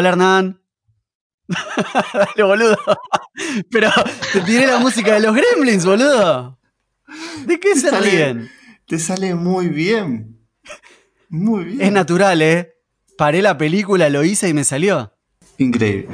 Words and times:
Hola 0.00 0.08
Hernán. 0.08 0.62
Dale, 2.14 2.42
boludo. 2.42 2.78
Pero 3.70 3.90
te 4.32 4.40
tiré 4.40 4.66
la 4.66 4.78
música 4.78 5.12
de 5.12 5.20
los 5.20 5.36
gremlins, 5.36 5.84
boludo. 5.84 6.58
¿De 7.44 7.60
qué 7.60 7.74
se 7.74 7.90
sale- 7.90 8.10
ríen? 8.10 8.50
Te 8.86 8.98
sale 8.98 9.34
muy 9.34 9.68
bien. 9.68 10.40
Muy 11.28 11.64
bien. 11.64 11.82
Es 11.82 11.92
natural, 11.92 12.40
¿eh? 12.40 12.72
Paré 13.18 13.42
la 13.42 13.58
película, 13.58 14.08
lo 14.08 14.24
hice 14.24 14.48
y 14.48 14.54
me 14.54 14.64
salió. 14.64 15.12
Increíble. 15.58 16.08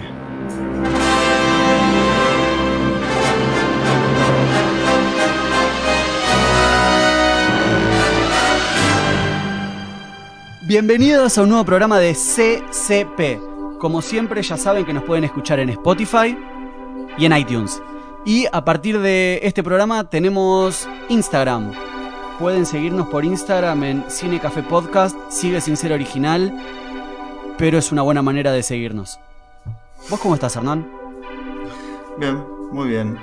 Bienvenidos 10.62 11.38
a 11.38 11.42
un 11.42 11.50
nuevo 11.50 11.64
programa 11.64 11.98
de 12.00 12.14
CCP. 12.14 13.55
Como 13.86 14.02
siempre, 14.02 14.42
ya 14.42 14.56
saben 14.56 14.84
que 14.84 14.92
nos 14.92 15.04
pueden 15.04 15.22
escuchar 15.22 15.60
en 15.60 15.68
Spotify 15.68 16.36
y 17.16 17.24
en 17.24 17.36
iTunes. 17.36 17.80
Y 18.24 18.46
a 18.50 18.64
partir 18.64 18.98
de 18.98 19.38
este 19.44 19.62
programa 19.62 20.10
tenemos 20.10 20.88
Instagram. 21.08 21.70
Pueden 22.40 22.66
seguirnos 22.66 23.06
por 23.06 23.24
Instagram 23.24 23.84
en 23.84 24.04
Cine 24.08 24.40
Café 24.40 24.64
Podcast. 24.64 25.16
Sigue 25.30 25.60
sin 25.60 25.76
ser 25.76 25.92
original, 25.92 26.52
pero 27.58 27.78
es 27.78 27.92
una 27.92 28.02
buena 28.02 28.22
manera 28.22 28.50
de 28.50 28.64
seguirnos. 28.64 29.20
¿Vos 30.10 30.18
cómo 30.18 30.34
estás, 30.34 30.56
Hernán? 30.56 30.90
Bien, 32.18 32.42
muy 32.72 32.88
bien. 32.88 33.16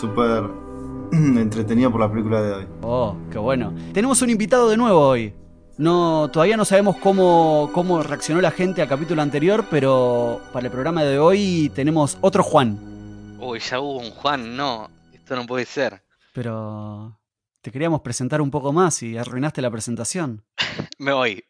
Súper 0.00 0.50
entretenido 1.12 1.92
por 1.92 2.00
la 2.00 2.10
película 2.10 2.42
de 2.42 2.52
hoy. 2.54 2.66
Oh, 2.82 3.14
qué 3.30 3.38
bueno. 3.38 3.72
Tenemos 3.92 4.20
un 4.20 4.30
invitado 4.30 4.68
de 4.68 4.76
nuevo 4.76 4.98
hoy. 4.98 5.32
No, 5.76 6.30
todavía 6.32 6.56
no 6.56 6.64
sabemos 6.64 6.96
cómo, 6.98 7.70
cómo 7.74 8.00
reaccionó 8.00 8.40
la 8.40 8.52
gente 8.52 8.80
al 8.80 8.88
capítulo 8.88 9.22
anterior, 9.22 9.66
pero 9.68 10.40
para 10.52 10.66
el 10.66 10.72
programa 10.72 11.02
de 11.02 11.18
hoy 11.18 11.72
tenemos 11.74 12.16
otro 12.20 12.44
Juan. 12.44 13.36
Uy, 13.40 13.58
ya 13.58 13.80
hubo 13.80 13.98
un 13.98 14.10
Juan, 14.12 14.56
no, 14.56 14.88
esto 15.12 15.34
no 15.34 15.46
puede 15.46 15.64
ser. 15.64 16.04
Pero 16.32 17.18
te 17.60 17.72
queríamos 17.72 18.02
presentar 18.02 18.40
un 18.40 18.52
poco 18.52 18.72
más 18.72 19.02
y 19.02 19.18
arruinaste 19.18 19.62
la 19.62 19.70
presentación. 19.70 20.44
Me 20.98 21.12
voy. 21.12 21.44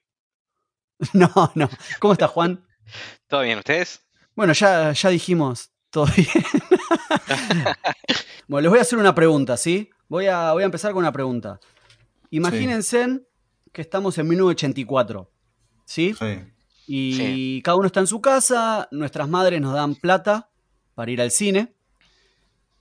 No, 1.13 1.29
no. 1.55 1.69
¿Cómo 1.99 2.13
estás, 2.15 2.31
Juan? 2.31 2.65
¿Todo 3.27 3.43
bien, 3.43 3.59
ustedes? 3.59 4.01
Bueno, 4.35 4.55
ya, 4.55 4.93
ya 4.93 5.11
dijimos, 5.11 5.71
todo 5.91 6.07
bien. 6.17 6.29
bueno, 8.49 8.63
les 8.63 8.71
voy 8.71 8.79
a 8.79 8.83
hacer 8.83 8.99
una 8.99 9.15
pregunta, 9.15 9.57
¿sí? 9.59 9.91
Voy 10.09 10.29
a, 10.29 10.53
voy 10.53 10.63
a 10.63 10.67
empezar 10.67 10.93
con 10.93 11.01
una 11.01 11.13
pregunta. 11.13 11.61
Imagínense 12.31 13.27
que 13.75 13.83
estamos 13.83 14.17
en 14.19 14.29
1984, 14.29 15.31
¿sí? 15.85 16.15
Sí. 16.19 16.39
Y 16.87 17.15
Sí. 17.17 17.63
cada 17.65 17.77
uno 17.77 17.87
está 17.87 18.01
en 18.01 18.07
su 18.07 18.21
casa, 18.21 18.89
nuestras 18.93 19.29
madres 19.29 19.61
nos 19.61 19.75
dan 19.75 19.95
plata 19.97 20.49
para 20.95 21.11
ir 21.11 21.21
al 21.21 21.31
cine. 21.31 21.75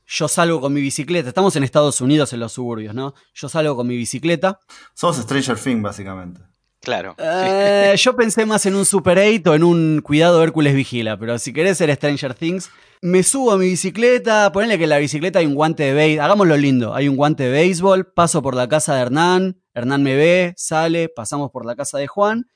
Yo 0.06 0.28
salgo 0.28 0.62
con 0.62 0.72
mi 0.74 0.82
bicicleta, 0.82 1.30
estamos 1.30 1.56
en 1.56 1.64
Estados 1.64 2.00
Unidos, 2.00 2.32
en 2.34 2.40
los 2.42 2.52
suburbios, 2.54 2.94
¿no? 2.94 3.14
Yo 3.34 3.50
salgo 3.50 3.76
con 3.76 3.88
mi 3.88 3.98
bicicleta. 3.98 4.60
Somos 4.94 5.18
Stranger 5.18 5.58
Things, 5.58 5.82
básicamente. 5.82 6.42
Claro. 6.84 7.16
Eh, 7.18 7.96
yo 7.98 8.14
pensé 8.14 8.46
más 8.46 8.66
en 8.66 8.76
un 8.76 8.86
Super 8.86 9.18
8 9.18 9.52
o 9.52 9.56
en 9.56 9.64
un 9.64 10.02
Cuidado 10.04 10.44
Hércules 10.44 10.76
Vigila, 10.76 11.18
pero 11.18 11.40
si 11.40 11.54
querés 11.54 11.78
ser 11.78 11.94
Stranger 11.96 12.34
Things, 12.34 12.70
me 13.02 13.24
subo 13.24 13.54
a 13.54 13.58
mi 13.58 13.70
bicicleta, 13.70 14.52
ponele 14.52 14.78
que 14.78 14.84
en 14.84 14.90
la 14.90 14.98
bicicleta 14.98 15.40
hay 15.40 15.46
un 15.46 15.56
guante 15.56 15.84
de 15.84 15.94
béisbol, 15.94 16.26
hagámoslo 16.26 16.58
lindo, 16.58 16.94
hay 16.94 17.08
un 17.08 17.16
guante 17.16 17.44
de 17.44 17.52
béisbol, 17.52 18.12
paso 18.12 18.42
por 18.42 18.54
la 18.54 18.68
casa 18.68 18.96
de 18.96 19.02
Hernán, 19.02 19.62
Hernán 19.74 20.04
me 20.04 20.16
ve, 20.16 20.54
sale, 20.58 21.08
pasamos 21.08 21.52
por 21.52 21.66
la 21.66 21.78
casa 21.78 21.98
de 21.98 22.08
Juan, 22.08 22.48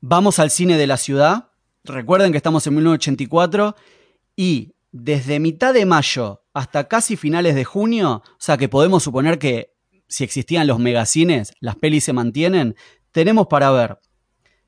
vamos 0.00 0.40
al 0.40 0.50
cine 0.50 0.76
de 0.76 0.88
la 0.88 0.96
ciudad, 0.96 1.50
recuerden 1.84 2.32
que 2.32 2.38
estamos 2.38 2.66
en 2.66 2.74
1984 2.74 3.76
y 4.34 4.74
desde 4.90 5.38
mitad 5.38 5.72
de 5.72 5.86
mayo 5.86 6.42
hasta 6.52 6.88
casi 6.88 7.16
finales 7.16 7.54
de 7.54 7.64
junio, 7.64 8.24
o 8.24 8.36
sea 8.38 8.56
que 8.56 8.68
podemos 8.68 9.04
suponer 9.04 9.38
que 9.38 9.76
si 10.08 10.24
existían 10.24 10.66
los 10.66 10.78
megacines, 10.78 11.52
las 11.60 11.76
pelis 11.76 12.04
se 12.04 12.12
mantienen, 12.12 12.76
tenemos 13.16 13.46
para 13.46 13.70
ver 13.70 13.98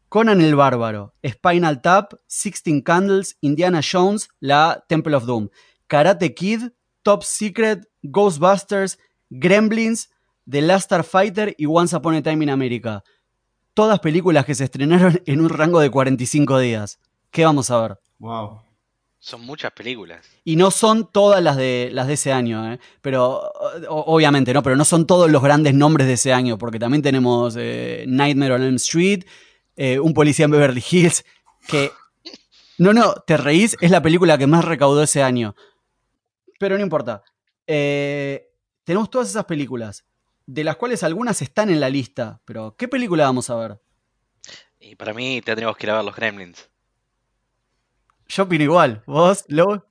Conan 0.09 0.41
el 0.41 0.57
Bárbaro, 0.57 1.13
Spinal 1.23 1.83
Tap, 1.83 2.15
Sixteen 2.27 2.81
Candles, 2.81 3.37
Indiana 3.43 3.83
Jones, 3.83 4.31
la 4.41 4.87
Temple 4.89 5.17
of 5.17 5.27
Doom, 5.27 5.51
Karate 5.87 6.33
Kid, 6.33 6.71
Top 7.03 7.25
Secret, 7.25 7.87
Ghostbusters, 8.01 8.99
Gremlins, 9.29 10.09
The 10.51 10.63
Last 10.63 10.87
Starfighter 10.87 11.55
y 11.59 11.67
Once 11.67 11.95
Upon 11.95 12.15
a 12.15 12.23
Time 12.23 12.45
in 12.45 12.49
America. 12.49 13.05
Todas 13.75 14.01
películas 14.01 14.47
que 14.47 14.55
se 14.55 14.65
estrenaron 14.65 15.21
en 15.27 15.43
un 15.43 15.51
rango 15.51 15.81
de 15.81 15.91
45 15.91 16.59
días. 16.59 16.99
¿Qué 17.31 17.45
vamos 17.45 17.71
a 17.71 17.83
ver? 17.83 17.99
Wow. 18.19 18.63
Son 19.21 19.41
muchas 19.41 19.73
películas. 19.73 20.25
Y 20.45 20.57
no 20.57 20.71
son 20.71 21.11
todas 21.11 21.43
las 21.43 21.57
de, 21.57 21.91
las 21.93 22.07
de 22.07 22.15
ese 22.15 22.33
año, 22.33 22.73
¿eh? 22.73 22.79
pero 23.01 23.51
o- 23.89 24.05
obviamente 24.15 24.55
no, 24.55 24.63
pero 24.63 24.77
no 24.77 24.85
son 24.85 25.07
todos 25.07 25.29
los 25.31 25.43
grandes 25.43 25.75
nombres 25.75 26.07
de 26.07 26.13
ese 26.15 26.33
año, 26.33 26.57
porque 26.57 26.79
también 26.79 27.03
tenemos 27.03 27.57
eh, 27.59 28.05
Nightmare 28.07 28.55
on 28.55 28.63
Elm 28.63 28.77
Street, 28.77 29.25
eh, 29.77 29.99
Un 29.99 30.15
policía 30.15 30.45
en 30.45 30.53
Beverly 30.53 30.85
Hills, 30.91 31.25
que... 31.67 31.91
No, 32.79 32.93
no, 32.93 33.15
te 33.27 33.37
reís, 33.37 33.77
es 33.81 33.91
la 33.91 34.01
película 34.03 34.39
que 34.39 34.47
más 34.47 34.65
recaudó 34.65 35.03
ese 35.03 35.21
año. 35.21 35.57
Pero 36.61 36.77
no 36.79 36.83
importa. 36.85 37.25
Tenemos 37.67 39.11
todas 39.11 39.29
esas 39.29 39.45
películas, 39.47 40.05
de 40.47 40.63
las 40.65 40.77
cuales 40.77 41.03
algunas 41.03 41.43
están 41.43 41.71
en 41.71 41.81
la 41.81 41.91
lista, 41.91 42.41
pero 42.45 42.77
¿qué 42.79 42.87
película 42.89 43.25
vamos 43.25 43.51
a 43.51 43.57
ver? 43.57 43.81
Y 44.81 44.95
para 44.95 45.13
mí 45.13 45.41
tendríamos 45.43 45.77
que 45.77 45.87
ir 45.87 45.91
a 45.91 45.97
ver 45.97 46.05
los 46.05 46.15
Gremlins. 46.17 46.69
Yo 48.29 48.45
opino 48.45 48.65
igual, 48.65 49.03
vos, 49.07 49.45
Lo. 49.49 49.87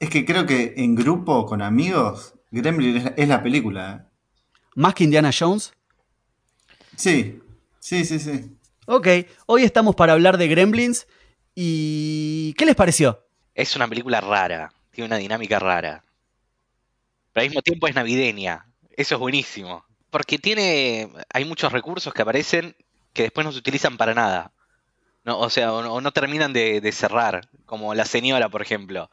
Es 0.00 0.10
que 0.10 0.24
creo 0.24 0.46
que 0.46 0.74
en 0.76 0.94
grupo, 0.94 1.46
con 1.46 1.62
amigos, 1.62 2.34
Gremlin 2.50 2.96
es 2.96 3.04
la, 3.04 3.10
es 3.16 3.28
la 3.28 3.42
película. 3.42 3.92
¿eh? 3.92 4.58
Más 4.74 4.94
que 4.94 5.04
Indiana 5.04 5.30
Jones. 5.36 5.72
Sí, 6.96 7.40
sí, 7.78 8.04
sí, 8.04 8.18
sí. 8.18 8.56
Ok, 8.86 9.08
hoy 9.46 9.62
estamos 9.62 9.94
para 9.94 10.14
hablar 10.14 10.38
de 10.38 10.48
Gremlins 10.48 11.06
y 11.54 12.54
¿qué 12.54 12.66
les 12.66 12.74
pareció? 12.74 13.24
Es 13.54 13.76
una 13.76 13.86
película 13.86 14.20
rara, 14.20 14.72
tiene 14.90 15.06
una 15.06 15.18
dinámica 15.18 15.58
rara. 15.58 16.04
Pero 17.32 17.42
al 17.42 17.48
mismo 17.48 17.62
tiempo 17.62 17.86
es 17.86 17.94
navideña. 17.94 18.66
Eso 18.96 19.14
es 19.14 19.20
buenísimo. 19.20 19.84
Porque 20.10 20.38
tiene. 20.38 21.10
Hay 21.32 21.44
muchos 21.44 21.72
recursos 21.72 22.12
que 22.12 22.22
aparecen 22.22 22.76
que 23.12 23.22
después 23.22 23.44
no 23.44 23.52
se 23.52 23.58
utilizan 23.58 23.96
para 23.96 24.14
nada. 24.14 24.52
No, 25.24 25.38
o 25.38 25.50
sea, 25.50 25.72
o 25.72 25.82
no, 25.82 25.94
o 25.94 26.00
no 26.00 26.12
terminan 26.12 26.52
de, 26.52 26.80
de 26.80 26.92
cerrar. 26.92 27.48
Como 27.64 27.94
la 27.94 28.04
señora, 28.04 28.48
por 28.48 28.62
ejemplo. 28.62 29.08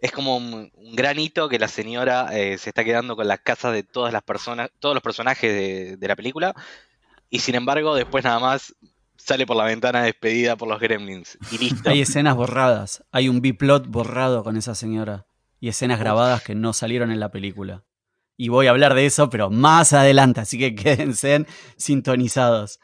Es 0.00 0.12
como 0.12 0.36
un, 0.36 0.70
un 0.74 0.94
gran 0.94 1.18
hito 1.18 1.48
que 1.48 1.58
la 1.58 1.68
señora 1.68 2.28
eh, 2.32 2.56
se 2.58 2.70
está 2.70 2.84
quedando 2.84 3.16
con 3.16 3.26
las 3.26 3.40
casas 3.40 3.72
de 3.72 3.82
todas 3.82 4.12
las 4.12 4.22
personas, 4.22 4.70
todos 4.78 4.94
los 4.94 5.02
personajes 5.02 5.52
de, 5.52 5.96
de 5.96 6.08
la 6.08 6.14
película. 6.14 6.54
Y 7.30 7.40
sin 7.40 7.56
embargo, 7.56 7.94
después 7.94 8.24
nada 8.24 8.38
más 8.38 8.74
sale 9.16 9.46
por 9.46 9.56
la 9.56 9.64
ventana 9.64 10.02
despedida 10.02 10.56
por 10.56 10.68
los 10.68 10.80
gremlins. 10.80 11.36
Y 11.50 11.58
listo. 11.58 11.90
Hay 11.90 12.00
escenas 12.00 12.36
borradas, 12.36 13.04
hay 13.10 13.28
un 13.28 13.40
B-plot 13.40 13.88
borrado 13.88 14.44
con 14.44 14.56
esa 14.56 14.74
señora 14.74 15.26
y 15.60 15.68
escenas 15.68 15.98
grabadas 15.98 16.42
que 16.42 16.54
no 16.54 16.72
salieron 16.72 17.10
en 17.10 17.20
la 17.20 17.30
película. 17.30 17.84
Y 18.36 18.48
voy 18.48 18.68
a 18.68 18.70
hablar 18.70 18.94
de 18.94 19.04
eso, 19.04 19.28
pero 19.30 19.50
más 19.50 19.92
adelante, 19.92 20.40
así 20.40 20.58
que 20.58 20.74
quédense 20.76 21.46
sintonizados. 21.76 22.80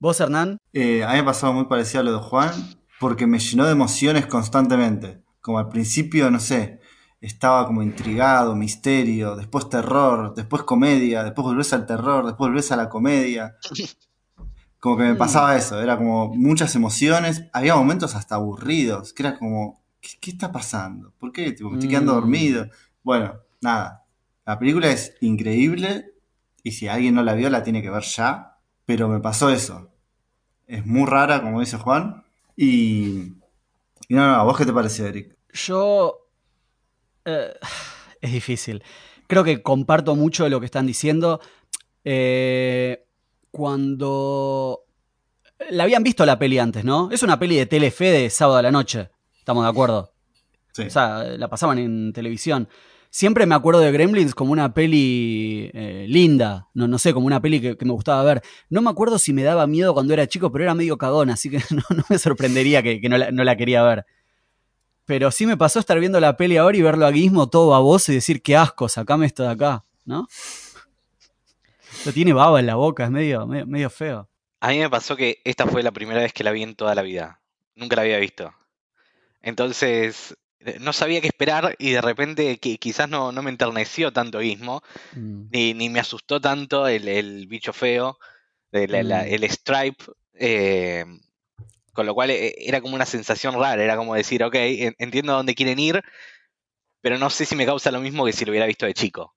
¿Vos, 0.00 0.20
Hernán? 0.20 0.58
Eh, 0.72 1.02
a 1.04 1.10
mí 1.10 1.16
me 1.16 1.24
pasó 1.24 1.52
muy 1.52 1.64
parecido 1.66 2.00
a 2.00 2.04
lo 2.04 2.12
de 2.12 2.18
Juan, 2.18 2.52
porque 3.00 3.26
me 3.26 3.38
llenó 3.38 3.64
de 3.66 3.72
emociones 3.72 4.26
constantemente. 4.26 5.22
Como 5.40 5.58
al 5.58 5.68
principio, 5.68 6.30
no 6.30 6.38
sé, 6.40 6.80
estaba 7.20 7.66
como 7.66 7.82
intrigado, 7.82 8.54
misterio, 8.54 9.34
después 9.34 9.68
terror, 9.68 10.34
después 10.34 10.62
comedia, 10.62 11.24
después 11.24 11.44
volvés 11.44 11.72
al 11.72 11.86
terror, 11.86 12.26
después 12.26 12.48
volvés 12.48 12.70
a 12.72 12.76
la 12.76 12.88
comedia. 12.88 13.56
Como 14.80 14.96
que 14.96 15.02
me 15.02 15.16
pasaba 15.16 15.56
eso, 15.56 15.80
era 15.82 15.96
como 15.98 16.32
muchas 16.32 16.76
emociones, 16.76 17.42
había 17.52 17.74
momentos 17.74 18.14
hasta 18.14 18.36
aburridos, 18.36 19.12
que 19.12 19.24
era 19.24 19.36
como, 19.36 19.82
¿qué, 20.00 20.10
qué 20.20 20.30
está 20.30 20.52
pasando? 20.52 21.12
¿Por 21.18 21.32
qué? 21.32 21.50
Tipo, 21.50 21.68
me 21.70 21.74
estoy 21.78 21.88
quedando 21.90 22.12
Mm. 22.12 22.14
dormido. 22.14 22.66
Bueno, 23.02 23.40
nada, 23.60 24.04
la 24.46 24.56
película 24.56 24.86
es 24.86 25.16
increíble 25.20 26.12
y 26.62 26.70
si 26.70 26.86
alguien 26.86 27.16
no 27.16 27.24
la 27.24 27.34
vio 27.34 27.50
la 27.50 27.64
tiene 27.64 27.82
que 27.82 27.90
ver 27.90 28.04
ya, 28.04 28.57
pero 28.88 29.06
me 29.06 29.20
pasó 29.20 29.50
eso. 29.50 29.90
Es 30.66 30.86
muy 30.86 31.04
rara, 31.04 31.42
como 31.42 31.60
dice 31.60 31.76
Juan, 31.76 32.24
y... 32.56 33.34
Y 34.08 34.14
no, 34.14 34.26
no, 34.26 34.34
¿a 34.36 34.44
vos 34.44 34.56
qué 34.56 34.64
te 34.64 34.72
pareció, 34.72 35.04
Eric? 35.04 35.36
Yo... 35.52 36.30
eh, 37.26 37.52
es 38.22 38.32
difícil. 38.32 38.82
Creo 39.26 39.44
que 39.44 39.62
comparto 39.62 40.16
mucho 40.16 40.44
de 40.44 40.48
lo 40.48 40.58
que 40.58 40.64
están 40.64 40.86
diciendo. 40.86 41.38
Eh, 42.02 43.04
cuando... 43.50 44.84
La 45.68 45.82
habían 45.82 46.02
visto 46.02 46.24
la 46.24 46.38
peli 46.38 46.58
antes, 46.58 46.82
¿no? 46.82 47.10
Es 47.12 47.22
una 47.22 47.38
peli 47.38 47.56
de 47.56 47.66
Telefe 47.66 48.06
de 48.06 48.30
sábado 48.30 48.56
a 48.56 48.62
la 48.62 48.70
noche. 48.70 49.10
Estamos 49.38 49.64
de 49.64 49.70
acuerdo. 49.70 50.14
Sí. 50.72 50.84
O 50.84 50.90
sea, 50.90 51.24
la 51.24 51.48
pasaban 51.48 51.78
en 51.78 52.14
televisión. 52.14 52.70
Siempre 53.10 53.46
me 53.46 53.54
acuerdo 53.54 53.80
de 53.80 53.90
Gremlins 53.90 54.34
como 54.34 54.52
una 54.52 54.74
peli 54.74 55.70
eh, 55.72 56.04
linda, 56.08 56.68
no, 56.74 56.86
no 56.86 56.98
sé, 56.98 57.14
como 57.14 57.26
una 57.26 57.40
peli 57.40 57.60
que, 57.60 57.76
me 57.84 57.92
gustaba 57.92 58.22
ver. 58.22 58.42
No 58.68 58.82
me 58.82 58.90
acuerdo 58.90 59.18
si 59.18 59.32
me 59.32 59.42
daba 59.42 59.66
miedo 59.66 59.94
cuando 59.94 60.12
era 60.12 60.26
chico, 60.26 60.52
pero 60.52 60.64
era 60.64 60.74
medio 60.74 60.98
cagón, 60.98 61.30
así 61.30 61.48
que 61.48 61.58
no, 61.70 61.82
me 62.08 62.18
sorprendería 62.18 62.82
que, 62.82 63.00
no, 63.08 63.16
la, 63.16 63.56
quería 63.56 63.82
ver. 63.82 64.04
Pero 65.06 65.30
sí 65.30 65.46
me 65.46 65.56
pasó 65.56 65.80
estar 65.80 65.98
viendo 65.98 66.20
la 66.20 66.36
peli 66.36 66.58
ahora 66.58 66.76
y 66.76 66.82
verlo 66.82 67.06
a 67.06 67.12
Gizmo 67.12 67.48
todo 67.48 67.68
baboso 67.70 68.12
y 68.12 68.16
decir, 68.16 68.42
qué 68.42 68.56
asco, 68.56 68.90
sacame 68.90 69.24
esto 69.24 69.42
de 69.42 69.50
acá, 69.50 69.84
¿no? 70.04 70.28
Lo 72.04 72.12
tiene 72.12 72.34
baba 72.34 72.60
en 72.60 72.66
la 72.66 72.74
boca, 72.74 73.04
es 73.04 73.10
medio, 73.10 73.46
medio, 73.46 73.66
medio 73.66 73.88
feo. 73.88 74.28
A 74.60 74.68
mí 74.68 74.78
me 74.78 74.90
pasó 74.90 75.16
que 75.16 75.40
esta 75.44 75.66
fue 75.66 75.82
la 75.82 75.92
primera 75.92 76.20
vez 76.20 76.32
que 76.34 76.44
la 76.44 76.50
vi 76.50 76.62
en 76.62 76.74
toda 76.74 76.94
la 76.94 77.02
vida. 77.02 77.40
Nunca 77.74 77.96
la 77.96 78.02
había 78.02 78.18
visto. 78.18 78.52
Entonces, 79.40 80.36
no 80.80 80.92
sabía 80.92 81.20
qué 81.20 81.28
esperar 81.28 81.76
y 81.78 81.92
de 81.92 82.00
repente 82.00 82.58
que 82.58 82.78
quizás 82.78 83.08
no, 83.08 83.32
no 83.32 83.42
me 83.42 83.50
enterneció 83.50 84.12
tanto 84.12 84.40
Gizmo, 84.40 84.82
mm. 85.14 85.48
ni, 85.50 85.74
ni, 85.74 85.88
me 85.88 86.00
asustó 86.00 86.40
tanto 86.40 86.88
el, 86.88 87.08
el 87.08 87.46
bicho 87.46 87.72
feo, 87.72 88.18
el, 88.72 88.90
mm. 88.90 89.08
la, 89.08 89.26
el 89.26 89.44
Stripe, 89.44 90.04
eh, 90.34 91.04
con 91.92 92.06
lo 92.06 92.14
cual 92.14 92.30
eh, 92.30 92.54
era 92.58 92.80
como 92.80 92.94
una 92.94 93.06
sensación 93.06 93.54
rara, 93.54 93.82
era 93.82 93.96
como 93.96 94.14
decir, 94.14 94.42
ok, 94.42 94.54
entiendo 94.98 95.32
a 95.32 95.36
dónde 95.36 95.54
quieren 95.54 95.78
ir, 95.78 96.02
pero 97.00 97.18
no 97.18 97.30
sé 97.30 97.44
si 97.44 97.54
me 97.54 97.66
causa 97.66 97.90
lo 97.90 98.00
mismo 98.00 98.24
que 98.24 98.32
si 98.32 98.44
lo 98.44 98.50
hubiera 98.50 98.66
visto 98.66 98.86
de 98.86 98.94
chico. 98.94 99.34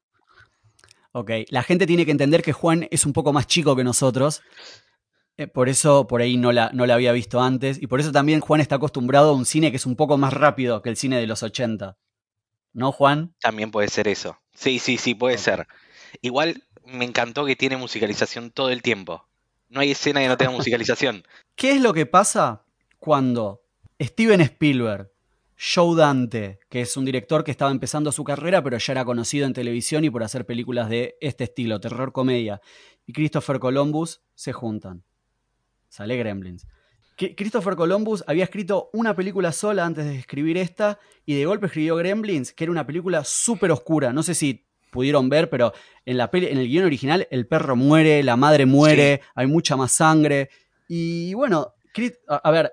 Ok, 1.14 1.32
la 1.50 1.64
gente 1.64 1.86
tiene 1.86 2.06
que 2.06 2.12
entender 2.12 2.42
que 2.42 2.54
Juan 2.54 2.88
es 2.90 3.06
un 3.06 3.14
poco 3.14 3.34
más 3.34 3.46
chico 3.46 3.76
que 3.76 3.84
nosotros, 3.84 4.42
eh, 5.42 5.48
por 5.48 5.70
eso 5.70 6.08
por 6.08 6.22
ahí 6.22 6.38
no 6.38 6.52
la, 6.52 6.70
no 6.74 6.86
la 6.86 6.94
había 6.94 7.12
visto 7.12 7.42
antes. 7.42 7.82
Y 7.82 7.88
por 7.88 8.00
eso 8.00 8.12
también 8.12 8.40
Juan 8.40 8.62
está 8.62 8.76
acostumbrado 8.76 9.32
a 9.32 9.36
un 9.36 9.46
cine 9.46 9.72
que 9.72 9.78
es 9.78 9.86
un 9.86 9.96
poco 9.96 10.18
más 10.18 10.34
rápido 10.34 10.82
que 10.82 10.90
el 10.90 10.98
cine 10.98 11.20
de 11.20 11.28
los 11.28 11.44
80. 11.44 11.98
¿No, 12.74 12.92
Juan? 12.92 13.34
También 13.42 13.72
puede 13.72 13.88
ser 13.90 14.08
eso. 14.08 14.40
Sí, 14.54 14.80
sí, 14.80 14.98
sí, 14.98 15.16
puede 15.16 15.36
okay. 15.36 15.44
ser. 15.44 15.68
Igual 16.22 16.64
me 16.86 17.06
encantó 17.06 17.46
que 17.46 17.56
tiene 17.56 17.78
musicalización 17.78 18.52
todo 18.52 18.70
el 18.70 18.82
tiempo. 18.82 19.28
No 19.70 19.80
hay 19.80 19.92
escena 19.92 20.22
que 20.22 20.28
no 20.28 20.38
tenga 20.38 20.52
musicalización. 20.52 21.24
¿Qué 21.56 21.72
es 21.72 21.82
lo 21.82 21.94
que 21.94 22.06
pasa 22.06 22.64
cuando 23.00 23.64
Steven 24.00 24.42
Spielberg, 24.42 25.12
Joe 25.58 25.96
Dante, 25.96 26.60
que 26.70 26.82
es 26.82 26.98
un 26.98 27.06
director 27.06 27.44
que 27.44 27.52
estaba 27.52 27.72
empezando 27.72 28.12
su 28.12 28.24
carrera, 28.24 28.64
pero 28.64 28.78
ya 28.78 28.94
era 28.94 29.06
conocido 29.06 29.46
en 29.46 29.54
televisión 29.54 30.04
y 30.04 30.10
por 30.10 30.24
hacer 30.24 30.46
películas 30.46 30.90
de 30.90 31.18
este 31.22 31.46
estilo, 31.46 31.80
terror 31.80 32.12
comedia, 32.12 32.62
y 33.06 33.14
Christopher 33.14 33.60
Columbus 33.60 34.22
se 34.34 34.54
juntan? 34.54 35.04
Sale 35.92 36.16
Gremlins. 36.16 36.66
Christopher 37.18 37.76
Columbus 37.76 38.24
había 38.26 38.46
escrito 38.46 38.90
una 38.94 39.14
película 39.14 39.52
sola 39.52 39.86
antes 39.86 40.06
de 40.06 40.16
escribir 40.16 40.58
esta 40.58 40.98
y 41.26 41.36
de 41.36 41.46
golpe 41.46 41.66
escribió 41.68 41.98
Gremlins, 41.98 42.54
que 42.54 42.64
era 42.64 42.72
una 42.72 42.88
película 42.88 43.26
súper 43.26 43.72
oscura. 43.72 44.14
No 44.14 44.24
sé 44.24 44.34
si 44.34 44.66
pudieron 44.90 45.28
ver, 45.28 45.50
pero 45.50 45.74
en, 46.06 46.18
la 46.18 46.32
peli, 46.32 46.48
en 46.48 46.58
el 46.58 46.70
guion 46.70 46.86
original 46.86 47.28
el 47.30 47.46
perro 47.46 47.76
muere, 47.76 48.24
la 48.24 48.38
madre 48.38 48.66
muere, 48.66 49.20
sí. 49.22 49.30
hay 49.36 49.48
mucha 49.48 49.76
más 49.76 49.92
sangre. 49.92 50.50
Y 50.88 51.34
bueno, 51.34 51.74
a 52.28 52.52
ver, 52.52 52.72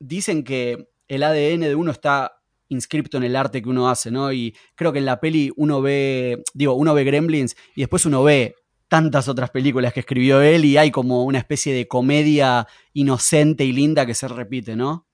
dicen 0.00 0.42
que 0.42 0.88
el 1.06 1.22
ADN 1.22 1.60
de 1.60 1.76
uno 1.76 1.92
está 1.92 2.40
inscripto 2.68 3.18
en 3.18 3.22
el 3.22 3.36
arte 3.36 3.62
que 3.62 3.68
uno 3.68 3.88
hace, 3.88 4.10
¿no? 4.10 4.32
Y 4.32 4.54
creo 4.74 4.92
que 4.92 4.98
en 4.98 5.06
la 5.06 5.20
peli 5.20 5.52
uno 5.56 5.80
ve, 5.80 6.42
digo, 6.54 6.74
uno 6.74 6.92
ve 6.92 7.04
Gremlins 7.04 7.56
y 7.76 7.82
después 7.82 8.04
uno 8.04 8.24
ve 8.24 8.56
tantas 8.94 9.26
otras 9.26 9.50
películas 9.50 9.92
que 9.92 9.98
escribió 9.98 10.40
él 10.40 10.64
y 10.64 10.76
hay 10.76 10.92
como 10.92 11.24
una 11.24 11.38
especie 11.38 11.74
de 11.74 11.88
comedia 11.88 12.68
inocente 12.92 13.64
y 13.64 13.72
linda 13.72 14.06
que 14.06 14.14
se 14.14 14.28
repite, 14.28 14.76
¿no? 14.76 15.08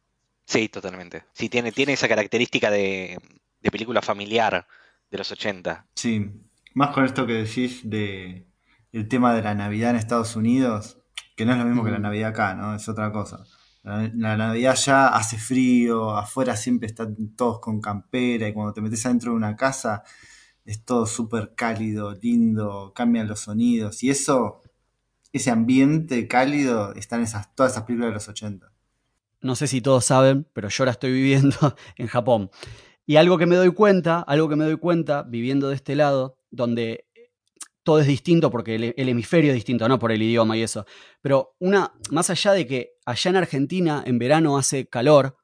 Sí, 0.44 0.69
totalmente. 0.69 1.25
Sí, 1.32 1.49
tiene, 1.49 1.73
tiene 1.73 1.94
esa 1.94 2.06
característica 2.06 2.71
de, 2.71 3.19
de 3.59 3.71
película 3.71 4.03
familiar 4.03 4.67
de 5.11 5.17
los 5.17 5.32
80. 5.32 5.87
Sí, 5.94 6.31
más 6.75 6.91
con 6.91 7.06
esto 7.06 7.27
que 7.27 7.32
decís 7.32 7.81
de 7.88 8.47
el 8.93 9.09
tema 9.09 9.35
de 9.35 9.41
la 9.41 9.55
Navidad 9.55 9.93
en 9.93 9.97
Estados 9.97 10.37
Unidos, 10.37 10.99
que 11.35 11.47
no 11.47 11.53
es 11.53 11.59
lo 11.59 11.65
mismo 11.65 11.81
mm. 11.81 11.87
que 11.87 11.93
la 11.93 11.99
Navidad 12.00 12.29
acá, 12.29 12.55
¿no? 12.55 12.75
Es 12.75 12.87
otra 12.87 13.11
cosa. 13.11 13.44
La, 13.83 14.11
la, 14.15 14.37
Navidad 14.37 14.75
ya 14.75 15.09
hace 15.09 15.38
frío, 15.38 16.11
afuera 16.11 16.55
siempre 16.55 16.87
están 16.87 17.35
todos 17.35 17.61
con 17.61 17.81
campera 17.81 18.47
y 18.47 18.53
cuando 18.53 18.75
te 18.75 18.83
metes 18.83 19.06
adentro 19.06 19.31
de 19.31 19.38
una 19.38 19.56
casa 19.56 20.03
es 20.70 20.84
todo 20.84 21.05
súper 21.05 21.55
cálido, 21.56 22.14
lindo, 22.22 22.93
cambian 22.94 23.26
los 23.26 23.40
sonidos 23.40 24.05
y 24.05 24.11
eso, 24.11 24.61
ese 25.32 25.50
ambiente 25.50 26.28
cálido 26.28 26.94
está 26.94 27.17
en 27.17 27.22
esas, 27.22 27.52
todas 27.56 27.72
esas 27.72 27.82
películas 27.84 28.11
de 28.11 28.14
los 28.14 28.28
80. 28.28 28.72
No 29.40 29.56
sé 29.56 29.67
si 29.67 29.81
todos 29.81 30.05
saben, 30.05 30.46
pero 30.52 30.69
yo 30.69 30.84
ahora 30.84 30.93
estoy 30.93 31.11
viviendo 31.11 31.56
en 31.96 32.06
Japón. 32.06 32.50
Y 33.05 33.17
algo 33.17 33.37
que 33.37 33.46
me 33.46 33.56
doy 33.56 33.72
cuenta, 33.72 34.20
algo 34.20 34.49
que 34.49 34.55
me 34.55 34.64
doy 34.64 34.76
cuenta 34.76 35.25
viviendo 35.25 35.70
de 35.70 35.75
este 35.75 35.96
lado, 35.96 36.38
donde 36.52 37.08
todo 37.82 37.99
es 37.99 38.06
distinto 38.06 38.49
porque 38.52 38.76
el, 38.76 38.94
el, 38.96 39.08
hemisferio 39.08 39.50
es 39.50 39.56
distinto, 39.56 39.88
no 39.88 39.99
por 39.99 40.12
el 40.12 40.23
idioma 40.23 40.56
y 40.56 40.62
eso. 40.62 40.87
Pero 41.20 41.56
una, 41.58 41.93
más 42.12 42.31
allá 42.31 42.52
de 42.52 42.69
que 42.69 42.93
allá 43.05 43.28
en 43.28 43.37
Argentina 43.37 44.05
en 44.06 44.20
verano 44.20 44.56
hace 44.56 44.87
calor, 44.87 45.37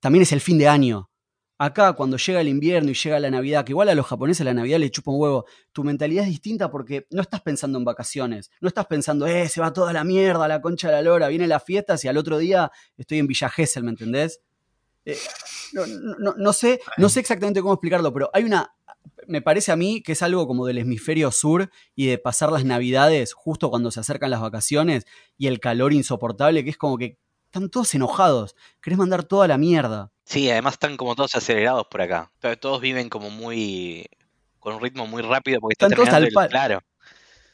también 0.00 0.22
es 0.22 0.32
el 0.32 0.40
fin 0.40 0.56
de 0.56 0.68
año. 0.68 1.10
Acá, 1.58 1.94
cuando 1.94 2.18
llega 2.18 2.42
el 2.42 2.48
invierno 2.48 2.90
y 2.90 2.94
llega 2.94 3.18
la 3.18 3.30
Navidad, 3.30 3.64
que 3.64 3.72
igual 3.72 3.88
a 3.88 3.94
los 3.94 4.06
japoneses 4.06 4.44
la 4.44 4.52
Navidad 4.52 4.78
le 4.78 4.90
chupa 4.90 5.10
un 5.10 5.20
huevo, 5.20 5.46
tu 5.72 5.84
mentalidad 5.84 6.24
es 6.24 6.30
distinta 6.30 6.70
porque 6.70 7.06
no 7.10 7.22
estás 7.22 7.40
pensando 7.40 7.78
en 7.78 7.84
vacaciones, 7.84 8.50
no 8.60 8.68
estás 8.68 8.86
pensando, 8.86 9.26
eh, 9.26 9.48
se 9.48 9.62
va 9.62 9.72
toda 9.72 9.94
la 9.94 10.04
mierda, 10.04 10.46
la 10.48 10.60
concha 10.60 10.88
de 10.88 10.94
la 10.94 11.02
lora, 11.02 11.28
vienen 11.28 11.48
las 11.48 11.64
fiestas 11.64 12.04
y 12.04 12.08
al 12.08 12.18
otro 12.18 12.36
día 12.36 12.70
estoy 12.98 13.20
en 13.20 13.26
Villa 13.26 13.48
Gesell, 13.48 13.84
¿me 13.84 13.90
entendés? 13.90 14.42
Eh, 15.06 15.16
no, 15.72 15.86
no, 15.86 16.34
no, 16.36 16.52
sé, 16.52 16.80
no 16.98 17.08
sé 17.08 17.20
exactamente 17.20 17.62
cómo 17.62 17.72
explicarlo, 17.72 18.12
pero 18.12 18.28
hay 18.34 18.44
una. 18.44 18.74
Me 19.28 19.40
parece 19.40 19.72
a 19.72 19.76
mí 19.76 20.02
que 20.02 20.12
es 20.12 20.22
algo 20.22 20.46
como 20.46 20.66
del 20.66 20.78
hemisferio 20.78 21.30
sur 21.30 21.70
y 21.94 22.06
de 22.06 22.18
pasar 22.18 22.52
las 22.52 22.64
navidades 22.64 23.32
justo 23.32 23.70
cuando 23.70 23.90
se 23.90 24.00
acercan 24.00 24.30
las 24.30 24.40
vacaciones 24.40 25.06
y 25.38 25.46
el 25.46 25.58
calor 25.60 25.92
insoportable, 25.92 26.64
que 26.64 26.70
es 26.70 26.76
como 26.76 26.98
que 26.98 27.18
están 27.56 27.70
todos 27.70 27.94
enojados. 27.94 28.54
Querés 28.82 28.98
mandar 28.98 29.24
toda 29.24 29.48
la 29.48 29.56
mierda. 29.56 30.10
Sí, 30.24 30.50
además 30.50 30.74
están 30.74 30.96
como 30.96 31.14
todos 31.14 31.34
acelerados 31.34 31.86
por 31.90 32.02
acá. 32.02 32.30
Todos 32.60 32.80
viven 32.80 33.08
como 33.08 33.30
muy. 33.30 34.06
con 34.58 34.74
un 34.74 34.80
ritmo 34.80 35.06
muy 35.06 35.22
rápido 35.22 35.60
porque 35.60 35.72
están 35.72 35.90
todos 35.92 36.08
al 36.10 36.24
el, 36.24 36.32
Claro. 36.50 36.80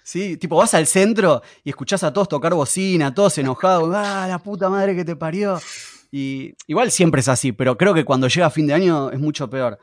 Sí, 0.02 0.36
tipo 0.36 0.56
vas 0.56 0.74
al 0.74 0.88
centro 0.88 1.42
y 1.62 1.70
escuchás 1.70 2.02
a 2.02 2.12
todos 2.12 2.28
tocar 2.28 2.52
bocina, 2.54 3.14
todos 3.14 3.38
enojados. 3.38 3.94
¡Ah, 3.94 4.26
la 4.28 4.40
puta 4.40 4.68
madre 4.68 4.96
que 4.96 5.04
te 5.04 5.14
parió! 5.14 5.60
Y 6.10 6.54
igual 6.66 6.90
siempre 6.90 7.20
es 7.20 7.28
así, 7.28 7.52
pero 7.52 7.78
creo 7.78 7.94
que 7.94 8.04
cuando 8.04 8.26
llega 8.26 8.50
fin 8.50 8.66
de 8.66 8.74
año 8.74 9.10
es 9.12 9.20
mucho 9.20 9.48
peor. 9.48 9.78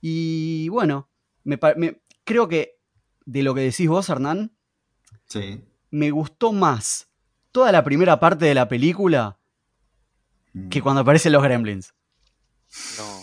Y 0.00 0.68
bueno, 0.70 1.08
me, 1.44 1.58
me, 1.76 2.00
creo 2.24 2.48
que 2.48 2.80
de 3.24 3.44
lo 3.44 3.54
que 3.54 3.60
decís 3.60 3.88
vos, 3.88 4.08
Hernán, 4.08 4.50
sí. 5.26 5.62
me 5.90 6.10
gustó 6.10 6.52
más 6.52 7.08
toda 7.52 7.70
la 7.70 7.84
primera 7.84 8.18
parte 8.18 8.46
de 8.46 8.54
la 8.54 8.66
película. 8.66 9.38
Que 10.70 10.82
cuando 10.82 11.02
aparecen 11.02 11.32
los 11.32 11.42
gremlins. 11.42 11.94
No. 12.98 13.22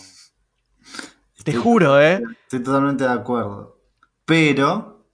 Te 1.44 1.54
juro, 1.54 2.00
¿eh? 2.00 2.22
Estoy 2.42 2.62
totalmente 2.62 3.04
de 3.04 3.10
acuerdo. 3.10 3.80
Pero, 4.24 5.06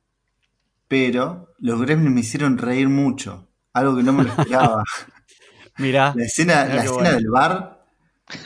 pero, 0.88 1.54
los 1.58 1.80
gremlins 1.80 2.14
me 2.14 2.20
hicieron 2.20 2.58
reír 2.58 2.88
mucho. 2.88 3.48
Algo 3.72 3.96
que 3.96 4.02
no 4.02 4.12
me 4.12 4.24
lo 4.24 4.30
esperaba. 4.30 4.82
Mirá. 5.78 6.12
La 6.16 6.24
escena, 6.24 6.64
mirá 6.64 6.74
la 6.74 6.82
escena 6.84 6.94
bueno. 6.94 7.16
del 7.16 7.28
bar, 7.28 7.86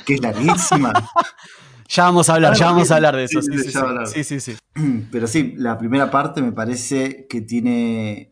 que 0.05 0.15
es 0.15 0.21
larguísima. 0.21 0.93
Ya 1.93 2.05
vamos 2.05 2.31
a 2.31 2.35
hablar, 2.35 2.55
ya 2.55 2.67
vamos 2.67 2.89
a 2.93 2.97
hablar 2.97 3.17
de 3.17 3.25
eso. 3.25 3.43
sí, 3.43 3.51
Sí, 3.59 3.73
sí, 3.73 4.23
sí, 4.23 4.25
sí, 4.25 4.41
sí. 4.41 4.57
Pero 5.11 5.27
sí, 5.27 5.55
la 5.57 5.77
primera 5.77 6.09
parte 6.09 6.41
me 6.41 6.53
parece 6.53 7.27
que 7.29 7.41
tiene 7.41 8.30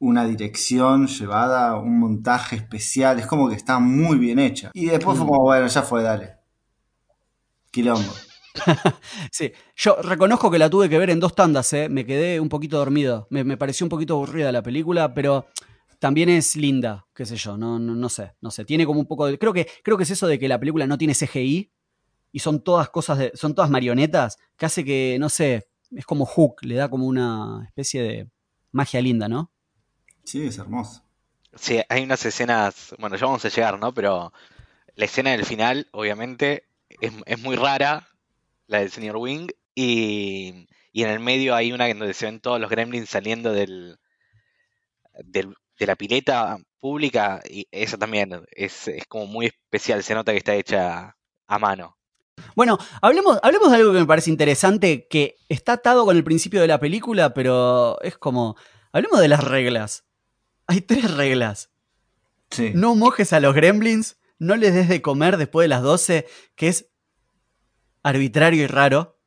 una 0.00 0.24
dirección 0.24 1.06
llevada, 1.06 1.76
un 1.76 2.00
montaje 2.00 2.56
especial, 2.56 3.20
es 3.20 3.26
como 3.26 3.48
que 3.48 3.54
está 3.54 3.78
muy 3.78 4.18
bien 4.18 4.38
hecha. 4.38 4.70
Y 4.74 4.86
después 4.86 5.16
fue 5.16 5.26
Mm. 5.26 5.28
como, 5.28 5.42
bueno, 5.42 5.66
ya 5.68 5.82
fue, 5.82 6.02
dale. 6.02 6.36
Quilombo. 7.70 8.10
Sí, 9.30 9.52
yo 9.76 9.96
reconozco 10.02 10.50
que 10.50 10.58
la 10.58 10.68
tuve 10.68 10.88
que 10.88 10.98
ver 10.98 11.10
en 11.10 11.20
dos 11.20 11.34
tandas, 11.36 11.72
¿eh? 11.72 11.88
me 11.88 12.04
quedé 12.04 12.40
un 12.40 12.48
poquito 12.48 12.78
dormido, 12.78 13.28
me, 13.30 13.44
me 13.44 13.56
pareció 13.56 13.84
un 13.86 13.90
poquito 13.90 14.14
aburrida 14.14 14.50
la 14.50 14.62
película, 14.62 15.14
pero 15.14 15.46
también 16.00 16.28
es 16.30 16.56
linda, 16.56 17.06
qué 17.14 17.24
sé 17.26 17.36
yo, 17.36 17.56
no, 17.56 17.78
no, 17.78 17.94
no 17.94 18.08
sé, 18.08 18.32
no 18.40 18.50
sé, 18.50 18.64
tiene 18.64 18.86
como 18.86 18.98
un 19.00 19.06
poco 19.06 19.26
de... 19.26 19.38
Creo 19.38 19.52
que, 19.52 19.68
creo 19.84 19.96
que 19.96 20.02
es 20.02 20.10
eso 20.10 20.26
de 20.26 20.38
que 20.38 20.48
la 20.48 20.58
película 20.58 20.86
no 20.88 20.98
tiene 20.98 21.14
CGI 21.14 21.70
y 22.32 22.38
son 22.40 22.64
todas 22.64 22.88
cosas, 22.90 23.18
de, 23.18 23.32
son 23.34 23.54
todas 23.54 23.70
marionetas, 23.70 24.36
que 24.56 24.66
hace 24.66 24.84
que, 24.84 25.16
no 25.20 25.28
sé, 25.28 25.68
es 25.94 26.04
como 26.04 26.26
Hook, 26.26 26.62
le 26.62 26.74
da 26.74 26.88
como 26.88 27.06
una 27.06 27.62
especie 27.66 28.02
de 28.02 28.30
magia 28.72 29.00
linda, 29.00 29.28
¿no? 29.28 29.52
Sí, 30.24 30.46
es 30.46 30.58
hermoso. 30.58 31.02
Sí, 31.54 31.80
hay 31.88 32.04
unas 32.04 32.24
escenas, 32.24 32.94
bueno, 32.98 33.16
ya 33.16 33.26
vamos 33.26 33.44
a 33.44 33.48
llegar, 33.48 33.78
¿no? 33.78 33.92
Pero 33.92 34.32
la 34.94 35.04
escena 35.04 35.30
del 35.32 35.44
final, 35.44 35.88
obviamente, 35.92 36.64
es, 37.00 37.12
es 37.26 37.38
muy 37.40 37.56
rara, 37.56 38.08
la 38.66 38.78
del 38.80 38.90
señor 38.90 39.16
Wing, 39.16 39.48
y, 39.74 40.66
y 40.92 41.02
en 41.02 41.10
el 41.10 41.20
medio 41.20 41.54
hay 41.54 41.72
una 41.72 41.88
donde 41.88 42.14
se 42.14 42.26
ven 42.26 42.40
todos 42.40 42.60
los 42.60 42.70
gremlins 42.70 43.08
saliendo 43.10 43.52
del, 43.52 43.98
del- 45.24 45.54
de 45.78 45.86
la 45.86 45.96
pileta 45.96 46.58
pública, 46.78 47.40
y 47.48 47.66
esa 47.70 47.96
también 47.96 48.44
es, 48.52 48.86
es 48.88 49.06
como 49.06 49.26
muy 49.26 49.46
especial, 49.46 50.02
se 50.02 50.14
nota 50.14 50.32
que 50.32 50.38
está 50.38 50.54
hecha 50.54 51.16
a 51.46 51.58
mano. 51.58 51.96
Bueno, 52.54 52.78
hablemos, 53.02 53.38
hablemos 53.42 53.70
de 53.70 53.76
algo 53.76 53.92
que 53.92 54.00
me 54.00 54.06
parece 54.06 54.30
interesante, 54.30 55.06
que 55.08 55.36
está 55.48 55.72
atado 55.74 56.04
con 56.04 56.16
el 56.16 56.24
principio 56.24 56.60
de 56.60 56.68
la 56.68 56.78
película, 56.80 57.34
pero 57.34 58.00
es 58.02 58.16
como. 58.16 58.56
Hablemos 58.92 59.20
de 59.20 59.28
las 59.28 59.44
reglas. 59.44 60.04
Hay 60.70 60.80
tres 60.82 61.10
reglas. 61.16 61.70
Sí. 62.50 62.70
No 62.74 62.94
mojes 62.94 63.32
a 63.32 63.40
los 63.40 63.54
gremlins, 63.54 64.16
no 64.38 64.54
les 64.56 64.72
des 64.74 64.88
de 64.88 65.02
comer 65.02 65.36
después 65.36 65.64
de 65.64 65.68
las 65.68 65.82
12, 65.82 66.26
que 66.54 66.68
es 66.68 66.86
arbitrario 68.02 68.62
y 68.64 68.66
raro, 68.66 69.18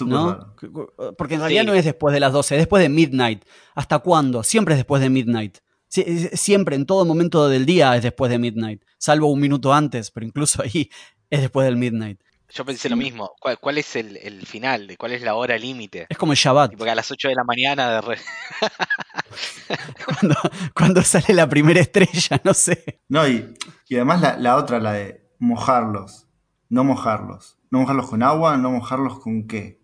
¿no? 0.00 0.32
raro. 0.32 1.16
Porque 1.16 1.34
en 1.34 1.40
realidad 1.40 1.62
Sí. 1.62 1.66
no 1.66 1.74
es 1.74 1.84
después 1.84 2.12
de 2.14 2.20
las 2.20 2.32
12, 2.32 2.54
es 2.54 2.60
después 2.62 2.82
de 2.82 2.88
midnight. 2.88 3.44
¿Hasta 3.74 3.98
cuándo? 3.98 4.42
Siempre 4.42 4.74
es 4.74 4.78
después 4.78 5.02
de 5.02 5.10
midnight. 5.10 5.58
Sie- 5.90 6.30
Siempre, 6.36 6.76
en 6.76 6.86
todo 6.86 7.04
momento 7.04 7.48
del 7.48 7.66
día 7.66 7.96
es 7.96 8.02
después 8.02 8.30
de 8.30 8.38
midnight. 8.38 8.82
Salvo 8.98 9.26
un 9.32 9.40
minuto 9.40 9.72
antes, 9.72 10.10
pero 10.10 10.26
incluso 10.26 10.62
ahí 10.62 10.90
es 11.30 11.40
después 11.40 11.64
del 11.66 11.76
midnight. 11.76 12.20
Yo 12.50 12.64
pensé 12.64 12.88
lo 12.88 12.96
mismo. 12.96 13.32
¿Cuál, 13.40 13.58
cuál 13.58 13.78
es 13.78 13.94
el, 13.96 14.16
el 14.16 14.46
final? 14.46 14.86
de 14.86 14.96
¿Cuál 14.96 15.12
es 15.12 15.22
la 15.22 15.34
hora 15.34 15.58
límite? 15.58 16.06
Es 16.08 16.16
como 16.16 16.32
el 16.32 16.38
Shabbat. 16.38 16.70
Tipo 16.70 16.84
que 16.84 16.90
a 16.90 16.94
las 16.94 17.10
8 17.10 17.28
de 17.28 17.34
la 17.34 17.44
mañana 17.44 17.90
de 17.92 18.00
re- 18.00 18.18
cuando, 20.04 20.34
cuando 20.74 21.02
sale 21.02 21.34
la 21.34 21.48
primera 21.48 21.80
estrella, 21.80 22.40
no 22.44 22.54
sé. 22.54 23.00
No, 23.08 23.26
y, 23.28 23.54
y 23.88 23.96
además 23.96 24.20
la, 24.20 24.36
la 24.38 24.56
otra, 24.56 24.78
la 24.80 24.92
de 24.92 25.28
mojarlos. 25.38 26.26
No 26.68 26.84
mojarlos. 26.84 27.58
No 27.70 27.80
mojarlos 27.80 28.08
con 28.08 28.22
agua, 28.22 28.56
no 28.56 28.70
mojarlos 28.70 29.20
con 29.20 29.46
qué. 29.46 29.80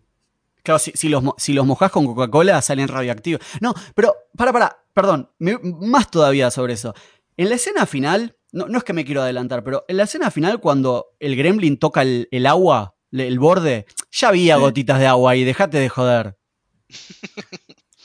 Claro, 0.63 0.79
si, 0.79 0.93
si 0.93 1.09
los, 1.09 1.23
si 1.37 1.53
los 1.53 1.67
mojás 1.67 1.91
con 1.91 2.07
Coca-Cola 2.07 2.61
salen 2.63 2.89
radioactivos. 2.89 3.43
No, 3.61 3.75
pero, 3.95 4.15
para, 4.37 4.53
para, 4.53 4.79
perdón, 4.95 5.31
me- 5.39 5.59
más 5.63 6.11
todavía 6.11 6.51
sobre 6.51 6.73
eso. 6.75 6.95
En 7.37 7.49
la 7.51 7.57
escena 7.57 7.85
final, 7.87 8.37
no, 8.55 8.67
no 8.69 8.79
es 8.79 8.85
que 8.85 8.93
me 8.93 9.05
quiero 9.05 9.21
adelantar, 9.23 9.63
pero 9.65 9.85
en 9.89 9.97
la 9.99 10.05
escena 10.05 10.31
final 10.31 10.61
cuando 10.61 11.07
el 11.21 11.37
gremlin 11.37 11.77
toca 11.79 12.03
el, 12.03 12.29
el 12.31 12.47
agua, 12.47 12.95
el 13.13 13.39
borde, 13.39 13.87
ya 14.11 14.29
había 14.29 14.55
Sí. 14.57 14.61
gotitas 14.63 14.99
de 14.99 15.07
agua 15.07 15.33
ahí, 15.33 15.45
dejate 15.45 15.79
de 15.79 15.89
joder. 15.89 16.37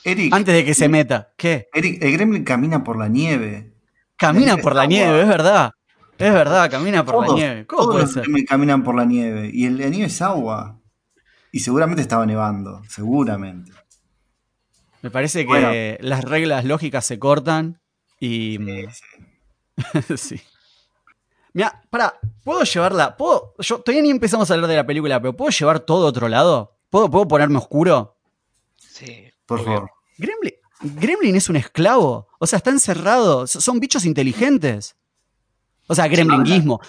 Eric, 0.04 0.32
Antes 0.32 0.54
de 0.54 0.64
que 0.64 0.74
se 0.74 0.88
meta. 0.88 1.32
¿Qué? 1.36 1.68
Eric, 1.72 2.02
el 2.02 2.12
gremlin 2.12 2.44
camina 2.44 2.82
por 2.82 2.98
la 2.98 3.08
nieve. 3.08 3.74
Camina 4.16 4.56
por 4.56 4.74
la 4.74 4.82
agua. 4.82 4.88
nieve, 4.88 5.20
es 5.22 5.28
verdad. 5.28 5.72
Es 6.18 6.32
verdad, 6.32 6.70
camina 6.70 7.04
por 7.04 7.26
la 7.28 7.34
nieve. 7.34 7.66
¿Cómo 7.66 7.82
todos 7.82 7.92
puede 7.94 8.04
los 8.04 8.12
ser? 8.12 8.22
gremlins 8.22 8.48
caminan 8.48 8.82
por 8.82 8.94
la 8.94 9.04
nieve. 9.04 9.50
Y 9.52 9.66
el- 9.66 9.78
la 9.78 9.88
nieve 9.88 10.06
es 10.06 10.20
agua. 10.22 10.80
Y 11.52 11.60
seguramente 11.60 12.02
estaba 12.02 12.24
nevando. 12.26 12.82
Seguramente. 12.88 13.72
Me 15.02 15.10
parece 15.10 15.40
que 15.40 15.46
Bueno. 15.46 15.70
las 16.00 16.24
reglas 16.24 16.64
lógicas 16.64 17.04
se 17.06 17.18
cortan 17.18 17.80
y. 18.20 18.58
sí. 18.58 19.24
Mira, 21.52 21.82
para, 21.90 22.18
¿puedo 22.44 22.62
llevarla? 22.62 23.16
¿Puedo? 23.16 23.54
Yo 23.58 23.80
todavía 23.80 24.02
ni 24.02 24.10
empezamos 24.10 24.50
a 24.50 24.54
hablar 24.54 24.70
de 24.70 24.76
la 24.76 24.86
película, 24.86 25.20
pero 25.20 25.36
¿puedo 25.36 25.50
llevar 25.50 25.80
todo 25.80 26.06
a 26.06 26.10
otro 26.10 26.28
lado? 26.28 26.76
¿Puedo, 26.90 27.10
¿Puedo 27.10 27.26
ponerme 27.26 27.58
oscuro? 27.58 28.16
Sí. 28.76 29.24
Por 29.46 29.64
favor. 29.64 29.90
Gremlin, 30.18 30.54
Gremlin 30.80 31.34
es 31.36 31.48
un 31.48 31.56
esclavo. 31.56 32.28
O 32.38 32.46
sea, 32.46 32.58
está 32.58 32.70
encerrado. 32.70 33.46
Son 33.48 33.80
bichos 33.80 34.04
inteligentes. 34.04 34.94
O 35.88 35.94
sea, 35.94 36.06
gremlinguismo. 36.06 36.80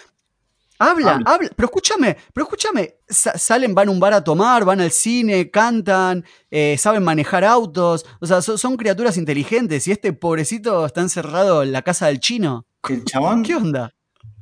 Hablan, 0.78 1.16
Habla. 1.20 1.32
hablan. 1.32 1.52
Pero 1.56 1.66
escúchame, 1.68 2.18
pero 2.34 2.46
escúchame. 2.46 2.96
Sa- 3.08 3.38
salen, 3.38 3.74
van 3.74 3.88
a 3.88 3.92
un 3.92 4.00
bar 4.00 4.14
a 4.14 4.24
tomar, 4.24 4.64
van 4.66 4.82
al 4.82 4.92
cine, 4.92 5.50
cantan, 5.50 6.24
eh, 6.52 6.76
saben 6.78 7.04
manejar 7.04 7.44
autos. 7.44 8.06
O 8.20 8.26
sea, 8.28 8.42
so- 8.44 8.58
son 8.60 8.78
criaturas 8.78 9.18
inteligentes. 9.18 9.88
Y 9.88 9.92
este 9.92 10.14
pobrecito 10.14 10.86
está 10.86 11.02
encerrado 11.02 11.64
en 11.64 11.72
la 11.72 11.82
casa 11.82 12.08
del 12.08 12.20
chino. 12.20 12.66
El 12.90 13.06
chabón 13.06 13.44
¿Qué 13.44 13.56
onda? 13.56 13.94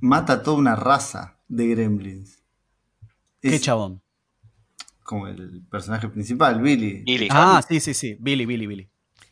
mata 0.02 0.34
a 0.34 0.44
toda 0.44 0.58
una 0.58 0.76
raza 0.76 1.38
de 1.48 1.68
gremlins. 1.68 2.44
¿Qué 3.42 3.60
chabón? 3.60 4.02
como 5.04 5.26
el 5.28 5.64
personaje 5.72 6.08
principal, 6.08 6.62
Billy. 6.62 7.02
Billy. 7.04 7.30
Ah, 7.32 7.64
sí, 7.68 7.80
sí, 7.80 7.96
sí. 7.96 8.16
Billy, 8.20 8.46
Billy, 8.46 8.68
Billy. 8.68 8.88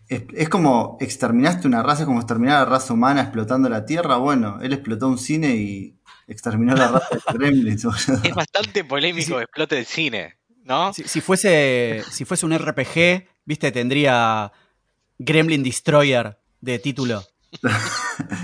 Es, 0.08 0.24
es 0.34 0.50
como 0.50 0.98
exterminaste 1.00 1.68
una 1.68 1.84
raza, 1.84 2.02
es 2.02 2.08
como 2.08 2.18
exterminar 2.20 2.56
a 2.56 2.60
la 2.62 2.66
raza 2.66 2.94
humana 2.96 3.22
explotando 3.22 3.70
la 3.70 3.86
Tierra. 3.86 4.18
Bueno, 4.18 4.58
él 4.64 4.74
explotó 4.74 5.08
un 5.08 5.20
cine 5.20 5.56
y 5.56 6.00
exterminó 6.26 6.74
la 6.74 6.88
raza 6.88 7.08
de 7.14 7.38
gremlins. 7.38 7.86
Es 8.24 8.34
bastante 8.34 8.86
polémico 8.86 9.28
Sí. 9.28 9.34
el 9.36 9.42
explote 9.44 9.76
del 9.76 9.86
cine, 9.86 10.38
¿no? 10.64 10.92
Si, 10.94 11.04
si 11.04 11.22
fuese, 11.22 12.04
si 12.10 12.26
fuese 12.26 12.48
un 12.48 12.58
RPG, 12.58 13.28
viste, 13.46 13.72
tendría 13.72 14.52
Gremlin 15.20 15.62
Destroyer 15.62 16.40
de 16.60 16.80
título. 16.80 17.22
De 17.62 17.70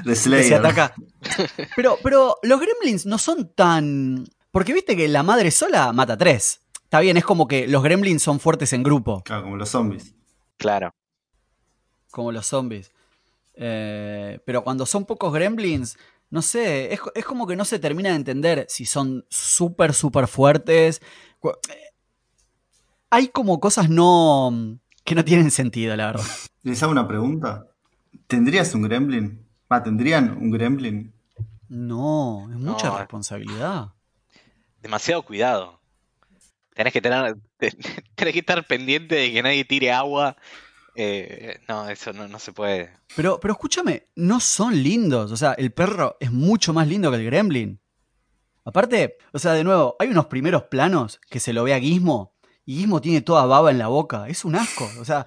que 0.06 0.16
se 0.16 0.24
Slayer. 0.24 0.54
ataca. 0.56 0.94
Pero, 1.76 1.98
pero 2.04 2.38
los 2.44 2.60
gremlins 2.60 3.06
no 3.06 3.18
son 3.18 3.50
tan. 3.54 4.26
Porque 4.52 4.74
viste 4.74 4.96
que 4.96 5.08
la 5.08 5.24
madre 5.24 5.52
sola 5.52 5.92
mata 5.94 6.18
tres. 6.18 6.62
Está 6.84 7.00
bien, 7.00 7.18
es 7.18 7.24
como 7.26 7.48
que 7.48 7.68
los 7.68 7.82
gremlins 7.84 8.22
son 8.22 8.40
fuertes 8.40 8.72
en 8.74 8.84
grupo, 8.84 9.24
Claro, 9.24 9.44
como 9.44 9.58
los 9.58 9.70
zombies. 9.70 10.14
Claro. 10.58 10.92
como 12.12 12.32
los 12.32 12.46
zombies. 12.46 12.92
Eh, 13.56 14.40
pero 14.46 14.64
cuando 14.64 14.86
son 14.86 15.06
pocos 15.06 15.34
gremlins, 15.34 15.98
no 16.30 16.42
sé, 16.44 16.94
es, 16.94 17.00
es 17.16 17.26
como 17.26 17.46
que 17.48 17.56
no 17.56 17.66
se 17.66 17.80
termina 17.80 18.10
de 18.10 18.16
entender 18.16 18.66
si 18.70 18.86
son 18.86 19.26
súper, 19.30 19.94
súper 19.96 20.28
fuertes. 20.28 21.02
Eh, 21.44 21.50
Hay 23.10 23.28
como 23.30 23.60
cosas 23.60 23.90
no. 23.90 24.80
que 25.04 25.16
no 25.16 25.26
tienen 25.26 25.50
sentido, 25.52 25.96
la 25.96 26.08
verdad. 26.08 26.26
¿Les 26.62 26.82
hago 26.84 26.92
una 26.92 27.08
pregunta? 27.08 27.66
¿Tendrías 28.28 28.74
un 28.76 28.84
gremlin? 28.84 29.46
Ah, 29.70 29.82
¿Tendrían 29.84 30.38
un 30.38 30.52
gremlin? 30.52 31.14
No, 31.70 32.48
es 32.52 32.58
mucha 32.58 32.88
No. 32.90 32.98
responsabilidad. 32.98 33.88
Demasiado 34.82 35.24
cuidado. 35.24 35.80
Tenés 36.76 36.94
que 36.94 37.02
tener, 37.02 37.38
te- 37.58 37.72
tenés 38.16 38.34
que 38.34 38.40
estar 38.40 38.66
pendiente 38.68 39.16
de 39.16 39.32
que 39.32 39.44
nadie 39.44 39.66
tire 39.66 39.92
agua. 39.92 40.36
Eh, 40.96 41.60
no, 41.68 41.90
eso 41.90 42.14
no, 42.14 42.28
no 42.28 42.38
se 42.40 42.52
puede. 42.52 42.92
Pero, 43.16 43.40
pero 43.40 43.54
escúchame, 43.54 44.08
no 44.16 44.40
son 44.40 44.82
lindos. 44.84 45.32
O 45.32 45.38
sea, 45.38 45.54
el 45.54 45.72
perro 45.72 46.18
es 46.20 46.32
mucho 46.32 46.74
más 46.74 46.88
lindo 46.88 47.10
que 47.12 47.18
el 47.18 47.26
gremlin. 47.26 47.80
Aparte, 48.66 49.18
o 49.34 49.40
sea, 49.40 49.54
de 49.54 49.64
nuevo, 49.64 49.96
hay 50.00 50.10
unos 50.10 50.28
primeros 50.28 50.64
planos 50.64 51.20
que 51.30 51.40
se 51.40 51.52
lo 51.54 51.64
ve 51.64 51.74
a 51.74 51.80
Gizmo 51.80 52.33
y 52.66 52.78
Gizmo 52.78 53.02
tiene 53.02 53.22
toda 53.22 53.46
baba 53.46 53.72
en 53.72 53.78
la 53.78 53.88
boca. 53.88 54.28
Es 54.28 54.46
un 54.46 54.56
asco. 54.56 54.90
O 55.00 55.06
sea, 55.06 55.26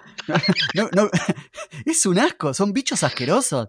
no- 0.74 0.88
no- 0.92 1.10
es 1.84 2.06
un 2.06 2.18
asco. 2.18 2.54
Son 2.54 2.72
bichos 2.72 3.02
asquerosos. 3.02 3.68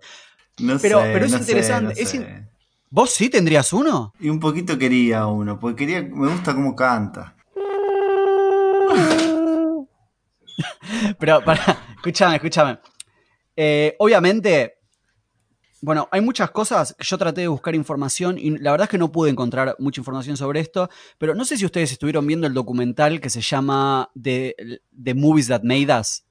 No 0.60 0.78
Pero- 0.80 1.02
sé, 1.02 1.10
pero 1.14 1.26
es 1.26 1.32
no 1.32 1.38
sé, 1.38 1.44
interesante, 1.44 1.94
no 1.96 2.02
es 2.02 2.10
sé. 2.10 2.18
in- 2.18 2.50
¿Vos 2.90 3.10
sí 3.12 3.30
tendrías 3.30 3.74
uno? 3.74 4.14
Y 4.20 4.30
un 4.30 4.40
poquito 4.40 4.78
quería 4.78 5.28
uno, 5.28 5.60
porque 5.60 5.86
quería, 5.86 6.02
me 6.02 6.30
gusta 6.32 6.54
cómo 6.56 6.74
canta. 6.76 7.36
Pero, 11.20 11.44
para, 11.44 11.62
escúchame, 11.96 12.36
escúchame. 12.38 12.80
Eh, 13.56 13.96
obviamente, 14.00 14.77
bueno, 15.82 16.08
hay 16.12 16.22
muchas 16.22 16.52
cosas. 16.52 16.96
que 16.98 17.04
Yo 17.06 17.18
traté 17.18 17.42
de 17.42 17.48
buscar 17.48 17.76
información 17.76 18.38
y 18.38 18.58
la 18.58 18.72
verdad 18.72 18.86
es 18.86 18.90
que 18.90 18.98
no 18.98 19.12
pude 19.12 19.30
encontrar 19.30 19.76
mucha 19.80 20.02
información 20.02 20.38
sobre 20.38 20.60
esto. 20.60 20.90
Pero 21.18 21.36
no 21.36 21.46
sé 21.46 21.58
si 21.58 21.66
ustedes 21.66 21.92
estuvieron 21.92 22.26
viendo 22.26 22.48
el 22.48 22.54
documental 22.54 23.20
que 23.22 23.30
se 23.30 23.42
llama 23.42 24.10
The, 24.22 24.56
The 25.04 25.14
Movies 25.14 25.48
That 25.48 25.62
Made 25.64 26.00
Us 26.00 26.24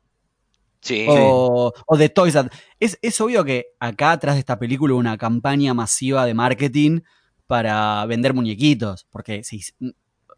Sí. 0.81 1.05
o, 1.09 1.73
o 1.87 1.99
The 1.99 2.09
Toys 2.11 2.35
That. 2.35 2.49
Es, 2.79 2.99
es 3.03 3.21
obvio 3.21 3.45
que 3.45 3.67
acá 3.81 4.13
atrás 4.13 4.35
de 4.37 4.41
esta 4.41 4.59
película 4.59 4.93
hubo 4.95 5.01
una 5.01 5.19
campaña 5.19 5.75
masiva 5.75 6.25
de 6.27 6.35
marketing 6.35 7.01
para 7.47 8.05
vender 8.07 8.35
muñequitos. 8.35 9.07
Porque 9.11 9.43
sí, 9.43 9.63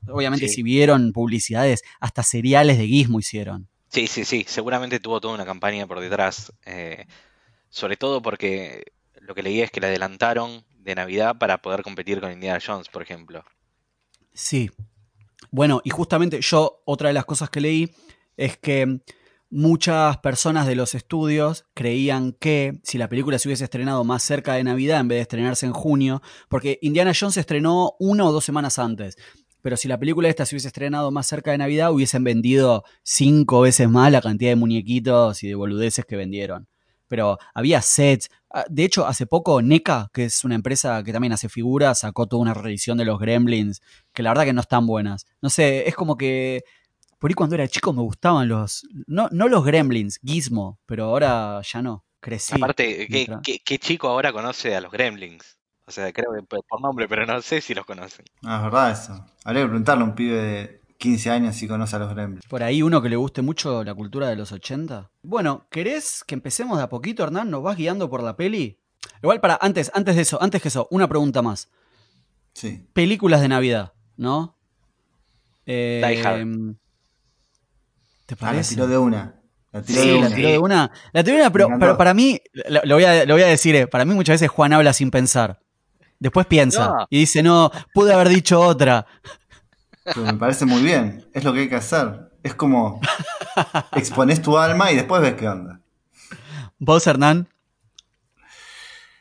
obviamente, 0.09 0.49
Sí. 0.49 0.55
si 0.57 0.63
vieron 0.63 1.13
publicidades, 1.13 1.83
hasta 2.01 2.23
seriales 2.23 2.79
de 2.79 2.87
Gizmo 2.87 3.19
hicieron. 3.19 3.69
Sí, 3.91 4.07
sí, 4.07 4.25
sí, 4.25 4.45
seguramente 4.47 5.01
tuvo 5.01 5.21
toda 5.21 5.35
una 5.35 5.47
campaña 5.47 5.87
por 5.87 6.01
detrás, 6.01 6.53
eh, 6.67 7.07
sobre 7.71 7.97
todo 7.97 8.21
porque 8.23 8.85
lo 9.29 9.35
que 9.35 9.43
leí 9.43 9.61
es 9.61 9.71
que 9.71 9.81
la 9.81 9.89
adelantaron 9.89 10.65
de 10.81 10.95
Navidad 10.95 11.37
para 11.39 11.61
poder 11.61 11.83
competir 11.83 12.19
con 12.19 12.33
Indiana 12.33 12.59
Jones, 12.67 12.89
por 12.89 13.03
ejemplo. 13.03 13.45
Sí. 14.33 14.71
Bueno, 15.51 15.83
y 15.85 15.91
justamente 15.91 16.41
yo, 16.41 16.83
otra 16.87 17.09
de 17.09 17.15
las 17.15 17.27
cosas 17.27 17.51
que 17.51 17.61
leí 17.61 17.91
es 18.39 18.57
que 18.57 19.01
muchas 19.51 20.17
personas 20.19 20.67
de 20.67 20.77
los 20.77 20.95
estudios 20.95 21.67
creían 21.75 22.33
que 22.33 22.81
si 22.83 22.97
la 22.97 23.11
película 23.11 23.39
se 23.39 23.49
hubiese 23.49 23.65
estrenado 23.65 24.03
más 24.03 24.23
cerca 24.23 24.55
de 24.55 24.65
Navidad 24.65 25.01
en 25.01 25.09
vez 25.09 25.19
de 25.19 25.23
estrenarse 25.23 25.67
en 25.67 25.75
junio, 25.75 26.23
porque 26.49 26.79
Indiana 26.81 27.13
Jones 27.19 27.35
se 27.35 27.41
estrenó 27.41 27.97
una 27.99 28.25
o 28.25 28.33
dos 28.33 28.47
semanas 28.47 28.79
antes, 28.79 29.19
pero 29.61 29.77
si 29.77 29.89
la 29.89 29.99
película 29.99 30.31
esta 30.31 30.47
se 30.47 30.55
hubiese 30.55 30.69
estrenado 30.69 31.11
más 31.11 31.27
cerca 31.27 31.51
de 31.51 31.59
Navidad, 31.59 31.93
hubiesen 31.93 32.25
vendido 32.25 32.85
cinco 33.03 33.61
veces 33.61 33.91
más 33.91 34.11
la 34.11 34.23
cantidad 34.23 34.53
de 34.53 34.57
muñequitos 34.57 35.43
y 35.43 35.49
de 35.49 35.55
boludeces 35.55 36.07
que 36.07 36.17
vendieron. 36.17 36.67
Pero 37.09 37.39
había 37.55 37.83
sets. 37.83 38.29
Ah, 38.51 38.65
De 38.69 38.85
hecho, 38.85 39.07
hace 39.07 39.27
poco 39.27 39.61
NECA, 39.63 40.11
que 40.13 40.25
es 40.27 40.45
una 40.45 40.55
empresa 40.55 41.03
que 41.03 41.13
también 41.13 41.33
hace 41.33 41.49
figuras, 41.49 42.01
sacó 42.01 42.27
toda 42.27 42.43
una 42.43 42.55
revisión 42.55 42.99
de 42.99 43.05
los 43.05 43.19
Gremlins, 43.19 43.81
que 44.13 44.23
la 44.23 44.31
verdad 44.31 44.45
que 44.45 44.53
no 44.53 44.61
están 44.61 44.87
buenas. 44.87 45.27
No 45.43 45.51
sé, 45.51 45.89
es 45.89 45.95
como 45.95 46.17
que 46.17 46.63
por 47.19 47.31
ahí 47.31 47.35
cuando 47.35 47.55
era 47.57 47.69
chico 47.69 47.93
me 47.93 48.03
gustaban 48.03 48.49
los. 48.49 48.87
No, 49.07 49.29
no 49.33 49.49
los 49.49 49.65
Gremlins, 49.65 50.19
Gizmo, 50.25 50.79
pero 50.87 51.05
ahora 51.07 51.61
ya 51.63 51.83
no. 51.83 52.05
Crecí. 52.21 52.55
Aparte, 52.57 53.07
¿qué, 53.09 53.27
qué- 53.43 53.61
qué 53.65 53.79
chico 53.79 54.09
ahora 54.09 54.33
conoce 54.33 54.75
a 54.75 54.81
los 54.81 54.91
Gremlins? 54.93 55.57
O 55.87 55.91
sea, 55.91 56.13
creo 56.13 56.33
que 56.35 56.43
por 56.43 56.63
por 56.69 56.81
nombre, 56.83 57.09
pero 57.09 57.25
no 57.27 57.41
sé 57.43 57.61
si 57.61 57.75
los 57.75 57.87
conocen. 57.87 58.25
Ah, 58.45 58.57
es 58.57 58.63
verdad 58.65 58.91
eso. 58.91 59.27
Habría 59.45 59.63
que 59.63 59.69
preguntarle 59.69 60.03
a 60.03 60.07
un 60.07 60.15
pibe 60.15 60.37
de 60.43 60.81
15 60.99 61.31
años 61.31 61.57
si 61.57 61.69
conoce 61.69 61.97
a 61.97 62.01
los 62.01 62.11
gremlins. 62.13 62.45
Por 62.47 62.63
ahí 62.63 62.83
uno 62.83 63.01
que 63.01 63.09
le 63.09 63.17
guste 63.17 63.41
mucho 63.43 63.85
la 63.85 63.95
cultura 63.95 64.29
de 64.29 64.37
los 64.37 64.51
80. 64.53 65.11
Bueno, 65.23 65.67
¿querés 65.71 66.25
que 66.27 66.35
empecemos 66.35 66.77
de 66.79 66.85
a 66.85 66.89
poquito, 66.89 67.23
Hernán? 67.23 67.51
¿Nos 67.51 67.63
vas 67.63 67.77
guiando 67.77 68.11
por 68.11 68.23
la 68.23 68.37
peli? 68.37 68.79
Igual 69.23 69.41
para, 69.41 69.59
antes, 69.61 69.91
antes 69.95 70.17
de 70.17 70.23
eso, 70.23 70.43
antes 70.43 70.61
que 70.61 70.69
eso, 70.69 70.89
una 70.91 71.09
pregunta 71.09 71.41
más. 71.43 71.69
Sí. 72.53 72.85
Películas 72.93 73.41
de 73.41 73.49
Navidad, 73.49 73.93
¿no? 74.17 74.57
Eh, 75.67 76.03
Die 76.05 76.27
Hard. 76.27 76.47
¿Te 78.27 78.35
Ah, 78.35 78.37
la 78.41 78.47
parece? 78.49 78.75
tiró 78.75 78.87
de 78.89 78.99
una. 78.99 79.41
La 79.73 79.83
tiró 79.83 80.03
Sí, 80.03 80.09
de 80.09 80.15
la 80.15 80.27
una. 80.27 80.35
tiró 80.37 80.49
de 80.51 80.59
una. 80.59 80.91
La 81.13 81.25
tiró 81.25 81.37
de 81.37 81.43
una, 81.43 81.53
pero, 81.79 81.97
para 81.97 82.13
mí, 82.15 82.41
lo, 82.69 82.81
lo 82.85 82.95
voy 82.97 83.05
a, 83.05 83.25
lo 83.25 83.35
voy 83.35 83.43
a 83.43 83.47
decir, 83.47 83.75
eh, 83.77 83.87
para 83.87 84.05
mí 84.05 84.15
muchas 84.15 84.35
veces 84.35 84.49
Juan 84.51 84.73
habla 84.73 84.93
sin 84.93 85.11
pensar. 85.11 85.61
Después 86.19 86.47
piensa 86.47 86.89
No. 86.89 87.07
y 87.11 87.19
dice, 87.21 87.43
no, 87.45 87.71
pude 87.95 88.13
haber 88.13 88.29
dicho 88.29 88.61
otra. 88.61 89.07
Pero 90.15 90.27
me 90.27 90.35
parece 90.35 90.65
muy 90.67 90.83
bien. 90.83 91.29
Es 91.33 91.45
lo 91.45 91.53
que 91.53 91.61
hay 91.61 91.69
que 91.69 91.77
hacer. 91.77 92.31
Es 92.43 92.55
como 92.55 93.01
expones 93.93 94.41
tu 94.43 94.57
alma 94.59 94.91
y 94.93 94.97
después 94.97 95.21
ves 95.23 95.35
qué 95.35 95.49
onda. 95.49 95.81
¿Vos, 96.79 97.07
Hernán? 97.07 97.49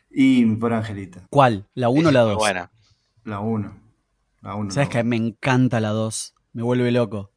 Y 0.09 0.45
mi 0.45 0.55
pobre 0.55 0.75
angelita. 0.75 1.23
¿Cuál? 1.29 1.67
¿La 1.73 1.89
1 1.89 2.09
o 2.09 2.11
la 2.11 2.21
Muy 2.23 2.29
2? 2.31 2.37
buena. 2.37 2.71
La 3.23 3.39
1. 3.39 3.81
La 4.41 4.55
1. 4.55 4.71
Sabes 4.71 4.89
que 4.89 5.03
me 5.03 5.15
encanta 5.15 5.79
la 5.79 5.89
2. 5.89 6.33
Me 6.53 6.63
vuelve 6.63 6.91
loco. 6.91 7.31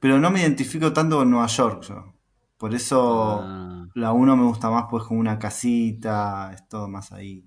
Pero 0.00 0.18
no 0.18 0.30
me 0.30 0.40
identifico 0.40 0.92
tanto 0.92 1.18
con 1.18 1.30
Nueva 1.30 1.46
York 1.46 1.82
yo. 1.88 2.14
Por 2.58 2.74
eso 2.74 3.40
Ah. 3.42 3.86
la 3.94 4.12
1 4.12 4.36
me 4.36 4.44
gusta 4.44 4.70
más 4.70 4.84
pues 4.90 5.04
como 5.04 5.20
una 5.20 5.38
casita. 5.38 6.50
Es 6.52 6.68
todo 6.68 6.88
más 6.88 7.12
ahí 7.12 7.44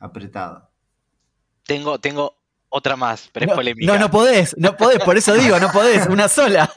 apretado. 0.00 0.70
Tengo, 1.64 1.98
tengo 1.98 2.37
otra 2.68 2.96
más, 2.96 3.28
pero 3.32 3.46
no, 3.46 3.52
es 3.52 3.56
polémica. 3.56 3.92
no, 3.92 3.98
no 3.98 4.10
podés, 4.10 4.54
no 4.58 4.76
podés, 4.76 4.98
por 5.00 5.16
eso 5.16 5.34
digo, 5.34 5.58
no 5.58 5.70
podés, 5.72 6.06
una 6.06 6.28
sola. 6.28 6.70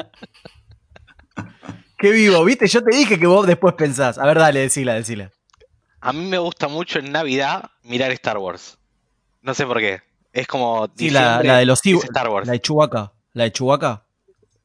Qué 1.98 2.12
vivo, 2.12 2.44
viste, 2.44 2.68
yo 2.68 2.84
te 2.84 2.96
dije 2.96 3.20
que 3.20 3.28
vos 3.28 3.46
después 3.46 3.76
pensás. 3.76 4.18
A 4.18 4.26
ver, 4.26 4.40
dale, 4.40 4.62
decila, 4.62 4.94
decila. 4.96 5.32
A 6.00 6.14
mí 6.14 6.26
me 6.26 6.40
gusta 6.40 6.68
mucho 6.68 6.98
en 7.00 7.12
Navidad 7.12 7.70
mirar 7.84 8.12
Star 8.12 8.38
Wars. 8.40 8.80
No 9.42 9.54
sé 9.54 9.66
por 9.68 9.80
qué. 9.80 10.02
Es 10.34 10.48
como. 10.48 10.90
Sí, 10.96 11.12
la, 11.12 11.40
de 11.42 11.66
los. 11.66 11.80
Star 11.86 12.30
Wars. 12.30 12.48
La 12.48 12.54
de 12.54 12.62
Chewbacca. 12.62 13.14
La 13.34 13.44
de 13.44 13.52
Chewbacca. 13.52 14.06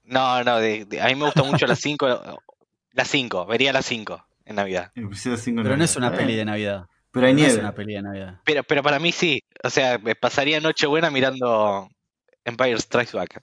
No, 0.04 0.42
no, 0.44 0.58
de- 0.58 0.84
de- 0.86 1.00
a 1.02 1.06
mí 1.08 1.14
me 1.14 1.24
gusta 1.26 1.42
mucho 1.42 1.66
las 1.66 1.80
5. 1.80 2.40
Las 2.92 3.08
5, 3.08 3.44
vería 3.44 3.72
las 3.74 3.84
5 3.84 4.24
en 4.46 4.56
Navidad. 4.56 4.90
5 4.94 5.60
Pero 5.62 5.76
no 5.76 5.84
es 5.84 5.96
una 5.96 6.12
peli 6.12 6.34
de 6.36 6.44
Navidad. 6.46 6.86
Pero 7.16 7.26
hay 7.28 7.34
No 7.34 7.40
es 7.40 7.46
nieve. 7.46 7.60
una 7.60 7.74
peli 7.74 7.94
de 7.94 8.02
Navidad. 8.02 8.40
Pero, 8.44 8.62
pero 8.64 8.82
para 8.82 8.98
mí 8.98 9.10
sí. 9.12 9.42
O 9.64 9.70
sea, 9.70 9.98
me 9.98 10.14
pasaría 10.14 10.60
Nochebuena 10.60 11.10
mirando 11.10 11.88
Empire 12.44 12.78
Strikes 12.78 13.16
Back. 13.16 13.42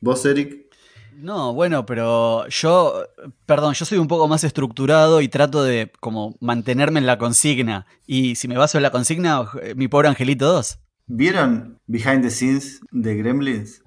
¿Vos, 0.00 0.24
Eric? 0.24 0.66
No, 1.14 1.54
bueno, 1.54 1.86
pero 1.86 2.46
yo, 2.48 3.02
perdón, 3.46 3.72
yo 3.74 3.86
soy 3.86 3.96
un 3.98 4.06
poco 4.06 4.28
más 4.28 4.44
estructurado 4.44 5.22
y 5.22 5.28
trato 5.28 5.64
de 5.64 5.90
como 6.00 6.36
mantenerme 6.40 7.00
en 7.00 7.06
la 7.06 7.16
consigna. 7.16 7.86
Y 8.06 8.34
si 8.36 8.48
me 8.48 8.58
baso 8.58 8.76
en 8.78 8.82
la 8.82 8.90
consigna, 8.90 9.48
eh, 9.62 9.74
mi 9.74 9.88
pobre 9.88 10.08
Angelito 10.08 10.46
2. 10.52 10.78
¿Vieron 11.06 11.80
Behind 11.86 12.22
the 12.22 12.30
Scenes 12.30 12.80
de 12.90 13.16
Gremlins? 13.16 13.82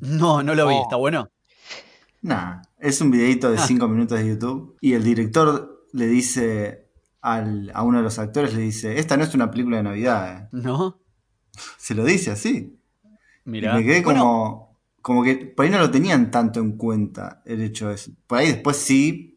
No, 0.00 0.42
no 0.42 0.54
lo 0.54 0.66
vi, 0.68 0.74
No. 0.74 0.82
está 0.82 0.96
bueno. 0.96 1.28
Nah, 2.22 2.60
es 2.78 3.00
un 3.00 3.10
videito 3.10 3.50
de 3.50 3.56
Ah. 3.58 3.66
5 3.66 3.88
minutos 3.88 4.18
de 4.18 4.28
YouTube 4.28 4.76
y 4.82 4.92
el 4.92 5.02
director 5.04 5.86
le 5.92 6.06
dice 6.06 6.79
al- 7.22 7.70
a 7.74 7.82
uno 7.82 7.98
de 7.98 8.04
los 8.04 8.18
actores, 8.18 8.54
le 8.54 8.62
dice, 8.62 8.98
esta 8.98 9.16
no 9.16 9.24
es 9.24 9.34
una 9.34 9.50
película 9.50 9.76
de 9.78 9.82
Navidad, 9.82 10.38
eh". 10.44 10.48
¿No? 10.52 11.00
Se 11.78 11.94
lo 11.94 12.04
dice 12.04 12.30
así. 12.30 12.78
Mirá. 13.44 13.72
Y 13.72 13.78
me 13.78 13.84
quedé 13.84 14.02
Bueno, 14.02 14.20
como, 14.20 14.78
como 15.02 15.24
que 15.24 15.36
por 15.36 15.64
ahí 15.64 15.70
no 15.70 15.78
lo 15.78 15.90
tenían 15.90 16.30
tanto 16.30 16.60
en 16.60 16.76
cuenta 16.76 17.42
el 17.46 17.62
hecho 17.62 17.88
de 17.88 17.94
eso. 17.94 18.10
Por 18.26 18.38
ahí 18.38 18.48
después 18.48 18.76
sí, 18.76 19.34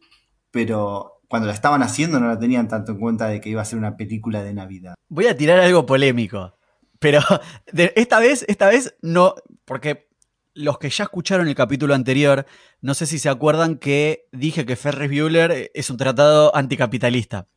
pero 0.50 1.20
cuando 1.28 1.46
la 1.48 1.54
estaban 1.54 1.82
haciendo 1.82 2.20
no 2.20 2.28
la 2.28 2.38
tenían 2.38 2.68
tanto 2.68 2.92
en 2.92 2.98
cuenta 3.00 3.26
de 3.28 3.40
que 3.40 3.48
iba 3.48 3.62
a 3.62 3.64
ser 3.64 3.78
una 3.78 3.96
película 3.96 4.42
de 4.42 4.54
Navidad. 4.54 4.94
voy 5.08 5.26
a 5.26 5.36
tirar 5.36 5.58
algo 5.60 5.84
polémico. 5.86 6.56
Pero 7.00 7.20
de- 7.72 7.92
esta 7.96 8.18
vez, 8.20 8.44
esta 8.48 8.68
vez 8.68 8.94
no, 9.02 9.34
porque 9.64 10.08
los 10.54 10.78
que 10.78 10.88
ya 10.90 11.04
escucharon 11.04 11.48
el 11.48 11.54
capítulo 11.56 11.94
anterior, 11.94 12.46
no 12.80 12.94
sé 12.94 13.06
si 13.06 13.18
se 13.18 13.28
acuerdan 13.28 13.76
que 13.78 14.26
dije 14.30 14.64
que 14.64 14.76
Ferris 14.76 15.10
Bueller 15.10 15.70
es 15.74 15.90
un 15.90 15.96
tratado 15.96 16.54
anticapitalista. 16.54 17.48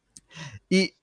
Y 0.69 0.93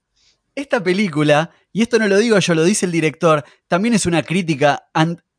esta 0.54 0.82
película, 0.82 1.50
y 1.72 1.82
esto 1.82 1.98
no 1.98 2.06
lo 2.08 2.18
digo 2.18 2.38
yo, 2.38 2.54
lo 2.54 2.64
dice 2.64 2.86
el 2.86 2.92
director, 2.92 3.44
también 3.68 3.94
es 3.94 4.06
una 4.06 4.22
crítica 4.22 4.84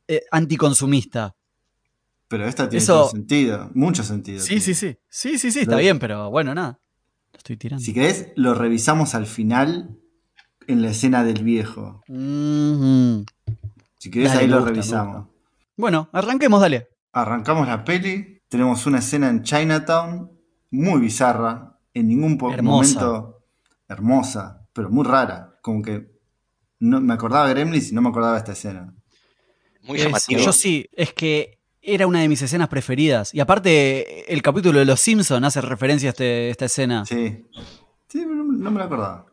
eh, 0.07 0.21
anticonsumista. 0.31 1.35
Pero 2.27 2.45
esta 2.47 2.67
tiene 2.67 2.83
Eso- 2.83 2.93
todo 3.01 3.09
sentido, 3.11 3.69
mucho 3.75 4.03
sentido. 4.03 4.39
Sí, 4.41 4.59
sí, 4.59 4.73
sí. 4.73 4.97
Sí, 5.09 5.37
sí, 5.37 5.51
sí, 5.51 5.59
está 5.61 5.73
Lo- 5.75 5.81
bien, 5.81 5.99
pero 5.99 6.29
bueno, 6.31 6.53
nada. 6.55 6.79
Lo 7.33 7.37
estoy 7.37 7.57
tirando. 7.57 7.83
Si 7.83 7.93
querés, 7.93 8.29
lo 8.35 8.53
revisamos 8.53 9.13
al 9.15 9.25
final 9.27 9.97
en 10.67 10.81
la 10.81 10.89
escena 10.89 11.23
del 11.23 11.43
viejo. 11.43 12.01
Si 13.99 14.11
querés, 14.11 14.29
Dale, 14.29 14.41
ahí 14.41 14.47
lo 14.47 14.57
gusta, 14.57 14.71
revisamos. 14.71 15.27
Bueno, 15.77 16.09
arranquemos, 16.13 16.61
dale. 16.61 16.89
Arrancamos 17.11 17.67
la 17.67 17.83
peli, 17.83 18.41
tenemos 18.49 18.85
una 18.85 18.99
escena 18.99 19.29
en 19.29 19.43
Chinatown 19.43 20.31
muy 20.71 20.99
bizarra, 20.99 21.79
en 21.93 22.07
ningún 22.07 22.37
Hermosa. 22.51 22.99
momento 22.99 23.44
hermosa, 23.87 24.67
pero 24.73 24.89
muy 24.89 25.05
rara, 25.05 25.57
como 25.61 25.81
que 25.81 26.07
no 26.79 26.99
me 27.01 27.13
acordaba 27.13 27.47
de 27.47 27.53
Gremlins 27.53 27.91
y 27.91 27.95
no 27.95 28.01
me 28.01 28.09
acordaba 28.09 28.33
de 28.33 28.39
esta 28.39 28.51
escena. 28.53 28.93
Muy 29.81 29.97
Es- 29.99 30.05
llamativo. 30.05 30.41
yo 30.41 30.51
sí, 30.53 30.89
es 30.93 31.13
que 31.13 31.59
era 31.81 32.07
una 32.07 32.21
de 32.21 32.27
mis 32.29 32.41
escenas 32.41 32.67
preferidas. 32.67 33.33
Y 33.33 33.39
aparte, 33.39 34.31
el 34.33 34.41
capítulo 34.41 34.79
de 34.79 34.85
Los 34.85 34.99
Simpsons 34.99 35.45
hace 35.45 35.61
referencia 35.61 36.09
a 36.09 36.11
este- 36.11 36.49
esta 36.49 36.65
escena. 36.65 37.05
Sí, 37.05 37.45
sí, 38.07 38.19
pero 38.23 38.35
no, 38.35 38.43
no 38.45 38.71
me 38.71 38.79
la 38.79 38.85
acordaba. 38.85 39.25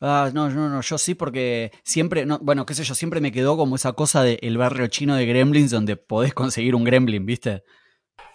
Ah, 0.00 0.30
no, 0.34 0.50
no, 0.50 0.68
no, 0.68 0.80
yo 0.82 0.98
sí 0.98 1.14
porque 1.14 1.70
siempre, 1.84 2.26
no, 2.26 2.38
bueno, 2.40 2.66
qué 2.66 2.74
sé 2.74 2.82
yo, 2.84 2.94
siempre 2.94 3.20
me 3.20 3.32
quedó 3.32 3.56
como 3.56 3.76
esa 3.76 3.92
cosa 3.92 4.22
del 4.22 4.38
el 4.42 4.58
barrio 4.58 4.88
chino 4.88 5.14
de 5.14 5.24
Gremlins 5.24 5.70
donde 5.70 5.96
podés 5.96 6.34
conseguir 6.34 6.74
un 6.74 6.84
Gremlin, 6.84 7.24
¿viste? 7.24 7.62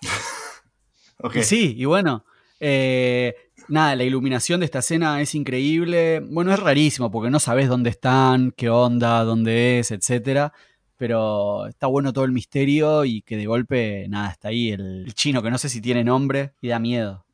Y 1.35 1.43
sí, 1.43 1.75
y 1.77 1.85
bueno, 1.85 2.25
eh, 2.61 3.48
nada, 3.69 3.95
la 3.95 4.03
iluminación 4.03 4.59
de 4.59 4.65
esta 4.65 4.79
escena 4.79 5.21
es 5.21 5.35
increíble. 5.35 6.19
Bueno, 6.19 6.53
es 6.53 6.59
rarísimo 6.59 7.11
porque 7.11 7.29
no 7.29 7.39
sabes 7.39 7.69
dónde 7.69 7.89
están, 7.89 8.51
qué 8.51 8.69
onda, 8.69 9.23
dónde 9.23 9.79
es, 9.79 9.91
etcétera. 9.91 10.53
Pero 10.97 11.67
está 11.67 11.87
bueno 11.87 12.11
todo 12.11 12.25
el 12.25 12.31
misterio 12.33 13.05
y 13.05 13.21
que 13.21 13.37
de 13.37 13.45
golpe, 13.45 14.07
nada, 14.09 14.31
está 14.31 14.49
ahí 14.49 14.71
el, 14.71 15.05
el 15.05 15.13
chino 15.13 15.41
que 15.41 15.49
no 15.51 15.57
sé 15.57 15.69
si 15.69 15.79
tiene 15.81 16.03
nombre 16.03 16.53
y 16.61 16.67
da 16.67 16.79
miedo. 16.79 17.25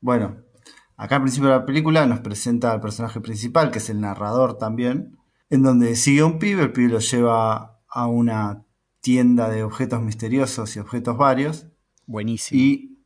Bueno, 0.00 0.38
acá 0.96 1.16
al 1.16 1.22
principio 1.22 1.48
de 1.48 1.56
la 1.56 1.64
película 1.66 2.06
nos 2.06 2.20
presenta 2.20 2.72
al 2.72 2.80
personaje 2.80 3.20
principal, 3.20 3.70
que 3.70 3.78
es 3.78 3.88
el 3.88 4.00
narrador 4.00 4.58
también, 4.58 5.16
en 5.50 5.62
donde 5.62 5.94
sigue 5.96 6.20
a 6.20 6.26
un 6.26 6.38
pibe, 6.38 6.62
el 6.62 6.72
pibe 6.72 6.88
lo 6.92 6.98
lleva 6.98 7.80
a 7.88 8.06
una 8.06 8.64
tienda 9.00 9.48
de 9.48 9.62
objetos 9.62 10.02
misteriosos 10.02 10.74
y 10.76 10.80
objetos 10.80 11.16
varios, 11.16 11.68
Buenísimo. 12.06 12.60
y 12.60 12.97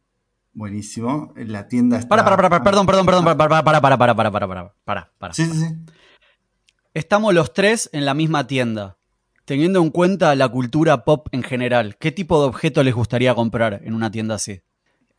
buenísimo, 0.52 1.32
la 1.36 1.68
tienda 1.68 1.98
está... 1.98 2.08
Para, 2.08 2.24
para, 2.24 2.36
para, 2.36 2.48
para, 2.50 2.64
perdón, 2.64 2.86
perdón, 2.86 3.06
perdón, 3.06 3.24
para, 3.24 3.36
para, 3.36 3.62
para, 3.62 3.80
para, 3.80 3.98
para, 3.98 4.14
para, 4.14 4.30
para, 4.30 4.48
para, 4.48 4.74
para, 4.84 5.12
para. 5.18 5.34
Sí, 5.34 5.46
sí, 5.46 5.52
sí. 5.52 5.66
Estamos 6.94 7.32
los 7.34 7.52
tres 7.54 7.88
en 7.92 8.04
la 8.04 8.14
misma 8.14 8.46
tienda. 8.46 8.96
Teniendo 9.44 9.80
en 9.82 9.90
cuenta 9.90 10.34
la 10.36 10.48
cultura 10.48 11.04
pop 11.04 11.26
en 11.32 11.42
general, 11.42 11.96
¿qué 11.98 12.12
tipo 12.12 12.40
de 12.40 12.48
objeto 12.48 12.82
les 12.84 12.94
gustaría 12.94 13.34
comprar 13.34 13.80
en 13.82 13.94
una 13.94 14.10
tienda 14.10 14.36
así? 14.36 14.60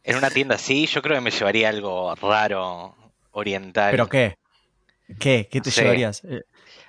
En 0.04 0.18
una 0.18 0.30
tienda 0.30 0.56
así, 0.56 0.86
yo 0.86 1.02
creo 1.02 1.16
que 1.18 1.22
me 1.22 1.32
llevaría 1.32 1.70
algo 1.70 2.14
raro, 2.16 2.96
oriental. 3.32 3.92
¿Pero 3.92 4.08
qué? 4.08 4.38
¿Qué? 5.20 5.48
¿Qué 5.52 5.62
te 5.62 5.72
llevarías? 5.72 6.24
Eh, 6.24 6.42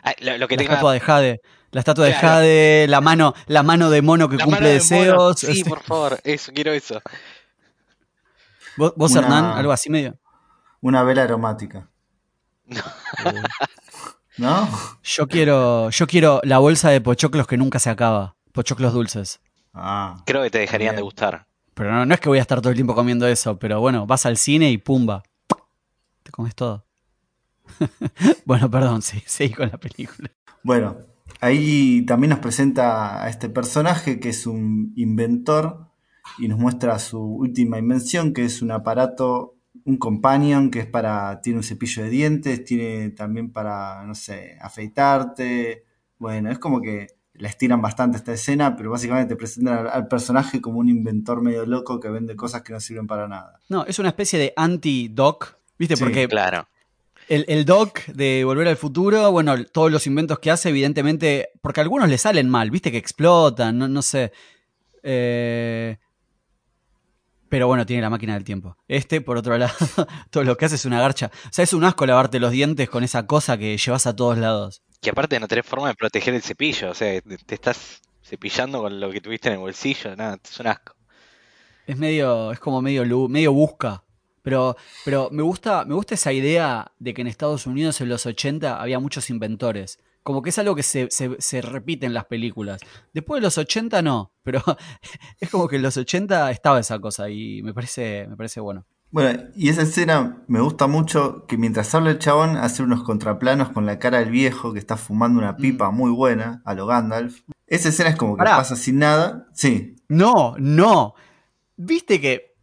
Ah, 0.07 0.12
lo, 0.20 0.37
lo 0.37 0.48
que 0.48 0.57
la 0.57 0.59
tenga 0.59 0.74
estatua 0.74 0.92
de 0.92 1.00
Jade. 1.00 1.40
La 1.70 1.80
estatua 1.80 2.04
de. 2.04 2.12
Jade, 2.12 2.87
la 2.88 3.00
mano, 3.00 3.33
la 3.46 3.62
mano 3.62 3.88
de 3.88 4.02
mono 4.02 4.28
que 4.28 4.37
la 4.37 4.44
cumple 4.44 4.61
mano 4.61 4.68
de 4.68 4.96
mono. 4.96 5.28
deseos. 5.33 5.40
Sí, 5.40 5.61
Este, 5.61 5.70
por 5.70 5.83
favor, 5.83 6.20
eso, 6.24 6.52
quiero 6.54 6.72
eso. 6.72 7.00
¿Vos, 8.77 8.93
vos, 8.97 9.13
Una- 9.13 9.21
Hernán, 9.21 9.45
algo 9.59 9.73
así 9.73 9.91
medio? 9.91 10.19
Una 10.81 11.03
vela 11.03 11.23
aromática. 11.23 11.89
¿No? 14.39 14.69
Yo 15.03 15.29
quiero, 15.29 15.91
yo 15.91 16.07
quiero 16.07 16.41
la 16.43 16.59
bolsa 16.59 16.91
de 16.91 17.01
pochoclos 17.01 17.47
que 17.47 17.57
nunca 17.57 17.79
se 17.79 17.91
acaba. 17.91 18.37
Pochoclos 18.53 18.93
dulces. 18.93 19.41
Ah, 19.73 20.23
Creo 20.27 20.43
que 20.43 20.51
te 20.51 20.59
dejarían 20.59 20.91
Bien. 20.93 20.97
de 20.97 21.03
gustar. 21.03 21.47
Pero 21.75 21.93
no, 21.93 22.07
no 22.07 22.15
es 22.15 22.21
que 22.21 22.29
voy 22.29 22.39
a 22.39 22.43
estar 22.43 22.61
todo 22.61 22.71
el 22.71 22.75
tiempo 22.77 22.95
comiendo 22.95 23.27
eso, 23.27 23.59
pero 23.59 23.81
bueno, 23.81 24.07
vas 24.07 24.27
al 24.27 24.37
cine 24.37 24.71
y 24.71 24.79
pumba. 24.79 25.23
Te 26.23 26.31
comes 26.31 26.55
todo. 26.55 26.85
bueno, 28.45 28.71
perdón, 28.71 29.03
sí, 29.03 29.23
seguí 29.27 29.55
con 29.55 29.69
la 29.69 29.79
película. 29.79 30.31
Bueno, 30.63 30.99
ahí 31.41 32.05
también 32.07 32.31
nos 32.31 32.39
presenta 32.41 33.23
a 33.25 33.29
este 33.29 33.49
personaje 33.49 34.21
que 34.21 34.29
es 34.31 34.47
un 34.47 34.93
inventor 34.97 35.91
y 36.39 36.49
nos 36.49 36.59
muestra 36.59 36.99
su 36.99 37.21
última 37.21 37.79
invención, 37.79 38.33
que 38.33 38.45
es 38.45 38.63
un 38.63 38.71
aparato 38.71 39.55
un 39.85 39.97
companion 39.99 40.71
que 40.71 40.81
es 40.81 40.87
para. 40.87 41.41
Tiene 41.43 41.59
un 41.59 41.63
cepillo 41.65 42.05
de 42.05 42.11
dientes, 42.11 42.65
tiene 42.65 43.11
también 43.11 43.53
para, 43.53 44.05
no 44.05 44.15
sé, 44.15 44.57
afeitarte. 44.61 45.85
Bueno, 46.19 46.51
es 46.51 46.59
como 46.59 46.81
que 46.81 47.09
la 47.35 47.49
estiran 47.49 47.83
bastante 47.83 48.17
esta 48.17 48.33
escena, 48.33 48.77
pero 48.77 48.91
básicamente 48.91 49.35
te 49.35 49.37
presentan 49.37 49.79
al, 49.79 49.89
al 49.89 50.09
personaje 50.09 50.61
como 50.61 50.79
un 50.79 50.89
inventor 50.89 51.43
medio 51.43 51.67
loco 51.67 51.99
que 52.01 52.09
vende 52.09 52.37
cosas 52.37 52.63
que 52.63 52.73
no 52.73 52.81
sirven 52.81 53.07
para 53.07 53.27
nada. 53.29 53.61
No, 53.69 53.85
es 53.85 53.99
una 53.99 54.09
especie 54.09 54.39
de 54.39 54.53
anti-doc, 54.57 55.59
¿viste? 55.79 55.97
Sí, 55.97 56.05
Porque 56.05 56.29
Claro. 56.29 56.69
el, 57.29 57.45
el 57.49 57.65
doc 57.65 58.07
de 58.07 58.45
Volver 58.45 58.69
al 58.69 58.77
Futuro, 58.77 59.33
bueno, 59.33 59.63
todos 59.65 59.91
los 59.91 60.07
inventos 60.07 60.39
que 60.39 60.53
hace, 60.53 60.69
evidentemente, 60.69 61.49
porque 61.61 61.81
a 61.81 61.83
algunos 61.83 62.09
le 62.09 62.17
salen 62.19 62.49
mal, 62.49 62.71
¿viste? 62.71 62.93
Que 62.93 62.99
explotan, 62.99 63.77
no, 63.77 63.89
no 63.89 64.01
sé. 64.01 64.33
Eh, 65.03 65.99
pero 67.55 67.69
bueno, 67.69 67.87
tiene 67.87 68.03
la 68.03 68.11
máquina 68.11 68.35
del 68.35 68.43
tiempo. 68.43 68.77
Este, 68.88 69.21
por 69.21 69.37
otro 69.37 69.57
lado, 69.57 69.73
todo 70.31 70.43
lo 70.43 70.57
que 70.57 70.64
hace 70.64 70.75
es 70.75 70.87
una 70.87 71.01
garcha. 71.01 71.31
O 71.45 71.53
sea, 71.53 71.62
es 71.62 71.73
un 71.73 71.85
asco 71.85 72.05
lavarte 72.05 72.40
los 72.40 72.51
dientes 72.51 72.90
con 72.90 73.05
esa 73.05 73.29
cosa 73.29 73.57
que 73.57 73.77
llevas 73.77 74.09
a 74.09 74.17
todos 74.17 74.38
lados. 74.38 74.83
Que 75.01 75.11
aparte 75.11 75.38
no 75.38 75.47
tenés 75.47 75.64
forma 75.64 75.87
de 75.87 75.95
proteger 75.95 76.35
el 76.35 76.43
cepillo, 76.43 76.90
o 76.90 76.95
sea, 76.95 77.21
te, 77.21 77.55
estás 77.55 78.03
cepillando 78.25 78.81
con 78.81 78.99
lo 78.99 79.09
que 79.09 79.21
tuviste 79.21 79.51
en 79.51 79.53
el 79.53 79.61
bolsillo, 79.61 80.17
nada, 80.17 80.37
es 80.43 80.59
un 80.59 80.67
asco. 80.67 80.97
Es 81.87 81.97
medio, 81.97 82.51
es 82.51 82.59
como 82.59 82.83
medio, 82.83 83.05
medio 83.29 83.53
busca. 83.53 84.03
Pero, 84.43 84.77
pero 85.05 85.29
me 85.31 85.45
gusta, 85.45 85.85
me 85.85 85.95
gusta 85.95 86.17
esa 86.17 86.33
idea 86.33 86.90
de 86.99 87.14
que 87.14 87.21
en 87.21 87.29
Estados 87.29 87.69
Unidos 87.69 88.01
en 88.01 88.09
los 88.09 88.27
80 88.27 88.83
había 88.83 88.99
muchos 88.99 89.31
inventores. 89.31 90.01
Como 90.25 90.43
que 90.43 90.51
es 90.51 90.59
algo 90.59 90.75
que 90.75 90.83
se, 90.83 91.07
se, 91.11 91.37
se 91.39 91.61
repite 91.63 92.07
en 92.07 92.15
las 92.15 92.25
películas. 92.25 92.81
Después 93.13 93.41
de 93.41 93.45
los 93.47 93.57
80 93.57 94.03
no, 94.03 94.33
pero 94.43 94.61
es 95.41 95.49
como 95.51 95.69
que 95.69 95.77
en 95.77 95.83
los 95.83 95.97
80 95.97 96.51
estaba 96.51 96.81
esa 96.81 96.99
cosa 96.99 97.31
y 97.31 97.63
me 97.63 97.73
parece, 97.73 98.27
me 98.29 98.37
parece 98.37 98.59
bueno. 98.61 98.85
Bueno, 99.11 99.45
y 99.55 99.69
esa 99.69 99.83
escena 99.83 100.43
me 100.49 100.61
gusta 100.61 100.89
mucho 100.89 101.47
que 101.47 101.57
mientras 101.57 101.95
habla 101.95 102.11
el 102.11 102.19
chabón 102.19 102.57
hace 102.57 102.83
unos 102.83 103.05
contraplanos 103.05 103.69
con 103.69 103.87
la 103.87 104.01
cara 104.01 104.19
del 104.19 104.31
viejo 104.31 104.73
que 104.73 104.81
está 104.81 104.97
fumando 104.97 105.39
una 105.39 105.57
pipa 105.57 105.93
muy 105.93 106.11
buena 106.11 106.63
a 106.65 106.75
lo 106.75 106.87
Gandalf. 106.87 107.43
Esa 107.69 107.91
escena 107.91 108.11
es 108.11 108.17
como 108.17 108.35
que 108.35 108.39
Pará. 108.39 108.57
pasa 108.57 108.75
sin 108.75 108.99
nada. 108.99 109.47
Sí, 109.53 109.95
No, 110.09 110.57
no. 110.59 111.15
Viste 111.77 112.21
que. 112.21 112.57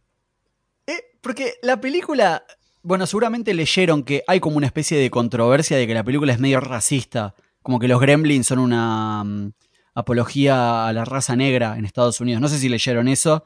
eh, 0.86 1.04
porque 1.22 1.54
la 1.62 1.80
película. 1.80 2.44
Bueno, 2.82 3.06
seguramente 3.06 3.54
leyeron 3.54 4.02
que 4.02 4.22
hay 4.26 4.40
como 4.40 4.56
una 4.56 4.66
especie 4.66 4.98
de 4.98 5.08
controversia 5.10 5.76
de 5.76 5.86
que 5.86 5.94
la 5.94 6.04
película 6.04 6.32
es 6.32 6.40
medio 6.40 6.60
racista. 6.60 7.34
Como 7.62 7.78
que 7.78 7.88
los 7.88 8.00
gremlins 8.00 8.46
son 8.46 8.58
una 8.58 9.22
mm, 9.24 9.52
apología 9.94 10.86
a 10.86 10.92
la 10.92 11.04
raza 11.04 11.36
negra 11.36 11.76
en 11.78 11.84
Estados 11.84 12.20
Unidos. 12.20 12.40
No 12.40 12.48
sé 12.48 12.58
si 12.58 12.68
leyeron 12.68 13.08
eso, 13.08 13.44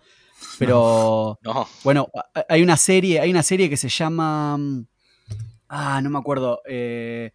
pero. 0.59 1.39
No, 1.45 1.69
Bueno, 1.85 2.09
hay 2.49 2.63
una 2.63 2.77
serie, 2.77 3.21
hay 3.21 3.31
una 3.31 3.43
serie 3.43 3.69
que 3.71 3.77
se 3.77 3.89
llama. 3.89 4.57
mm, 4.57 4.87
Ah, 5.69 6.01
no 6.01 6.11
me 6.11 6.19
acuerdo. 6.19 6.61
eh, 6.69 7.33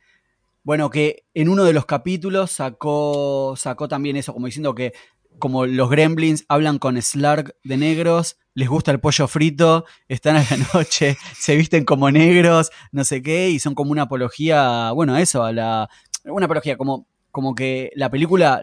bueno, 0.64 0.90
que 0.92 1.26
en 1.34 1.50
uno 1.50 1.64
de 1.64 1.74
los 1.74 1.86
capítulos 1.88 2.52
sacó, 2.52 3.56
sacó 3.58 3.88
también 3.88 4.16
eso, 4.16 4.32
como 4.32 4.46
diciendo 4.46 4.76
que 4.76 4.94
como 5.40 5.66
los 5.66 5.90
gremlins 5.90 6.46
hablan 6.50 6.78
con 6.78 7.02
Slark 7.02 7.56
de 7.64 7.78
negros, 7.78 8.38
les 8.54 8.70
gusta 8.70 8.92
el 8.92 9.00
pollo 9.00 9.28
frito, 9.28 9.86
están 10.08 10.36
a 10.36 10.46
la 10.50 10.58
noche, 10.74 11.18
se 11.38 11.56
visten 11.56 11.84
como 11.84 12.12
negros, 12.12 12.70
no 12.92 13.04
sé 13.04 13.24
qué, 13.24 13.50
y 13.50 13.60
son 13.60 13.74
como 13.74 13.92
una 13.92 14.04
apología, 14.04 14.92
bueno, 14.92 15.16
a 15.16 15.22
eso, 15.22 15.44
a 15.44 15.52
la. 15.52 15.90
Una 16.26 16.46
apología, 16.46 16.78
como, 16.78 17.08
como 17.32 17.56
que 17.56 17.92
la 17.96 18.10
película, 18.10 18.62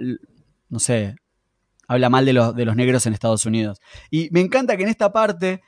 no 0.68 0.79
sé, 0.79 1.16
habla 1.88 2.09
mal 2.11 2.25
de 2.25 2.33
los, 2.33 2.55
de 2.55 2.64
los 2.64 2.77
negros 2.77 3.07
en 3.07 3.14
Estados 3.14 3.47
Unidos. 3.47 3.81
Y 4.11 4.29
me 4.31 4.40
encanta 4.40 4.77
que 4.77 4.83
en 4.85 4.88
esta 4.90 5.12
parte, 5.12 5.62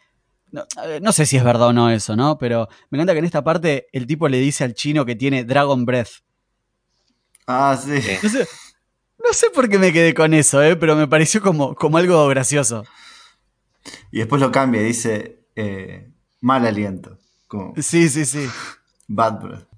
no, 0.53 0.64
no 1.00 1.12
sé 1.12 1.26
si 1.26 1.37
es 1.37 1.44
verdad 1.44 1.68
o 1.68 1.72
no 1.72 1.90
eso, 1.90 2.14
¿no? 2.16 2.38
Pero 2.38 2.68
me 2.90 2.98
encanta 2.98 3.12
que 3.12 3.20
en 3.20 3.24
esta 3.24 3.42
parte 3.42 3.87
el 3.92 4.07
tipo 4.07 4.29
le 4.29 4.38
dice 4.38 4.64
al 4.64 4.74
chino 4.74 5.05
que 5.05 5.16
tiene 5.16 5.44
Dragon 5.44 5.85
Breath. 5.85 6.22
Ah, 7.46 7.76
sí. 7.83 8.00
No 8.22 8.29
sé, 8.29 8.46
no 9.18 9.33
sé 9.33 9.50
por 9.50 9.68
qué 9.68 9.79
me 9.79 9.92
quedé 9.92 10.14
con 10.14 10.35
eso, 10.35 10.62
¿eh? 10.62 10.76
pero 10.76 10.94
me 10.94 11.09
pareció 11.09 11.42
como, 11.42 11.74
como 11.74 11.98
algo 11.98 12.26
gracioso. 12.29 12.85
Y 14.12 14.18
después 14.18 14.40
lo 14.40 14.53
cambia 14.53 14.83
y 14.83 14.85
dice 14.85 15.40
eh, 15.57 16.11
mal 16.40 16.66
aliento. 16.66 17.18
Como 17.48 17.74
Sí, 17.76 18.09
sí, 18.09 18.24
sí. 18.24 18.46
bad 19.09 19.40
breath. 19.40 19.69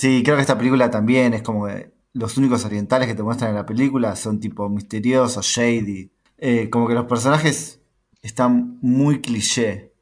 Sí, 0.00 0.22
creo 0.24 0.36
que 0.36 0.40
esta 0.40 0.56
película 0.56 0.90
también 0.90 1.34
es 1.34 1.42
como 1.42 1.66
que 1.66 1.92
los 2.14 2.38
únicos 2.38 2.64
orientales 2.64 3.06
que 3.06 3.14
te 3.14 3.22
muestran 3.22 3.50
en 3.50 3.56
la 3.56 3.66
película 3.66 4.16
son 4.16 4.40
tipo 4.40 4.66
misteriosos, 4.70 5.44
shady. 5.44 6.10
Eh, 6.38 6.70
como 6.70 6.88
que 6.88 6.94
los 6.94 7.04
personajes 7.04 7.82
están 8.22 8.78
muy 8.80 9.20
cliché. 9.20 9.92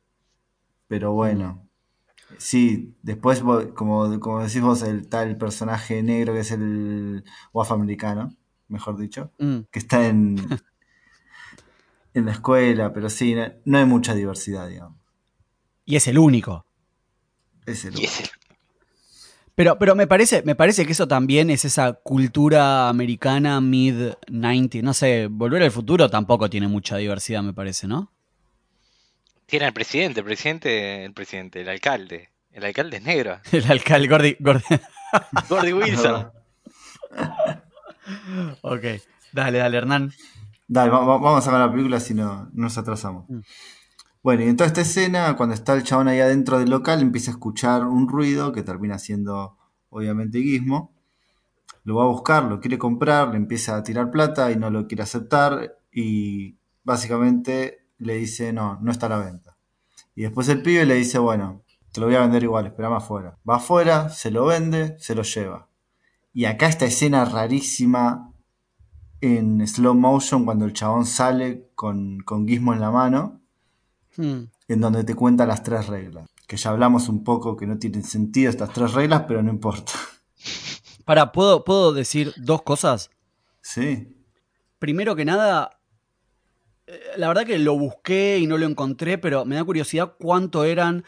Pero 0.87 1.15
bueno. 1.15 1.69
Sí, 2.37 2.95
después, 3.03 3.41
como, 3.75 4.21
como 4.21 4.41
decís 4.45 4.61
vos, 4.63 4.83
el 4.83 5.09
tal 5.09 5.37
personaje 5.37 6.01
negro 6.05 6.33
que 6.33 6.41
es 6.41 6.53
el. 6.53 7.25
o 7.51 7.61
afroamericano, 7.61 8.37
mejor 8.69 8.99
dicho. 8.99 9.33
Mm. 9.41 9.63
que 9.73 9.81
está 9.81 10.07
en, 10.07 10.37
en 12.15 12.25
la 12.25 12.31
escuela, 12.31 12.93
pero 12.93 13.11
sí, 13.11 13.35
no, 13.35 13.51
no 13.65 13.79
hay 13.79 13.85
mucha 13.85 14.15
diversidad, 14.15 14.69
digamos. 14.69 14.97
Y 15.85 15.97
es 15.97 16.07
el 16.07 16.19
único. 16.19 16.65
Es 17.67 17.85
el- 17.85 17.99
y 17.99 18.05
es 18.05 18.21
el- 18.21 18.29
Pero, 19.59 19.77
pero 19.77 19.97
me 19.97 20.07
parece, 20.07 20.45
me 20.45 20.55
parece 20.55 20.87
que 20.87 20.93
eso 20.93 21.09
también 21.09 21.51
es 21.51 21.65
esa 21.65 21.95
cultura 21.95 22.89
americana 22.89 23.61
mid-90. 23.61 24.83
No 24.83 24.95
sé, 24.95 25.27
Volver 25.29 25.65
al 25.65 25.73
futuro 25.73 26.09
tampoco 26.09 26.49
tiene 26.49 26.69
mucha 26.69 26.97
diversidad, 26.97 27.43
me 27.43 27.53
parece, 27.53 27.89
¿no? 27.89 28.09
tiene 29.47 29.65
al 29.67 29.73
presidente, 29.73 30.21
el 30.21 30.27
presidente, 30.27 31.05
el 31.07 31.13
presidente, 31.13 31.61
el 31.63 31.69
alcalde. 31.71 32.29
El 32.53 32.65
alcalde 32.67 32.99
es 32.99 33.03
negro. 33.03 33.41
El 33.53 33.69
alcalde 33.69 34.07
Gordy. 34.07 34.37
Gordy- 34.39 34.81
Gordy 35.49 35.73
Wilson. 35.73 36.31
ok, 38.63 38.85
dale, 39.33 39.59
dale, 39.59 39.77
Hernán. 39.77 40.13
Dale, 40.69 40.91
va- 40.91 41.01
va- 41.01 41.19
vamos 41.19 41.47
a 41.47 41.51
ver 41.51 41.61
la 41.61 41.71
película 41.71 41.99
si 41.99 42.15
no, 42.15 42.45
no 42.53 42.65
nos 42.65 42.79
atrasamos. 42.79 43.29
Mm. 43.29 43.41
Bueno, 44.29 44.45
y 44.45 44.49
en 44.49 44.59
toda 44.59 44.67
esta 44.67 44.83
escena, 44.83 45.37
cuando 45.37 45.55
está 45.55 45.73
el 45.73 45.85
chabón 45.85 46.09
ahí 46.09 46.21
adentro 46.21 46.59
del 46.59 46.69
local, 46.69 47.01
empieza 47.01 47.31
a 47.31 47.33
escuchar 47.33 47.87
un 47.87 48.07
ruido 48.07 48.53
que 48.53 48.63
termina 48.63 48.99
siendo, 48.99 49.57
obviamente, 49.89 50.43
Gizmo. 50.43 50.93
Lo 51.83 51.95
va 51.95 52.03
a 52.03 52.09
buscar, 52.09 52.45
lo 52.45 52.61
quiere 52.61 52.77
comprar, 52.77 53.31
le 53.31 53.39
empieza 53.39 53.75
a 53.75 53.83
tirar 53.83 54.11
plata 54.11 54.53
y 54.53 54.57
no 54.57 54.69
lo 54.69 54.87
quiere 54.87 55.03
aceptar. 55.03 55.79
Y 55.91 56.59
básicamente 56.85 57.87
le 57.97 58.17
dice, 58.17 58.53
no, 58.53 58.79
no 58.83 58.93
está 58.93 59.07
a 59.07 59.09
la 59.09 59.19
venta. 59.21 59.57
Y 60.15 60.25
después 60.25 60.47
el 60.51 60.61
pibe 60.61 60.85
le 60.85 60.97
dice, 60.97 61.19
bueno, 61.19 61.63
te 61.91 61.99
lo 61.99 62.05
voy 62.05 62.17
a 62.17 62.21
vender 62.21 62.43
igual, 62.43 62.67
esperame 62.67 62.97
afuera. 62.97 63.39
Va 63.49 63.57
afuera, 63.57 64.11
se 64.11 64.31
lo 64.31 64.45
vende, 64.45 64.95
se 64.99 65.15
lo 65.15 65.23
lleva. 65.23 65.71
Y 66.35 66.45
acá 66.45 66.67
esta 66.67 66.85
escena 66.85 67.25
rarísima 67.25 68.31
en 69.23 69.67
slow 69.67 69.95
motion 69.95 70.45
cuando 70.45 70.67
el 70.67 70.75
chabón 70.75 71.07
sale 71.07 71.71
con, 71.75 72.21
con 72.21 72.47
Gizmo 72.47 72.75
en 72.75 72.81
la 72.81 72.91
mano, 72.91 73.41
Hmm. 74.19 74.51
en 74.67 74.81
donde 74.81 75.05
te 75.05 75.15
cuenta 75.15 75.47
las 75.47 75.63
tres 75.63 75.87
reglas. 75.87 76.29
Que 76.49 76.57
ya 76.57 76.71
hablamos 76.71 77.09
un 77.09 77.23
poco 77.23 77.57
que 77.57 77.69
no 77.69 77.79
tienen 77.79 78.03
sentido 78.03 78.51
estas 78.51 78.73
tres 78.73 78.93
reglas, 78.93 79.25
pero 79.29 79.45
no 79.45 79.51
importa. 79.51 79.93
Para, 81.05 81.31
¿puedo, 81.31 81.65
¿puedo 81.65 81.93
decir 81.93 82.35
dos 82.37 82.63
cosas? 82.63 83.11
Sí. 83.63 84.17
Primero 84.81 85.15
que 85.15 85.25
nada, 85.25 85.79
eh, 86.89 87.01
la 87.17 87.29
verdad 87.29 87.47
que 87.47 87.61
lo 87.61 87.79
busqué 87.79 88.39
y 88.41 88.49
no 88.49 88.59
lo 88.59 88.67
encontré, 88.67 89.19
pero 89.19 89.45
me 89.45 89.55
da 89.55 89.63
curiosidad 89.63 90.15
cuánto 90.19 90.65
eran 90.65 91.05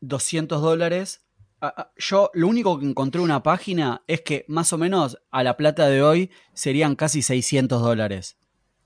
200 0.00 0.60
dólares. 0.60 1.22
Ah, 1.62 1.72
ah, 1.74 1.92
Yo 1.96 2.30
lo 2.34 2.46
único 2.46 2.78
que 2.78 2.84
encontré 2.84 3.20
en 3.20 3.24
una 3.24 3.42
página 3.42 4.02
es 4.06 4.20
que 4.20 4.44
más 4.48 4.70
o 4.74 4.78
menos 4.78 5.18
a 5.30 5.42
la 5.42 5.56
plata 5.56 5.88
de 5.88 6.02
hoy 6.02 6.30
serían 6.52 6.94
casi 6.94 7.22
600 7.22 7.80
dólares. 7.80 8.36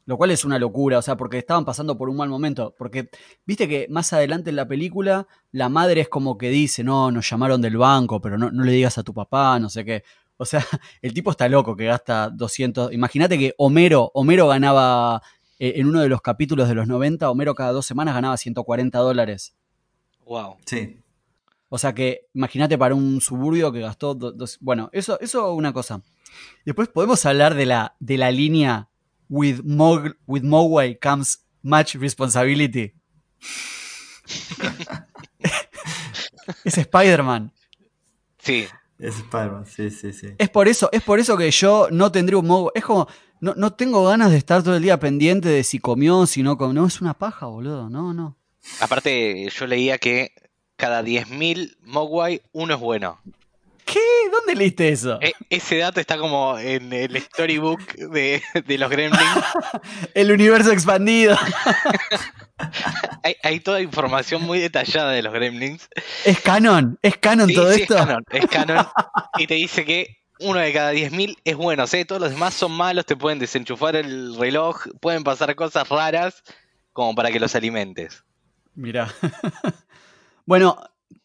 Lo 0.09 0.17
cual 0.17 0.31
es 0.31 0.43
una 0.47 0.59
locura, 0.59 0.97
o 0.97 1.03
sea, 1.03 1.19
porque 1.19 1.37
estaban 1.37 1.67
pasando 1.67 1.99
por 1.99 2.09
un 2.09 2.17
mal 2.17 2.31
momento. 2.31 2.75
Porque 2.79 3.11
viste 3.45 3.69
que 3.69 3.87
más 3.91 4.11
adelante 4.15 4.49
en 4.49 4.57
la 4.57 4.67
película 4.67 5.29
la 5.53 5.69
madre 5.69 6.01
es 6.01 6.09
como 6.09 6.39
que 6.39 6.49
dice, 6.49 6.83
no, 6.83 7.11
nos 7.11 7.29
llamaron 7.29 7.61
del 7.61 7.77
banco, 7.77 8.19
pero 8.19 8.39
no, 8.39 8.51
no 8.51 8.65
le 8.65 8.73
digas 8.73 8.97
a 8.97 9.03
tu 9.03 9.13
papá, 9.13 9.59
no 9.61 9.69
sé 9.69 9.85
qué. 9.85 10.05
O 10.39 10.47
sea, 10.47 10.65
el 11.03 11.13
tipo 11.13 11.31
está 11.31 11.47
loco 11.47 11.77
que 11.77 11.85
gasta 11.85 12.31
200. 12.31 12.91
Imagínate 12.95 13.39
que 13.39 13.53
Homero, 13.59 14.11
Homero 14.15 14.49
ganaba 14.49 15.21
eh, 15.59 15.75
en 15.77 15.87
uno 15.87 16.01
de 16.01 16.09
los 16.09 16.23
capítulos 16.23 16.69
de 16.71 16.75
los 16.75 16.87
90, 16.89 17.31
Homero 17.31 17.55
cada 17.55 17.73
dos 17.73 17.85
semanas 17.85 18.15
ganaba 18.15 18.39
140 18.39 18.99
dólares. 19.01 19.55
Wow. 20.25 20.57
Sí. 20.65 21.01
O 21.69 21.77
sea 21.77 21.95
que 21.95 22.29
imagínate 22.33 22.79
para 22.79 22.95
un 22.95 23.21
suburbio 23.21 23.71
que 23.73 23.81
gastó. 23.81 24.15
do- 24.15 24.33
dos- 24.33 24.57
bueno, 24.63 24.89
eso, 24.93 25.21
eso 25.21 25.53
una 25.53 25.75
cosa. 25.75 26.01
Después 26.65 26.89
podemos 26.89 27.27
hablar 27.27 27.55
de 27.55 27.67
la, 27.67 27.95
de 28.01 28.17
la 28.17 28.31
línea 28.31 28.88
with, 29.29 29.61
Mog, 29.65 30.17
with 30.27 30.43
Moway 30.43 30.99
comes 30.99 31.39
much 31.63 31.95
responsibility. 31.95 32.95
es 36.65 36.79
Spider-Man. 36.79 37.53
Sí, 38.39 38.67
Es 38.99 39.17
Spider-Man, 39.17 39.67
sí, 39.67 39.91
sí, 39.91 40.13
sí. 40.13 40.29
Es 40.39 40.49
por 40.49 40.69
eso, 40.69 40.89
es 40.93 41.03
por 41.03 41.21
eso 41.21 41.37
que 41.37 41.51
yo 41.51 41.89
no 41.91 42.11
tendré 42.11 42.37
un 42.37 42.47
Moway. 42.47 42.73
Es 42.75 42.85
como, 42.85 43.07
no, 43.41 43.55
no 43.55 43.73
tengo 43.73 44.05
ganas 44.05 44.31
de 44.31 44.39
estar 44.39 44.63
todo 44.63 44.77
el 44.77 44.83
día 44.83 44.99
pendiente 44.99 45.49
de 45.49 45.63
si 45.63 45.79
comió, 45.79 46.27
si 46.27 46.43
no 46.43 46.59
comió. 46.59 46.83
No, 46.83 46.87
es 46.87 47.01
una 47.01 47.15
paja, 47.15 47.47
boludo. 47.47 47.89
No, 47.89 48.13
no. 48.13 48.37
aparte 48.81 49.49
yo 49.49 49.67
leía 49.67 49.99
que 49.99 50.33
cada 50.77 51.03
10.000 51.03 51.77
Mogwai, 51.83 52.43
uno 52.53 52.75
es 52.75 52.81
bueno. 52.81 53.21
¿Qué? 53.91 54.01
¿Dónde 54.31 54.55
leíste 54.55 54.91
eso? 54.91 55.19
E- 55.23 55.33
ese 55.49 55.79
dato 55.79 55.99
está 55.99 56.19
como 56.19 56.59
en 56.59 56.93
el 56.93 57.19
storybook 57.23 57.81
de, 57.95 58.43
de 58.67 58.79
los 58.79 58.91
Gremlins. 58.91 59.23
El 60.15 60.31
universo 60.31 60.73
expandido. 60.73 61.37
Hay, 63.23 63.37
hay 63.45 63.61
toda 63.61 63.81
información 63.81 64.43
muy 64.43 64.59
detallada 64.59 65.13
de 65.13 65.23
los 65.23 65.33
Gremlins. 65.33 65.89
¿Es 66.25 66.41
canon? 66.41 66.99
¿Es 67.03 67.17
canon 67.17 67.47
Sí, 67.49 67.55
todo 67.55 67.73
sí, 67.73 67.83
esto? 67.83 67.95
Es 67.97 68.01
canon, 68.05 68.25
es 68.31 68.47
canon. 68.47 68.87
Y 69.39 69.47
te 69.47 69.55
dice 69.55 69.85
que 69.85 70.19
uno 70.41 70.59
de 70.59 70.73
cada 70.73 70.93
10.000 70.93 71.37
es 71.45 71.57
bueno. 71.57 71.85
O 71.85 71.87
sea, 71.87 72.05
todos 72.05 72.21
los 72.21 72.31
demás 72.31 72.55
son 72.55 72.73
malos, 72.73 73.07
te 73.07 73.17
pueden 73.17 73.39
desenchufar 73.39 73.95
el 73.95 74.37
reloj, 74.37 74.87
pueden 75.01 75.23
pasar 75.23 75.55
cosas 75.55 75.89
raras 75.89 76.43
como 76.93 77.15
para 77.15 77.31
que 77.31 77.39
los 77.39 77.55
alimentes. 77.55 78.25
Mirá. 78.75 79.09
bueno, 80.45 80.79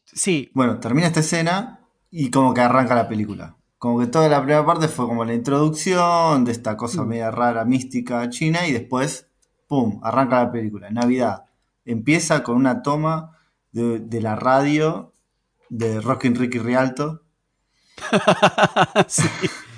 sí. 0.05 0.51
Bueno, 0.53 0.79
termina 0.79 1.07
esta 1.07 1.21
escena 1.21 1.79
y 2.15 2.29
como 2.29 2.53
que 2.53 2.61
arranca 2.61 2.93
la 2.93 3.07
película. 3.09 3.55
Como 3.79 3.99
que 3.99 4.05
toda 4.05 4.29
la 4.29 4.37
primera 4.39 4.63
parte 4.65 4.87
fue 4.87 5.07
como 5.07 5.25
la 5.25 5.33
introducción 5.33 6.45
de 6.45 6.51
esta 6.51 6.77
cosa 6.77 7.01
Mm. 7.01 7.07
media 7.07 7.31
rara, 7.31 7.65
mística 7.65 8.29
china 8.29 8.67
y 8.67 8.71
después, 8.71 9.27
¡pum!, 9.67 9.99
arranca 10.03 10.43
la 10.43 10.51
película. 10.51 10.89
Navidad. 10.91 11.45
Empieza 11.85 12.43
con 12.43 12.55
una 12.55 12.83
toma 12.83 13.37
de, 13.71 13.99
de 13.99 14.21
la 14.21 14.35
radio 14.35 15.11
de 15.69 15.99
Rockin' 15.99 16.35
Ricky 16.35 16.59
Rialto, 16.59 17.23
Sí. 19.07 19.23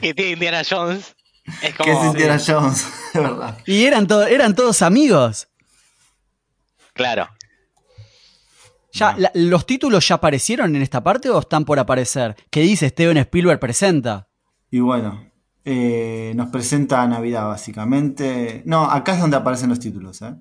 Que 0.01 0.13
tiene 0.13 0.31
Indiana 0.31 0.61
Jones. 0.69 1.15
Es 1.61 1.73
que 1.75 1.91
es. 1.91 2.03
Indiana 2.05 2.37
Jones, 2.45 2.85
de 3.13 3.19
verdad. 3.21 3.57
Y 3.65 3.85
eran, 3.85 4.07
to- 4.07 4.25
eran 4.27 4.55
todos 4.55 4.81
amigos. 4.81 5.47
Claro. 6.93 7.27
Ya, 8.95 9.11
No. 9.13 9.19
la- 9.19 9.31
¿Los 9.35 9.65
títulos 9.65 10.07
ya 10.07 10.15
aparecieron 10.15 10.75
en 10.75 10.81
esta 10.81 11.03
parte 11.03 11.29
o 11.29 11.39
están 11.39 11.65
por 11.65 11.79
aparecer? 11.79 12.35
¿Qué 12.49 12.61
dice 12.61 12.89
Steven 12.89 13.17
Spielberg 13.17 13.59
presenta? 13.59 14.27
Y 14.71 14.79
bueno, 14.79 15.29
eh, 15.63 16.33
nos 16.35 16.49
presenta 16.49 17.05
Navidad 17.07 17.47
básicamente. 17.47 18.63
No, 18.65 18.85
acá 18.89 19.13
es 19.15 19.19
donde 19.21 19.37
aparecen 19.37 19.69
los 19.69 19.79
títulos, 19.79 20.21
¿eh? 20.21 20.35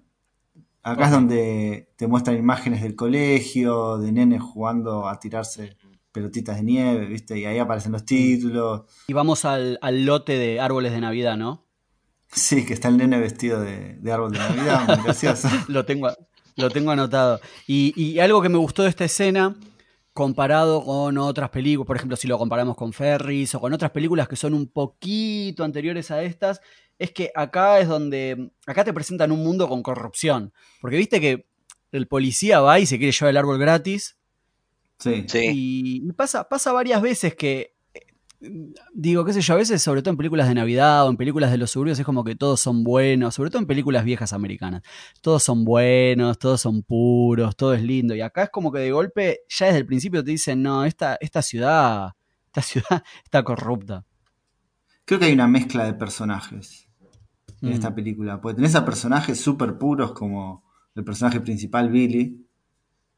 Acá 0.83 1.07
es 1.07 1.11
donde 1.13 1.89
te 1.97 2.07
muestran 2.07 2.37
imágenes 2.37 2.83
del 2.83 2.95
colegio, 2.95 3.97
de 3.99 4.13
nenes 4.13 4.43
jugando 4.43 5.09
a 5.09 5.19
tirarse 5.19 5.77
pelotitas 6.13 6.57
de 6.57 6.63
nieve, 6.63 7.07
¿viste? 7.07 7.39
Y 7.39 7.45
ahí 7.47 7.59
aparecen 7.59 7.93
los 7.93 8.05
títulos. 8.05 8.83
Y 9.09 9.15
vamos 9.15 9.45
al, 9.47 9.79
al 9.83 10.05
lote 10.05 10.37
de 10.39 10.61
árboles 10.61 10.93
de 10.93 11.01
Navidad, 11.01 11.37
¿no? 11.37 11.65
Sí, 12.31 12.67
que 12.67 12.75
está 12.75 12.89
el 12.89 12.99
nene 12.99 13.19
vestido 13.19 13.61
de, 13.61 13.95
de 13.95 14.13
árbol 14.13 14.33
de 14.33 14.39
Navidad, 14.39 14.87
muy 14.89 14.97
gracioso. 15.05 15.49
Lo 15.69 15.85
tengo, 15.87 16.11
lo 16.57 16.71
tengo 16.71 16.91
anotado. 16.91 17.41
Y, 17.67 17.93
y 18.01 18.19
algo 18.21 18.43
que 18.43 18.49
me 18.49 18.59
gustó 18.59 18.83
de 18.83 18.89
esta 18.89 19.05
escena, 19.05 19.57
comparado 20.13 20.85
con 20.85 21.19
otras 21.19 21.51
películas, 21.51 21.87
por 21.87 21.97
ejemplo, 21.97 22.17
si 22.17 22.29
lo 22.29 22.39
comparamos 22.39 22.77
con 22.77 22.93
Ferris 22.93 23.55
o 23.55 23.61
con 23.61 23.73
otras 23.73 23.91
películas 23.91 24.29
que 24.29 24.37
son 24.37 24.55
un 24.55 24.69
poquito 24.69 25.65
anteriores 25.65 26.11
a 26.11 26.23
estas, 26.23 26.61
es 26.99 27.11
que 27.11 27.31
acá 27.35 27.81
es 27.81 27.89
donde. 27.89 28.51
Acá 28.67 28.85
te 28.85 28.93
presentan 28.93 29.33
un 29.33 29.43
mundo 29.43 29.69
con 29.69 29.83
corrupción. 29.83 30.53
Porque 30.81 30.97
viste 30.97 31.21
que 31.21 31.47
el 31.93 32.07
policía 32.07 32.61
va 32.61 32.79
y 32.79 32.87
se 32.87 32.99
quiere 32.99 33.13
llevar 33.13 33.31
el 33.31 33.37
árbol 33.37 33.59
gratis. 33.59 34.17
Sí. 34.99 35.25
Sí. 35.29 35.51
Y, 35.53 36.09
y 36.09 36.13
pasa, 36.13 36.49
pasa 36.49 36.73
varias 36.73 37.03
veces 37.03 37.35
que. 37.35 37.74
Digo, 38.93 39.25
qué 39.25 39.33
sé 39.33 39.41
yo, 39.41 39.55
a 39.55 39.57
veces, 39.57 39.83
sobre 39.83 40.03
todo 40.03 40.11
en 40.11 40.17
películas 40.17 40.49
de 40.49 40.55
Navidad 40.55 41.07
o 41.07 41.11
en 41.11 41.17
películas 41.17 41.51
de 41.51 41.59
los 41.59 41.71
suburbios, 41.71 41.99
es 41.99 42.05
como 42.05 42.25
que 42.25 42.35
todos 42.37 42.61
son 42.61 42.85
buenos, 42.85 43.35
sobre 43.35 43.51
todo 43.51 43.61
en 43.61 43.67
películas 43.67 44.05
viejas 44.05 44.33
americanas. 44.33 44.83
Todos 45.21 45.43
son 45.43 45.65
buenos, 45.65 46.39
todos 46.39 46.61
son 46.61 46.83
puros, 46.83 47.57
todo 47.57 47.75
es 47.75 47.83
lindo. 47.83 48.15
Y 48.15 48.21
acá 48.21 48.45
es 48.45 48.51
como 48.51 48.71
que 48.73 48.81
de 48.81 48.93
golpe, 48.93 49.41
ya 49.49 49.67
desde 49.67 49.79
el 49.81 49.87
principio 49.87 50.23
te 50.25 50.31
dicen, 50.33 50.63
no, 50.63 50.85
esta, 50.85 51.17
esta 51.21 51.43
ciudad, 51.43 52.13
esta 52.47 52.63
ciudad 52.63 53.03
está 53.25 53.43
corrupta. 53.43 54.05
Creo 55.05 55.19
que 55.21 55.27
hay 55.27 55.33
una 55.33 55.49
mezcla 55.49 55.85
de 55.85 55.95
personajes 55.95 56.89
en 57.63 57.71
Mm. 57.71 57.73
esta 57.73 57.95
película. 57.95 58.41
Porque 58.41 58.57
tenés 58.57 58.75
a 58.75 58.85
personajes 58.85 59.41
súper 59.41 59.79
puros 59.79 60.13
como 60.13 60.65
el 60.95 61.05
personaje 61.05 61.41
principal, 61.41 61.89
Billy, 61.91 62.47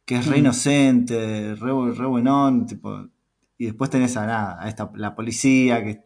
que 0.04 0.16
es 0.16 0.26
re 0.26 0.36
Mm. 0.36 0.40
inocente, 0.40 1.54
re, 1.56 1.92
re 1.92 2.06
buenón, 2.06 2.66
tipo, 2.66 3.08
y 3.58 3.66
después 3.66 3.90
tenés 3.90 4.16
a 4.16 4.26
nada, 4.26 4.56
a 4.60 4.68
esta, 4.68 4.90
la 4.94 5.14
policía 5.14 5.82
que, 5.82 6.00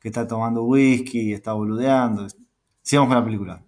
que 0.00 0.08
está 0.08 0.26
tomando 0.26 0.62
whisky 0.64 1.20
y 1.20 1.32
está 1.32 1.52
boludeando. 1.52 2.26
Sigamos 2.82 3.08
con 3.08 3.18
la 3.18 3.24
película. 3.24 3.62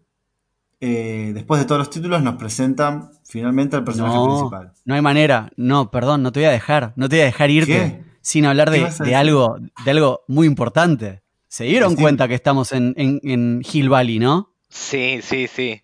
Eh, 0.81 1.31
después 1.35 1.61
de 1.61 1.67
todos 1.67 1.79
los 1.79 1.91
títulos 1.91 2.23
nos 2.23 2.37
presentan 2.37 3.11
finalmente 3.25 3.77
al 3.77 3.85
personaje 3.85 4.17
No, 4.17 4.27
principal. 4.27 4.73
no 4.85 4.95
hay 4.95 5.01
manera. 5.01 5.51
No, 5.57 5.91
perdón, 5.91 6.23
no 6.23 6.33
te 6.33 6.41
voy 6.41 6.49
a 6.49 6.53
dejar. 6.53 6.93
No 6.97 7.09
te 7.09 7.17
voy 7.17 7.23
a 7.23 7.27
dejar 7.27 7.51
irte 7.51 7.73
¿Qué? 7.73 8.05
sin 8.21 8.45
hablar 8.47 8.71
¿Qué 8.71 8.81
de, 8.81 9.05
de 9.05 9.15
algo, 9.15 9.57
de 9.85 9.91
algo 9.91 10.25
muy 10.29 10.47
importante. 10.47 11.23
Se 11.49 11.65
dieron 11.65 11.95
cuenta 11.95 12.27
que 12.29 12.35
estamos 12.35 12.73
en, 12.73 12.95
en, 12.97 13.21
en 13.23 13.63
Hill 13.73 13.89
Valley, 13.89 14.19
¿no? 14.19 14.51
Sí, 14.69 15.21
sí, 15.23 15.47
sí. 15.47 15.81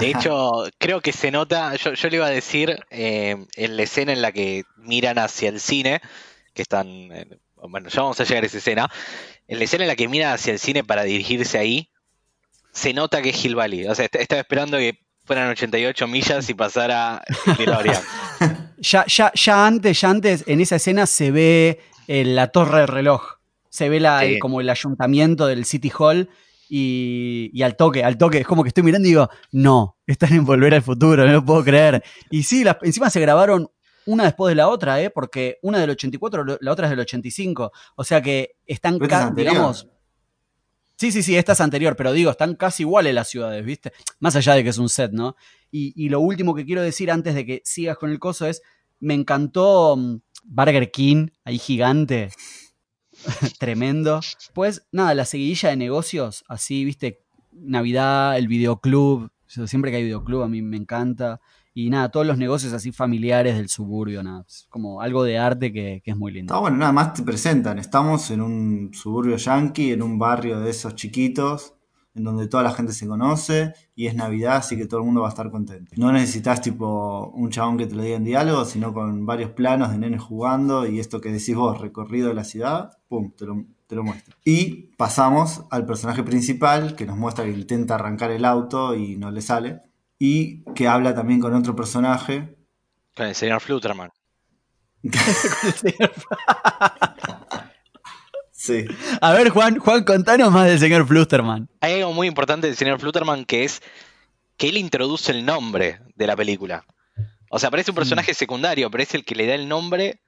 De 0.00 0.10
hecho, 0.10 0.64
creo 0.78 1.00
que 1.00 1.12
se 1.12 1.30
nota, 1.30 1.74
yo, 1.76 1.94
yo 1.94 2.08
le 2.10 2.16
iba 2.16 2.26
a 2.26 2.30
decir, 2.30 2.76
eh, 2.90 3.46
en 3.54 3.76
la 3.76 3.82
escena 3.84 4.12
en 4.12 4.22
la 4.22 4.32
que 4.32 4.64
miran 4.76 5.18
hacia 5.18 5.48
el 5.50 5.60
cine, 5.60 6.00
que 6.54 6.62
están, 6.62 6.86
eh, 6.88 7.38
bueno, 7.68 7.88
ya 7.88 8.02
vamos 8.02 8.18
a 8.20 8.24
llegar 8.24 8.44
a 8.44 8.46
esa 8.46 8.58
escena, 8.58 8.88
en 9.48 9.58
la 9.58 9.64
escena 9.64 9.84
en 9.84 9.88
la 9.88 9.96
que 9.96 10.08
miran 10.08 10.32
hacia 10.32 10.52
el 10.52 10.58
cine 10.58 10.84
para 10.84 11.02
dirigirse 11.02 11.58
ahí, 11.58 11.90
se 12.72 12.92
nota 12.94 13.20
que 13.22 13.30
es 13.30 13.44
Hill 13.44 13.54
Valley. 13.56 13.86
O 13.86 13.94
sea, 13.94 14.04
est- 14.06 14.16
estaba 14.16 14.40
esperando 14.40 14.78
que 14.78 14.98
fueran 15.24 15.48
88 15.50 16.06
millas 16.08 16.48
y 16.50 16.54
pasara 16.54 17.22
el 17.46 17.56
DeLorean. 17.56 18.02
Ya, 18.78 19.06
ya, 19.06 19.32
ya 19.34 19.66
antes, 19.66 19.98
ya 20.00 20.10
antes, 20.10 20.44
en 20.46 20.60
esa 20.60 20.76
escena 20.76 21.06
se 21.06 21.30
ve 21.30 21.80
eh, 22.06 22.24
la 22.24 22.48
torre 22.48 22.80
del 22.80 22.88
reloj. 22.88 23.22
Se 23.70 23.88
ve 23.88 23.98
la, 24.00 24.20
Sí. 24.20 24.26
el- 24.34 24.38
como 24.40 24.60
el 24.60 24.68
ayuntamiento 24.68 25.46
del 25.46 25.64
City 25.64 25.90
Hall. 25.98 26.28
Y, 26.68 27.50
y 27.52 27.62
al 27.62 27.76
toque, 27.76 28.02
al 28.04 28.18
toque, 28.18 28.38
es 28.38 28.46
como 28.46 28.62
que 28.62 28.68
estoy 28.68 28.82
mirando 28.82 29.06
y 29.06 29.12
digo, 29.12 29.30
no, 29.52 29.96
están 30.06 30.32
en 30.32 30.44
volver 30.44 30.74
al 30.74 30.82
futuro, 30.82 31.24
no 31.24 31.32
lo 31.32 31.44
puedo 31.44 31.62
creer. 31.62 32.02
Y 32.30 32.42
sí, 32.42 32.64
las- 32.64 32.78
encima 32.82 33.08
se 33.10 33.20
grabaron 33.20 33.70
una 34.06 34.24
después 34.24 34.50
de 34.50 34.56
la 34.56 34.68
otra, 34.68 35.00
¿eh? 35.00 35.10
porque 35.10 35.58
una 35.62 35.78
del 35.78 35.90
84, 35.90 36.44
lo- 36.44 36.58
la 36.60 36.72
otra 36.72 36.86
es 36.86 36.90
del 36.90 37.00
85. 37.00 37.72
O 37.96 38.04
sea 38.04 38.20
que 38.22 38.56
están, 38.66 38.98
es 39.00 39.08
ca- 39.08 39.26
anterior. 39.26 39.52
digamos, 39.54 39.88
Sí, 40.96 41.10
sí, 41.10 41.24
sí, 41.24 41.36
esta 41.36 41.52
es 41.52 41.60
anterior, 41.60 41.96
pero 41.96 42.12
digo, 42.12 42.30
están 42.30 42.54
casi 42.54 42.84
iguales 42.84 43.12
las 43.14 43.28
ciudades, 43.28 43.64
¿viste? 43.64 43.92
Más 44.20 44.36
allá 44.36 44.54
de 44.54 44.62
que 44.62 44.70
es 44.70 44.78
un 44.78 44.88
set, 44.88 45.10
¿no? 45.10 45.34
Y, 45.72 45.92
y 45.96 46.08
lo 46.08 46.20
último 46.20 46.54
que 46.54 46.64
quiero 46.64 46.82
decir 46.82 47.10
antes 47.10 47.34
de 47.34 47.44
que 47.44 47.62
sigas 47.64 47.98
con 47.98 48.10
el 48.12 48.20
coso 48.20 48.46
es, 48.46 48.62
me 49.00 49.14
encantó 49.14 49.96
mm, 49.96 50.20
Burger 50.44 50.92
King, 50.92 51.28
ahí 51.44 51.58
gigante, 51.58 52.30
tremendo. 53.58 54.20
Pues 54.52 54.86
nada, 54.92 55.14
la 55.14 55.24
seguidilla 55.24 55.70
de 55.70 55.76
negocios, 55.76 56.44
así, 56.48 56.84
¿viste? 56.84 57.22
Navidad, 57.52 58.36
el 58.38 58.48
videoclub, 58.48 59.30
siempre 59.46 59.90
que 59.90 59.98
hay 59.98 60.04
videoclub 60.04 60.42
a 60.42 60.48
mí 60.48 60.62
me 60.62 60.76
encanta. 60.76 61.40
Y 61.74 61.90
nada, 61.90 62.08
todos 62.08 62.24
los 62.24 62.38
negocios 62.38 62.72
así 62.72 62.92
familiares 62.92 63.56
del 63.56 63.68
suburbio, 63.68 64.22
nada, 64.22 64.44
es 64.48 64.66
como 64.70 65.00
algo 65.00 65.24
de 65.24 65.38
arte 65.38 65.72
que, 65.72 66.00
que 66.04 66.12
es 66.12 66.16
muy 66.16 66.32
lindo. 66.32 66.54
Está 66.54 66.60
bueno, 66.60 66.76
nada 66.76 66.92
más 66.92 67.14
te 67.14 67.24
presentan. 67.24 67.80
Estamos 67.80 68.30
en 68.30 68.40
un 68.40 68.90
suburbio 68.94 69.36
yankee, 69.36 69.90
en 69.90 70.02
un 70.02 70.16
barrio 70.16 70.60
de 70.60 70.70
esos 70.70 70.94
chiquitos, 70.94 71.74
en 72.14 72.22
donde 72.22 72.46
toda 72.46 72.62
la 72.62 72.70
gente 72.70 72.92
se 72.92 73.06
conoce 73.06 73.74
y 73.94 74.06
es 74.06 74.14
Navidad, 74.14 74.56
así 74.56 74.76
que 74.76 74.86
todo 74.86 75.00
el 75.00 75.06
mundo 75.06 75.22
va 75.22 75.28
a 75.28 75.30
estar 75.30 75.50
contento. 75.50 75.92
No 75.96 76.12
necesitas 76.12 76.60
tipo 76.60 77.30
un 77.34 77.50
chabón 77.50 77.76
que 77.76 77.86
te 77.86 77.96
lo 77.96 78.02
diga 78.02 78.16
en 78.16 78.24
diálogo, 78.24 78.64
sino 78.64 78.94
con 78.94 79.26
varios 79.26 79.50
planos 79.50 79.90
de 79.90 79.98
nenes 79.98 80.22
jugando 80.22 80.86
y 80.86 81.00
esto 81.00 81.20
que 81.20 81.32
decís 81.32 81.56
vos, 81.56 81.80
recorrido 81.80 82.28
de 82.28 82.34
la 82.34 82.44
ciudad, 82.44 82.92
pum, 83.08 83.32
te 83.36 83.46
lo, 83.46 83.64
te 83.88 83.96
lo 83.96 84.04
muestra. 84.04 84.36
Y 84.44 84.94
pasamos 84.96 85.64
al 85.70 85.86
personaje 85.86 86.22
principal 86.22 86.94
que 86.94 87.04
nos 87.04 87.16
muestra 87.16 87.44
que 87.44 87.50
intenta 87.50 87.96
arrancar 87.96 88.30
el 88.30 88.44
auto 88.44 88.94
y 88.94 89.16
no 89.16 89.32
le 89.32 89.42
sale. 89.42 89.82
Y 90.26 90.64
que 90.74 90.88
habla 90.88 91.14
también 91.14 91.38
con 91.38 91.52
otro 91.54 91.76
personaje 91.76 92.56
Con 93.14 93.26
el 93.26 93.34
señor 93.34 93.60
Flutterman. 93.60 94.10
Sí. 98.56 98.86
A 99.20 99.32
ver, 99.32 99.50
Juan, 99.50 99.78
Juan, 99.78 100.04
contanos 100.04 100.50
más 100.50 100.66
del 100.66 100.78
señor 100.78 101.06
Flusterman. 101.06 101.68
Hay 101.82 102.00
algo 102.00 102.14
muy 102.14 102.26
importante 102.26 102.66
del 102.66 102.76
señor 102.76 102.98
Flutterman 102.98 103.44
que 103.44 103.64
es 103.64 103.82
que 104.56 104.70
él 104.70 104.78
introduce 104.78 105.30
el 105.32 105.44
nombre 105.44 106.00
de 106.14 106.26
la 106.26 106.34
película. 106.34 106.86
O 107.50 107.58
sea, 107.58 107.70
parece 107.70 107.90
un 107.90 107.96
personaje 107.96 108.32
secundario, 108.32 108.90
pero 108.90 109.02
es 109.02 109.14
el 109.14 109.26
que 109.26 109.34
le 109.34 109.46
da 109.46 109.54
el 109.54 109.68
nombre 109.68 110.22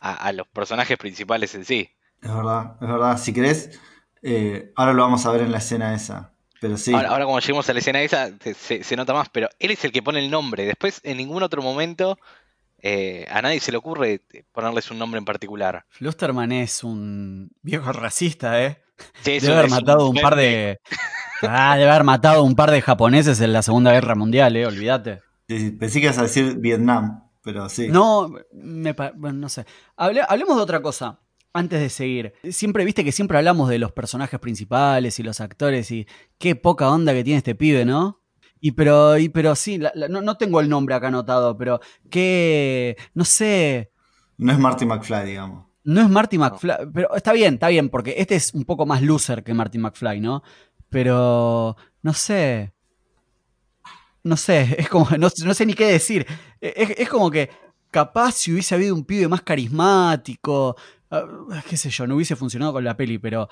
a, 0.00 0.12
a 0.12 0.32
los 0.32 0.46
personajes 0.48 0.98
principales 0.98 1.54
en 1.54 1.64
sí. 1.64 1.88
Es 2.20 2.34
verdad, 2.34 2.76
es 2.78 2.88
verdad. 2.88 3.16
Si 3.16 3.32
querés, 3.32 3.80
eh, 4.20 4.70
ahora 4.76 4.92
lo 4.92 5.02
vamos 5.02 5.24
a 5.24 5.30
ver 5.32 5.40
en 5.40 5.52
la 5.52 5.58
escena 5.58 5.94
esa. 5.94 6.34
Pero 6.62 6.78
sí, 6.78 6.94
Ahora, 6.94 7.08
ahora, 7.10 7.24
como 7.26 7.40
lleguemos 7.40 7.68
a 7.68 7.72
la 7.74 7.80
escena 7.80 8.00
esa, 8.00 8.30
se, 8.40 8.54
se- 8.54 8.82
se 8.84 8.96
nota 8.96 9.12
más, 9.12 9.28
pero 9.28 9.48
él 9.58 9.72
es 9.72 9.84
el 9.84 9.92
que 9.92 10.00
pone 10.02 10.20
el 10.20 10.30
nombre. 10.30 10.64
Después, 10.64 11.00
en 11.02 11.16
ningún 11.18 11.42
otro 11.42 11.60
momento, 11.60 12.18
eh, 12.80 13.26
a 13.30 13.42
nadie 13.42 13.58
se 13.60 13.72
le 13.72 13.78
ocurre 13.78 14.20
ponerles 14.52 14.90
un 14.90 14.98
nombre 14.98 15.18
en 15.18 15.24
particular. 15.24 15.84
Flusterman 15.90 16.52
es 16.52 16.82
un 16.84 17.50
viejo 17.62 17.92
racista, 17.92 18.62
¿eh? 18.64 18.80
Sí, 19.22 19.40
Debe 19.40 19.52
haber 19.54 19.64
es 19.66 19.72
un 19.72 19.76
matado 19.78 20.08
un 20.08 20.16
par 20.16 20.36
de. 20.36 20.78
Ah, 21.44 21.76
debe 21.76 21.90
haber 21.90 22.04
matado 22.04 22.44
un 22.44 22.54
par 22.54 22.70
de 22.70 22.80
japoneses 22.80 23.40
en 23.40 23.52
la 23.52 23.62
Segunda 23.62 23.90
Guerra 23.90 24.14
Mundial, 24.14 24.54
¿eh? 24.56 24.64
Olvídate. 24.64 25.22
pensé 25.48 25.98
que 25.98 26.06
ibas 26.06 26.18
a 26.18 26.22
decir 26.22 26.54
Vietnam. 26.58 27.24
pero 27.42 27.68
sí. 27.68 27.88
No, 27.88 28.32
me 28.52 28.94
pa- 28.94 29.10
bueno, 29.16 29.38
no 29.40 29.48
sé. 29.48 29.66
Hable- 29.96 30.24
hablemos 30.28 30.54
de 30.56 30.62
otra 30.62 30.80
cosa. 30.80 31.18
Antes 31.54 31.80
de 31.80 31.90
seguir, 31.90 32.32
siempre 32.50 32.84
viste 32.84 33.04
que 33.04 33.12
siempre 33.12 33.36
hablamos 33.36 33.68
de 33.68 33.78
los 33.78 33.92
personajes 33.92 34.40
principales 34.40 35.18
y 35.18 35.22
los 35.22 35.40
actores 35.40 35.90
y 35.90 36.06
qué 36.38 36.56
poca 36.56 36.88
onda 36.90 37.12
que 37.12 37.24
tiene 37.24 37.38
este 37.38 37.54
pibe, 37.54 37.84
¿no? 37.84 38.20
Y 38.60 38.70
pero, 38.72 39.18
y 39.18 39.28
pero 39.28 39.54
sí, 39.54 39.76
la- 39.76 39.92
la- 39.94 40.08
no, 40.08 40.22
no 40.22 40.36
tengo 40.38 40.60
el 40.60 40.68
nombre 40.70 40.94
acá 40.94 41.08
anotado, 41.08 41.58
pero 41.58 41.80
que, 42.08 42.96
no 43.14 43.24
sé, 43.26 43.90
No 44.38 44.50
es 44.52 44.58
Marty 44.58 44.86
McFly, 44.86 45.26
digamos. 45.26 45.66
no 45.84 46.00
es 46.00 46.08
Marty 46.08 46.38
McFly, 46.38 46.72
pero 46.94 47.14
está 47.14 47.32
bien, 47.34 47.54
está 47.54 47.68
bien, 47.68 47.90
porque 47.90 48.14
este 48.18 48.34
es 48.36 48.54
un 48.54 48.64
poco 48.64 48.86
más 48.86 49.02
loser 49.02 49.44
que 49.44 49.52
Marty 49.52 49.78
McFly, 49.78 50.20
¿no? 50.20 50.42
Pero, 50.88 51.76
no 52.02 52.14
sé, 52.14 52.72
no 54.24 54.36
sé, 54.36 54.74
es 54.78 54.88
como, 54.88 55.06
no, 55.18 55.28
no 55.44 55.54
sé 55.54 55.66
ni 55.66 55.74
qué 55.74 55.86
decir. 55.86 56.26
Es, 56.60 56.90
es 56.96 57.08
como 57.08 57.30
que 57.30 57.50
capaz 57.90 58.32
si 58.32 58.52
hubiese 58.52 58.74
habido 58.74 58.94
un 58.94 59.04
pibe 59.04 59.28
más 59.28 59.42
carismático, 59.42 60.76
ah, 61.12 61.62
qué 61.68 61.76
sé 61.76 61.90
yo, 61.90 62.06
no 62.06 62.16
hubiese 62.16 62.36
funcionado 62.36 62.72
con 62.72 62.84
la 62.84 62.96
peli, 62.96 63.18
pero 63.18 63.48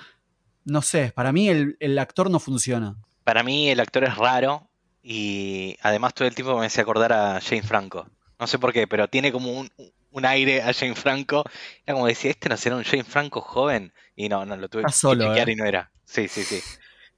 no 0.65 0.83
sé, 0.83 1.13
para 1.15 1.33
mí 1.33 1.49
el, 1.49 1.77
el 1.81 1.99
actor 1.99 2.31
no 2.31 2.41
funciona. 2.41 2.97
Para 3.25 3.43
mí 3.43 3.69
el 3.69 3.81
actor 3.81 4.05
es 4.05 4.17
raro 4.17 4.69
y 5.03 5.77
además 5.83 6.15
todo 6.15 6.29
el 6.29 6.35
tiempo 6.35 6.59
me 6.59 6.67
hace 6.67 6.81
acordar 6.81 7.13
a 7.13 7.41
Jane 7.41 7.63
Franco. 7.63 8.09
No 8.39 8.47
sé 8.47 8.59
por 8.59 8.73
qué, 8.73 8.87
pero 8.87 9.09
tiene 9.09 9.33
como 9.33 9.53
un, 9.53 9.71
un 10.11 10.27
aire 10.27 10.63
a 10.63 10.73
Jane 10.73 10.95
Franco. 10.95 11.45
Era 11.85 11.95
como 11.95 12.07
decía, 12.07 12.31
este 12.31 12.49
no 12.49 12.57
será 12.57 12.77
un 12.77 12.85
Jane 12.85 13.05
Franco 13.05 13.41
joven. 13.41 13.93
Y 14.17 14.29
no, 14.29 14.45
no, 14.45 14.57
lo 14.57 14.69
tuve 14.69 14.85
que 14.85 14.93
solo, 14.93 15.27
chequear 15.27 15.49
eh. 15.49 15.53
y 15.53 15.57
no 15.57 15.65
era. 15.65 15.91
Sí, 16.05 16.29
sí, 16.29 16.43
sí. 16.43 16.61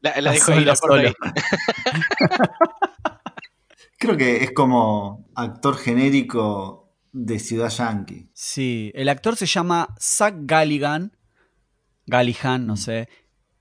La, 0.00 0.20
la 0.20 0.32
dejo 0.32 0.52
ahí, 0.52 0.64
la 0.64 0.76
solo, 0.76 0.94
ahí. 0.94 1.12
Creo 3.98 4.16
que 4.16 4.42
es 4.42 4.52
como 4.52 5.28
actor 5.36 5.76
genérico 5.76 6.81
de 7.12 7.38
Ciudad 7.38 7.70
Yankee. 7.70 8.28
Sí, 8.32 8.90
el 8.94 9.08
actor 9.08 9.36
se 9.36 9.46
llama 9.46 9.94
Zach 10.00 10.34
Galligan. 10.38 11.16
Gallihan, 12.06 12.66
no 12.66 12.76
sé. 12.76 13.08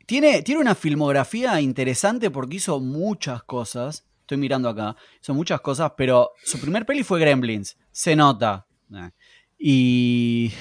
Tiene, 0.05 0.41
tiene 0.41 0.61
una 0.61 0.75
filmografía 0.75 1.61
interesante 1.61 2.31
porque 2.31 2.57
hizo 2.57 2.79
muchas 2.79 3.43
cosas. 3.43 4.05
Estoy 4.21 4.37
mirando 4.37 4.69
acá. 4.69 4.95
Hizo 5.21 5.33
muchas 5.33 5.61
cosas, 5.61 5.93
pero 5.95 6.31
su 6.43 6.59
primer 6.59 6.85
peli 6.85 7.03
fue 7.03 7.19
Gremlins. 7.19 7.77
Se 7.91 8.15
nota. 8.15 8.65
Eh. 8.93 9.11
Y. 9.59 10.53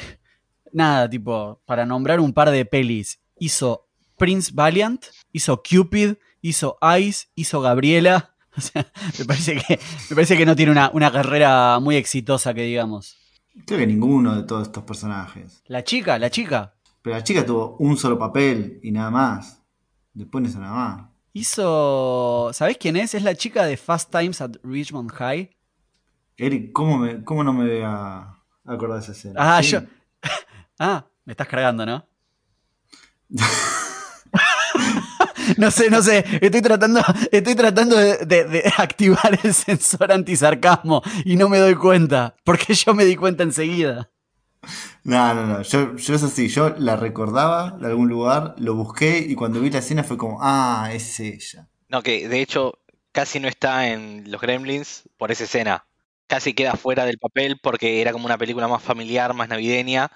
Nada, 0.72 1.08
tipo, 1.08 1.60
para 1.66 1.86
nombrar 1.86 2.20
un 2.20 2.32
par 2.32 2.50
de 2.50 2.64
pelis. 2.64 3.20
Hizo 3.38 3.88
Prince 4.16 4.52
Valiant, 4.54 5.06
hizo 5.32 5.62
Cupid, 5.62 6.14
hizo 6.42 6.78
Ice, 7.00 7.28
hizo 7.34 7.60
Gabriela. 7.60 8.34
O 8.56 8.60
sea, 8.60 8.84
me 9.18 9.24
parece 9.24 9.54
que, 9.56 9.78
me 10.10 10.14
parece 10.16 10.36
que 10.36 10.44
no 10.44 10.56
tiene 10.56 10.72
una, 10.72 10.90
una 10.92 11.12
carrera 11.12 11.78
muy 11.80 11.96
exitosa, 11.96 12.52
que 12.52 12.62
digamos. 12.62 13.16
Creo 13.66 13.78
que 13.78 13.86
ninguno 13.86 14.34
de 14.34 14.42
todos 14.42 14.66
estos 14.66 14.82
personajes. 14.84 15.62
La 15.66 15.84
chica, 15.84 16.18
la 16.18 16.30
chica. 16.30 16.74
Pero 17.02 17.16
la 17.16 17.22
chica 17.24 17.46
tuvo 17.46 17.76
un 17.78 17.96
solo 17.96 18.18
papel 18.18 18.80
y 18.82 18.90
nada 18.90 19.10
más. 19.10 19.62
Después 20.12 20.42
no 20.42 20.48
hizo 20.48 20.58
nada 20.58 20.72
más. 20.74 21.10
Hizo. 21.32 22.50
¿Sabés 22.52 22.76
quién 22.78 22.96
es? 22.96 23.14
Es 23.14 23.22
la 23.22 23.34
chica 23.34 23.64
de 23.64 23.76
Fast 23.76 24.10
Times 24.10 24.40
at 24.40 24.56
Richmond 24.64 25.12
High. 25.12 25.56
Eric, 26.36 26.72
¿cómo, 26.72 26.98
me, 26.98 27.22
cómo 27.22 27.44
no 27.44 27.52
me 27.52 27.64
voy 27.66 27.82
a 27.84 28.34
acordar 28.64 28.98
de 28.98 29.04
esa 29.04 29.12
escena? 29.12 29.34
Ah, 29.56 29.62
Sí. 29.62 29.72
yo. 29.72 29.80
Ah, 30.82 31.04
me 31.26 31.34
estás 31.34 31.46
cargando, 31.46 31.84
¿no? 31.84 32.06
no 35.58 35.70
sé, 35.70 35.90
no 35.90 36.02
sé. 36.02 36.24
Estoy 36.40 36.62
tratando, 36.62 37.00
estoy 37.32 37.54
tratando 37.54 37.96
de, 37.96 38.18
de- 38.26 38.44
de 38.44 38.72
activar 38.78 39.38
el 39.42 39.54
sensor 39.54 40.12
antisarcasmo 40.12 41.02
y 41.24 41.36
no 41.36 41.48
me 41.48 41.58
doy 41.58 41.74
cuenta. 41.74 42.34
Porque 42.44 42.74
yo 42.74 42.94
me 42.94 43.04
di 43.04 43.16
cuenta 43.16 43.42
enseguida. 43.42 44.10
No, 45.04 45.34
no, 45.34 45.46
no. 45.46 45.62
Yo, 45.62 45.96
yo 45.96 46.14
es 46.14 46.22
así. 46.22 46.48
Yo 46.48 46.70
la 46.78 46.96
recordaba 46.96 47.72
de 47.80 47.86
algún 47.86 48.08
lugar, 48.08 48.54
lo 48.58 48.74
busqué 48.74 49.18
y 49.18 49.34
cuando 49.34 49.60
vi 49.60 49.70
la 49.70 49.78
escena 49.78 50.04
fue 50.04 50.16
como, 50.18 50.38
ah, 50.42 50.90
es 50.92 51.18
ella. 51.20 51.68
No, 51.88 52.02
que 52.02 52.28
de 52.28 52.40
hecho 52.40 52.78
casi 53.12 53.40
no 53.40 53.48
está 53.48 53.88
en 53.88 54.30
los 54.30 54.40
Gremlins 54.40 55.08
por 55.16 55.30
esa 55.32 55.44
escena. 55.44 55.86
Casi 56.26 56.54
queda 56.54 56.74
fuera 56.76 57.04
del 57.06 57.18
papel 57.18 57.58
porque 57.60 58.00
era 58.00 58.12
como 58.12 58.26
una 58.26 58.38
película 58.38 58.68
más 58.68 58.82
familiar, 58.82 59.34
más 59.34 59.48
navideña. 59.48 60.10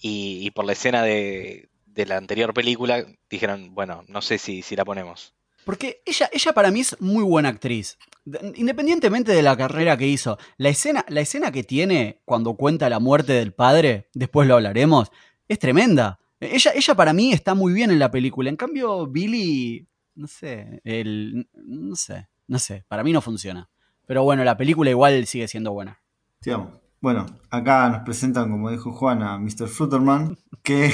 Y, 0.00 0.40
y 0.46 0.50
por 0.50 0.64
la 0.64 0.72
escena 0.72 1.02
de, 1.02 1.68
de 1.94 2.06
la 2.06 2.16
anterior 2.16 2.52
película 2.54 3.04
dijeron, 3.30 3.74
bueno, 3.74 4.04
no 4.08 4.22
sé 4.22 4.38
si, 4.38 4.62
si 4.62 4.76
la 4.76 4.84
ponemos. 4.84 5.34
Porque 5.64 6.02
ella, 6.06 6.28
ella 6.32 6.52
para 6.52 6.70
mí 6.70 6.80
es 6.80 7.00
muy 7.00 7.22
buena 7.22 7.48
actriz. 7.50 7.98
De- 8.24 8.52
Independientemente 8.56 9.32
de 9.32 9.42
la 9.42 9.56
carrera 9.56 9.96
que 9.96 10.08
hizo, 10.08 10.38
la 10.56 10.70
escena, 10.70 11.04
la 11.08 11.20
escena 11.20 11.52
que 11.52 11.62
tiene 11.62 12.20
cuando 12.24 12.54
cuenta 12.54 12.88
la 12.88 12.98
muerte 12.98 13.32
del 13.34 13.52
padre, 13.52 14.08
después 14.14 14.48
lo 14.48 14.54
hablaremos, 14.54 15.10
es 15.48 15.58
tremenda. 15.58 16.18
Ella, 16.40 16.72
ella 16.74 16.94
para 16.96 17.12
mí 17.12 17.32
está 17.32 17.54
muy 17.54 17.72
bien 17.72 17.90
en 17.92 18.00
la 18.00 18.10
película. 18.10 18.48
En 18.50 18.56
cambio, 18.56 19.06
Billy, 19.06 19.86
no 20.16 20.26
sé, 20.26 20.80
el, 20.82 21.48
no 21.54 21.94
sé, 21.94 22.26
no 22.48 22.58
sé, 22.58 22.84
para 22.88 23.04
mí 23.04 23.12
no 23.12 23.20
funciona. 23.20 23.68
Pero 24.06 24.24
bueno, 24.24 24.42
la 24.42 24.56
película 24.56 24.90
igual 24.90 25.26
sigue 25.26 25.46
siendo 25.46 25.72
buena. 25.72 26.00
Sigamos. 26.40 26.80
Bueno, 27.00 27.26
acá 27.50 27.88
nos 27.88 28.02
presentan, 28.02 28.50
como 28.50 28.70
dijo 28.70 28.92
Juan, 28.92 29.22
a 29.22 29.38
Mr. 29.38 29.68
Futterman, 29.68 30.36
que, 30.62 30.90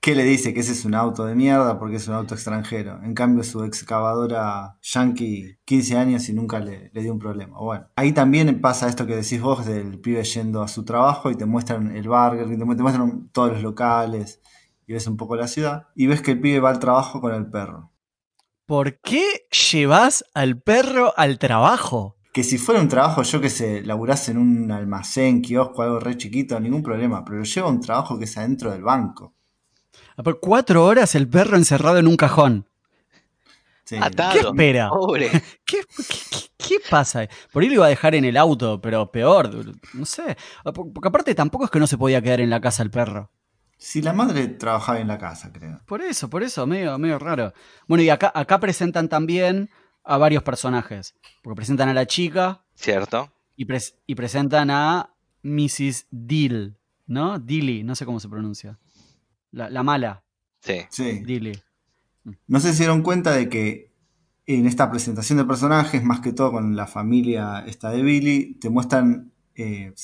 que 0.00 0.14
le 0.14 0.24
dice 0.24 0.54
que 0.54 0.60
ese 0.60 0.72
es 0.72 0.84
un 0.86 0.94
auto 0.94 1.26
de 1.26 1.34
mierda 1.34 1.78
porque 1.78 1.96
es 1.96 2.08
un 2.08 2.14
auto 2.14 2.34
extranjero. 2.34 3.00
En 3.02 3.14
cambio, 3.14 3.44
su 3.44 3.64
excavadora 3.64 4.78
yankee, 4.82 5.58
15 5.64 5.96
años 5.98 6.28
y 6.28 6.32
nunca 6.32 6.58
le, 6.58 6.90
le 6.94 7.02
dio 7.02 7.12
un 7.12 7.18
problema. 7.18 7.58
Bueno, 7.60 7.86
ahí 7.96 8.12
también 8.12 8.60
pasa 8.62 8.88
esto 8.88 9.06
que 9.06 9.16
decís 9.16 9.40
vos 9.42 9.66
del 9.66 10.00
pibe 10.00 10.24
yendo 10.24 10.62
a 10.62 10.68
su 10.68 10.84
trabajo 10.84 11.30
y 11.30 11.36
te 11.36 11.44
muestran 11.46 11.94
el 11.94 12.08
burger, 12.08 12.48
te 12.48 12.64
mu- 12.64 12.76
te 12.76 12.82
muestran 12.82 13.28
todos 13.32 13.52
los 13.52 13.62
locales 13.62 14.40
y 14.86 14.94
ves 14.94 15.06
un 15.06 15.16
poco 15.18 15.36
la 15.36 15.48
ciudad 15.48 15.88
y 15.94 16.06
ves 16.06 16.22
que 16.22 16.32
el 16.32 16.40
pibe 16.40 16.60
va 16.60 16.70
al 16.70 16.78
trabajo 16.78 17.20
con 17.20 17.34
el 17.34 17.50
perro. 17.50 17.92
¿Por 18.66 19.00
qué 19.00 19.24
llevas 19.72 20.24
al 20.32 20.60
perro 20.62 21.12
al 21.16 21.38
trabajo? 21.38 22.16
Que 22.32 22.44
si 22.44 22.58
fuera 22.58 22.80
un 22.80 22.88
trabajo, 22.88 23.22
yo 23.22 23.40
que 23.40 23.50
sé, 23.50 23.82
laburás 23.82 24.28
en 24.28 24.38
un 24.38 24.70
almacén, 24.70 25.42
kiosco, 25.42 25.82
algo 25.82 25.98
re 26.00 26.16
chiquito, 26.16 26.58
ningún 26.60 26.82
problema, 26.82 27.24
pero 27.24 27.38
lo 27.38 27.44
lleva 27.44 27.66
a 27.68 27.70
un 27.70 27.80
trabajo 27.80 28.18
que 28.18 28.24
es 28.24 28.36
adentro 28.38 28.70
del 28.70 28.82
banco. 28.82 29.34
Por 30.22 30.40
cuatro 30.40 30.84
horas 30.84 31.14
el 31.14 31.28
perro 31.28 31.56
encerrado 31.56 31.98
en 31.98 32.06
un 32.06 32.16
cajón. 32.16 32.66
Sí. 33.84 33.96
Atado. 34.00 34.32
¿Qué 34.32 34.38
espera? 34.40 34.88
Pobre. 34.88 35.30
¿Qué, 35.64 35.78
qué, 35.96 36.04
qué- 36.30 36.46
qué 36.56 36.76
pasa? 36.88 37.28
Por 37.52 37.62
ahí 37.62 37.68
lo 37.68 37.74
iba 37.76 37.86
a 37.86 37.88
dejar 37.88 38.14
en 38.14 38.24
el 38.24 38.36
auto, 38.36 38.80
pero 38.80 39.10
peor, 39.10 39.50
no 39.94 40.04
sé. 40.06 40.36
Ah, 40.64 40.72
por- 40.72 40.92
Porque 40.92 41.08
aparte 41.08 41.34
tampoco 41.34 41.64
es 41.64 41.70
que 41.70 41.80
no 41.80 41.86
se 41.86 41.98
podía 41.98 42.22
quedar 42.22 42.40
en 42.40 42.50
la 42.50 42.60
casa 42.60 42.82
el 42.82 42.90
perro. 42.90 43.30
Si 43.78 44.02
la 44.02 44.12
madre 44.12 44.46
trabajaba 44.46 45.00
en 45.00 45.08
la 45.08 45.18
casa, 45.18 45.50
creo. 45.52 45.80
Por 45.86 46.02
eso, 46.02 46.28
por 46.30 46.42
eso, 46.42 46.66
medio, 46.66 46.96
medio 46.98 47.18
raro. 47.18 47.52
Bueno, 47.88 48.02
y 48.04 48.10
acá, 48.10 48.30
acá 48.34 48.60
presentan 48.60 49.08
también 49.08 49.70
a 50.04 50.18
varios 50.18 50.42
personajes. 50.42 51.14
Porque 51.42 51.56
presentan 51.56 51.88
a 51.88 51.94
la 51.94 52.04
chica 52.06 52.62
¿Cierto? 52.74 53.32
y, 53.56 53.64
pres- 53.66 53.94
y 54.06 54.14
presentan 54.14 54.70
a 54.70 55.10
Mrs. 55.42 56.06
Dill, 56.10 56.76
¿no? 57.06 57.38
Dilly, 57.38 57.82
no 57.82 57.94
sé 57.96 58.04
cómo 58.04 58.20
se 58.20 58.28
pronuncia. 58.28 58.78
La, 59.52 59.68
la 59.68 59.82
mala, 59.82 60.22
Sí. 60.60 60.80
Sí. 60.90 61.20
Dilly. 61.24 61.58
No 62.46 62.60
sé 62.60 62.70
si 62.70 62.74
se 62.74 62.82
dieron 62.82 63.02
cuenta 63.02 63.32
de 63.32 63.48
que 63.48 63.92
en 64.46 64.66
esta 64.66 64.90
presentación 64.90 65.38
de 65.38 65.44
personajes, 65.44 66.02
más 66.04 66.20
que 66.20 66.32
todo 66.32 66.52
con 66.52 66.76
la 66.76 66.86
familia 66.86 67.64
esta 67.66 67.90
de 67.90 68.02
Billy, 68.02 68.54
te 68.54 68.68
muestran 68.68 69.32
eh, 69.54 69.94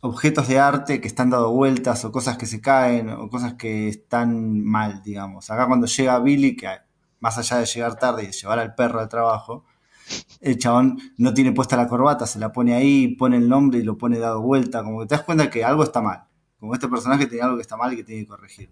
objetos 0.00 0.48
de 0.48 0.58
arte 0.58 1.00
que 1.00 1.08
están 1.08 1.30
dando 1.30 1.50
vueltas 1.52 2.04
o 2.04 2.12
cosas 2.12 2.36
que 2.36 2.46
se 2.46 2.60
caen 2.60 3.08
o 3.10 3.28
cosas 3.28 3.54
que 3.54 3.88
están 3.88 4.62
mal, 4.62 5.02
digamos. 5.02 5.50
Acá 5.50 5.66
cuando 5.66 5.86
llega 5.86 6.18
Billy, 6.20 6.54
que 6.54 6.68
más 7.20 7.38
allá 7.38 7.58
de 7.58 7.66
llegar 7.66 7.98
tarde 7.98 8.24
y 8.24 8.26
de 8.26 8.32
llevar 8.32 8.58
al 8.58 8.74
perro 8.74 9.00
al 9.00 9.08
trabajo, 9.08 9.64
el 10.40 10.58
chabón 10.58 10.98
no 11.16 11.34
tiene 11.34 11.52
puesta 11.52 11.76
la 11.76 11.88
corbata, 11.88 12.26
se 12.26 12.38
la 12.38 12.52
pone 12.52 12.74
ahí, 12.74 13.16
pone 13.16 13.36
el 13.38 13.48
nombre 13.48 13.80
y 13.80 13.82
lo 13.82 13.98
pone 13.98 14.18
dado 14.18 14.42
vuelta, 14.42 14.84
como 14.84 15.00
que 15.00 15.06
te 15.06 15.16
das 15.16 15.24
cuenta 15.24 15.50
que 15.50 15.64
algo 15.64 15.82
está 15.82 16.00
mal. 16.00 16.24
Como 16.58 16.74
este 16.74 16.88
personaje 16.88 17.26
tiene 17.26 17.44
algo 17.44 17.56
que 17.56 17.62
está 17.62 17.76
mal 17.76 17.92
y 17.92 17.96
que 17.96 18.04
tiene 18.04 18.22
que 18.22 18.28
corregir. 18.28 18.70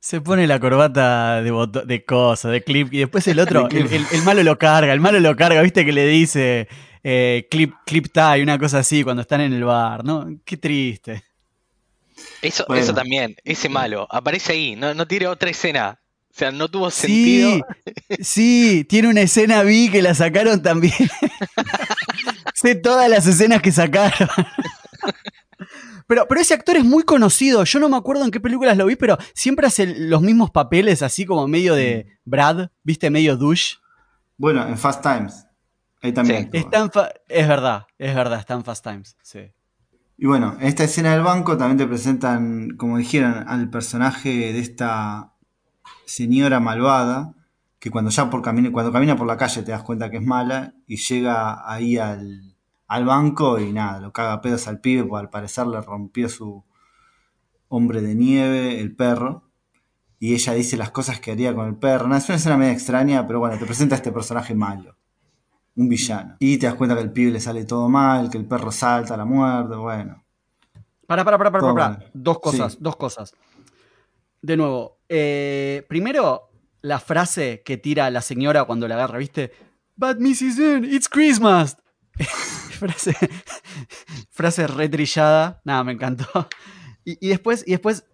Se 0.00 0.20
pone 0.20 0.46
la 0.46 0.60
corbata 0.60 1.42
de, 1.42 1.52
de 1.84 2.04
cosa, 2.04 2.48
de 2.48 2.62
clip, 2.62 2.92
y 2.92 2.98
después 2.98 3.26
el 3.28 3.38
otro, 3.40 3.68
el, 3.70 3.92
el- 3.92 4.06
el 4.12 4.22
malo 4.22 4.42
lo 4.42 4.58
carga, 4.58 4.92
el 4.92 5.00
malo 5.00 5.18
lo 5.20 5.34
carga, 5.36 5.62
viste 5.62 5.84
que 5.84 5.92
le 5.92 6.06
dice 6.06 6.68
eh, 7.02 7.46
clip, 7.50 7.74
clip 7.84 8.06
tie, 8.12 8.42
una 8.42 8.58
cosa 8.58 8.78
así, 8.78 9.02
cuando 9.04 9.22
están 9.22 9.40
en 9.40 9.52
el 9.52 9.64
bar, 9.64 10.04
¿no? 10.04 10.26
Qué 10.44 10.56
triste. 10.56 11.22
Eso, 12.40 12.64
Bueno. 12.68 12.82
eso 12.82 12.94
también, 12.94 13.36
ese 13.44 13.68
malo, 13.68 14.06
aparece 14.10 14.52
ahí, 14.52 14.76
no, 14.76 14.94
no 14.94 15.06
tiene 15.06 15.26
otra 15.26 15.50
escena. 15.50 15.98
O 16.30 16.38
sea, 16.38 16.50
no 16.52 16.68
tuvo 16.68 16.90
sentido. 16.90 17.60
Sí, 18.10 18.16
sí, 18.20 18.84
tiene 18.88 19.08
una 19.08 19.22
escena 19.22 19.62
vi 19.62 19.90
que 19.90 20.02
la 20.02 20.14
sacaron 20.14 20.62
también. 20.62 20.94
sé 22.54 22.74
todas 22.74 23.08
las 23.08 23.26
escenas 23.26 23.62
que 23.62 23.72
sacaron. 23.72 24.28
Pero, 26.06 26.26
pero 26.28 26.40
ese 26.40 26.54
actor 26.54 26.76
es 26.76 26.84
muy 26.84 27.02
conocido. 27.02 27.64
Yo 27.64 27.80
no 27.80 27.88
me 27.88 27.96
acuerdo 27.96 28.24
en 28.24 28.30
qué 28.30 28.40
películas 28.40 28.76
lo 28.76 28.86
vi, 28.86 28.96
pero 28.96 29.18
siempre 29.34 29.66
hace 29.66 29.86
los 29.86 30.22
mismos 30.22 30.50
papeles, 30.50 31.02
así 31.02 31.26
como 31.26 31.48
medio 31.48 31.74
de 31.74 32.18
Brad, 32.24 32.68
¿viste? 32.82 33.10
Medio 33.10 33.36
douche. 33.36 33.76
Bueno, 34.36 34.66
en 34.66 34.78
Fast 34.78 35.02
Times. 35.02 35.46
Ahí 36.02 36.12
también. 36.12 36.50
Sí. 36.52 36.64
es 37.28 37.48
verdad, 37.48 37.86
es 37.98 38.14
verdad, 38.14 38.38
está 38.38 38.54
en 38.54 38.64
Fast 38.64 38.84
Times. 38.84 39.16
Sí. 39.22 39.50
Y 40.18 40.26
bueno, 40.26 40.56
en 40.60 40.66
esta 40.66 40.84
escena 40.84 41.12
del 41.12 41.22
banco 41.22 41.56
también 41.56 41.78
te 41.78 41.86
presentan, 41.86 42.76
como 42.76 42.98
dijeron, 42.98 43.44
al 43.48 43.68
personaje 43.68 44.52
de 44.52 44.58
esta 44.60 45.34
señora 46.06 46.60
malvada, 46.60 47.34
que 47.78 47.90
cuando 47.90 48.10
ya 48.10 48.30
por 48.30 48.42
camino, 48.42 48.72
cuando 48.72 48.92
camina 48.92 49.16
por 49.16 49.26
la 49.26 49.36
calle 49.36 49.62
te 49.62 49.72
das 49.72 49.82
cuenta 49.82 50.10
que 50.10 50.18
es 50.18 50.22
mala, 50.22 50.74
y 50.86 50.96
llega 50.96 51.70
ahí 51.70 51.98
al, 51.98 52.55
al 52.88 53.04
banco 53.04 53.58
y 53.58 53.72
nada, 53.72 54.00
lo 54.00 54.12
caga 54.12 54.34
a 54.34 54.40
pedos 54.40 54.68
al 54.68 54.80
pibe, 54.80 55.04
porque 55.04 55.22
al 55.24 55.30
parecer 55.30 55.66
le 55.66 55.80
rompió 55.80 56.28
su 56.28 56.64
hombre 57.68 58.00
de 58.00 58.14
nieve, 58.14 58.80
el 58.80 58.94
perro. 58.94 59.42
Y 60.18 60.34
ella 60.34 60.54
dice 60.54 60.76
las 60.76 60.90
cosas 60.90 61.20
que 61.20 61.32
haría 61.32 61.54
con 61.54 61.66
el 61.66 61.76
perro. 61.76 62.14
Es 62.16 62.28
una 62.28 62.36
escena 62.36 62.56
medio 62.56 62.72
extraña, 62.72 63.26
pero 63.26 63.38
bueno, 63.40 63.58
te 63.58 63.66
presenta 63.66 63.94
a 63.94 63.98
este 63.98 64.12
personaje 64.12 64.54
malo. 64.54 64.96
Un 65.74 65.88
villano. 65.90 66.36
Y 66.38 66.56
te 66.56 66.66
das 66.66 66.74
cuenta 66.76 66.94
que 66.96 67.02
al 67.02 67.12
pibe 67.12 67.32
le 67.32 67.40
sale 67.40 67.64
todo 67.64 67.88
mal, 67.88 68.30
que 68.30 68.38
el 68.38 68.46
perro 68.46 68.72
salta 68.72 69.12
a 69.14 69.16
la 69.18 69.26
muerte, 69.26 69.76
bueno. 69.76 70.24
Para, 71.06 71.22
para, 71.24 71.36
para, 71.36 71.50
para, 71.52 71.74
para. 71.74 72.10
Dos 72.14 72.38
cosas, 72.40 72.72
Sí. 72.72 72.78
dos 72.80 72.96
cosas. 72.96 73.34
De 74.40 74.56
nuevo, 74.56 74.98
eh, 75.08 75.84
primero, 75.88 76.48
la 76.80 76.98
frase 76.98 77.62
que 77.64 77.76
tira 77.76 78.10
la 78.10 78.22
señora 78.22 78.64
cuando 78.64 78.88
la 78.88 78.94
agarra, 78.94 79.18
¿viste? 79.18 79.52
But 79.96 80.18
Mrs. 80.18 80.58
N, 80.58 80.86
it's 80.88 81.08
Christmas. 81.08 81.76
frase, 82.78 83.16
frase 84.30 84.66
retrillada. 84.66 85.60
Nada, 85.64 85.84
me 85.84 85.92
encantó. 85.92 86.26
Y, 87.04 87.26
y 87.26 87.28
después, 87.28 87.64
y 87.66 87.72
después 87.72 88.04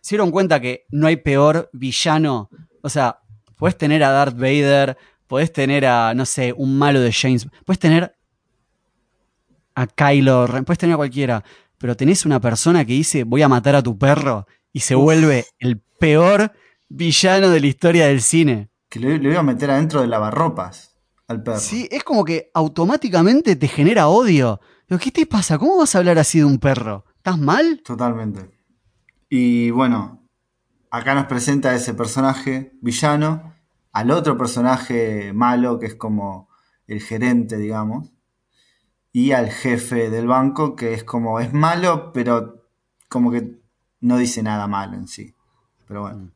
se 0.00 0.16
dieron 0.16 0.30
cuenta 0.30 0.60
que 0.60 0.86
no 0.90 1.06
hay 1.06 1.16
peor 1.16 1.70
villano. 1.72 2.50
O 2.82 2.88
sea, 2.88 3.20
puedes 3.56 3.78
tener 3.78 4.04
a 4.04 4.10
Darth 4.10 4.36
Vader, 4.36 4.98
podés 5.26 5.52
tener 5.52 5.86
a, 5.86 6.12
no 6.14 6.26
sé, 6.26 6.52
un 6.52 6.76
malo 6.78 7.00
de 7.00 7.12
James. 7.12 7.48
Puedes 7.64 7.78
tener 7.78 8.14
a 9.74 9.86
Kylo 9.86 10.46
Ren, 10.46 10.64
puedes 10.64 10.78
tener 10.78 10.94
a 10.94 10.98
cualquiera. 10.98 11.42
Pero 11.78 11.96
tenés 11.96 12.24
una 12.26 12.40
persona 12.40 12.84
que 12.84 12.92
dice 12.92 13.24
voy 13.24 13.42
a 13.42 13.48
matar 13.48 13.76
a 13.76 13.82
tu 13.82 13.98
perro 13.98 14.46
y 14.72 14.80
se 14.80 14.94
vuelve 14.94 15.46
el 15.58 15.80
peor 15.98 16.52
villano 16.88 17.50
de 17.50 17.60
la 17.60 17.66
historia 17.66 18.06
del 18.06 18.20
cine. 18.20 18.68
Que 18.88 19.00
le, 19.00 19.18
le 19.18 19.30
iba 19.30 19.40
a 19.40 19.42
meter 19.42 19.70
adentro 19.70 20.00
de 20.00 20.06
lavarropas 20.06 20.93
al 21.28 21.42
perro. 21.42 21.58
Sí, 21.58 21.88
es 21.90 22.04
como 22.04 22.24
que 22.24 22.50
automáticamente 22.54 23.56
te 23.56 23.68
genera 23.68 24.08
odio. 24.08 24.60
Digo, 24.88 25.00
¿Qué 25.00 25.10
te 25.10 25.26
pasa? 25.26 25.58
¿Cómo 25.58 25.78
vas 25.78 25.94
a 25.94 25.98
hablar 25.98 26.18
así 26.18 26.38
de 26.38 26.44
un 26.44 26.58
perro? 26.58 27.04
¿Estás 27.16 27.38
mal? 27.38 27.82
Totalmente. 27.84 28.50
Y 29.28 29.70
bueno, 29.70 30.28
acá 30.90 31.14
nos 31.14 31.26
presenta 31.26 31.70
a 31.70 31.74
ese 31.74 31.94
personaje 31.94 32.72
villano, 32.80 33.54
al 33.92 34.10
otro 34.10 34.36
personaje 34.36 35.32
malo, 35.32 35.78
que 35.78 35.86
es 35.86 35.94
como 35.94 36.48
el 36.86 37.00
gerente, 37.00 37.56
digamos, 37.56 38.12
y 39.12 39.32
al 39.32 39.50
jefe 39.50 40.10
del 40.10 40.26
banco, 40.26 40.76
que 40.76 40.92
es 40.92 41.04
como, 41.04 41.40
es 41.40 41.52
malo, 41.52 42.12
pero 42.12 42.66
como 43.08 43.30
que 43.30 43.60
no 44.00 44.18
dice 44.18 44.42
nada 44.42 44.66
malo 44.66 44.96
en 44.96 45.08
sí. 45.08 45.34
Pero 45.86 46.02
bueno. 46.02 46.32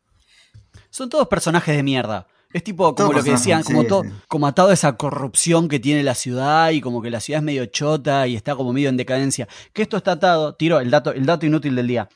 Son 0.90 1.10
todos 1.10 1.28
personajes 1.28 1.76
de 1.76 1.82
mierda. 1.82 2.26
Es 2.52 2.64
tipo 2.64 2.94
como 2.94 3.12
lo 3.12 3.22
que 3.22 3.32
decían, 3.32 3.62
como, 3.62 3.82
sí, 3.82 3.88
to- 3.88 4.02
sí. 4.04 4.10
como 4.26 4.46
atado 4.46 4.68
a 4.70 4.72
esa 4.72 4.96
corrupción 4.96 5.68
que 5.68 5.78
tiene 5.78 6.02
la 6.02 6.14
ciudad 6.14 6.70
y 6.70 6.80
como 6.80 7.02
que 7.02 7.10
la 7.10 7.20
ciudad 7.20 7.40
es 7.40 7.44
medio 7.44 7.66
chota 7.66 8.26
y 8.26 8.36
está 8.36 8.56
como 8.56 8.72
medio 8.72 8.88
en 8.88 8.96
decadencia. 8.96 9.46
Que 9.74 9.82
esto 9.82 9.96
está 9.98 10.12
atado, 10.12 10.54
tiro 10.54 10.80
el 10.80 10.90
dato, 10.90 11.12
el 11.12 11.26
dato 11.26 11.44
inútil 11.44 11.76
del 11.76 11.86
día. 11.88 12.08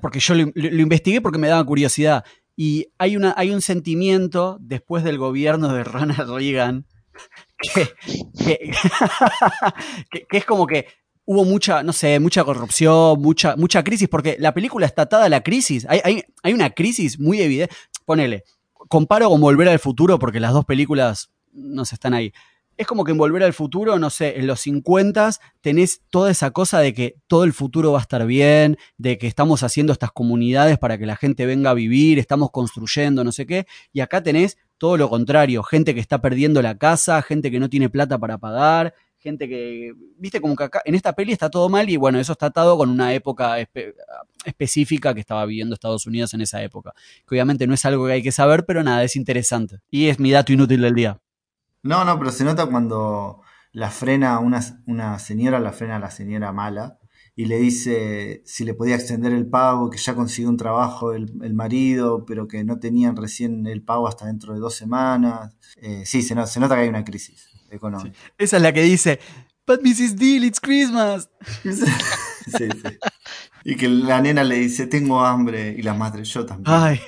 Porque 0.00 0.20
yo 0.20 0.34
lo, 0.34 0.44
lo- 0.54 0.70
lo 0.70 0.80
investigué 0.82 1.20
porque 1.20 1.38
me 1.38 1.48
daba 1.48 1.64
curiosidad. 1.64 2.24
Y 2.56 2.86
hay, 2.98 3.16
una, 3.16 3.34
hay 3.36 3.50
un 3.50 3.60
sentimiento 3.60 4.56
después 4.60 5.04
del 5.04 5.18
gobierno 5.18 5.72
de 5.74 5.84
Ronald 5.84 6.30
Reagan 6.30 6.86
que, 7.58 7.88
que- 8.38 8.70
que- 10.10 10.26
que 10.28 10.36
es 10.38 10.44
como 10.44 10.66
que 10.66 10.86
hubo 11.26 11.44
mucha, 11.44 11.82
no 11.82 11.92
sé, 11.92 12.20
mucha 12.20 12.44
corrupción, 12.44 13.20
mucha, 13.20 13.56
mucha 13.56 13.82
crisis, 13.82 14.08
porque 14.08 14.36
la 14.38 14.52
película 14.54 14.86
está 14.86 15.02
atada 15.02 15.24
a 15.24 15.28
la 15.28 15.42
crisis. 15.42 15.86
Hay, 15.88 16.00
hay, 16.04 16.22
hay 16.42 16.52
una 16.52 16.70
crisis 16.70 17.18
muy 17.18 17.40
evidente. 17.40 17.74
Ponele, 18.04 18.44
comparo 18.88 19.28
con 19.28 19.40
Volver 19.40 19.68
al 19.68 19.78
Futuro 19.78 20.18
porque 20.18 20.40
las 20.40 20.52
dos 20.52 20.64
películas 20.64 21.30
no 21.52 21.84
se 21.84 21.94
están 21.94 22.14
ahí. 22.14 22.32
Es 22.76 22.88
como 22.88 23.04
que 23.04 23.12
en 23.12 23.18
Volver 23.18 23.44
al 23.44 23.52
Futuro, 23.52 23.98
no 24.00 24.10
sé, 24.10 24.38
en 24.38 24.48
los 24.48 24.60
50 24.60 25.30
tenés 25.60 26.02
toda 26.10 26.30
esa 26.30 26.50
cosa 26.50 26.80
de 26.80 26.92
que 26.92 27.16
todo 27.28 27.44
el 27.44 27.52
futuro 27.52 27.92
va 27.92 28.00
a 28.00 28.02
estar 28.02 28.26
bien, 28.26 28.76
de 28.98 29.16
que 29.16 29.28
estamos 29.28 29.62
haciendo 29.62 29.92
estas 29.92 30.10
comunidades 30.10 30.76
para 30.78 30.98
que 30.98 31.06
la 31.06 31.14
gente 31.14 31.46
venga 31.46 31.70
a 31.70 31.74
vivir, 31.74 32.18
estamos 32.18 32.50
construyendo, 32.50 33.22
no 33.22 33.30
sé 33.30 33.46
qué, 33.46 33.66
y 33.92 34.00
acá 34.00 34.24
tenés 34.24 34.58
todo 34.76 34.96
lo 34.96 35.08
contrario, 35.08 35.62
gente 35.62 35.94
que 35.94 36.00
está 36.00 36.20
perdiendo 36.20 36.62
la 36.62 36.76
casa, 36.76 37.22
gente 37.22 37.52
que 37.52 37.60
no 37.60 37.70
tiene 37.70 37.88
plata 37.90 38.18
para 38.18 38.38
pagar, 38.38 38.94
gente 39.24 39.48
que, 39.48 39.92
viste, 40.18 40.40
como 40.40 40.54
que 40.54 40.64
acá 40.64 40.82
en 40.84 40.94
esta 40.94 41.14
peli 41.14 41.32
está 41.32 41.50
todo 41.50 41.68
mal 41.68 41.88
y 41.90 41.96
bueno, 41.96 42.20
eso 42.20 42.32
está 42.32 42.46
atado 42.46 42.76
con 42.78 42.90
una 42.90 43.12
época 43.14 43.58
espe- 43.58 43.94
específica 44.44 45.14
que 45.14 45.20
estaba 45.20 45.44
viviendo 45.46 45.74
Estados 45.74 46.06
Unidos 46.06 46.34
en 46.34 46.42
esa 46.42 46.62
época, 46.62 46.92
que 47.26 47.34
obviamente 47.34 47.66
no 47.66 47.74
es 47.74 47.84
algo 47.84 48.06
que 48.06 48.12
hay 48.12 48.22
que 48.22 48.32
saber, 48.32 48.64
pero 48.66 48.82
nada, 48.84 49.02
es 49.02 49.16
interesante. 49.16 49.80
Y 49.90 50.06
es 50.08 50.20
mi 50.20 50.30
dato 50.30 50.52
inútil 50.52 50.80
del 50.82 50.94
día. 50.94 51.20
No, 51.82 52.04
no, 52.04 52.18
pero 52.18 52.30
se 52.32 52.44
nota 52.44 52.66
cuando 52.66 53.40
la 53.72 53.90
frena 53.90 54.38
una, 54.38 54.60
una 54.86 55.18
señora, 55.18 55.58
la 55.60 55.72
frena 55.72 55.98
la 55.98 56.10
señora 56.10 56.52
mala 56.52 56.98
y 57.36 57.46
le 57.46 57.58
dice 57.58 58.42
si 58.46 58.64
le 58.64 58.74
podía 58.74 58.94
extender 58.94 59.32
el 59.32 59.46
pago, 59.48 59.90
que 59.90 59.98
ya 59.98 60.14
consiguió 60.14 60.48
un 60.50 60.56
trabajo 60.56 61.12
el, 61.12 61.32
el 61.42 61.52
marido, 61.54 62.24
pero 62.26 62.46
que 62.46 62.62
no 62.64 62.78
tenían 62.78 63.16
recién 63.16 63.66
el 63.66 63.82
pago 63.82 64.06
hasta 64.08 64.26
dentro 64.26 64.54
de 64.54 64.60
dos 64.60 64.74
semanas. 64.76 65.56
Eh, 65.76 66.04
sí, 66.06 66.22
se, 66.22 66.34
no- 66.34 66.46
se 66.46 66.60
nota 66.60 66.76
que 66.76 66.82
hay 66.82 66.88
una 66.88 67.04
crisis 67.04 67.50
Esa 68.38 68.56
es 68.56 68.62
la 68.62 68.72
que 68.72 68.82
dice, 68.82 69.18
But 69.66 69.80
Mrs. 69.82 70.16
Deal, 70.16 70.44
it's 70.44 70.60
Christmas. 70.60 71.28
Sí, 72.44 72.68
sí. 72.68 72.98
Y 73.64 73.74
que 73.76 73.88
la 73.88 74.20
nena 74.20 74.44
le 74.44 74.56
dice, 74.56 74.86
tengo 74.86 75.24
hambre, 75.24 75.74
y 75.78 75.80
la 75.80 75.94
madre, 75.94 76.24
yo 76.24 76.44
también. 76.44 76.76
Ay, 76.76 77.00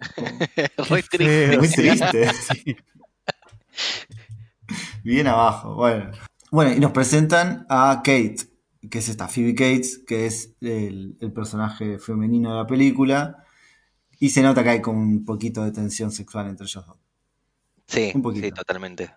qué 0.16 0.70
triste. 0.78 1.18
feo. 1.18 1.58
Muy 1.58 1.68
triste. 1.68 2.32
Sí. 2.32 2.76
Bien 5.04 5.26
abajo, 5.26 5.74
bueno. 5.74 6.10
Bueno, 6.50 6.72
y 6.74 6.80
nos 6.80 6.92
presentan 6.92 7.66
a 7.68 7.96
Kate, 8.02 8.36
que 8.90 8.98
es 9.00 9.08
esta 9.10 9.28
Phoebe 9.28 9.54
Cates, 9.54 9.98
que 10.06 10.24
es 10.26 10.54
el, 10.62 11.18
el 11.20 11.32
personaje 11.32 11.98
femenino 11.98 12.50
de 12.52 12.56
la 12.56 12.66
película. 12.66 13.44
Y 14.18 14.30
se 14.30 14.40
nota 14.42 14.62
que 14.62 14.70
hay 14.70 14.80
como 14.80 14.98
un 15.00 15.24
poquito 15.26 15.62
de 15.62 15.72
tensión 15.72 16.10
sexual 16.10 16.48
entre 16.48 16.64
ellos 16.66 16.86
dos. 16.86 16.96
Sí, 17.86 18.12
Un 18.14 18.22
poquito. 18.22 18.46
sí, 18.46 18.52
totalmente. 18.52 19.12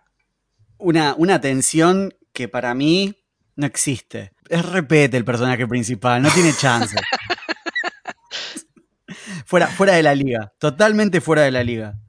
Una, 0.84 1.16
una 1.18 1.40
tensión 1.40 2.14
que 2.34 2.50
para 2.50 2.76
mí 2.76 3.16
no 3.56 3.66
existe. 3.66 4.34
Es 4.50 4.66
repete 4.66 5.16
el 5.16 5.24
personaje 5.24 5.66
principal, 5.66 6.22
no 6.22 6.30
tiene 6.30 6.54
chance. 6.54 6.96
fuera, 9.46 9.68
fuera 9.68 9.94
de 9.94 10.04
la 10.04 10.14
liga, 10.14 10.52
totalmente 10.60 11.22
fuera 11.22 11.44
de 11.44 11.52
la 11.52 11.64
liga. 11.64 12.00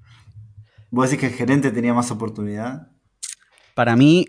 ¿Vos 0.90 1.08
decís 1.08 1.20
que 1.20 1.32
el 1.32 1.38
gerente 1.38 1.70
tenía 1.70 1.94
más 1.94 2.10
oportunidad? 2.10 2.88
Para 3.74 3.94
mí, 3.94 4.26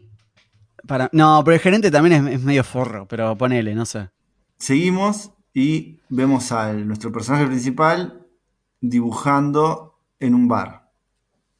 para, 0.87 1.09
no, 1.11 1.41
pero 1.43 1.55
el 1.55 1.61
gerente 1.61 1.89
también 1.89 2.27
es, 2.27 2.35
es 2.35 2.41
medio 2.41 2.63
forro, 2.63 3.07
pero 3.07 3.35
ponele, 3.37 3.73
no 3.73 3.85
sé. 3.85 4.09
Seguimos 4.57 5.31
y 5.53 5.99
vemos 6.09 6.51
a 6.51 6.73
nuestro 6.73 7.11
personaje 7.11 7.47
principal 7.47 8.27
dibujando 8.81 9.99
en 10.19 10.35
un 10.35 10.47
bar. 10.47 10.91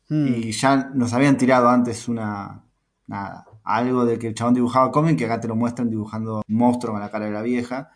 Hmm. 0.09 0.27
Y 0.27 0.51
ya 0.51 0.91
nos 0.93 1.13
habían 1.13 1.37
tirado 1.37 1.69
antes 1.69 2.07
una. 2.07 2.64
Nada. 3.07 3.45
Algo 3.63 4.05
de 4.05 4.17
que 4.19 4.27
el 4.27 4.35
chabón 4.35 4.53
dibujaba 4.53 4.91
cómic, 4.91 5.17
que 5.17 5.25
acá 5.25 5.39
te 5.39 5.47
lo 5.47 5.55
muestran 5.55 5.89
dibujando 5.89 6.43
un 6.47 6.55
monstruo 6.55 6.93
con 6.93 7.01
la 7.01 7.09
cara 7.11 7.25
de 7.25 7.31
la 7.31 7.41
vieja. 7.41 7.91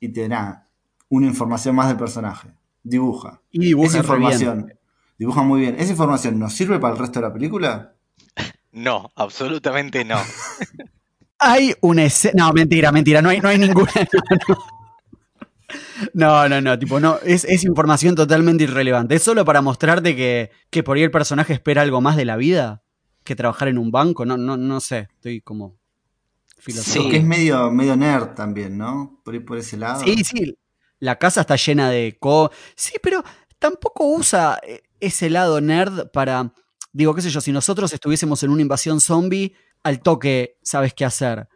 Y 0.00 0.08
te 0.08 0.28
da 0.28 0.68
una 1.08 1.26
información 1.26 1.74
más 1.74 1.88
del 1.88 1.96
personaje. 1.96 2.48
Dibuja. 2.82 3.40
Y 3.50 3.60
dibuja 3.60 3.88
Esa 3.88 3.98
bien. 3.98 4.04
información. 4.04 4.74
Dibuja 5.18 5.42
muy 5.42 5.60
bien. 5.60 5.76
¿Esa 5.78 5.92
información 5.92 6.38
nos 6.38 6.52
sirve 6.52 6.78
para 6.78 6.94
el 6.94 7.00
resto 7.00 7.20
de 7.20 7.26
la 7.26 7.32
película? 7.32 7.94
No, 8.72 9.10
absolutamente 9.16 10.04
no. 10.04 10.16
Hay 11.38 11.74
una 11.80 12.04
escena. 12.04 12.46
No, 12.46 12.52
mentira, 12.52 12.92
mentira. 12.92 13.20
No 13.22 13.28
hay, 13.28 13.40
no 13.40 13.48
hay 13.48 13.58
ninguna. 13.58 13.92
No, 16.14 16.48
no, 16.48 16.60
no. 16.60 16.78
Tipo, 16.78 17.00
no. 17.00 17.18
Es, 17.24 17.44
es 17.44 17.64
información 17.64 18.14
totalmente 18.14 18.64
irrelevante. 18.64 19.16
Es 19.16 19.22
solo 19.22 19.44
para 19.44 19.62
mostrarte 19.62 20.14
que, 20.14 20.50
que 20.70 20.82
por 20.82 20.96
ahí 20.96 21.02
el 21.02 21.10
personaje 21.10 21.52
espera 21.52 21.82
algo 21.82 22.00
más 22.00 22.16
de 22.16 22.24
la 22.24 22.36
vida 22.36 22.82
que 23.26 23.36
trabajar 23.36 23.68
en 23.68 23.76
un 23.78 23.90
banco. 23.90 24.24
No, 24.24 24.38
no, 24.38 24.56
no 24.56 24.80
sé. 24.80 25.08
Estoy 25.16 25.42
como. 25.42 25.76
filosofando. 26.58 27.02
Porque 27.04 27.18
es 27.18 27.24
medio, 27.24 27.70
medio 27.70 27.96
nerd 27.96 28.34
también, 28.34 28.78
¿no? 28.78 29.20
Por, 29.24 29.44
por 29.44 29.58
ese 29.58 29.76
lado. 29.76 30.02
Sí, 30.04 30.24
sí. 30.24 30.56
La 30.98 31.18
casa 31.18 31.42
está 31.42 31.56
llena 31.56 31.90
de 31.90 32.16
co. 32.18 32.50
Sí, 32.74 32.94
pero 33.02 33.22
tampoco 33.58 34.06
usa 34.06 34.58
eh, 34.66 34.82
ese 35.00 35.28
lado 35.30 35.60
nerd 35.60 36.10
para. 36.10 36.52
Digo, 36.92 37.14
qué 37.14 37.20
sé 37.20 37.28
yo, 37.28 37.42
si 37.42 37.52
nosotros 37.52 37.92
estuviésemos 37.92 38.42
en 38.42 38.50
una 38.50 38.62
invasión 38.62 39.00
zombie, 39.02 39.54
al 39.82 40.00
toque 40.00 40.56
sabes 40.62 40.94
qué 40.94 41.04
hacer. 41.04 41.46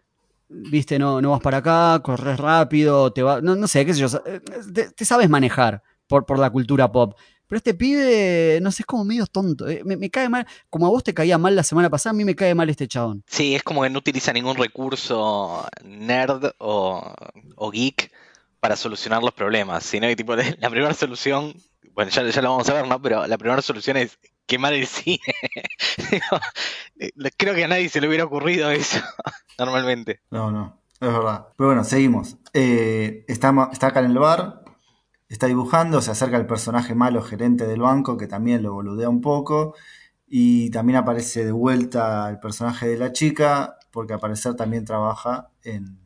Viste, 0.49 0.99
no, 0.99 1.23
no 1.23 1.31
vas 1.31 1.41
para 1.41 1.59
acá, 1.59 2.01
corres 2.03 2.39
rápido, 2.39 3.12
te 3.12 3.23
va. 3.23 3.41
No, 3.41 3.57
no 3.57 3.66
sé, 3.68 3.87
qué 3.87 3.95
sé 3.95 4.01
yo. 4.01 4.09
eh, 4.27 4.41
Te, 4.75 4.91
te 4.91 5.05
sabes 5.05 5.31
manejar 5.31 5.83
por, 6.07 6.27
por 6.27 6.39
la 6.39 6.51
cultura 6.51 6.91
pop. 6.93 7.14
Pero 7.51 7.57
este 7.59 7.75
pibe, 7.75 8.61
no 8.63 8.71
sé, 8.73 8.83
es 8.83 8.87
como 8.87 9.05
medio 9.05 9.27
tonto. 9.27 9.69
eh, 9.69 9.83
Me, 9.85 9.97
me 9.97 10.09
cae 10.09 10.29
mal. 10.31 10.47
Como 10.71 10.87
a 10.87 10.89
vos 10.89 11.05
te 11.05 11.13
caía 11.13 11.37
mal 11.37 11.55
la 11.57 11.65
semana 11.65 11.91
pasada, 11.91 12.13
a 12.13 12.17
mí 12.17 12.25
me 12.25 12.35
cae 12.37 12.55
mal 12.55 12.71
este 12.71 12.87
chabón. 12.89 13.23
Sí, 13.27 13.55
es 13.57 13.63
como 13.65 13.83
que 13.83 13.91
no 13.91 13.99
utiliza 13.99 14.33
ningún 14.33 14.57
recurso 14.57 15.67
nerd 15.85 16.53
o, 16.59 17.13
o 17.57 17.71
geek 17.71 18.11
para 18.61 18.77
solucionar 18.77 19.23
los 19.23 19.35
problemas, 19.35 19.83
sino 19.85 20.07
que 20.07 20.15
tipo 20.17 20.35
la 20.61 20.71
primera 20.71 20.95
solución, 20.95 21.53
bueno, 21.93 22.11
ya, 22.11 22.23
ya 22.29 22.41
lo 22.41 22.51
vamos 22.53 22.69
a 22.71 22.75
ver, 22.75 22.87
¿no? 22.87 23.03
Pero 23.03 23.27
la 23.27 23.37
primera 23.37 23.61
solución 23.63 23.97
es 23.97 24.19
quemar 24.47 24.73
el 24.73 24.87
cine. 24.87 25.19
Creo 27.37 27.55
que 27.55 27.65
a 27.65 27.69
nadie 27.69 27.89
se 27.89 28.01
le 28.01 28.09
hubiera 28.09 28.25
ocurrido 28.25 28.71
eso 28.71 29.01
normalmente. 29.59 30.21
No, 30.31 30.51
no, 30.51 30.81
es 31.01 31.09
verdad. 31.13 31.49
Pero 31.57 31.69
bueno, 31.69 31.85
seguimos. 31.85 32.37
Eh, 32.53 33.25
está 33.29 33.49
acá 33.81 34.01
en 34.01 34.07
el 34.07 34.19
bar, 34.19 34.63
está 35.31 35.47
dibujando, 35.47 36.03
se 36.03 36.11
acerca 36.11 36.37
el 36.37 36.47
personaje 36.47 36.95
malo, 36.95 37.22
gerente 37.22 37.66
del 37.66 37.81
banco, 37.81 38.16
que 38.18 38.26
también 38.26 38.62
lo 38.62 38.74
boludea 38.74 39.09
un 39.09 39.20
poco. 39.22 39.74
Y 40.28 40.70
también 40.70 40.97
aparece 40.99 41.45
de 41.45 41.53
vuelta 41.53 42.28
el 42.28 42.39
personaje 42.39 42.87
de 42.89 42.97
la 42.99 43.12
chica, 43.12 43.76
porque 43.91 44.12
al 44.12 44.20
parecer 44.20 44.55
también 44.55 44.85
trabaja 44.85 45.51
en, 45.64 45.99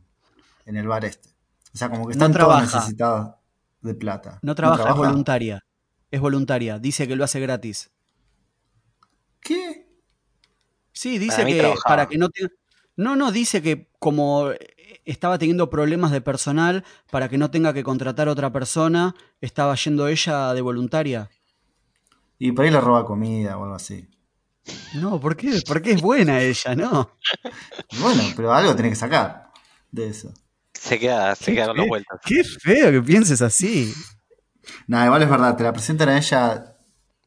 en 0.65 0.77
el 0.77 0.87
bar 0.87 1.05
este. 1.05 1.29
O 1.73 1.77
sea, 1.77 1.89
como 1.89 2.07
que 2.07 2.15
No 2.15 2.25
están 2.25 2.31
todos 2.33 2.47
trabaja. 2.47 2.77
necesitados 2.77 3.35
de 3.81 3.93
plata. 3.95 4.39
No 4.41 4.55
trabaja, 4.55 4.89
es 4.89 4.95
voluntaria. 4.95 5.63
Es 6.09 6.21
voluntaria. 6.21 6.79
Dice 6.79 7.07
que 7.07 7.15
lo 7.15 7.23
hace 7.23 7.39
gratis. 7.39 7.91
¿Qué? 9.41 9.87
Sí, 10.91 11.17
dice 11.17 11.45
que 11.45 11.59
trabajaba. 11.59 11.83
para 11.87 12.05
que 12.07 12.17
no 12.17 12.29
te... 12.29 12.47
No, 12.95 13.15
no, 13.15 13.31
dice 13.31 13.61
que 13.61 13.89
como 13.99 14.49
estaba 15.05 15.37
teniendo 15.37 15.69
problemas 15.69 16.11
de 16.11 16.21
personal, 16.21 16.83
para 17.11 17.29
que 17.29 17.37
no 17.37 17.51
tenga 17.51 17.73
que 17.73 17.83
contratar 17.83 18.27
a 18.27 18.31
otra 18.31 18.51
persona, 18.51 19.15
estaba 19.41 19.75
yendo 19.75 20.07
ella 20.07 20.53
de 20.53 20.61
voluntaria. 20.61 21.29
Y 22.37 22.51
por 22.51 22.65
ahí 22.65 22.71
le 22.71 22.81
roba 22.81 23.05
comida 23.05 23.57
o 23.57 23.63
algo 23.63 23.75
así. 23.75 24.07
No, 24.95 25.19
¿por 25.19 25.37
qué? 25.37 25.61
Porque 25.67 25.91
es 25.91 26.01
buena 26.01 26.41
ella, 26.41 26.75
¿no? 26.75 27.11
Bueno, 28.01 28.23
pero 28.35 28.53
algo 28.53 28.75
tiene 28.75 28.89
que 28.89 28.95
sacar 28.95 29.51
de 29.91 30.09
eso. 30.09 30.33
Se 30.73 30.99
queda, 30.99 31.35
se 31.35 31.45
Qué 31.45 31.53
queda 31.55 31.67
con 31.67 31.77
las 31.77 31.87
vueltas. 31.87 32.19
Qué 32.25 32.43
feo 32.43 32.91
que 32.91 33.01
pienses 33.01 33.41
así. 33.41 33.93
Nada, 34.87 35.05
igual 35.05 35.23
es 35.23 35.29
verdad, 35.29 35.55
te 35.55 35.63
la 35.63 35.71
presentan 35.71 36.09
a 36.09 36.17
ella 36.17 36.77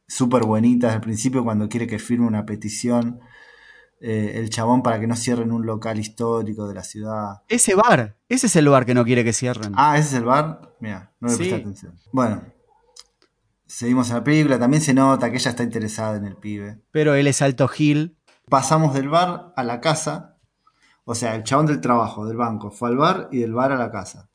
súper 0.07 0.43
bonita 0.43 0.89
desde 0.89 0.97
el 0.97 1.03
principio 1.03 1.45
cuando 1.45 1.69
quiere 1.69 1.87
que 1.87 1.99
firme 1.99 2.27
una 2.27 2.45
petición 2.45 3.21
eh, 4.01 4.33
el 4.37 4.51
chabón 4.51 4.83
para 4.83 5.01
que 5.01 5.07
no 5.07 5.17
cierren 5.17 5.51
un 5.53 5.67
local 5.67 5.99
histórico 5.99 6.69
de 6.69 6.75
la 6.75 6.83
ciudad. 6.85 7.43
Ese 7.49 7.75
bar, 7.75 8.17
ese 8.29 8.47
es 8.47 8.57
el 8.57 8.69
bar 8.69 8.87
que 8.87 8.95
no 8.95 9.05
quiere 9.05 9.25
que 9.25 9.33
cierren. 9.33 9.73
Ah, 9.77 9.99
ese 9.99 10.09
es 10.09 10.15
el 10.15 10.25
bar. 10.25 10.75
Mira, 10.81 11.13
no 11.21 11.29
le 11.29 11.35
Sí. 11.35 11.39
presté 11.41 11.57
atención. 11.57 11.99
Bueno, 12.13 12.43
seguimos 13.67 14.09
en 14.11 14.17
la 14.17 14.25
película. 14.25 14.59
También 14.59 14.83
se 14.83 14.95
nota 14.95 15.31
que 15.31 15.37
ella 15.37 15.51
está 15.51 15.63
interesada 15.63 16.17
en 16.17 16.25
el 16.25 16.37
pibe. 16.37 16.81
Pero 16.91 17.15
él 17.15 17.27
es 17.27 17.43
alto 17.43 17.69
Gil. 17.69 18.17
Pasamos 18.49 18.95
del 18.95 19.09
bar 19.09 19.53
a 19.57 19.63
la 19.65 19.81
casa. 19.81 20.37
O 21.05 21.15
sea, 21.15 21.35
el 21.35 21.43
chabón 21.43 21.67
del 21.67 21.81
trabajo, 21.81 22.27
del 22.27 22.37
banco, 22.37 22.71
fue 22.71 22.91
al 22.91 22.97
bar 22.97 23.29
y 23.33 23.39
del 23.39 23.53
bar 23.55 23.73
a 23.73 23.77
la 23.77 23.91
casa. 23.91 24.29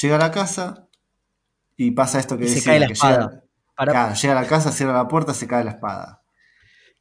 Llega 0.00 0.16
a 0.16 0.18
la 0.20 0.30
casa 0.30 0.86
y 1.76 1.90
pasa 1.92 2.18
esto 2.18 2.38
que 2.38 2.44
Y 2.44 2.48
se 2.48 2.62
cae 2.62 2.80
la 2.80 2.86
que 2.86 2.92
espada. 2.94 3.28
llega, 3.30 3.42
Claro, 3.92 4.14
llega 4.14 4.38
a 4.38 4.42
la 4.42 4.48
casa, 4.48 4.72
cierra 4.72 4.92
la 4.94 5.06
puerta, 5.08 5.34
se 5.34 5.46
cae 5.46 5.62
la 5.64 5.72
espada. 5.72 6.22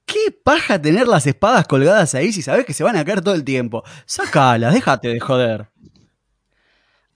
¿Qué 0.05 0.31
paja 0.43 0.81
tener 0.81 1.07
las 1.07 1.25
espadas 1.27 1.67
colgadas 1.67 2.13
ahí 2.15 2.31
si 2.31 2.41
sabes 2.41 2.65
que 2.65 2.73
se 2.73 2.83
van 2.83 2.95
a 2.95 3.03
caer 3.05 3.21
todo 3.21 3.33
el 3.35 3.43
tiempo? 3.43 3.83
Sácalas, 4.05 4.73
déjate 4.73 5.07
de 5.09 5.19
joder. 5.19 5.69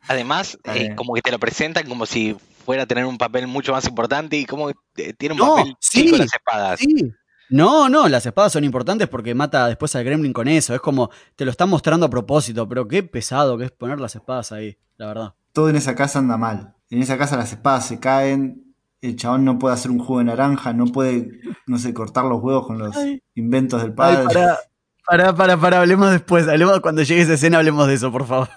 Además, 0.08 0.58
eh, 0.74 0.96
como 0.96 1.14
que 1.14 1.22
te 1.22 1.32
lo 1.32 1.40
presentan 1.40 1.88
como 1.88 2.06
si 2.06 2.36
fuera 2.66 2.84
a 2.84 2.86
tener 2.88 3.06
un 3.06 3.18
papel 3.18 3.46
mucho 3.48 3.72
más 3.72 3.86
importante 3.86 4.38
y 4.38 4.46
como 4.46 4.72
que 4.96 5.14
tiene 5.14 5.34
un 5.34 5.40
No, 5.40 5.56
papel 5.58 5.76
sí, 5.80 6.18
las 6.18 6.34
espadas. 6.34 6.80
Sí. 6.80 7.12
No, 7.50 7.90
no, 7.90 8.08
las 8.08 8.26
espadas 8.26 8.54
son 8.54 8.64
importantes 8.64 9.08
porque 9.08 9.34
mata 9.34 9.68
después 9.68 9.96
al 9.96 10.04
gremlin 10.04 10.34
con 10.34 10.48
eso. 10.48 10.74
Es 10.74 10.82
como, 10.82 11.10
te 11.36 11.46
lo 11.46 11.52
están 11.52 11.70
mostrando 11.70 12.06
a 12.06 12.10
propósito, 12.10 12.68
pero 12.68 12.88
qué 12.88 13.04
pesado 13.04 13.58
que 13.58 13.66
es 13.66 13.72
poner 13.72 14.00
las 14.00 14.16
espadas 14.16 14.52
ahí, 14.52 14.78
la 14.98 15.08
verdad. 15.08 15.34
Todo 15.54 15.70
en 15.70 15.76
esa 15.76 15.96
casa 15.96 16.20
anda 16.20 16.38
mal. 16.38 16.76
En 16.90 17.02
esa 17.02 17.18
casa 17.18 17.38
las 17.38 17.52
espadas 17.52 17.88
se 17.88 18.00
caen. 18.00 18.69
El 19.02 19.16
chabón 19.16 19.46
no 19.46 19.58
puede 19.60 19.74
hacer 19.76 19.92
un 19.92 20.00
jugo 20.00 20.20
de 20.20 20.26
naranja, 20.26 20.74
no 20.74 20.86
puede, 20.88 21.32
no 21.68 21.78
sé, 21.78 21.94
cortar 21.94 22.26
los 22.26 22.42
huevos 22.44 22.68
con 22.68 22.80
los 22.80 22.96
Ay. 22.98 23.22
inventos 23.36 23.82
del 23.82 23.92
Ay, 23.92 23.96
padre. 23.96 24.24
para, 24.26 24.58
para, 25.06 25.36
para, 25.36 25.58
para, 25.58 25.80
hablemos 25.80 26.12
después. 26.12 26.48
Hablemos 26.48 26.80
cuando 26.82 27.02
llegue 27.04 27.22
esa 27.22 27.34
escena, 27.36 27.58
hablemos 27.60 27.88
de 27.88 27.94
eso, 27.94 28.12
por 28.12 28.26
favor. 28.26 28.50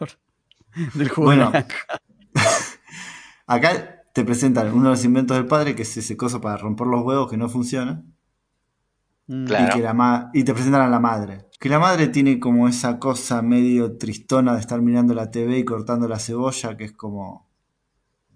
Del 0.94 1.08
juego 1.10 1.30
de 1.30 1.36
Bueno. 1.36 1.50
naranja. 1.52 1.76
Acá 3.46 4.02
te 4.14 4.24
presentan 4.24 4.72
uno 4.72 4.84
de 4.84 4.90
los 4.90 5.04
inventos 5.04 5.36
del 5.36 5.46
padre, 5.46 5.74
que 5.74 5.82
es 5.82 5.96
ese 5.96 6.16
coso 6.16 6.40
para 6.40 6.56
romper 6.56 6.86
los 6.86 7.02
huevos 7.04 7.30
que 7.30 7.36
no 7.36 7.48
funciona. 7.48 8.02
Mm. 9.26 9.46
Claro. 9.46 9.66
Y, 9.66 9.76
que 9.76 9.82
la 9.82 9.94
ma- 9.94 10.30
y 10.34 10.44
te 10.44 10.52
presentan 10.54 10.82
a 10.82 10.88
la 10.88 10.98
madre. 11.00 11.46
Que 11.60 11.68
la 11.68 11.78
madre 11.78 12.08
tiene 12.08 12.40
como 12.40 12.68
esa 12.68 12.98
cosa 12.98 13.40
medio 13.42 13.96
tristona 13.96 14.54
de 14.54 14.60
estar 14.60 14.80
mirando 14.82 15.14
la 15.14 15.30
TV 15.30 15.58
y 15.58 15.64
cortando 15.64 16.08
la 16.08 16.18
cebolla, 16.18 16.76
que 16.76 16.84
es 16.84 16.92
como. 16.92 17.48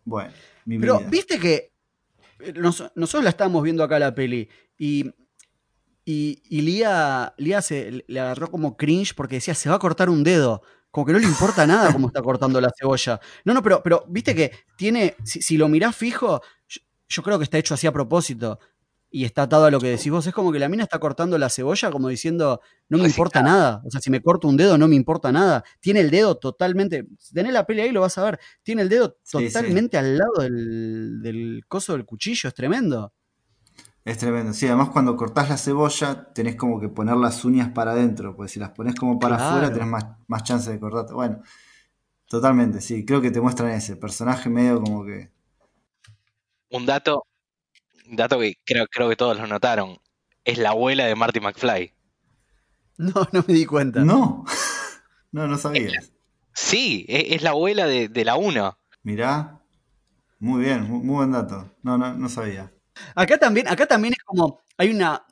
Bueno, 0.05 0.31
mi 0.67 0.79
Pero 0.79 0.99
vida. 0.99 1.09
viste 1.11 1.39
que 1.39 1.73
nos- 2.55 2.85
nosotros 2.95 3.25
la 3.25 3.31
estábamos 3.31 3.63
viendo 3.63 3.83
acá 3.83 3.99
la 3.99 4.15
peli 4.15 4.49
y, 4.79 5.11
y, 6.05 6.61
Lía, 6.63 7.35
Lía 7.37 7.61
se, 7.63 8.05
le 8.07 8.21
agarró 8.21 8.51
como 8.51 8.77
cringe 8.77 9.15
porque 9.15 9.37
decía, 9.37 9.55
se 9.55 9.69
va 9.69 9.77
a 9.77 9.81
cortar 9.81 10.09
un 10.09 10.23
dedo. 10.23 10.63
Como 10.91 11.05
que 11.07 11.13
no 11.13 11.19
le 11.19 11.27
importa 11.27 11.67
nada 11.67 11.93
cómo 11.93 12.07
está 12.07 12.23
cortando 12.23 12.61
la 12.61 12.71
cebolla. 12.79 13.21
No, 13.45 13.53
no, 13.53 13.63
pero, 13.63 13.83
pero 13.83 14.05
viste 14.09 14.35
que 14.35 14.53
tiene, 14.77 15.17
si, 15.25 15.57
lo 15.59 15.69
mirás 15.69 15.97
fijo, 15.97 16.41
yo 17.09 17.23
creo 17.23 17.39
que 17.39 17.45
está 17.45 17.59
hecho 17.59 17.75
así 17.75 17.87
a 17.87 17.93
propósito. 17.93 18.61
Y 19.09 19.25
está 19.25 19.43
atado 19.43 19.65
a 19.67 19.71
lo 19.71 19.81
que 19.81 19.89
decís 19.89 20.11
vos. 20.11 20.27
Es 20.27 20.35
como 20.35 20.53
que 20.53 20.59
la 20.59 20.69
mina 20.69 20.83
está 20.83 20.99
cortando 20.99 21.39
la 21.39 21.49
cebolla 21.49 21.91
como 21.91 22.09
diciendo, 22.09 22.61
no 22.89 22.99
me 22.99 23.05
importa 23.07 23.41
nada. 23.43 23.81
O 23.87 23.91
sea, 23.91 24.01
si 24.01 24.11
me 24.11 24.21
corto 24.21 24.49
un 24.49 24.57
dedo, 24.57 24.77
no 24.77 24.89
me 24.89 24.97
importa 24.97 25.31
nada. 25.33 25.65
Tiene 25.81 26.01
el 26.01 26.11
dedo 26.11 26.37
totalmente. 26.37 27.07
Si 27.19 27.33
tenés 27.33 27.53
la 27.53 27.65
peli 27.65 27.83
ahí, 27.83 27.93
lo 27.93 28.01
vas 28.03 28.19
a 28.19 28.25
ver. 28.25 28.41
Tiene 28.63 28.83
el 28.83 28.89
dedo 28.89 29.17
Sí, 29.23 29.39
sí. 29.39 29.47
totalmente 29.47 29.97
al 29.97 30.19
lado 30.19 30.33
del, 30.43 31.23
del 31.23 31.63
coso 31.69 31.93
del 31.93 32.05
cuchillo. 32.05 32.49
Es 32.49 32.55
tremendo. 32.55 33.13
Es 34.05 34.19
tremendo. 34.19 34.53
Sí, 34.53 34.67
además 34.67 34.91
cuando 34.91 35.17
cortás 35.17 35.49
la 35.49 35.57
cebolla 35.57 36.33
tenés 36.35 36.57
como 36.57 36.79
que 36.81 36.89
poner 36.89 37.17
las 37.17 37.45
uñas 37.45 37.71
para 37.73 37.93
adentro, 37.93 38.37
porque 38.37 38.51
si 38.53 38.61
las 38.61 38.71
pones 38.71 38.95
como 38.97 39.19
para 39.19 39.37
Claro. 39.37 39.51
afuera 39.57 39.73
tenés 39.73 39.89
más, 39.89 40.05
más 40.27 40.43
chance 40.45 40.71
de 40.71 40.79
cortarte. 40.79 41.15
Bueno, 41.15 41.43
totalmente, 42.29 42.81
sí. 42.81 43.05
Creo 43.05 43.21
que 43.21 43.31
te 43.31 43.41
muestran 43.41 43.71
ese 43.73 43.97
personaje 43.97 44.49
medio 44.51 44.81
como 44.83 45.05
que... 45.05 45.31
Un 46.71 46.85
dato, 46.87 47.25
dato 48.11 48.39
que 48.39 48.55
creo, 48.65 48.87
creo 48.87 49.09
que 49.09 49.17
todos 49.17 49.39
lo 49.39 49.47
notaron. 49.47 49.99
Es 50.45 50.59
la 50.59 50.71
abuela 50.71 51.07
de 51.07 51.15
Marty 51.15 51.41
McFly. 51.41 51.93
No, 52.99 53.13
no 53.31 53.45
me 53.47 53.53
di 53.53 53.67
cuenta. 53.67 54.01
No, 54.01 54.47
no, 55.33 55.47
no 55.47 55.59
sabías. 55.59 56.13
Sí, 56.55 57.05
es, 57.11 57.43
la 57.43 57.51
abuela 57.51 57.87
de, 57.87 58.09
de 58.09 58.25
la 58.25 58.37
1. 58.37 58.79
Mirá, 59.03 59.61
muy 60.39 60.65
bien, 60.65 60.85
muy, 60.85 61.01
muy 61.01 61.17
buen 61.17 61.33
dato. 61.33 61.77
No, 61.83 61.99
no, 61.99 62.15
no 62.15 62.29
sabía. 62.31 62.73
Acá 63.15 63.37
también, 63.37 63.69
acá 63.69 63.85
también 63.85 64.15
es 64.15 64.25
como, 64.25 64.61
hay 64.79 64.91
una, 64.91 65.27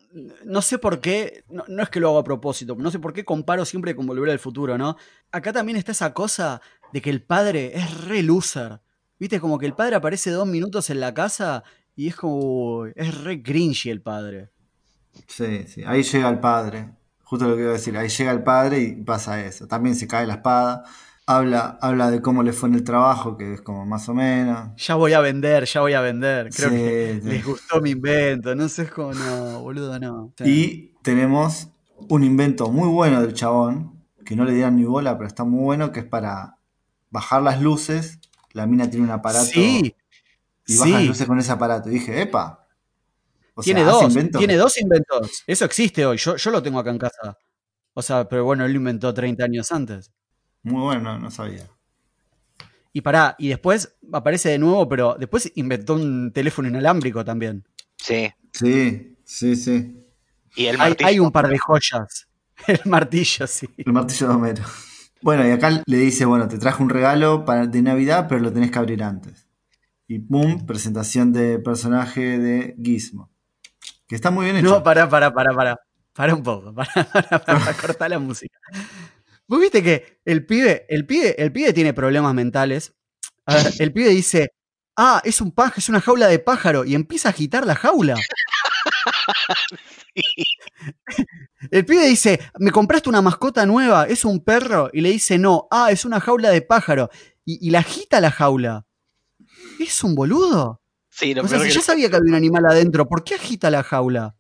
no 0.45 0.63
sé 0.63 0.79
por 0.79 1.01
qué, 1.01 1.45
no, 1.49 1.65
no 1.69 1.83
es 1.83 1.89
que 1.89 2.01
lo 2.01 2.09
hago 2.09 2.19
a 2.19 2.25
propósito, 2.25 2.77
no 2.77 2.91
sé 2.91 2.99
por 2.99 3.13
qué 3.13 3.25
comparo 3.25 3.65
siempre 3.65 3.97
con 3.97 4.07
Volver 4.07 4.31
al 4.31 4.39
Futuro, 4.39 4.77
¿no? 4.77 4.97
Acá 5.33 5.53
también 5.53 5.77
está 5.77 5.93
esa 5.93 6.13
cosa 6.13 6.61
de 6.93 7.03
que 7.03 7.11
el 7.11 7.23
padre 7.23 7.73
es 7.75 8.05
re 8.05 8.23
loser. 8.23 8.81
Viste, 9.19 9.41
como 9.41 9.59
que 9.59 9.67
el 9.67 9.75
padre 9.75 9.97
aparece 9.97 10.31
dos 10.31 10.47
minutos 10.47 10.91
en 10.91 11.01
la 11.01 11.15
casa 11.15 11.65
y 11.97 12.09
es 12.09 12.17
como, 12.17 12.79
uy, 12.81 12.93
es 12.97 13.23
re 13.23 13.43
cringy 13.43 13.91
el 13.91 14.03
padre. 14.03 14.51
Sí, 15.29 15.65
sí, 15.69 15.83
ahí 15.87 16.03
llega 16.03 16.29
el 16.29 16.41
padre. 16.41 16.91
Justo 17.23 17.49
lo 17.49 17.55
que 17.57 17.63
iba 17.63 17.71
a 17.71 17.75
decir, 17.75 17.97
ahí 17.97 18.09
llega 18.09 18.33
el 18.33 18.43
padre 18.43 18.81
y 18.81 18.93
pasa 19.05 19.45
eso. 19.45 19.67
También 19.67 19.97
se 19.97 20.07
cae 20.09 20.27
la 20.27 20.35
espada. 20.35 20.85
Habla, 21.27 21.79
habla 21.81 22.11
de 22.11 22.21
cómo 22.21 22.43
le 22.43 22.53
fue 22.53 22.69
en 22.69 22.75
el 22.77 22.85
trabajo, 22.85 23.37
que 23.37 23.55
es 23.55 23.63
como 23.63 23.87
más 23.87 24.09
o 24.09 24.15
menos. 24.15 24.71
Ya 24.77 24.95
voy 24.97 25.13
a 25.13 25.21
vender, 25.21 25.65
ya 25.67 25.81
voy 25.81 25.93
a 25.95 26.01
vender. 26.01 26.53
Creo 26.53 26.71
Sí, 26.71 26.77
que 26.77 27.21
sí. 27.23 27.29
les 27.29 27.45
gustó 27.45 27.81
mi 27.81 27.91
invento, 27.91 28.55
no 28.55 28.69
sé, 28.69 28.83
es 28.83 28.91
como, 28.91 29.15
no, 29.15 29.61
boludo, 29.61 29.99
no. 29.99 30.33
Y 30.43 30.89
tenemos 31.03 31.69
un 32.09 32.25
invento 32.25 32.71
muy 32.71 32.89
bueno 32.89 33.21
del 33.23 33.35
chabón, 33.35 34.05
que 34.25 34.37
no 34.37 34.45
le 34.45 34.53
dieron 34.53 34.77
ni 34.77 34.85
bola, 34.85 35.17
pero 35.17 35.29
está 35.29 35.45
muy 35.45 35.63
bueno, 35.63 35.93
que 35.93 36.01
es 36.01 36.07
para 36.07 36.59
bajar 37.11 37.43
las 37.43 37.61
luces. 37.63 38.19
La 38.53 38.67
mina 38.67 38.89
tiene 38.91 39.07
un 39.07 39.13
aparato 39.13 39.47
Sí, 39.47 39.95
y 40.67 40.77
baja 40.77 40.99
sí. 41.01 41.07
luces 41.07 41.27
con 41.27 41.39
ese 41.39 41.53
aparato. 41.53 41.89
Y 41.89 41.95
dije, 41.95 42.23
epa. 42.23 42.67
O 43.55 43.63
tiene 43.63 43.83
sea, 43.83 43.91
dos, 43.91 44.03
inventos. 44.03 44.39
tiene 44.39 44.57
dos 44.57 44.79
inventos. 44.79 45.45
Eso 45.47 45.65
existe 45.65 46.05
hoy, 46.05 46.17
yo, 46.17 46.37
yo 46.37 46.51
lo 46.51 46.63
tengo 46.63 46.79
acá 46.79 46.91
en 46.91 46.99
casa. 46.99 47.39
O 47.93 48.03
sea, 48.03 48.29
pero 48.29 48.45
bueno, 48.45 48.65
él 48.65 48.73
lo 48.73 48.79
inventó 48.79 49.15
30 49.15 49.45
años 49.45 49.71
antes. 49.71 50.11
Muy 50.63 50.83
bueno, 50.83 51.01
no, 51.01 51.19
no 51.19 51.31
sabía. 51.31 51.65
Y 52.93 53.01
pará, 53.01 53.37
y 53.39 53.49
después 53.49 53.97
aparece 54.13 54.51
de 54.51 54.59
nuevo, 54.59 54.89
pero 54.89 55.17
después 55.19 55.51
inventó 55.57 55.95
un 55.95 56.33
teléfono 56.33 56.69
inalámbrico 56.69 57.25
también. 57.25 57.65
Sí. 57.97 58.33
Sí, 58.53 59.17
sí, 59.25 59.57
sí. 59.57 60.01
Y 60.57 60.67
el 60.67 60.79
hay 60.81 61.19
un 61.19 61.31
par 61.31 61.49
de 61.49 61.59
joyas. 61.59 62.29
El 62.69 62.81
martillo, 62.85 63.47
sí. 63.47 63.69
El 63.77 63.93
martillo 63.93 64.29
de 64.29 64.35
Homero. 64.35 64.65
Bueno, 65.21 65.47
y 65.47 65.51
acá 65.51 65.83
le 65.85 65.97
dice, 65.97 66.25
bueno, 66.25 66.47
te 66.49 66.59
traje 66.59 66.83
un 66.83 66.89
regalo 66.89 67.45
para, 67.45 67.67
de 67.67 67.83
Navidad, 67.83 68.27
pero 68.29 68.41
lo 68.41 68.53
tenés 68.53 68.71
que 68.71 68.79
abrir 68.79 69.03
antes. 69.03 69.44
Y 70.07 70.19
pum, 70.19 70.67
presentación 70.67 71.33
de 71.33 71.59
personaje 71.59 72.39
de 72.39 72.77
Gizmo. 72.83 73.31
Que 74.07 74.15
está 74.15 74.31
muy 74.31 74.45
bien 74.45 74.57
hecho. 74.59 74.67
No, 74.67 74.83
para, 74.83 75.09
para, 75.09 75.33
para, 75.33 75.55
para. 75.55 75.81
Para 76.13 76.35
un 76.35 76.43
poco. 76.43 76.73
Para, 76.75 77.09
para, 77.11 77.39
para, 77.41 77.75
cortar 77.75 78.11
la 78.11 78.19
música. 78.21 78.57
Vos 79.49 79.61
viste 79.61 79.83
que 79.83 80.21
el 80.25 80.47
pibe, 80.47 80.87
el 80.89 81.07
pibe, 81.07 81.35
el 81.43 81.53
pibe 81.53 81.73
tiene 81.73 81.93
problemas 81.93 82.33
mentales. 82.35 82.95
A 83.47 83.57
ver, 83.57 83.75
el 83.79 83.93
pibe 83.93 84.11
dice, 84.11 84.53
ah, 84.97 85.21
es 85.25 85.41
un 85.41 85.51
pájaro, 85.53 85.79
es 85.79 85.89
una 85.89 86.01
jaula 86.01 86.29
de 86.29 86.39
pájaro, 86.39 86.85
y 86.85 86.95
empieza 86.95 87.29
a 87.29 87.33
agitar 87.33 87.67
la 87.67 87.75
jaula. 87.75 88.15
El 91.71 91.87
pibe 91.87 92.07
dice, 92.07 92.41
me 92.59 92.71
compraste 92.71 93.09
una 93.09 93.23
mascota 93.23 93.65
nueva, 93.67 94.07
es 94.07 94.25
un 94.25 94.45
perro, 94.45 94.91
y 94.93 95.01
le 95.01 95.11
dice, 95.11 95.39
no, 95.39 95.67
ah, 95.71 95.91
es 95.91 96.05
una 96.05 96.21
jaula 96.21 96.51
de 96.51 96.61
pájaro, 96.63 97.11
y, 97.45 97.67
y 97.67 97.71
la 97.71 97.81
agita 97.81 98.21
la 98.21 98.31
jaula. 98.31 98.87
¿Es 99.81 100.03
un 100.05 100.15
boludo? 100.15 100.81
Sí, 101.11 101.35
lo 101.35 101.43
O 101.43 101.49
sea, 101.49 101.59
si 101.61 101.69
que- 101.69 101.75
ya 101.75 101.81
sabía 101.81 102.11
que 102.11 102.17
había 102.17 102.31
un 102.31 102.35
animal 102.37 102.67
adentro, 102.67 103.07
¿por 103.09 103.23
qué 103.25 103.35
agita 103.37 103.71
la 103.71 103.83
jaula? 103.83 104.37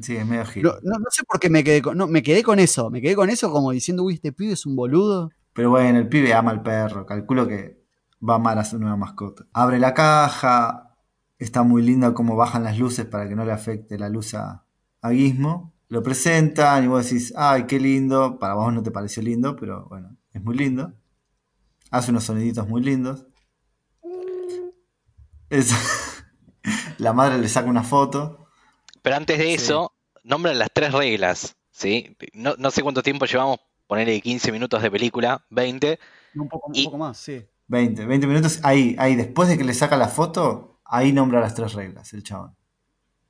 Sí, 0.00 0.16
es 0.16 0.26
medio 0.26 0.44
giro. 0.46 0.72
No, 0.82 0.92
no- 0.92 0.98
no 0.98 1.06
sé 1.10 1.24
por 1.24 1.40
qué 1.40 1.50
me 1.50 1.64
quedé 1.64 1.82
con, 1.82 1.96
no, 1.98 2.06
me 2.06 2.22
quedé 2.22 2.42
con 2.42 2.58
eso, 2.58 2.90
me 2.90 3.00
quedé 3.00 3.16
con 3.16 3.30
eso 3.30 3.50
como 3.50 3.72
diciendo, 3.72 4.04
uy, 4.04 4.14
este 4.14 4.32
pibe 4.32 4.52
es 4.52 4.64
un 4.66 4.76
boludo. 4.76 5.30
Pero 5.54 5.70
bueno, 5.70 5.98
el 5.98 6.08
pibe 6.08 6.32
ama 6.34 6.50
al 6.52 6.62
perro. 6.62 7.04
Calculo 7.04 7.48
que 7.48 7.82
va 8.26 8.34
a 8.34 8.36
amar 8.36 8.58
a 8.58 8.64
su 8.64 8.78
nueva 8.78 8.96
mascota. 8.96 9.44
Abre 9.52 9.78
la 9.78 9.92
caja. 9.94 10.84
Está 11.38 11.62
muy 11.62 11.82
lindo 11.82 12.14
cómo 12.14 12.36
bajan 12.36 12.62
las 12.64 12.78
luces 12.78 13.06
para 13.06 13.28
que 13.28 13.34
no 13.34 13.44
le 13.44 13.52
afecte 13.52 13.98
la 13.98 14.08
luz 14.08 14.34
a, 14.34 14.64
a 15.02 15.10
Gizmo. 15.10 15.72
Lo 15.88 16.02
presentan 16.02 16.84
y 16.84 16.86
vos 16.86 17.04
decís, 17.04 17.32
ay, 17.36 17.64
qué 17.66 17.80
lindo. 17.80 18.38
Para 18.38 18.54
vos 18.54 18.72
no 18.72 18.82
te 18.84 18.90
pareció 18.92 19.20
lindo, 19.22 19.56
pero 19.56 19.86
bueno, 19.88 20.16
es 20.32 20.42
muy 20.42 20.56
lindo. 20.56 20.92
Hace 21.90 22.10
unos 22.12 22.24
soniditos 22.24 22.68
muy 22.68 22.82
lindos. 22.82 23.26
Es- 25.50 25.72
la 26.98 27.12
madre 27.12 27.38
le 27.38 27.48
saca 27.48 27.68
una 27.68 27.82
foto. 27.82 28.48
Pero 29.02 29.16
antes 29.16 29.38
de 29.38 29.44
Sí. 29.46 29.52
eso, 29.54 29.92
nombran 30.24 30.58
las 30.58 30.68
tres 30.72 30.92
reglas, 30.92 31.56
¿sí? 31.70 32.16
No, 32.34 32.54
no 32.58 32.70
sé 32.70 32.82
cuánto 32.82 33.02
tiempo 33.02 33.26
llevamos, 33.26 33.58
ponerle 33.86 34.20
15 34.20 34.52
minutos 34.52 34.82
de 34.82 34.90
película, 34.90 35.44
20. 35.50 35.98
Un 36.34 36.48
poco, 36.48 36.68
un 36.68 36.74
Y- 36.76 36.84
poco 36.84 36.98
más, 36.98 37.16
sí. 37.18 37.44
20, 37.68 38.06
20 38.06 38.26
minutos. 38.26 38.60
Ahí, 38.62 38.96
ahí, 38.98 39.14
después 39.16 39.48
de 39.48 39.56
que 39.58 39.64
le 39.64 39.74
saca 39.74 39.96
la 39.96 40.08
foto, 40.08 40.80
ahí 40.84 41.12
nombra 41.12 41.40
las 41.40 41.54
tres 41.54 41.72
reglas, 41.74 42.12
el 42.12 42.22
chabón. 42.22 42.54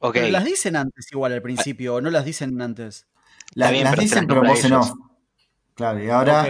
Ok, 0.01 0.15
Pero 0.15 0.29
las 0.29 0.45
dicen 0.45 0.77
antes 0.77 1.11
igual 1.11 1.33
al 1.33 1.43
principio, 1.43 1.97
o 1.97 2.01
no 2.01 2.11
las 2.11 2.25
dicen 2.25 2.61
antes. 2.63 3.07
La- 3.55 3.71
bien, 3.71 3.85
las 3.85 3.93
pero 3.93 4.03
dicen, 4.03 4.27
pero 4.29 4.43
vos 4.43 4.65
off. 4.73 4.93
Claro, 5.75 6.03
y 6.03 6.09
ahora 6.11 6.47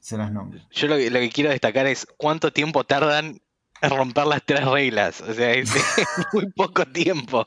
se 0.00 0.16
las 0.16 0.32
nombra. 0.32 0.66
yo 0.70 0.86
lo, 0.88 0.96
que- 0.96 1.10
lo 1.10 1.18
que 1.20 1.30
quiero 1.30 1.50
destacar 1.50 1.86
es 1.86 2.06
cuánto 2.16 2.52
tiempo 2.52 2.84
tardan 2.84 3.40
romper 3.82 4.26
las 4.26 4.44
tres 4.44 4.64
reglas. 4.64 5.20
O 5.20 5.32
sea, 5.32 5.52
es 5.52 5.70
muy 6.32 6.50
poco 6.50 6.84
tiempo. 6.86 7.46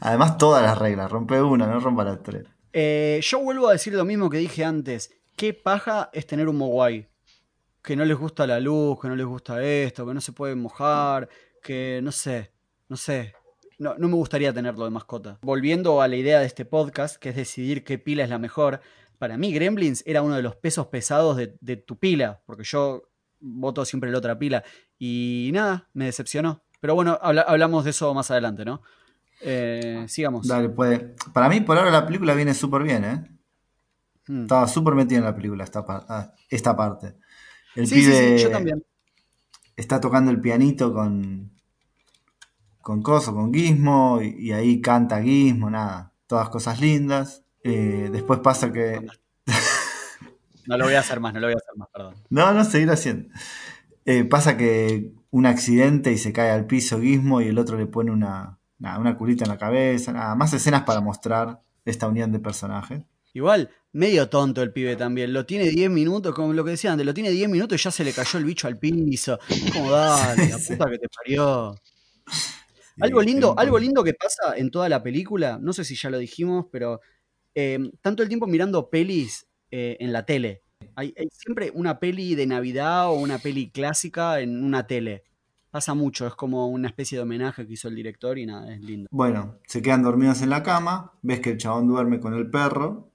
Además, 0.00 0.38
todas 0.38 0.62
las 0.62 0.78
reglas. 0.78 1.10
Rompe 1.10 1.40
una, 1.40 1.66
no 1.66 1.80
rompa 1.80 2.04
las 2.04 2.22
tres. 2.22 2.46
Eh, 2.72 3.20
yo 3.22 3.40
vuelvo 3.40 3.68
a 3.68 3.72
decir 3.72 3.94
lo 3.94 4.04
mismo 4.04 4.30
que 4.30 4.38
dije 4.38 4.64
antes. 4.64 5.12
¿Qué 5.36 5.54
paja 5.54 6.10
es 6.12 6.26
tener 6.26 6.48
un 6.48 6.56
Mogwai? 6.56 7.08
Que 7.82 7.96
no 7.96 8.04
les 8.04 8.16
gusta 8.16 8.46
la 8.46 8.60
luz, 8.60 9.00
que 9.00 9.08
no 9.08 9.16
les 9.16 9.26
gusta 9.26 9.62
esto, 9.62 10.06
que 10.06 10.14
no 10.14 10.20
se 10.20 10.32
pueden 10.32 10.58
mojar, 10.58 11.28
que 11.62 12.00
no 12.02 12.12
sé, 12.12 12.52
no 12.88 12.96
sé. 12.96 13.34
No, 13.78 13.94
no 13.96 14.08
me 14.08 14.14
gustaría 14.14 14.52
tenerlo 14.52 14.84
de 14.84 14.90
mascota. 14.90 15.38
Volviendo 15.42 16.02
a 16.02 16.08
la 16.08 16.16
idea 16.16 16.40
de 16.40 16.46
este 16.46 16.64
podcast, 16.64 17.16
que 17.16 17.28
es 17.28 17.36
decidir 17.36 17.84
qué 17.84 17.98
pila 17.98 18.24
es 18.24 18.30
la 18.30 18.38
mejor, 18.38 18.80
para 19.18 19.36
mí 19.36 19.52
Gremlins 19.52 20.02
era 20.06 20.22
uno 20.22 20.34
de 20.34 20.42
los 20.42 20.56
pesos 20.56 20.88
pesados 20.88 21.36
de, 21.36 21.56
de 21.60 21.76
tu 21.76 21.96
pila, 21.96 22.42
porque 22.46 22.64
yo 22.64 23.08
voto 23.40 23.84
siempre 23.84 24.10
la 24.10 24.18
otra 24.18 24.38
pila. 24.38 24.64
Y 24.98 25.50
nada, 25.52 25.88
me 25.94 26.06
decepcionó. 26.06 26.62
Pero 26.80 26.94
bueno, 26.94 27.18
habla- 27.20 27.42
hablamos 27.42 27.84
de 27.84 27.90
eso 27.90 28.12
más 28.14 28.30
adelante, 28.30 28.64
¿no? 28.64 28.82
Eh, 29.40 30.04
sigamos. 30.08 30.46
Dale, 30.46 30.68
puede. 30.68 31.14
Para 31.32 31.48
mí, 31.48 31.60
por 31.60 31.78
ahora 31.78 31.90
la 31.90 32.06
película 32.06 32.34
viene 32.34 32.54
súper 32.54 32.82
bien, 32.82 33.04
¿eh? 33.04 33.24
Hmm. 34.26 34.42
Estaba 34.42 34.68
súper 34.68 34.94
metida 34.94 35.18
en 35.18 35.24
la 35.24 35.34
película 35.34 35.64
esta, 35.64 35.84
par- 35.86 36.04
ah, 36.08 36.32
esta 36.50 36.76
parte. 36.76 37.14
El 37.76 37.86
Sí, 37.86 37.96
sí, 37.96 38.12
pibe 38.12 38.38
sí, 38.38 38.44
yo 38.44 38.50
también. 38.50 38.84
está 39.76 40.00
tocando 40.00 40.30
el 40.30 40.40
pianito 40.40 40.92
con. 40.92 41.50
con 42.80 43.02
Coso, 43.02 43.34
con 43.34 43.52
Gizmo, 43.52 44.20
y, 44.22 44.48
y 44.48 44.52
ahí 44.52 44.80
canta 44.80 45.22
Gizmo, 45.22 45.70
nada. 45.70 46.12
Todas 46.26 46.48
cosas 46.48 46.80
lindas. 46.80 47.44
Eh, 47.62 48.08
después 48.12 48.40
pasa 48.40 48.72
que. 48.72 49.06
No 50.66 50.76
lo 50.76 50.84
voy 50.84 50.94
a 50.94 51.00
hacer 51.00 51.18
más, 51.20 51.32
no 51.32 51.40
lo 51.40 51.46
voy 51.46 51.54
a 51.54 51.56
hacer 51.56 51.76
más, 51.76 51.88
perdón. 51.92 52.14
No, 52.30 52.52
no, 52.52 52.64
seguir 52.64 52.90
haciendo. 52.90 53.28
Eh, 54.10 54.24
pasa 54.24 54.56
que 54.56 55.12
un 55.30 55.44
accidente 55.44 56.10
y 56.10 56.16
se 56.16 56.32
cae 56.32 56.50
al 56.50 56.66
piso 56.66 56.98
Gizmo 56.98 57.42
y 57.42 57.48
el 57.48 57.58
otro 57.58 57.76
le 57.76 57.84
pone 57.84 58.10
una, 58.10 58.58
nada, 58.78 58.98
una 58.98 59.18
culita 59.18 59.44
en 59.44 59.50
la 59.50 59.58
cabeza. 59.58 60.14
Nada, 60.14 60.34
más 60.34 60.54
escenas 60.54 60.84
para 60.84 61.02
mostrar 61.02 61.60
esta 61.84 62.08
unión 62.08 62.32
de 62.32 62.38
personajes. 62.38 63.02
Igual, 63.34 63.68
medio 63.92 64.30
tonto 64.30 64.62
el 64.62 64.72
pibe 64.72 64.96
también. 64.96 65.34
Lo 65.34 65.44
tiene 65.44 65.68
10 65.68 65.90
minutos, 65.90 66.34
como 66.34 66.54
lo 66.54 66.64
que 66.64 66.70
decían 66.70 66.92
antes, 66.92 67.04
lo 67.04 67.12
tiene 67.12 67.30
10 67.30 67.50
minutos 67.50 67.78
y 67.78 67.84
ya 67.84 67.90
se 67.90 68.02
le 68.02 68.14
cayó 68.14 68.38
el 68.38 68.46
bicho 68.46 68.66
al 68.66 68.78
piso. 68.78 69.38
Como 69.74 69.90
dale, 69.90 70.48
la 70.52 70.58
Sí. 70.58 70.72
puta 70.72 70.88
que 70.90 70.98
te 70.98 71.08
parió. 71.14 71.74
Sí, 72.26 73.02
Algo 73.02 73.20
lindo, 73.20 73.54
algo 73.58 73.78
lindo 73.78 74.02
que 74.02 74.14
pasa 74.14 74.56
en 74.56 74.70
toda 74.70 74.88
la 74.88 75.02
película, 75.02 75.58
no 75.60 75.74
sé 75.74 75.84
si 75.84 75.94
ya 75.96 76.08
lo 76.08 76.16
dijimos, 76.16 76.64
pero 76.72 77.00
eh, 77.54 77.78
tanto 78.00 78.22
el 78.22 78.28
tiempo 78.30 78.46
mirando 78.46 78.88
pelis 78.88 79.46
eh, 79.70 79.98
en 80.00 80.14
la 80.14 80.24
tele. 80.24 80.62
Hay, 80.94 81.14
hay 81.16 81.28
siempre 81.32 81.70
una 81.74 81.98
peli 81.98 82.34
de 82.34 82.46
Navidad 82.46 83.08
o 83.08 83.14
una 83.14 83.38
peli 83.38 83.70
clásica 83.70 84.40
en 84.40 84.64
una 84.64 84.86
tele. 84.86 85.24
Pasa 85.70 85.94
mucho, 85.94 86.26
es 86.26 86.34
como 86.34 86.68
una 86.68 86.88
especie 86.88 87.18
de 87.18 87.22
homenaje 87.22 87.66
que 87.66 87.74
hizo 87.74 87.88
el 87.88 87.94
director 87.94 88.38
y 88.38 88.46
nada, 88.46 88.72
es 88.74 88.80
lindo. 88.80 89.08
Bueno, 89.10 89.58
se 89.66 89.82
quedan 89.82 90.02
dormidos 90.02 90.40
en 90.40 90.50
la 90.50 90.62
cama, 90.62 91.12
ves 91.20 91.40
que 91.40 91.50
el 91.50 91.58
chabón 91.58 91.86
duerme 91.86 92.20
con 92.20 92.34
el 92.34 92.50
perro 92.50 93.10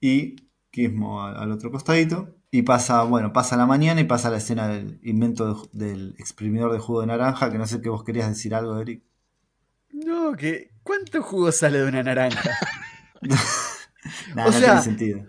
y 0.00 0.36
Gizmo 0.70 1.22
al, 1.24 1.50
otro 1.50 1.70
costadito. 1.70 2.36
Y 2.50 2.62
pasa, 2.62 3.02
bueno, 3.02 3.32
pasa 3.32 3.56
la 3.56 3.66
mañana 3.66 4.00
y 4.00 4.04
pasa 4.04 4.30
la 4.30 4.36
escena 4.36 4.68
del 4.68 5.00
invento 5.02 5.68
de 5.72 5.86
del 5.86 6.14
exprimidor 6.18 6.72
de 6.72 6.78
jugo 6.78 7.00
de 7.00 7.08
naranja, 7.08 7.50
que 7.50 7.58
no 7.58 7.66
sé 7.66 7.80
qué 7.80 7.88
vos 7.88 8.04
querías 8.04 8.28
decir 8.28 8.54
algo, 8.54 8.78
Eric. 8.78 9.02
No, 9.92 10.34
que 10.36 10.70
¿cuánto 10.82 11.22
jugo 11.22 11.50
sale 11.50 11.78
de 11.78 11.88
una 11.88 12.02
naranja? 12.02 12.50
O 14.32 14.36
no 14.36 14.52
sea, 14.52 14.60
tiene 14.60 14.82
sentido. 14.82 15.26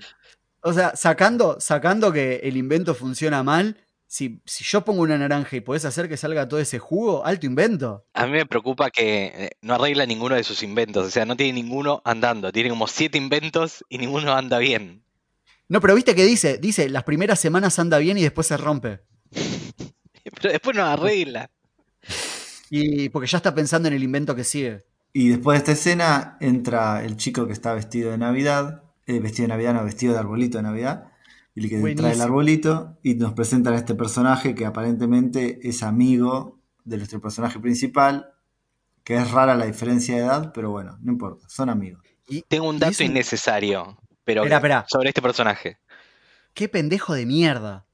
O 0.67 0.73
sea, 0.73 0.95
sacando, 0.95 1.57
sacando 1.59 2.11
que 2.11 2.37
el 2.37 2.57
invento 2.57 2.95
funciona 2.95 3.43
mal, 3.43 3.77
si, 4.07 4.41
si 4.45 4.63
yo 4.63 4.83
pongo 4.83 5.03
una 5.03 5.15
naranja 5.15 5.55
y 5.55 5.61
podés 5.61 5.85
hacer 5.85 6.09
que 6.09 6.17
salga 6.17 6.47
todo 6.47 6.59
ese 6.59 6.79
jugo, 6.79 7.23
alto 7.23 7.45
invento. 7.45 8.03
A 8.15 8.25
mí 8.25 8.31
me 8.31 8.47
preocupa 8.47 8.89
que 8.89 9.25
eh, 9.25 9.49
no 9.61 9.75
arregla 9.75 10.07
ninguno 10.07 10.33
de 10.33 10.43
sus 10.43 10.63
inventos. 10.63 11.05
O 11.05 11.11
sea, 11.11 11.23
no 11.23 11.37
tiene 11.37 11.53
ninguno 11.53 12.01
andando. 12.03 12.51
Tiene 12.51 12.71
como 12.71 12.87
siete 12.87 13.19
inventos 13.19 13.85
y 13.89 13.99
ninguno 13.99 14.33
anda 14.33 14.57
bien. 14.57 15.03
No, 15.69 15.79
pero 15.81 15.93
viste 15.93 16.15
que 16.15 16.25
dice, 16.25 16.57
dice, 16.57 16.89
las 16.89 17.03
primeras 17.03 17.39
semanas 17.39 17.77
anda 17.77 17.99
bien 17.99 18.17
y 18.17 18.23
después 18.23 18.47
se 18.47 18.57
rompe. 18.57 19.01
Pero 20.23 20.51
después 20.51 20.75
no 20.75 20.83
arregla. 20.83 21.51
Y 22.71 23.09
porque 23.09 23.27
ya 23.27 23.37
está 23.37 23.53
pensando 23.53 23.87
en 23.87 23.93
el 23.93 24.03
invento 24.03 24.35
que 24.35 24.43
sigue. 24.43 24.83
Y 25.13 25.29
después 25.29 25.57
de 25.57 25.59
esta 25.59 25.71
escena 25.73 26.37
entra 26.41 27.05
el 27.05 27.17
chico 27.17 27.45
que 27.45 27.53
está 27.53 27.73
vestido 27.75 28.09
de 28.09 28.17
Navidad, 28.17 28.84
eh, 29.05 29.19
vestido 29.19 29.43
de 29.43 29.49
Navidad, 29.49 29.73
no, 29.73 29.83
vestido 29.83 30.13
de 30.13 30.19
arbolito 30.19 30.57
de 30.57 30.63
Navidad, 30.63 31.11
y 31.53 31.63
el 31.63 31.69
que 31.69 31.95
trae 31.95 32.13
el 32.13 32.21
arbolito, 32.21 32.97
y 33.03 33.15
nos 33.15 33.33
presentan 33.33 33.73
a 33.73 33.77
este 33.77 33.95
personaje 33.95 34.55
que 34.55 34.65
aparentemente 34.65 35.59
es 35.67 35.83
amigo 35.83 36.59
de 36.83 36.97
nuestro 36.97 37.21
personaje 37.21 37.59
principal, 37.59 38.33
que 39.03 39.15
es 39.15 39.31
rara 39.31 39.55
la 39.55 39.65
diferencia 39.65 40.15
de 40.15 40.21
edad, 40.21 40.51
pero 40.53 40.71
bueno, 40.71 40.97
no 41.01 41.11
importa, 41.11 41.47
son 41.47 41.69
amigos. 41.69 42.03
Y, 42.27 42.41
Tengo 42.41 42.67
un 42.67 42.79
dato 42.79 42.95
un- 42.99 43.05
innecesario, 43.05 43.97
pero 44.23 44.43
sobre 44.87 45.09
este 45.09 45.21
personaje. 45.21 45.77
Qué 46.53 46.67
pendejo 46.69 47.13
de 47.13 47.25
mierda. 47.25 47.85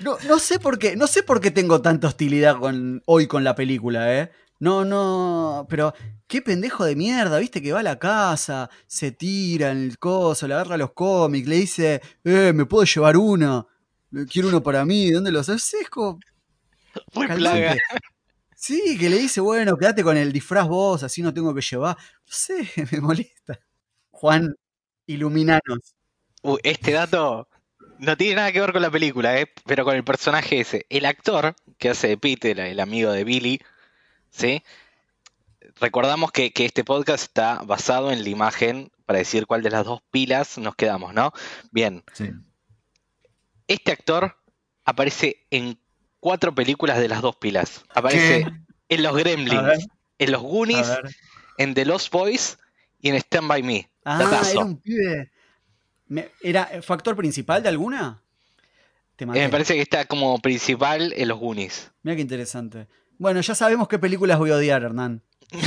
No, 0.00 0.16
no 0.26 0.38
sé 0.38 0.58
por 0.58 0.78
qué, 0.78 0.96
no 0.96 1.06
sé 1.06 1.22
por 1.22 1.40
qué 1.40 1.50
tengo 1.50 1.80
tanta 1.80 2.08
hostilidad 2.08 2.58
con, 2.58 3.02
hoy 3.06 3.26
con 3.26 3.44
la 3.44 3.54
película, 3.54 4.18
¿eh? 4.18 4.32
No, 4.62 4.84
no, 4.84 5.66
pero 5.68 5.92
qué 6.28 6.40
pendejo 6.40 6.84
de 6.84 6.94
mierda, 6.94 7.40
viste 7.40 7.60
que 7.60 7.72
va 7.72 7.80
a 7.80 7.82
la 7.82 7.98
casa, 7.98 8.70
se 8.86 9.10
tira 9.10 9.72
en 9.72 9.78
el 9.78 9.98
coso, 9.98 10.46
le 10.46 10.54
agarra 10.54 10.76
los 10.76 10.92
cómics, 10.92 11.48
le 11.48 11.56
dice, 11.56 12.00
eh, 12.22 12.52
me 12.54 12.64
puedo 12.64 12.84
llevar 12.84 13.16
uno, 13.16 13.66
quiero 14.30 14.46
uno 14.50 14.62
para 14.62 14.84
mí, 14.84 15.10
¿dónde 15.10 15.32
los 15.32 15.48
haces? 15.48 15.82
Es 15.82 15.90
como, 15.90 16.20
Muy 17.14 17.26
calmate. 17.26 17.58
plaga. 17.58 17.76
Sí, 18.54 18.96
que 18.98 19.10
le 19.10 19.18
dice, 19.18 19.40
bueno, 19.40 19.76
quédate 19.76 20.04
con 20.04 20.16
el 20.16 20.32
disfraz 20.32 20.68
vos, 20.68 21.02
así 21.02 21.22
no 21.22 21.34
tengo 21.34 21.52
que 21.54 21.60
llevar. 21.62 21.96
No 21.98 22.04
sé, 22.26 22.68
me 22.92 23.00
molesta. 23.00 23.58
Juan, 24.12 24.54
iluminanos. 25.06 25.96
Uy, 26.42 26.60
este 26.62 26.92
dato 26.92 27.48
no 27.98 28.16
tiene 28.16 28.36
nada 28.36 28.52
que 28.52 28.60
ver 28.60 28.72
con 28.72 28.82
la 28.82 28.90
película, 28.90 29.40
¿eh? 29.40 29.46
pero 29.66 29.84
con 29.84 29.96
el 29.96 30.04
personaje 30.04 30.60
ese. 30.60 30.86
El 30.88 31.06
actor 31.06 31.56
que 31.78 31.90
hace 31.90 32.08
de 32.08 32.18
Peter, 32.18 32.60
el 32.60 32.80
amigo 32.80 33.12
de 33.12 33.24
Billy, 33.24 33.60
¿sí? 34.32 34.62
Recordamos 35.80 36.32
que, 36.32 36.52
que 36.52 36.64
este 36.64 36.84
podcast 36.84 37.22
está 37.22 37.62
basado 37.62 38.10
en 38.10 38.22
la 38.24 38.28
imagen 38.28 38.90
para 39.06 39.20
decir 39.20 39.46
cuál 39.46 39.62
de 39.62 39.70
las 39.70 39.84
dos 39.84 40.00
pilas 40.10 40.58
nos 40.58 40.74
quedamos, 40.74 41.14
¿no? 41.14 41.32
Bien, 41.70 42.02
Sí. 42.12 42.30
este 43.68 43.92
actor 43.92 44.36
aparece 44.84 45.46
en 45.50 45.78
cuatro 46.20 46.54
películas 46.54 46.98
de 46.98 47.08
las 47.08 47.22
dos 47.22 47.36
pilas. 47.36 47.84
Aparece 47.94 48.44
¿Qué? 48.44 48.94
en 48.96 49.02
Los. 49.02 49.16
Gremlins, 49.16 49.86
en 50.18 50.32
Los 50.32 50.42
Goonies, 50.42 50.88
en 51.58 51.74
The 51.74 51.84
Lost 51.84 52.12
Boys 52.12 52.58
y 53.00 53.08
en 53.08 53.16
Stand 53.16 53.48
By 53.48 53.62
Me. 53.62 53.90
Ah, 54.04 54.18
Datazo. 54.18 54.50
era 54.50 54.60
un 54.64 54.76
pibe. 54.80 55.30
¿Era 56.42 56.82
factor 56.82 57.16
principal 57.16 57.62
de 57.62 57.68
alguna? 57.70 58.22
Eh, 59.18 59.26
me 59.26 59.48
parece 59.48 59.74
que 59.74 59.82
está 59.82 60.04
como 60.04 60.38
principal 60.40 61.12
en 61.16 61.28
Los 61.28 61.38
Goonies. 61.38 61.90
Mira 62.02 62.16
qué 62.16 62.22
interesante. 62.22 62.88
Bueno, 63.22 63.40
ya 63.40 63.54
sabemos 63.54 63.86
qué 63.86 64.00
películas 64.00 64.36
voy 64.36 64.50
a 64.50 64.56
odiar, 64.56 64.82
Hernán. 64.82 65.22
o 65.52 65.58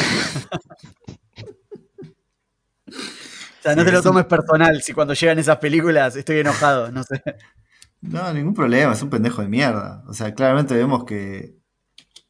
sea, 3.62 3.78
no 3.78 3.86
te 3.86 3.93
lo 3.93 4.01
tomes 4.01 4.26
personal 4.26 4.82
si 4.82 4.91
cuando 4.91 5.14
llegan 5.14 5.39
esas 5.39 5.56
películas 5.60 6.18
estoy 6.18 6.39
enojado, 6.39 6.91
no 6.91 7.01
sé. 7.03 7.24
No, 8.01 8.34
ningún 8.34 8.53
problema, 8.53 8.91
es 8.91 9.01
un 9.01 9.10
pendejo 9.10 9.41
de 9.41 9.47
mierda. 9.47 10.03
O 10.06 10.14
sea, 10.14 10.34
claramente 10.34 10.76
vemos 10.76 11.06
que 11.06 11.56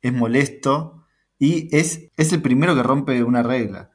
es 0.04 0.14
molesto 0.14 1.08
y 1.40 1.76
es, 1.76 2.12
es 2.18 2.32
el 2.32 2.44
primero 2.44 2.76
que 2.76 2.84
rompe 2.84 3.24
una 3.24 3.42
regla. 3.42 3.90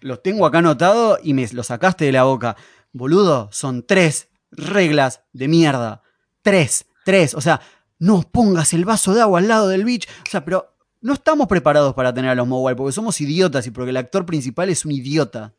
Los 0.00 0.22
tengo 0.22 0.46
acá 0.46 0.60
anotado 0.60 1.18
y 1.22 1.34
me 1.34 1.46
los 1.52 1.66
sacaste 1.66 2.06
de 2.06 2.12
la 2.12 2.24
boca. 2.24 2.56
Boludo, 2.94 3.50
son 3.52 3.86
tres 3.86 4.30
reglas 4.50 5.22
de 5.34 5.48
mierda. 5.48 6.00
Tres, 6.40 6.86
tres. 7.04 7.34
O 7.34 7.42
sea, 7.42 7.60
no 8.02 8.20
pongas 8.22 8.72
el 8.72 8.84
vaso 8.84 9.14
de 9.14 9.20
agua 9.20 9.38
al 9.38 9.46
lado 9.46 9.68
del 9.68 9.84
beach. 9.84 10.08
O 10.26 10.30
sea, 10.30 10.44
pero 10.44 10.74
no 11.00 11.12
estamos 11.12 11.46
preparados 11.46 11.94
para 11.94 12.12
tener 12.12 12.32
a 12.32 12.34
los 12.34 12.48
Mogwai 12.48 12.74
porque 12.74 12.92
somos 12.92 13.20
idiotas 13.20 13.64
y 13.68 13.70
porque 13.70 13.90
el 13.90 13.96
actor 13.96 14.26
principal 14.26 14.70
es 14.70 14.84
un 14.84 14.90
idiota. 14.90 15.54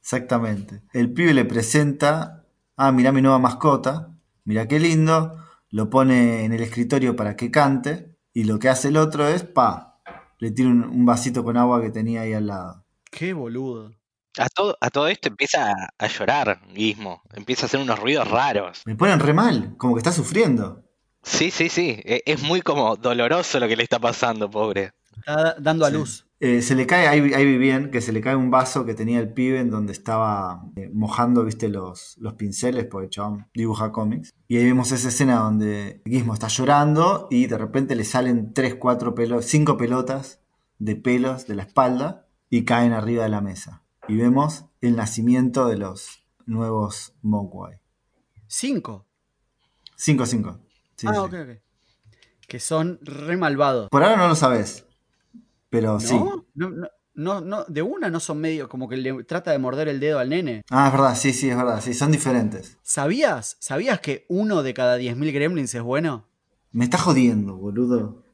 Exactamente. 0.00 0.82
El 0.92 1.12
pibe 1.12 1.32
le 1.32 1.44
presenta, 1.44 2.46
ah, 2.76 2.90
mirá 2.90 3.12
mi 3.12 3.22
nueva 3.22 3.38
mascota, 3.38 4.10
mirá 4.42 4.66
qué 4.66 4.80
lindo, 4.80 5.38
lo 5.70 5.88
pone 5.88 6.44
en 6.44 6.52
el 6.52 6.62
escritorio 6.62 7.14
para 7.14 7.36
que 7.36 7.52
cante 7.52 8.18
y 8.32 8.42
lo 8.42 8.58
que 8.58 8.68
hace 8.68 8.88
el 8.88 8.96
otro 8.96 9.28
es, 9.28 9.44
pa, 9.44 10.00
le 10.40 10.50
tira 10.50 10.70
un, 10.70 10.82
un 10.82 11.06
vasito 11.06 11.44
con 11.44 11.56
agua 11.56 11.80
que 11.80 11.90
tenía 11.90 12.22
ahí 12.22 12.32
al 12.32 12.48
lado. 12.48 12.84
Qué 13.08 13.34
boludo. 13.34 13.92
A 14.36 14.48
todo, 14.48 14.76
a 14.80 14.90
todo 14.90 15.06
esto 15.06 15.28
empieza 15.28 15.70
a, 15.70 15.90
a 15.96 16.08
llorar, 16.08 16.60
Gizmo. 16.74 17.22
Empieza 17.34 17.62
a 17.62 17.66
hacer 17.66 17.78
unos 17.78 18.00
ruidos 18.00 18.28
raros. 18.28 18.82
Me 18.84 18.96
ponen 18.96 19.20
re 19.20 19.32
mal, 19.32 19.76
como 19.76 19.94
que 19.94 20.00
está 20.00 20.10
sufriendo. 20.10 20.84
Sí, 21.24 21.50
sí, 21.50 21.68
sí. 21.68 22.00
e- 22.04 22.22
Es 22.26 22.42
muy 22.42 22.60
como 22.62 22.96
doloroso 22.96 23.58
lo 23.58 23.66
que 23.66 23.76
le 23.76 23.82
está 23.82 23.98
pasando, 23.98 24.50
pobre. 24.50 24.92
Está 25.16 25.34
da- 25.42 25.56
dando 25.58 25.84
a 25.86 25.90
Sí. 25.90 25.94
luz. 25.96 26.26
Eh, 26.40 26.60
se 26.60 26.74
le 26.74 26.86
cae, 26.86 27.06
ahí, 27.08 27.32
ahí 27.32 27.44
vi 27.46 27.56
bien, 27.56 27.90
que 27.90 28.02
se 28.02 28.12
le 28.12 28.20
cae 28.20 28.36
un 28.36 28.50
vaso 28.50 28.84
que 28.84 28.92
tenía 28.94 29.18
el 29.20 29.32
pibe 29.32 29.60
en 29.60 29.70
donde 29.70 29.92
estaba 29.92 30.64
eh, 30.76 30.90
mojando, 30.92 31.42
viste, 31.44 31.68
los, 31.68 32.16
los 32.18 32.34
pinceles, 32.34 32.84
porque 32.84 33.04
el 33.06 33.10
chabón 33.10 33.46
dibuja 33.54 33.92
cómics. 33.92 34.34
Y 34.48 34.58
ahí 34.58 34.64
vemos 34.64 34.92
esa 34.92 35.08
escena 35.08 35.36
donde 35.36 36.02
Gizmo 36.04 36.34
está 36.34 36.48
llorando 36.48 37.28
y 37.30 37.46
de 37.46 37.56
repente 37.56 37.94
le 37.94 38.04
salen 38.04 38.52
3, 38.52 38.74
4 38.74 39.14
pelos, 39.14 39.46
5 39.46 39.78
pelotas 39.78 40.40
de 40.78 40.96
pelos 40.96 41.46
de 41.46 41.54
la 41.54 41.62
espalda 41.62 42.26
y 42.50 42.64
caen 42.66 42.92
arriba 42.92 43.22
de 43.22 43.30
la 43.30 43.40
mesa. 43.40 43.82
Y 44.06 44.16
vemos 44.16 44.66
el 44.82 44.96
nacimiento 44.96 45.66
de 45.66 45.78
los 45.78 46.26
nuevos 46.44 47.14
Mogwai. 47.22 47.78
Cinco. 48.46 49.06
5, 49.96 50.26
5. 50.26 50.58
Sí, 50.96 51.06
ah, 51.08 51.14
sí. 51.14 51.18
ok, 51.18 51.34
ok. 51.34 51.58
Que 52.46 52.60
son 52.60 52.98
re 53.02 53.36
malvados. 53.36 53.88
Por 53.90 54.02
ahora 54.02 54.16
no 54.16 54.28
lo 54.28 54.36
sabes, 54.36 54.86
pero 55.70 55.94
¿No? 55.94 56.00
sí. 56.00 56.14
No, 56.14 56.44
no, 56.54 56.88
no, 57.14 57.40
no, 57.40 57.64
de 57.64 57.82
una 57.82 58.10
no 58.10 58.20
son 58.20 58.40
medio 58.40 58.68
como 58.68 58.88
que 58.88 58.96
le 58.96 59.24
trata 59.24 59.50
de 59.52 59.58
morder 59.58 59.88
el 59.88 60.00
dedo 60.00 60.18
al 60.18 60.30
nene. 60.30 60.62
Ah, 60.70 60.86
es 60.86 60.92
verdad, 60.92 61.16
sí, 61.16 61.32
sí, 61.32 61.48
es 61.48 61.56
verdad, 61.56 61.80
sí, 61.80 61.94
son 61.94 62.10
diferentes. 62.10 62.76
¿Sabías? 62.82 63.56
¿Sabías 63.60 64.00
que 64.00 64.26
uno 64.28 64.62
de 64.62 64.74
cada 64.74 64.98
10.000 64.98 65.32
gremlins 65.32 65.74
es 65.74 65.82
bueno? 65.82 66.26
Me 66.72 66.84
está 66.84 66.98
jodiendo, 66.98 67.54
boludo. 67.56 68.24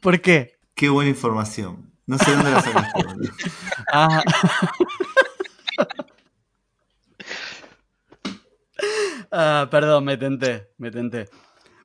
¿Por 0.00 0.20
qué? 0.20 0.58
Qué 0.74 0.88
buena 0.88 1.10
información. 1.10 1.92
No 2.06 2.18
sé 2.18 2.32
dónde 2.34 2.50
la 2.50 2.60
sacaste, 2.62 3.04
boludo. 3.04 3.32
Ah. 3.92 4.22
Ah, 9.32 9.68
perdón, 9.70 10.04
me 10.04 10.16
tenté, 10.16 10.68
me 10.78 10.90
tenté. 10.90 11.28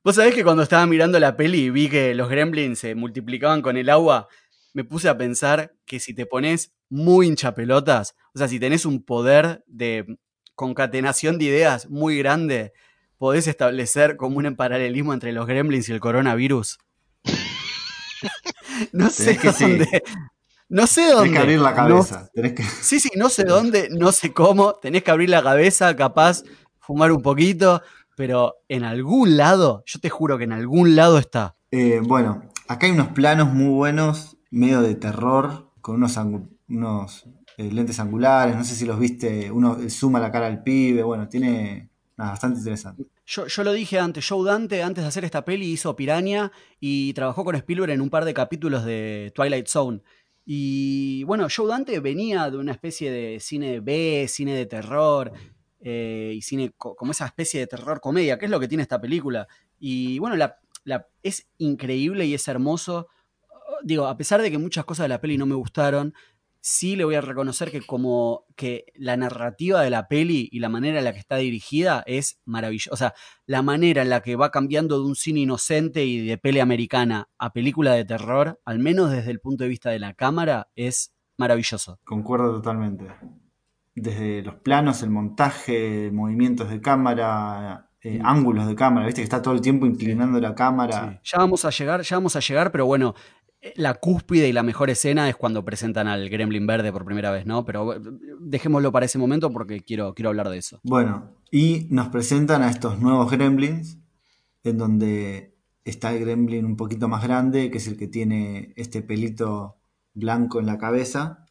Vos 0.04 0.16
sabés 0.16 0.34
que 0.34 0.44
cuando 0.44 0.64
estaba 0.64 0.86
mirando 0.86 1.20
la 1.20 1.36
peli 1.36 1.66
y 1.66 1.70
vi 1.70 1.90
que 1.90 2.14
los 2.14 2.30
gremlins 2.30 2.80
se 2.80 2.96
multiplicaban 2.96 3.62
con 3.62 3.78
el 3.78 3.90
agua, 3.90 4.28
me 4.74 4.84
puse 4.84 5.10
a 5.10 5.18
pensar 5.18 5.74
que 5.86 6.00
si 6.00 6.14
te 6.14 6.26
pones 6.26 6.74
muy 6.90 7.28
hinchapelotas, 7.28 8.16
o 8.34 8.38
sea, 8.38 8.48
si 8.48 8.60
tenés 8.60 8.86
un 8.86 9.04
poder 9.04 9.64
de 9.68 10.18
concatenación 10.56 11.38
de 11.38 11.46
ideas 11.46 11.90
muy 11.90 12.18
grande, 12.18 12.74
podés 13.18 13.48
establecer 13.48 14.18
como 14.18 14.38
un 14.38 14.56
paralelismo 14.56 15.14
entre 15.14 15.32
los 15.32 15.48
gremlins 15.48 15.90
y 15.90 15.94
el 15.94 16.00
coronavirus. 16.00 16.80
no 18.92 19.10
sé 19.10 19.36
sí. 19.36 19.64
dónde. 19.64 20.04
No 20.70 20.88
sé 20.88 21.04
dónde. 21.10 21.30
Tenés 21.30 21.34
que 21.34 21.40
abrir 21.40 21.60
la 21.60 21.70
no 21.70 21.76
cabeza. 21.76 22.30
Tenés 22.34 22.54
que... 22.54 22.64
Sí, 22.64 23.00
sí, 23.00 23.12
no 23.16 23.30
sé 23.30 23.44
dónde, 23.44 23.90
no 23.92 24.12
sé 24.12 24.34
cómo, 24.34 24.74
tenés 24.76 25.04
que 25.04 25.12
abrir 25.12 25.30
la 25.30 25.44
cabeza, 25.44 25.96
capaz 25.96 26.44
fumar 26.84 27.12
un 27.12 27.22
poquito, 27.22 27.82
pero 28.16 28.58
en 28.70 28.84
algún 28.84 29.38
lado, 29.38 29.84
yo 29.88 30.00
te 30.00 30.10
juro 30.10 30.38
que 30.38 30.44
en 30.44 30.52
algún 30.52 30.96
lado 30.96 31.18
está. 31.18 31.56
Eh, 31.72 32.00
bueno, 32.04 32.44
acá 32.68 32.86
hay 32.86 32.92
unos 32.92 33.08
planos 33.08 33.52
muy 33.52 33.70
buenos, 33.74 34.38
medio 34.52 34.82
de 34.82 34.94
terror, 34.94 35.72
con 35.82 35.96
unos, 35.96 36.18
angu- 36.18 36.48
unos 36.70 37.26
eh, 37.58 37.72
lentes 37.72 38.00
angulares. 38.00 38.56
No 38.56 38.64
sé 38.64 38.76
si 38.76 38.86
los 38.86 39.00
viste. 39.00 39.50
Uno 39.52 39.80
eh, 39.80 39.90
suma 39.90 40.20
la 40.20 40.32
cara 40.32 40.46
al 40.48 40.62
pibe. 40.62 41.02
Bueno, 41.02 41.28
tiene. 41.28 41.90
Nada, 42.16 42.32
bastante 42.32 42.60
interesante. 42.60 43.06
Yo, 43.26 43.48
yo 43.48 43.64
lo 43.64 43.72
dije 43.74 43.98
antes, 43.98 44.28
Joe 44.30 44.46
Dante, 44.48 44.84
antes 44.84 45.04
de 45.04 45.08
hacer 45.08 45.26
esta 45.26 45.44
peli, 45.44 45.72
hizo 45.72 45.96
Piranha 45.96 46.52
y 46.80 47.14
trabajó 47.14 47.44
con 47.44 47.56
Spielberg 47.56 47.92
en 47.92 48.02
un 48.02 48.12
par 48.12 48.24
de 48.26 48.36
capítulos 48.36 48.86
de 48.86 49.32
Twilight 49.34 49.68
Zone. 49.68 50.02
Y 50.46 51.24
bueno, 51.24 51.48
Joe 51.54 51.68
Dante 51.68 52.00
venía 52.02 52.52
de 52.52 52.58
una 52.58 52.74
especie 52.74 53.10
de 53.10 53.40
cine 53.40 53.80
B, 53.80 54.28
cine 54.30 54.54
de 54.54 54.66
terror, 54.66 55.32
eh, 55.84 56.32
y 56.36 56.42
cine 56.42 56.74
co- 56.78 56.96
como 56.96 57.12
esa 57.12 57.26
especie 57.26 57.60
de 57.60 57.68
terror 57.68 58.00
comedia, 58.02 58.40
que 58.40 58.46
es 58.46 58.52
lo 58.52 58.60
que 58.60 58.68
tiene 58.68 58.82
esta 58.84 59.00
película. 59.02 59.48
Y 59.78 60.18
bueno, 60.20 60.36
la, 60.38 60.58
es 61.22 61.48
increíble 61.58 62.26
y 62.26 62.34
es 62.34 62.48
hermoso. 62.48 63.08
Digo, 63.84 64.08
a 64.08 64.18
pesar 64.18 64.42
de 64.42 64.50
que 64.50 64.58
muchas 64.58 64.86
cosas 64.86 65.04
de 65.06 65.10
la 65.10 65.20
peli 65.22 65.38
no 65.38 65.46
me 65.46 65.56
gustaron, 65.56 66.14
sí 66.62 66.96
le 66.96 67.04
voy 67.04 67.16
a 67.16 67.22
reconocer 67.22 67.70
que 67.72 67.82
como 67.82 68.46
que 68.56 68.86
la 68.96 69.18
narrativa 69.18 69.82
de 69.82 69.90
la 69.90 70.08
peli 70.08 70.48
y 70.50 70.60
la 70.60 70.70
manera 70.70 71.00
en 71.00 71.04
la 71.04 71.12
que 71.12 71.20
está 71.20 71.36
dirigida 71.36 72.04
es 72.06 72.40
maravillosa. 72.46 72.94
O 72.94 72.96
sea, 72.98 73.14
la 73.46 73.62
manera 73.62 74.02
en 74.02 74.10
la 74.10 74.22
que 74.22 74.38
va 74.38 74.50
cambiando 74.52 74.98
de 75.00 75.06
un 75.06 75.16
cine 75.16 75.42
inocente 75.42 76.06
y 76.06 76.26
de 76.26 76.38
peli 76.38 76.60
americana 76.62 77.28
a 77.38 77.52
película 77.52 77.94
de 77.94 78.06
terror, 78.06 78.62
al 78.64 78.80
menos 78.80 79.12
desde 79.12 79.32
el 79.32 79.42
punto 79.42 79.66
de 79.66 79.70
vista 79.70 79.90
de 79.90 80.00
la 80.00 80.14
cámara, 80.14 80.70
es 80.76 81.14
maravilloso. 81.38 82.00
Concuerdo 82.06 82.54
totalmente. 82.54 83.08
Desde 83.96 84.42
los 84.42 84.56
planos, 84.56 85.04
el 85.04 85.10
montaje, 85.12 86.10
movimientos 86.12 86.70
de 86.70 86.82
cámara, 86.82 87.90
eh, 88.02 88.20
Mm. 88.20 88.26
ángulos 88.26 88.68
de 88.68 88.76
cámara, 88.76 89.06
viste 89.06 89.22
que 89.22 89.26
está 89.26 89.42
todo 89.42 89.54
el 89.54 89.62
tiempo 89.62 89.86
inclinando 89.86 90.40
la 90.40 90.56
cámara. 90.56 91.22
Ya 91.24 91.38
vamos 91.38 91.64
a 91.66 91.70
llegar, 91.70 92.02
ya 92.02 92.18
vamos 92.18 92.36
a 92.36 92.40
llegar, 92.40 92.72
pero 92.72 92.86
bueno, 92.86 93.14
eh, 93.62 93.72
la 93.78 93.94
cúspide 93.94 94.50
y 94.50 94.52
la 94.52 94.64
mejor 94.64 94.90
escena 94.90 95.30
es 95.30 95.36
cuando 95.36 95.64
presentan 95.64 96.08
al 96.08 96.28
Gremlin 96.30 96.66
verde 96.68 96.92
por 96.92 97.06
primera 97.06 97.32
vez, 97.32 97.46
¿no? 97.46 97.64
Pero 97.66 97.94
eh, 97.94 98.00
dejémoslo 98.42 98.92
para 98.92 99.06
ese 99.06 99.18
momento 99.20 99.52
porque 99.52 99.82
quiero, 99.82 100.14
quiero 100.16 100.30
hablar 100.30 100.50
de 100.50 100.58
eso. 100.58 100.80
Bueno, 100.84 101.30
y 101.52 101.88
nos 101.92 102.10
presentan 102.10 102.62
a 102.64 102.70
estos 102.72 103.00
nuevos 103.00 103.32
gremlins, 103.32 104.00
en 104.64 104.78
donde 104.80 105.56
está 105.86 106.12
el 106.14 106.20
gremlin 106.22 106.66
un 106.66 106.76
poquito 106.78 107.08
más 107.08 107.24
grande, 107.24 107.70
que 107.70 107.78
es 107.78 107.88
el 107.88 107.96
que 107.98 108.08
tiene 108.08 108.74
este 108.76 109.02
pelito 109.02 109.78
blanco 110.14 110.60
en 110.60 110.66
la 110.66 110.78
cabeza, 110.78 111.46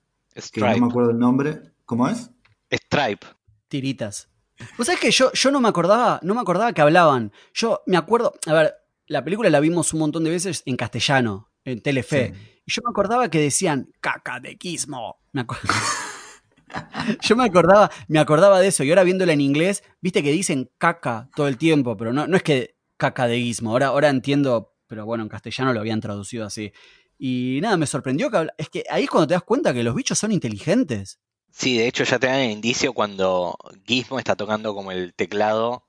que 0.53 0.61
no 0.61 0.67
me 0.67 0.73
Stripe. 0.73 0.87
acuerdo 0.87 1.11
el 1.13 1.19
nombre. 1.19 1.61
¿Cómo 1.93 2.09
es? 2.09 2.31
Stripe. 2.71 3.27
Tiritas. 3.69 4.31
Vos 4.79 4.87
sabés 4.87 4.99
que 4.99 5.11
yo, 5.11 5.31
yo 5.35 5.51
no 5.51 5.61
me 5.61 5.69
acordaba, 5.69 6.19
no 6.23 6.35
me 6.35 6.41
acordaba 6.41 6.73
que 6.73 6.81
hablaban. 6.81 7.33
Yo 7.53 7.83
me 7.87 7.99
acuerdo, 7.99 8.33
a 8.47 8.53
ver, 8.55 8.75
la 9.09 9.23
película 9.23 9.51
la 9.51 9.61
vimos 9.61 9.93
un 9.93 10.01
montón 10.01 10.25
de 10.25 10.31
veces 10.31 10.63
en 10.65 10.77
castellano, 10.77 11.51
en 11.67 11.83
Telefe. 11.83 12.33
Sí. 12.35 12.61
Y 12.65 12.73
yo 12.73 12.81
me 12.83 12.89
acordaba 12.91 13.29
que 13.29 13.41
decían 13.41 13.93
caca 14.01 14.41
de 14.41 14.57
quismo. 14.57 15.19
Me 15.33 15.45
yo 17.21 17.37
me 17.37 17.45
acordaba, 17.45 17.91
me 18.09 18.19
acordaba 18.21 18.59
de 18.61 18.69
eso. 18.69 18.85
Y 18.85 18.89
ahora 18.89 19.05
viéndola 19.05 19.35
en 19.35 19.43
inglés, 19.43 19.83
viste 20.01 20.23
que 20.23 20.33
dicen 20.33 20.71
caca 20.79 21.29
todo 21.37 21.47
el 21.47 21.59
tiempo, 21.59 21.99
pero 21.99 22.15
no, 22.15 22.27
no 22.27 22.39
es 22.39 22.43
que 22.43 22.79
caca 22.97 23.27
de 23.27 23.37
guismo. 23.37 23.73
Ahora, 23.73 23.89
ahora 23.89 24.09
entiendo, 24.09 24.77
pero 24.87 25.05
bueno, 25.05 25.25
en 25.25 25.29
castellano 25.29 25.75
lo 25.75 25.81
habían 25.81 26.01
traducido 26.01 26.47
así. 26.47 26.73
Y 27.19 27.59
nada, 27.61 27.77
me 27.77 27.87
sorprendió 27.87 28.31
que 28.31 28.37
habla- 28.39 28.55
es 28.57 28.71
que 28.71 28.83
ahí 28.89 29.05
es 29.05 29.11
cuando 29.11 29.27
te 29.27 29.35
das 29.35 29.43
cuenta 29.43 29.75
que 29.75 29.83
los 29.83 29.95
bichos 29.95 30.19
son 30.19 30.33
inteligentes. 30.33 31.19
Sí, 31.53 31.77
de 31.77 31.87
hecho 31.87 32.05
ya 32.05 32.19
te 32.19 32.27
dan 32.27 32.41
el 32.41 32.51
indicio 32.51 32.93
cuando 32.95 33.57
Gizmo 33.87 34.19
está 34.19 34.35
tocando 34.37 34.75
como 34.75 34.91
el 34.91 35.15
teclado 35.15 35.85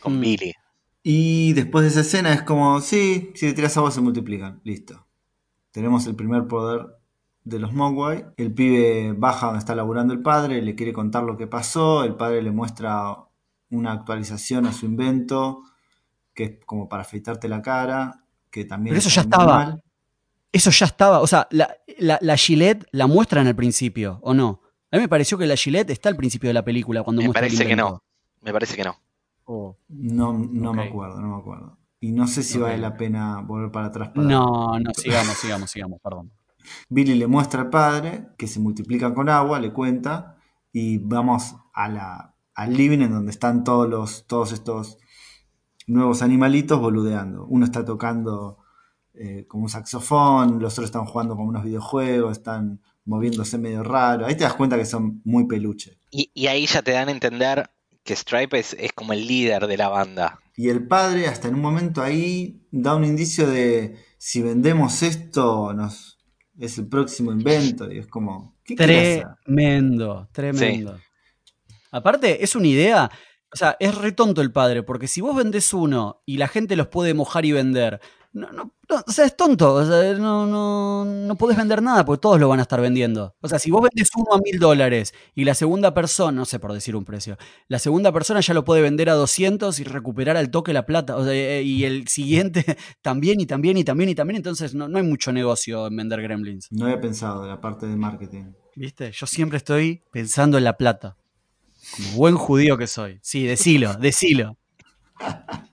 con 0.00 0.18
Mm. 0.18 0.20
Billy. 0.20 0.54
Y 1.02 1.54
después 1.54 1.82
de 1.84 1.88
esa 1.90 2.00
escena 2.02 2.32
es 2.32 2.42
como, 2.42 2.80
sí, 2.80 3.32
si 3.34 3.46
le 3.46 3.54
tiras 3.54 3.76
agua 3.76 3.90
se 3.90 4.02
multiplican. 4.02 4.60
Listo. 4.64 5.06
Tenemos 5.72 6.06
el 6.06 6.14
primer 6.14 6.46
poder 6.46 6.86
de 7.44 7.58
los 7.58 7.72
Mogwai. 7.72 8.26
El 8.36 8.52
pibe 8.52 9.14
baja 9.16 9.46
donde 9.46 9.60
está 9.60 9.74
laburando 9.74 10.12
el 10.12 10.20
padre, 10.20 10.60
le 10.60 10.74
quiere 10.74 10.92
contar 10.92 11.22
lo 11.24 11.36
que 11.38 11.46
pasó, 11.46 12.04
el 12.04 12.16
padre 12.16 12.42
le 12.42 12.50
muestra 12.50 13.16
una 13.70 13.92
actualización 13.92 14.66
a 14.66 14.72
su 14.72 14.84
invento, 14.84 15.62
que 16.34 16.44
es 16.44 16.52
como 16.66 16.88
para 16.88 17.02
afeitarte 17.02 17.48
la 17.48 17.62
cara, 17.62 18.24
que 18.50 18.64
también... 18.66 18.92
Pero 18.94 18.98
eso 18.98 19.08
ya 19.08 19.22
estaba. 19.22 19.56
mal. 19.56 19.82
Eso 20.52 20.70
ya 20.70 20.86
estaba. 20.86 21.20
O 21.20 21.26
sea, 21.26 21.46
la, 21.50 21.74
la, 21.98 22.18
la 22.20 22.36
Gillette 22.36 22.86
la 22.90 23.06
muestran 23.06 23.46
al 23.46 23.56
principio, 23.56 24.18
¿o 24.22 24.34
no? 24.34 24.60
A 24.92 24.96
mí 24.96 25.02
me 25.02 25.08
pareció 25.08 25.38
que 25.38 25.46
la 25.46 25.56
Gillette 25.56 25.90
está 25.90 26.08
al 26.08 26.16
principio 26.16 26.48
de 26.48 26.54
la 26.54 26.64
película 26.64 27.02
cuando 27.02 27.22
Me 27.22 27.32
parece 27.32 27.66
que 27.66 27.76
no. 27.76 28.02
Me 28.42 28.52
parece 28.52 28.76
que 28.76 28.84
no. 28.84 28.96
Oh. 29.44 29.76
No, 29.88 30.32
no 30.32 30.72
me 30.72 30.84
acuerdo, 30.84 31.20
no 31.20 31.28
me 31.28 31.36
acuerdo. 31.36 31.78
Y 32.00 32.12
no 32.12 32.26
sé 32.26 32.42
si 32.42 32.58
vale 32.58 32.78
la 32.78 32.96
pena 32.96 33.40
volver 33.40 33.70
para 33.70 33.86
atrás. 33.86 34.08
Para... 34.08 34.26
No, 34.26 34.78
no, 34.78 34.90
sigamos, 34.94 35.36
sigamos, 35.36 35.70
sigamos, 35.70 36.00
perdón. 36.00 36.32
Billy 36.88 37.14
le 37.14 37.26
muestra 37.26 37.62
al 37.62 37.70
padre 37.70 38.28
que 38.36 38.46
se 38.46 38.58
multiplican 38.58 39.14
con 39.14 39.28
agua, 39.28 39.60
le 39.60 39.72
cuenta, 39.72 40.38
y 40.72 40.98
vamos 40.98 41.56
a 41.72 41.88
la, 41.88 42.34
al 42.54 42.74
living 42.74 43.00
en 43.00 43.12
donde 43.12 43.30
están 43.30 43.64
todos, 43.64 43.88
los, 43.88 44.26
todos 44.26 44.52
estos 44.52 44.98
nuevos 45.86 46.22
animalitos 46.22 46.80
boludeando. 46.80 47.44
Uno 47.46 47.64
está 47.64 47.84
tocando 47.84 48.58
eh, 49.14 49.44
como 49.46 49.64
un 49.64 49.68
saxofón, 49.68 50.60
los 50.60 50.74
otros 50.74 50.86
están 50.86 51.04
jugando 51.04 51.36
como 51.36 51.48
unos 51.48 51.64
videojuegos, 51.64 52.32
están 52.32 52.80
moviéndose 53.04 53.58
medio 53.58 53.82
raro. 53.82 54.26
Ahí 54.26 54.36
te 54.36 54.44
das 54.44 54.54
cuenta 54.54 54.76
que 54.76 54.84
son 54.84 55.20
muy 55.24 55.46
peluche. 55.46 55.98
Y, 56.10 56.30
y 56.34 56.46
ahí 56.46 56.66
ya 56.66 56.82
te 56.82 56.92
dan 56.92 57.08
a 57.08 57.12
entender 57.12 57.70
que 58.04 58.16
Stripe 58.16 58.58
es, 58.58 58.74
es 58.78 58.92
como 58.92 59.12
el 59.12 59.26
líder 59.26 59.66
de 59.66 59.76
la 59.76 59.88
banda. 59.88 60.40
Y 60.56 60.68
el 60.68 60.86
padre, 60.86 61.26
hasta 61.26 61.48
en 61.48 61.54
un 61.54 61.60
momento 61.60 62.02
ahí, 62.02 62.66
da 62.70 62.94
un 62.94 63.04
indicio 63.04 63.46
de 63.46 63.96
si 64.18 64.42
vendemos 64.42 65.02
esto, 65.02 65.72
nos 65.72 66.18
es 66.60 66.78
el 66.78 66.86
próximo 66.88 67.32
invento. 67.32 67.90
Y 67.90 67.98
es 67.98 68.06
como, 68.06 68.56
¿qué? 68.62 68.76
Tremendo, 68.76 70.28
tremendo. 70.32 70.98
Aparte, 71.90 72.44
es 72.44 72.54
una 72.54 72.68
idea. 72.68 73.10
O 73.52 73.56
sea, 73.56 73.76
es 73.80 73.94
re 73.96 74.12
tonto 74.12 74.42
el 74.42 74.52
padre, 74.52 74.82
porque 74.84 75.08
si 75.08 75.20
vos 75.20 75.34
vendés 75.34 75.72
uno 75.72 76.22
y 76.24 76.36
la 76.36 76.46
gente 76.46 76.76
los 76.76 76.86
puede 76.86 77.14
mojar 77.14 77.44
y 77.44 77.52
vender, 77.52 78.00
no, 78.32 78.52
no, 78.52 78.74
no, 78.88 79.04
o 79.06 79.10
sea, 79.10 79.24
es 79.24 79.36
tonto. 79.36 79.74
O 79.74 79.84
sea, 79.84 80.14
no, 80.14 80.46
no, 80.46 81.04
no 81.04 81.34
podés 81.36 81.56
vender 81.56 81.82
nada 81.82 82.04
porque 82.04 82.20
todos 82.20 82.38
lo 82.38 82.48
van 82.48 82.60
a 82.60 82.62
estar 82.62 82.80
vendiendo. 82.80 83.34
O 83.40 83.48
sea, 83.48 83.58
si 83.58 83.72
vos 83.72 83.82
vendés 83.82 84.08
uno 84.16 84.34
a 84.34 84.38
mil 84.38 84.60
dólares 84.60 85.12
y 85.34 85.44
la 85.44 85.54
segunda 85.54 85.92
persona, 85.94 86.32
no 86.32 86.44
sé 86.44 86.60
por 86.60 86.72
decir 86.72 86.94
un 86.94 87.04
precio, 87.04 87.36
la 87.66 87.80
segunda 87.80 88.12
persona 88.12 88.40
ya 88.40 88.54
lo 88.54 88.64
puede 88.64 88.82
vender 88.82 89.10
a 89.10 89.14
200 89.14 89.80
y 89.80 89.84
recuperar 89.84 90.36
al 90.36 90.50
toque 90.50 90.72
la 90.72 90.86
plata. 90.86 91.16
O 91.16 91.24
sea, 91.24 91.32
eh, 91.32 91.62
y 91.62 91.84
el 91.84 92.06
siguiente 92.06 92.64
también 93.02 93.40
y 93.40 93.46
también 93.46 93.76
y 93.76 93.84
también 93.84 94.10
y 94.10 94.14
también. 94.14 94.36
Entonces, 94.36 94.74
no, 94.74 94.88
no 94.88 94.98
hay 94.98 95.04
mucho 95.04 95.32
negocio 95.32 95.88
en 95.88 95.96
vender 95.96 96.22
gremlins. 96.22 96.68
No 96.70 96.84
había 96.84 97.00
pensado 97.00 97.42
de 97.42 97.48
la 97.48 97.60
parte 97.60 97.86
de 97.86 97.96
marketing. 97.96 98.52
¿Viste? 98.76 99.10
Yo 99.10 99.26
siempre 99.26 99.56
estoy 99.56 100.04
pensando 100.12 100.56
en 100.56 100.64
la 100.64 100.76
plata. 100.76 101.16
Como 101.96 102.12
buen 102.12 102.36
judío 102.36 102.78
que 102.78 102.86
soy. 102.86 103.18
Sí, 103.22 103.44
decilo, 103.44 103.94
decilo. 103.94 104.56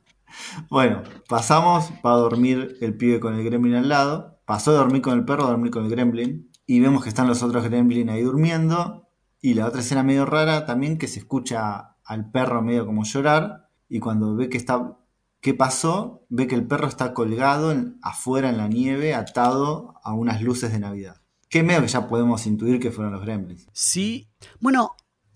Bueno, 0.69 1.03
pasamos, 1.27 1.91
va 2.05 2.13
a 2.13 2.17
dormir 2.17 2.77
el 2.81 2.95
pibe 2.97 3.19
con 3.19 3.33
el 3.35 3.43
gremlin 3.43 3.75
al 3.75 3.89
lado. 3.89 4.39
Pasó 4.45 4.71
de 4.71 4.77
dormir 4.77 5.01
con 5.01 5.17
el 5.17 5.25
perro 5.25 5.43
a 5.45 5.49
dormir 5.49 5.71
con 5.71 5.85
el 5.85 5.89
gremlin. 5.91 6.51
Y 6.65 6.79
vemos 6.79 7.03
que 7.03 7.09
están 7.09 7.27
los 7.27 7.43
otros 7.43 7.63
gremlin 7.63 8.09
ahí 8.09 8.21
durmiendo. 8.21 9.07
Y 9.41 9.53
la 9.53 9.65
otra 9.67 9.81
escena 9.81 10.03
medio 10.03 10.25
rara 10.25 10.65
también 10.65 10.97
que 10.97 11.07
se 11.07 11.19
escucha 11.19 11.95
al 12.03 12.31
perro 12.31 12.61
medio 12.61 12.85
como 12.85 13.03
llorar. 13.03 13.69
Y 13.89 13.99
cuando 13.99 14.35
ve 14.35 14.49
que 14.49 14.57
está. 14.57 14.97
¿Qué 15.39 15.53
pasó? 15.53 16.25
Ve 16.29 16.47
que 16.47 16.55
el 16.55 16.65
perro 16.65 16.87
está 16.87 17.13
colgado 17.13 17.73
afuera 18.01 18.49
en 18.49 18.57
la 18.57 18.67
nieve, 18.67 19.13
atado 19.13 19.93
a 20.03 20.13
unas 20.13 20.41
luces 20.41 20.71
de 20.71 20.79
Navidad. 20.79 21.21
Que 21.47 21.63
medio 21.63 21.81
que 21.81 21.87
ya 21.87 22.07
podemos 22.09 22.45
intuir 22.47 22.79
que 22.79 22.91
fueron 22.91 23.13
los 23.13 23.21
gremlins. 23.21 23.67
Sí. 23.71 24.29
Bueno, 24.59 24.95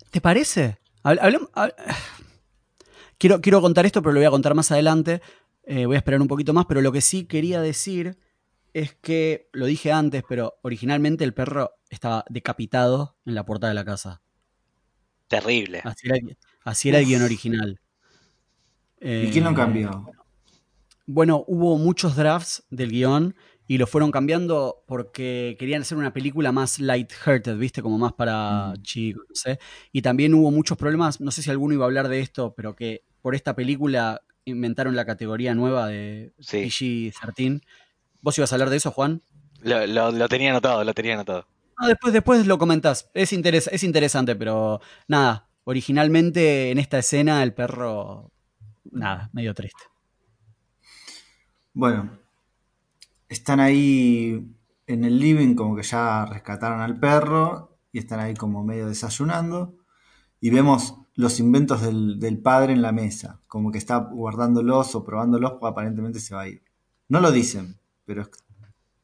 ¿te 0.10 0.20
parece? 0.20 0.80
Habl- 1.04 1.20
hablem- 1.22 1.50
hab- 1.54 1.74
quiero, 3.22 3.40
quiero 3.40 3.62
contar 3.62 3.86
esto, 3.86 4.02
pero 4.02 4.14
lo 4.14 4.20
voy 4.20 4.26
a 4.26 4.32
contar 4.32 4.56
más 4.56 4.72
adelante. 4.72 5.22
Eh, 5.64 5.86
voy 5.86 5.96
a 5.96 6.00
esperar 6.00 6.20
un 6.22 6.28
poquito 6.28 6.54
más, 6.54 6.66
pero 6.66 6.82
lo 6.82 6.92
que 6.92 7.02
sí 7.02 7.26
quería 7.26 7.62
decir 7.62 8.18
es 8.74 8.96
que, 8.96 9.48
lo 9.54 9.68
dije 9.68 9.92
antes, 9.92 10.24
pero 10.28 10.56
originalmente 10.64 11.24
el 11.24 11.34
perro 11.36 11.72
estaba 11.90 12.26
decapitado 12.30 13.18
en 13.26 13.36
la 13.36 13.46
puerta 13.46 13.68
de 13.68 13.76
la 13.76 13.86
casa. 13.86 14.22
Terrible. 15.28 15.82
Así 15.84 16.08
era, 16.08 16.18
el- 16.18 16.38
así 16.64 16.90
era 16.90 16.98
el 16.98 17.04
Uf. 17.04 17.10
guion 17.10 17.22
original. 17.22 17.80
¿Y 19.00 19.30
quién 19.30 19.44
lo 19.44 19.52
Eh, 19.52 19.56
cambió? 19.56 20.06
Bueno, 21.06 21.44
hubo 21.48 21.78
muchos 21.78 22.16
drafts 22.16 22.64
del 22.70 22.90
guion 22.92 23.36
y 23.68 23.78
lo 23.78 23.88
fueron 23.88 24.12
cambiando 24.12 24.84
porque 24.88 25.56
querían 25.60 25.82
hacer 25.82 25.98
una 25.98 26.14
película 26.14 26.52
más 26.52 26.80
light-hearted, 26.80 27.58
¿viste? 27.58 27.82
Como 27.82 27.98
más 27.98 28.14
para 28.14 28.74
Mm. 28.78 28.82
chicos, 28.82 29.24
no 29.30 29.36
sé. 29.36 29.60
Y 29.92 30.02
también 30.02 30.34
hubo 30.34 30.52
muchos 30.52 30.78
problemas, 30.78 31.20
no 31.22 31.32
sé 31.32 31.42
si 31.42 31.50
alguno 31.50 31.74
iba 31.74 31.86
a 31.86 31.88
hablar 31.88 32.08
de 32.08 32.20
esto, 32.20 32.54
pero 32.56 32.76
que 32.76 33.04
por 33.22 33.36
esta 33.36 33.56
película 33.56 34.22
inventaron 34.46 34.96
la 34.96 35.06
categoría 35.06 35.54
nueva 35.56 35.88
de 35.88 36.34
Sí. 36.40 36.58
PG-13. 37.14 37.62
¿Vos 38.22 38.38
ibas 38.38 38.52
a 38.52 38.56
hablar 38.56 38.70
de 38.70 38.78
eso, 38.78 38.92
Juan? 38.92 39.22
Lo, 39.62 39.86
lo- 39.88 40.12
lo 40.12 40.28
tenía 40.30 40.50
anotado, 40.52 40.84
lo 40.84 40.94
tenía 40.94 41.14
anotado. 41.14 41.46
No, 41.80 41.88
después, 41.88 42.14
después 42.14 42.46
lo 42.48 42.58
comentás. 42.58 43.10
Es, 43.14 43.34
interes- 43.34 43.70
es 43.72 43.84
interesante, 43.84 44.36
pero 44.36 44.82
nada. 45.08 45.48
Originalmente 45.64 46.72
en 46.72 46.80
esta 46.80 46.98
escena 47.00 47.42
el 47.44 47.54
perro, 47.54 48.32
nada, 48.92 49.30
medio 49.34 49.54
triste. 49.54 49.82
Bueno, 51.74 52.20
están 53.30 53.60
ahí 53.60 54.46
en 54.88 55.04
el 55.06 55.20
living 55.20 55.56
como 55.56 55.76
que 55.76 55.84
ya 55.84 56.26
rescataron 56.26 56.82
al 56.82 57.00
perro 57.00 57.78
y 57.92 58.00
están 58.00 58.20
ahí 58.20 58.34
como 58.34 58.64
medio 58.64 58.88
desayunando 58.88 59.76
y 60.42 60.50
vemos 60.50 60.96
los 61.16 61.40
inventos 61.40 61.82
del, 61.82 62.20
del 62.20 62.40
padre 62.40 62.74
en 62.74 62.82
la 62.82 62.92
mesa, 62.92 63.42
como 63.48 63.72
que 63.72 63.78
está 63.78 63.98
guardándolos 63.98 64.96
o 64.96 65.04
probándolos 65.04 65.54
aparentemente 65.62 66.20
se 66.20 66.36
va 66.36 66.42
a 66.42 66.48
ir. 66.48 66.64
No 67.10 67.20
lo 67.20 67.32
dicen, 67.32 67.78
pero 68.06 68.30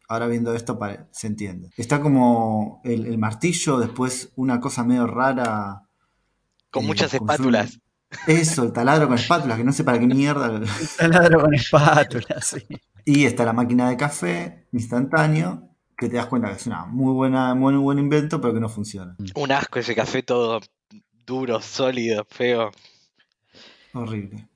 ahora 0.08 0.28
viendo 0.28 0.54
esto 0.54 0.80
se 1.12 1.28
entiende. 1.28 1.70
Está 1.78 2.02
como 2.02 2.82
el, 2.84 3.06
el 3.06 3.18
martillo, 3.18 3.80
después 3.80 4.32
una 4.36 4.60
cosa 4.60 4.84
medio 4.84 5.08
rara. 5.08 5.84
Con 6.72 6.86
eh, 6.86 6.88
muchas 6.88 7.14
espátulas. 7.14 7.80
Eso, 8.26 8.64
el 8.64 8.72
taladro 8.72 9.08
con 9.08 9.18
espátulas, 9.18 9.58
que 9.58 9.66
no 9.66 9.74
sé 9.74 9.84
para 9.84 10.00
qué 10.00 10.08
mierda. 10.08 10.62
Taladro 10.98 11.42
con 11.42 11.54
espátula, 11.54 12.26
sí. 12.42 12.66
Y 13.04 13.26
está 13.26 13.44
la 13.44 13.54
máquina 13.54 13.90
de 13.90 13.98
café 13.98 14.68
instantáneo, 14.72 15.70
que 15.98 16.08
te 16.08 16.16
das 16.16 16.28
cuenta 16.28 16.50
que 16.50 16.56
es 16.56 16.68
una 16.68 16.86
muy 16.86 17.14
buena, 17.14 17.54
muy 17.54 17.76
buen 17.76 18.00
invento, 18.00 18.40
pero 18.40 18.54
que 18.54 18.60
no 18.60 18.70
funciona. 18.70 19.16
Un 19.36 19.52
asco 19.52 19.80
ese 19.80 19.96
café 19.96 20.24
todo 20.24 20.62
duro, 21.28 21.62
sólido, 21.62 22.26
feo. 22.28 22.72
Horrible. 23.94 24.48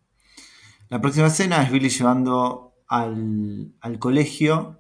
La 0.90 1.00
próxima 1.00 1.28
escena 1.28 1.62
es 1.62 1.72
Billy 1.72 1.90
llevando 1.90 2.74
al, 2.88 3.74
al 3.82 4.00
colegio 4.00 4.80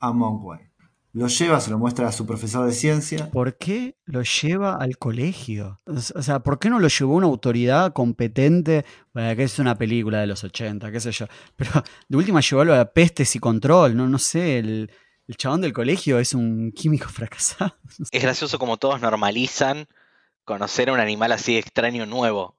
a 0.00 0.12
Mogwai. 0.12 0.68
Lo 1.12 1.26
lleva, 1.26 1.60
se 1.60 1.70
lo 1.70 1.78
muestra 1.78 2.06
a 2.06 2.12
su 2.12 2.24
profesor 2.24 2.66
de 2.66 2.72
ciencia. 2.72 3.30
¿Por 3.30 3.58
qué 3.58 3.96
lo 4.04 4.22
lleva 4.22 4.76
al 4.76 4.96
colegio? 4.96 5.80
O 5.86 6.22
sea, 6.22 6.40
¿por 6.40 6.60
qué 6.60 6.70
no 6.70 6.78
lo 6.78 6.86
llevó 6.86 7.16
una 7.16 7.26
autoridad 7.26 7.92
competente? 7.92 8.84
Bueno, 9.12 9.34
que 9.34 9.42
es 9.42 9.58
una 9.58 9.76
película 9.76 10.20
de 10.20 10.28
los 10.28 10.44
80, 10.44 10.92
qué 10.92 11.00
sé 11.00 11.10
yo. 11.10 11.26
Pero 11.56 11.70
de 12.08 12.16
última 12.16 12.40
llevarlo 12.40 12.74
a 12.74 12.84
pestes 12.84 13.34
y 13.34 13.40
control, 13.40 13.96
no, 13.96 14.08
no 14.08 14.18
sé, 14.18 14.58
el, 14.58 14.92
el 15.26 15.36
chabón 15.36 15.62
del 15.62 15.72
colegio 15.72 16.20
es 16.20 16.32
un 16.32 16.70
químico 16.70 17.08
fracasado. 17.08 17.74
Es 18.12 18.22
gracioso 18.22 18.60
como 18.60 18.76
todos 18.76 19.00
normalizan 19.00 19.88
conocer 20.44 20.88
a 20.90 20.92
un 20.92 21.00
animal 21.00 21.32
así 21.32 21.56
extraño 21.56 22.06
nuevo. 22.06 22.56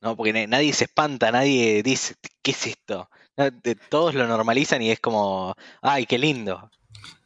¿No? 0.00 0.14
Porque 0.16 0.32
na- 0.32 0.46
nadie 0.46 0.72
se 0.72 0.84
espanta, 0.84 1.32
nadie 1.32 1.82
dice, 1.82 2.14
¿qué 2.42 2.50
es 2.50 2.66
esto? 2.66 3.08
No, 3.36 3.50
de- 3.50 3.74
Todos 3.74 4.14
lo 4.14 4.26
normalizan 4.26 4.82
y 4.82 4.90
es 4.90 5.00
como, 5.00 5.54
¡ay, 5.82 6.06
qué 6.06 6.18
lindo! 6.18 6.70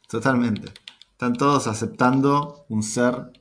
Totalmente. 0.07 0.71
Están 1.11 1.33
todos 1.35 1.67
aceptando 1.67 2.65
un 2.69 2.81
ser 2.83 3.31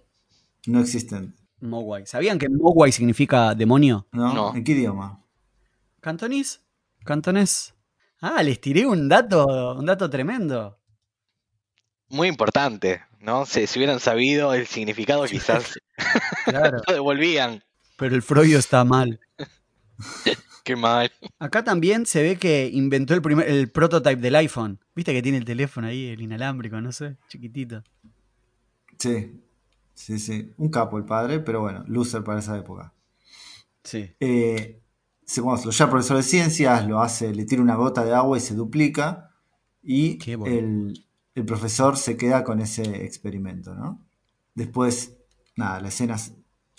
no 0.67 0.81
existente. 0.81 1.39
Mogwai. 1.61 2.07
¿Sabían 2.07 2.39
que 2.39 2.49
Mogwai 2.49 2.93
significa 2.93 3.55
demonio? 3.55 4.07
¿No? 4.13 4.33
No. 4.33 4.55
¿En 4.55 4.65
qué 4.65 4.73
idioma? 4.73 5.23
¿Cantonís? 6.01 6.61
¿Cantonés? 7.05 7.75
Ah, 8.21 8.43
les 8.43 8.61
tiré 8.61 8.85
un 8.87 9.09
dato, 9.09 9.75
un 9.77 9.87
dato 9.87 10.09
tremendo. 10.11 10.79
Muy 12.09 12.29
importante, 12.29 13.03
¿no? 13.21 13.47
Si, 13.47 13.67
si 13.67 13.79
hubieran 13.79 14.01
sabido 14.01 14.53
el 14.53 14.67
significado, 14.67 15.25
quizás 15.25 15.75
Claro. 16.45 16.81
lo 16.87 16.95
devolvían. 16.95 17.63
Pero 17.97 18.15
el 18.15 18.23
Froyo 18.23 18.59
está 18.59 18.85
mal. 18.85 19.21
Qué 20.65 20.77
mal. 20.77 21.11
Acá 21.39 21.65
también 21.65 22.07
se 22.07 22.23
ve 22.23 22.37
que 22.37 22.71
inventó 22.73 23.15
el 23.15 23.23
primer 23.23 23.49
el 23.49 23.71
prototype 23.71 24.21
del 24.21 24.37
iPhone. 24.37 24.79
¿Viste 24.95 25.13
que 25.13 25.23
tiene 25.23 25.39
el 25.39 25.45
teléfono 25.45 25.87
ahí, 25.87 26.09
el 26.09 26.21
inalámbrico, 26.21 26.81
no 26.81 26.93
sé, 26.93 27.17
chiquitito? 27.29 27.83
Sí. 28.99 29.41
Sí, 29.95 30.19
sí. 30.19 30.53
Un 30.57 30.71
capo 30.71 30.97
el 30.99 31.05
padre, 31.05 31.41
pero 31.41 31.61
bueno, 31.61 31.85
loser 31.87 32.25
para 32.25 32.39
esa 32.39 32.57
época. 32.57 32.95
Sí. 33.85 34.11
Eh, 34.21 34.81
se 35.25 35.41
lo 35.41 35.57
llama 35.57 35.91
profesor 35.91 36.17
de 36.17 36.23
ciencias, 36.23 36.87
lo 36.87 37.01
hace, 37.01 37.35
le 37.35 37.45
tira 37.45 37.63
una 37.63 37.77
gota 37.77 38.05
de 38.05 38.15
agua 38.15 38.37
y 38.37 38.41
se 38.41 38.55
duplica. 38.55 39.31
Y 39.83 40.19
bueno. 40.37 40.55
el, 40.55 41.07
el 41.35 41.45
profesor 41.45 41.97
se 41.97 42.17
queda 42.17 42.45
con 42.45 42.61
ese 42.61 43.05
experimento, 43.05 43.75
¿no? 43.75 44.05
Después, 44.55 45.17
nada, 45.61 45.81
la 45.81 45.89
escena, 45.89 46.17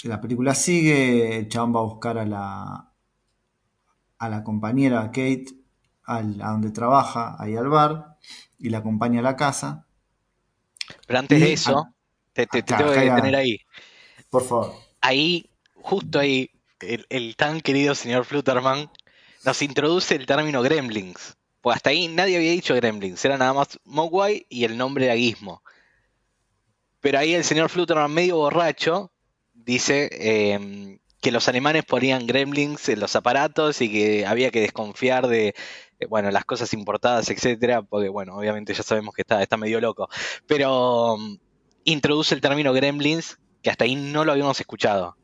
la 0.04 0.22
película 0.22 0.56
sigue, 0.56 1.38
el 1.40 1.48
chabón 1.50 1.76
va 1.76 1.80
a 1.82 1.84
buscar 1.84 2.18
a 2.18 2.26
la, 2.26 2.94
a 4.20 4.30
la 4.30 4.42
compañera 4.44 5.08
Kate 5.08 5.48
al, 6.06 6.42
a 6.42 6.52
donde 6.52 6.72
trabaja, 6.72 7.36
ahí 7.40 7.56
al 7.58 7.68
bar, 7.70 8.18
y 8.58 8.70
la 8.70 8.78
acompaña 8.80 9.20
a 9.20 9.24
la 9.24 9.36
casa. 9.36 9.86
Pero 11.06 11.20
antes 11.20 11.40
Y 11.40 11.44
de 11.44 11.54
eso, 11.54 11.78
a- 11.78 11.92
te, 12.34 12.48
te- 12.48 12.64
tengo 12.64 12.92
que 12.92 13.00
detener 13.02 13.36
ahí. 13.36 13.58
Por 14.30 14.44
favor. 14.44 14.72
Ahí, 15.02 15.50
justo 15.76 16.20
ahí, 16.20 16.50
el, 16.80 17.06
el 17.10 17.36
tan 17.36 17.62
querido 17.62 17.96
señor 17.96 18.26
Flutterman 18.26 18.90
nos 19.46 19.62
introduce 19.62 20.16
el 20.16 20.26
término 20.26 20.62
gremlins. 20.62 21.38
Pues 21.62 21.76
hasta 21.78 21.92
ahí 21.92 22.08
nadie 22.08 22.38
había 22.38 22.52
dicho 22.52 22.76
gremlins, 22.76 23.24
era 23.26 23.38
nada 23.38 23.54
más 23.54 23.80
Mogwai 23.86 24.46
y 24.50 24.64
el 24.64 24.78
nombre 24.78 25.08
de 25.08 25.18
Gizmo. 25.18 25.64
Pero 27.02 27.20
ahí 27.20 27.34
el 27.34 27.44
señor 27.44 27.70
Flutterman, 27.70 28.12
medio 28.14 28.38
borracho, 28.38 29.12
dice 29.54 30.10
eh, 30.12 31.00
que 31.20 31.32
los 31.32 31.48
alemanes 31.48 31.84
ponían 31.86 32.26
gremlins 32.28 32.88
en 32.90 33.00
los 33.00 33.16
aparatos 33.16 33.82
y 33.82 33.92
que 33.92 34.26
había 34.26 34.52
que 34.52 34.62
desconfiar 34.62 35.28
de 35.28 35.54
eh, 36.00 36.06
bueno, 36.10 36.32
las 36.32 36.46
cosas 36.46 36.74
importadas, 36.74 37.30
etcétera, 37.30 37.82
porque 37.82 38.10
bueno, 38.10 38.36
obviamente 38.36 38.74
ya 38.74 38.84
sabemos 38.84 39.14
que 39.14 39.22
está, 39.22 39.42
está 39.42 39.58
medio 39.58 39.82
loco. 39.82 40.10
Pero 40.48 41.18
mm, 41.18 41.38
introduce 41.86 42.34
el 42.36 42.42
término 42.42 42.74
gremlins, 42.74 43.38
que 43.62 43.70
hasta 43.70 43.84
ahí 43.84 43.96
no 43.96 44.24
lo 44.26 44.32
habíamos 44.32 44.60
escuchado. 44.60 45.16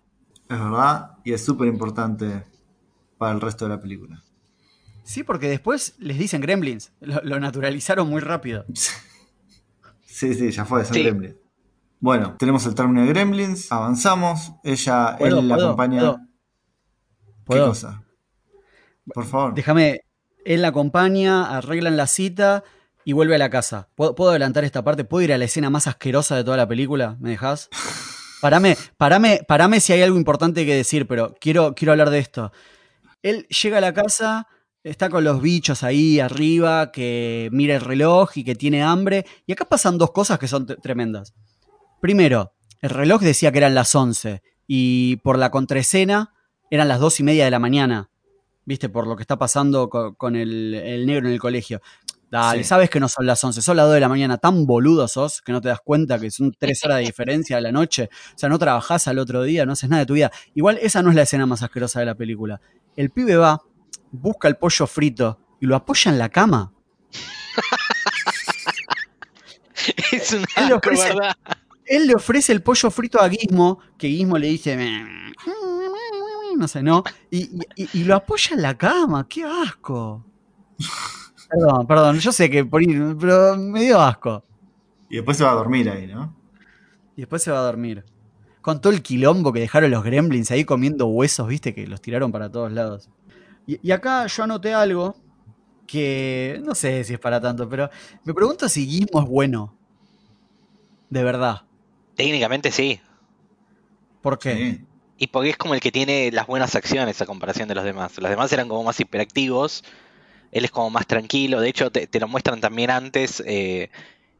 Es 0.50 0.60
verdad, 0.60 1.12
y 1.26 1.34
es 1.34 1.44
súper 1.44 1.68
importante 1.68 2.44
para 3.18 3.34
el 3.34 3.42
resto 3.42 3.66
de 3.66 3.70
la 3.76 3.82
película. 3.82 4.24
Sí, 5.04 5.24
porque 5.24 5.48
después 5.48 5.96
les 6.00 6.18
dicen 6.18 6.42
gremlins. 6.42 6.92
Lo, 7.00 7.22
lo 7.24 7.40
naturalizaron 7.40 8.10
muy 8.10 8.22
rápido. 8.22 8.66
Sí, 10.10 10.34
sí, 10.34 10.50
ya 10.50 10.66
fue, 10.66 10.84
son 10.84 10.96
Sí. 10.96 11.04
gremlins. 11.04 11.36
Bueno, 12.00 12.36
tenemos 12.38 12.66
el 12.66 12.76
término 12.76 13.02
de 13.02 13.08
gremlins, 13.08 13.72
avanzamos, 13.72 14.54
ella, 14.64 15.16
¿Puedo, 15.18 15.40
él 15.40 15.48
la 15.48 15.56
acompaña. 15.56 16.18
puedo? 17.44 17.64
¿Qué 17.64 17.70
cosa? 17.70 18.04
Por 19.14 19.26
favor. 19.26 19.56
Déjame, 19.56 20.02
él 20.46 20.62
la 20.62 20.68
acompaña, 20.70 21.58
arreglan 21.58 21.98
la 21.98 22.08
cita 22.08 22.64
y 23.04 23.14
vuelve 23.14 23.36
a 23.36 23.40
la 23.40 23.50
casa. 23.50 23.90
¿Puedo, 23.96 24.16
puedo 24.16 24.30
adelantar 24.32 24.64
esta 24.64 24.84
parte? 24.84 25.06
¿Puedo 25.06 25.24
ir 25.24 25.34
a 25.34 25.38
la 25.38 25.46
escena 25.46 25.70
más 25.70 25.88
asquerosa 25.88 26.36
de 26.36 26.44
toda 26.44 26.58
la 26.58 26.68
película? 26.68 27.18
¿Me 27.20 27.32
dejas? 27.32 27.70
Parame, 28.42 28.78
parame, 28.98 29.42
parame 29.48 29.80
si 29.80 29.94
hay 29.94 30.04
algo 30.04 30.16
importante 30.16 30.64
que 30.64 30.76
decir, 30.76 31.08
pero 31.08 31.34
quiero, 31.42 31.74
quiero 31.74 31.94
hablar 31.94 32.12
de 32.12 32.20
esto. 32.20 32.52
Él 33.24 33.48
llega 33.48 33.80
a 33.80 33.82
la 33.82 33.96
casa, 33.96 34.48
está 34.84 35.10
con 35.10 35.24
los 35.24 35.42
bichos 35.42 35.82
ahí 35.84 36.20
arriba, 36.20 36.92
que 36.92 37.50
mira 37.52 37.74
el 37.74 37.82
reloj 37.82 38.38
y 38.38 38.44
que 38.44 38.54
tiene 38.54 38.84
hambre. 38.84 39.26
Y 39.48 39.54
acá 39.54 39.66
pasan 39.66 39.98
dos 39.98 40.12
cosas 40.12 40.38
que 40.38 40.48
son 40.48 40.68
tremendas. 40.68 41.34
Primero, 42.02 42.54
el 42.82 42.90
reloj 42.90 43.22
decía 43.22 43.52
que 43.52 43.58
eran 43.60 43.76
las 43.76 43.94
11 43.96 44.42
y 44.68 45.18
por 45.18 45.38
la 45.38 45.52
contraescena 45.52 46.34
eran 46.70 46.88
las 46.88 47.00
dos 47.00 47.20
y 47.20 47.24
media 47.24 47.46
de 47.46 47.52
la 47.52 47.60
mañana. 47.60 48.10
¿Viste? 48.66 48.90
Por 48.90 49.08
lo 49.08 49.16
que 49.16 49.24
está 49.24 49.38
pasando 49.38 49.90
co- 49.90 50.16
con, 50.16 50.36
el, 50.36 50.74
el 50.76 51.06
negro 51.06 51.28
en 51.28 51.34
el 51.34 51.40
colegio. 51.40 51.82
Dale, 52.30 52.64
Sí. 52.64 52.68
sabes 52.68 52.90
que 52.90 53.00
no 53.00 53.08
son 53.08 53.26
las 53.26 53.42
11, 53.42 53.62
son 53.62 53.78
las 53.78 53.86
2 53.86 53.94
de 53.96 54.02
la 54.02 54.10
mañana. 54.10 54.38
Tan 54.38 54.66
boludo 54.66 55.08
sos 55.08 55.42
que 55.42 55.54
no 55.54 55.62
te 55.62 55.70
das 55.70 55.80
cuenta 55.82 56.20
que 56.20 56.30
son 56.30 56.52
3 56.60 56.84
horas 56.84 56.98
de 56.98 57.04
diferencia 57.06 57.56
de 57.56 57.62
la 57.62 57.72
noche. 57.72 58.10
O 58.36 58.38
sea, 58.38 58.50
no 58.50 58.60
trabajás 58.60 59.08
al 59.08 59.20
otro 59.20 59.44
día, 59.44 59.66
no 59.66 59.72
haces 59.72 59.90
nada 59.90 60.02
de 60.02 60.06
tu 60.06 60.16
vida. 60.16 60.30
Igual 60.54 60.78
esa 60.82 61.02
no 61.02 61.10
es 61.10 61.16
la 61.16 61.22
escena 61.22 61.46
más 61.46 61.64
asquerosa 61.64 62.02
de 62.02 62.06
la 62.08 62.16
película. 62.16 62.60
El 62.98 63.12
pibe 63.12 63.38
va, 63.38 63.62
busca 64.12 64.50
el 64.50 64.58
pollo 64.58 64.86
frito 64.88 65.40
y 65.62 65.66
lo 65.66 65.78
apoya 65.78 66.12
en 66.12 66.20
la 66.20 66.28
cama. 66.28 66.74
es 70.12 70.34
un 70.34 70.40
Él 70.58 70.68
le 70.68 70.74
asco, 70.76 70.90
¿verdad? 70.90 71.36
Él 71.88 72.08
le 72.08 72.16
ofrece 72.16 72.52
el 72.54 72.62
pollo 72.62 72.92
frito 72.92 73.20
a 73.20 73.30
Gizmo, 73.30 73.80
que 73.98 74.08
Gizmo 74.10 74.38
le 74.38 74.48
dice, 74.48 74.76
no 76.58 76.68
sé, 76.68 76.82
no, 76.82 77.04
y, 77.30 77.50
y- 77.76 77.90
y 77.94 78.04
lo 78.04 78.16
apoya 78.16 78.56
en 78.56 78.62
la 78.62 78.78
cama, 78.78 79.28
qué 79.28 79.44
asco. 79.44 80.26
Perdón, 81.50 81.88
perdón, 81.88 82.20
yo 82.20 82.32
sé 82.32 82.50
que 82.50 82.66
por 82.66 82.82
ahí, 82.82 82.88
pero 83.20 83.56
me 83.58 83.82
dio 83.82 84.02
asco. 84.02 84.44
Y 85.10 85.16
después 85.18 85.38
se 85.38 85.46
va 85.46 85.52
a 85.52 85.56
dormir 85.56 85.90
ahí, 85.90 86.08
¿no? 86.08 86.36
Y 87.16 87.22
después 87.22 87.44
se 87.44 87.52
va 87.52 87.60
a 87.60 87.64
dormir. 87.64 88.06
Con 88.62 88.82
todo 88.82 88.94
el 88.94 89.02
quilombo 89.02 89.54
que 89.54 89.62
dejaron 89.62 89.92
los 89.92 90.04
gremlins 90.04 90.52
ahí 90.52 90.66
comiendo 90.66 91.08
huesos, 91.08 91.48
viste, 91.48 91.74
que 91.74 91.88
los 91.88 92.02
tiraron 92.02 92.32
para 92.32 92.52
todos 92.52 92.72
lados. 92.72 93.10
Y, 93.68 93.80
y 93.88 93.92
acá 93.92 94.28
yo 94.28 94.44
anoté 94.44 94.74
algo 94.74 95.16
que 95.88 96.62
no 96.66 96.76
sé 96.76 97.04
si 97.04 97.14
es 97.16 97.20
para 97.20 97.42
tanto, 97.42 97.70
pero 97.70 97.90
me 98.26 98.34
pregunto 98.34 98.70
si 98.70 98.88
Gizmo 98.88 99.22
es 99.24 99.30
bueno. 99.30 99.76
De 101.10 101.24
verdad. 101.24 101.67
Técnicamente 102.18 102.72
sí. 102.72 103.00
¿Por 104.22 104.40
qué? 104.40 104.54
Sí. 104.56 104.86
Y 105.20 105.28
porque 105.28 105.50
es 105.52 105.58
como 105.58 105.74
el 105.74 105.80
que 105.80 105.92
tiene 105.92 106.32
las 106.32 106.48
buenas 106.48 106.76
acciones 106.76 107.22
a 107.22 107.26
comparación 107.26 107.68
de 107.68 107.76
los 107.76 107.84
demás. 107.84 108.18
Los 108.18 108.30
demás 108.30 108.52
eran 108.54 108.68
como 108.68 108.84
más 108.84 109.00
hiperactivos. 109.00 109.84
Él 110.52 110.66
es 110.66 110.72
como 110.72 110.90
más 110.92 111.08
tranquilo. 111.08 111.62
De 111.62 111.70
hecho, 111.70 111.92
te, 111.92 112.08
te 112.08 112.20
lo 112.20 112.28
muestran 112.28 112.62
también 112.62 112.92
antes. 112.92 113.44
eh, 113.46 113.90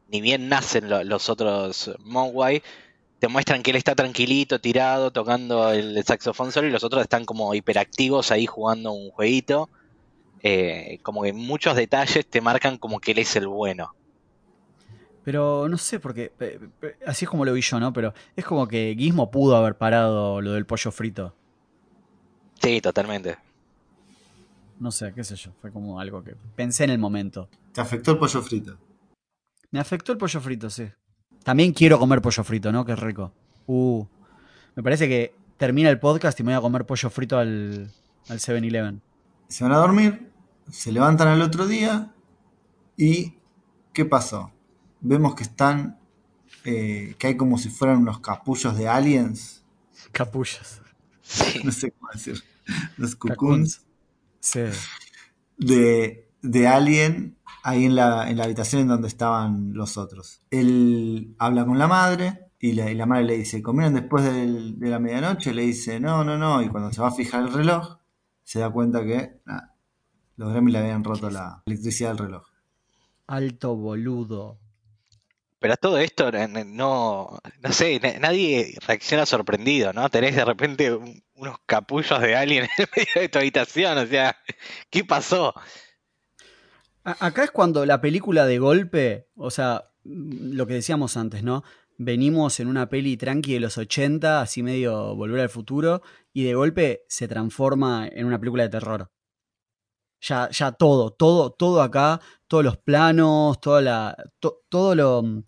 ni 0.08 0.22
bien 0.22 0.50
nacen 0.50 0.90
lo- 0.90 1.04
los 1.04 1.30
otros 1.30 1.92
Mogwai. 2.00 2.64
Te 3.20 3.28
muestran 3.30 3.64
que 3.64 3.72
él 3.72 3.78
está 3.78 3.96
tranquilito, 3.96 4.62
tirado, 4.62 5.12
tocando 5.12 5.72
el 5.72 6.04
saxofón 6.06 6.52
solo. 6.52 6.68
Y 6.70 6.72
los 6.72 6.84
otros 6.86 7.04
están 7.04 7.26
como 7.26 7.54
hiperactivos 7.56 8.32
ahí 8.32 8.46
jugando 8.48 8.94
un 8.94 9.12
jueguito. 9.12 9.70
Eh, 10.44 11.00
como 11.04 11.24
que 11.24 11.34
muchos 11.34 11.76
detalles 11.76 12.28
te 12.30 12.42
marcan 12.42 12.78
como 12.80 13.00
que 13.00 13.12
él 13.14 13.20
es 13.20 13.36
el 13.38 13.48
bueno. 13.48 13.96
Pero 15.28 15.68
no 15.68 15.78
sé, 15.78 16.00
porque 16.00 16.32
así 17.06 17.26
es 17.26 17.30
como 17.30 17.44
lo 17.44 17.52
vi 17.52 17.60
yo, 17.60 17.82
¿no? 17.82 17.92
Pero 17.92 18.14
es 18.34 18.46
como 18.46 18.66
que 18.66 18.96
Gizmo 18.98 19.30
pudo 19.30 19.58
haber 19.58 19.78
parado 19.78 20.40
lo 20.40 20.54
del 20.54 20.66
pollo 20.66 20.90
frito. 20.90 21.36
Sí, 22.62 22.80
totalmente. 22.80 23.38
No 24.80 24.90
sé, 24.90 25.12
qué 25.14 25.26
sé 25.26 25.36
yo. 25.36 25.52
Fue 25.60 25.70
como 25.70 26.00
algo 26.00 26.24
que 26.24 26.34
pensé 26.56 26.86
en 26.86 26.92
el 26.92 26.98
momento. 26.98 27.50
Te 27.74 27.82
afectó 27.82 28.12
el 28.12 28.20
pollo 28.20 28.42
frito. 28.42 28.78
Me 29.70 29.82
afectó 29.82 30.14
el 30.14 30.18
pollo 30.18 30.40
frito, 30.40 30.70
sí. 30.70 30.88
También 31.44 31.74
quiero 31.74 32.00
comer 32.00 32.22
pollo 32.22 32.46
frito, 32.46 32.72
¿no? 32.72 32.86
Qué 32.86 32.96
rico. 32.96 33.34
Uh, 33.66 34.06
me 34.76 34.82
parece 34.82 35.10
que 35.10 35.36
termina 35.58 35.90
el 35.90 36.00
podcast 36.00 36.40
y 36.40 36.44
me 36.44 36.54
voy 36.54 36.60
a 36.60 36.62
comer 36.62 36.86
pollo 36.86 37.10
frito 37.10 37.38
al, 37.38 37.92
al 38.30 38.40
7-Eleven. 38.40 39.02
Se 39.50 39.66
van 39.66 39.74
a 39.74 39.78
dormir, 39.80 40.32
se 40.72 40.94
levantan 40.94 41.28
al 41.28 41.42
otro 41.42 41.68
día 41.68 42.14
y 42.96 43.34
¿qué 43.92 44.06
pasó? 44.06 44.54
Vemos 45.02 45.36
que 45.36 45.44
están, 45.44 46.00
eh, 46.66 47.16
que 47.20 47.28
hay 47.28 47.38
como 47.38 47.58
si 47.58 47.70
fueran 47.70 47.98
unos 48.00 48.20
capullos 48.20 48.78
de 48.78 48.88
aliens, 48.88 49.64
Capullos. 50.12 50.82
Sí. 51.22 51.60
no 51.64 51.72
sé 51.72 51.92
cómo 51.92 52.10
decir, 52.14 52.42
los 52.98 53.16
cucuns 53.16 53.82
Sí. 54.40 54.62
de, 55.58 56.30
de 56.42 56.68
alien 56.68 57.38
ahí 57.64 57.86
en 57.86 57.96
la, 57.96 58.30
en 58.30 58.38
la 58.38 58.46
habitación 58.46 58.84
en 58.84 58.88
donde 58.88 59.08
estaban 59.08 59.74
los 59.74 59.98
otros. 59.98 60.42
Él 60.52 61.36
habla 61.38 61.66
con 61.66 61.78
la 61.78 61.88
madre 61.88 62.46
y 62.60 62.72
la, 62.74 62.90
y 62.90 62.96
la 62.96 63.06
madre 63.06 63.26
le 63.26 63.38
dice, 63.38 63.62
¿comieron 63.62 63.94
después 63.94 64.24
del- 64.24 64.80
de 64.80 64.90
la 64.90 65.00
medianoche? 65.00 65.54
Le 65.54 65.64
dice, 65.64 66.00
no, 66.00 66.24
no, 66.24 66.38
no, 66.38 66.62
y 66.62 66.70
cuando 66.70 66.92
se 66.94 67.02
va 67.02 67.10
a 67.10 67.12
fijar 67.12 67.44
el 67.44 67.54
reloj, 67.54 67.98
se 68.44 68.60
da 68.60 68.70
cuenta 68.70 69.04
que 69.04 69.42
los 70.38 70.52
gremlins 70.52 70.74
le 70.74 70.80
habían 70.80 71.04
roto 71.04 71.30
la 71.30 71.62
electricidad 71.66 72.10
del 72.10 72.20
reloj. 72.20 72.44
Alto 73.28 73.76
boludo. 73.76 74.60
Pero 75.60 75.74
a 75.74 75.78
todo 75.78 75.98
esto 75.98 76.30
n- 76.30 76.66
no, 76.66 77.40
no 77.62 77.72
sé, 77.74 78.00
na- 78.00 78.20
nadie 78.20 78.76
reacciona 78.88 79.26
sorprendido, 79.26 79.92
¿no? 79.94 80.10
Tenés 80.10 80.36
de 80.36 80.46
repente 80.46 80.94
un- 80.94 81.24
unos 81.34 81.58
capullos 81.66 82.22
de 82.22 82.36
alien 82.36 82.68
en 82.78 82.88
medio 82.96 83.22
de 83.22 83.30
tu 83.30 83.40
habitación, 83.40 83.98
o 83.98 84.06
sea, 84.06 84.36
¿qué 84.90 85.04
pasó? 85.04 85.54
Acá 87.04 87.44
es 87.46 87.52
cuando 87.52 87.86
la 87.86 88.02
película 88.02 88.46
de 88.46 88.60
golpe, 88.60 89.28
o 89.36 89.50
sea, 89.50 89.92
lo 90.04 90.68
que 90.68 90.74
decíamos 90.74 91.16
antes, 91.16 91.42
¿no? 91.44 91.64
Venimos 91.98 92.60
en 92.60 92.68
una 92.68 92.90
peli 92.90 93.18
tranqui 93.18 93.54
de 93.54 93.60
los 93.62 93.78
80, 93.78 94.42
así 94.42 94.62
medio 94.62 95.16
volver 95.16 95.40
al 95.40 95.50
futuro, 95.50 96.02
y 96.34 96.44
de 96.44 96.54
golpe 96.54 97.04
se 97.08 97.28
transforma 97.28 98.08
en 98.12 98.26
una 98.26 98.40
película 98.40 98.64
de 98.64 98.70
terror. 98.70 99.10
Ya, 100.22 100.50
ya 100.50 100.72
todo, 100.72 101.12
todo, 101.12 101.52
todo 101.52 101.82
acá, 101.82 102.20
todos 102.48 102.64
los 102.64 102.78
planos, 102.78 103.60
toda 103.62 103.82
la, 103.82 104.16
to- 104.40 104.62
todo 104.70 104.96
lo, 104.96 105.22
mm, 105.24 105.44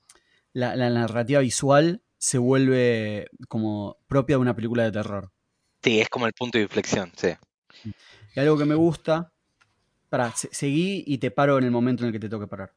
la, 0.53 0.75
la 0.75 0.89
narrativa 0.89 1.39
visual 1.41 2.03
se 2.17 2.37
vuelve 2.37 3.27
como 3.47 3.97
propia 4.07 4.35
de 4.35 4.41
una 4.41 4.55
película 4.55 4.83
de 4.83 4.91
terror. 4.91 5.31
Sí, 5.81 5.99
es 5.99 6.09
como 6.09 6.27
el 6.27 6.33
punto 6.33 6.57
de 6.57 6.63
inflexión, 6.65 7.11
sí. 7.15 7.29
Y 8.35 8.39
algo 8.39 8.57
que 8.57 8.65
me 8.65 8.75
gusta, 8.75 9.31
para, 10.09 10.33
seguí 10.35 11.03
y 11.07 11.17
te 11.17 11.31
paro 11.31 11.57
en 11.57 11.65
el 11.65 11.71
momento 11.71 12.03
en 12.03 12.07
el 12.07 12.13
que 12.13 12.19
te 12.19 12.29
toque 12.29 12.47
parar. 12.47 12.73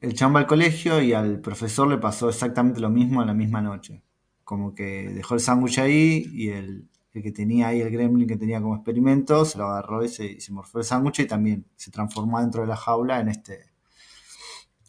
El 0.00 0.14
chamba 0.14 0.40
al 0.40 0.46
colegio 0.46 1.00
y 1.02 1.12
al 1.12 1.40
profesor 1.40 1.88
le 1.88 1.98
pasó 1.98 2.28
exactamente 2.28 2.80
lo 2.80 2.90
mismo 2.90 3.20
en 3.22 3.28
la 3.28 3.34
misma 3.34 3.60
noche. 3.60 4.02
Como 4.44 4.74
que 4.74 5.08
dejó 5.12 5.34
el 5.34 5.40
sándwich 5.40 5.78
ahí 5.78 6.26
y 6.32 6.48
el, 6.50 6.88
que 7.22 7.32
tenía 7.32 7.68
ahí, 7.68 7.80
el 7.80 7.90
gremlin 7.90 8.28
que 8.28 8.36
tenía 8.36 8.60
como 8.60 8.76
experimento, 8.76 9.44
se 9.44 9.58
lo 9.58 9.66
agarró 9.66 10.04
y 10.04 10.08
se, 10.08 10.26
y 10.26 10.40
se 10.40 10.52
morfó 10.52 10.78
el 10.78 10.84
sándwich 10.84 11.20
y 11.20 11.26
también 11.26 11.66
se 11.76 11.90
transformó 11.90 12.40
dentro 12.40 12.62
de 12.62 12.68
la 12.68 12.76
jaula 12.76 13.20
en 13.20 13.28
este, 13.28 13.66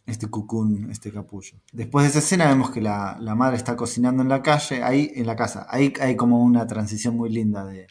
este 0.05 0.27
cucún, 0.27 0.89
este 0.89 1.11
capullo. 1.11 1.57
Después 1.73 2.03
de 2.03 2.09
esa 2.09 2.19
escena 2.19 2.47
vemos 2.47 2.71
que 2.71 2.81
la, 2.81 3.17
la 3.19 3.35
madre 3.35 3.57
está 3.57 3.75
cocinando 3.75 4.23
en 4.23 4.29
la 4.29 4.41
calle, 4.41 4.83
ahí 4.83 5.11
en 5.15 5.27
la 5.27 5.35
casa. 5.35 5.67
Ahí 5.69 5.93
hay 5.99 6.15
como 6.15 6.41
una 6.43 6.65
transición 6.67 7.15
muy 7.15 7.29
linda 7.29 7.65
de, 7.65 7.87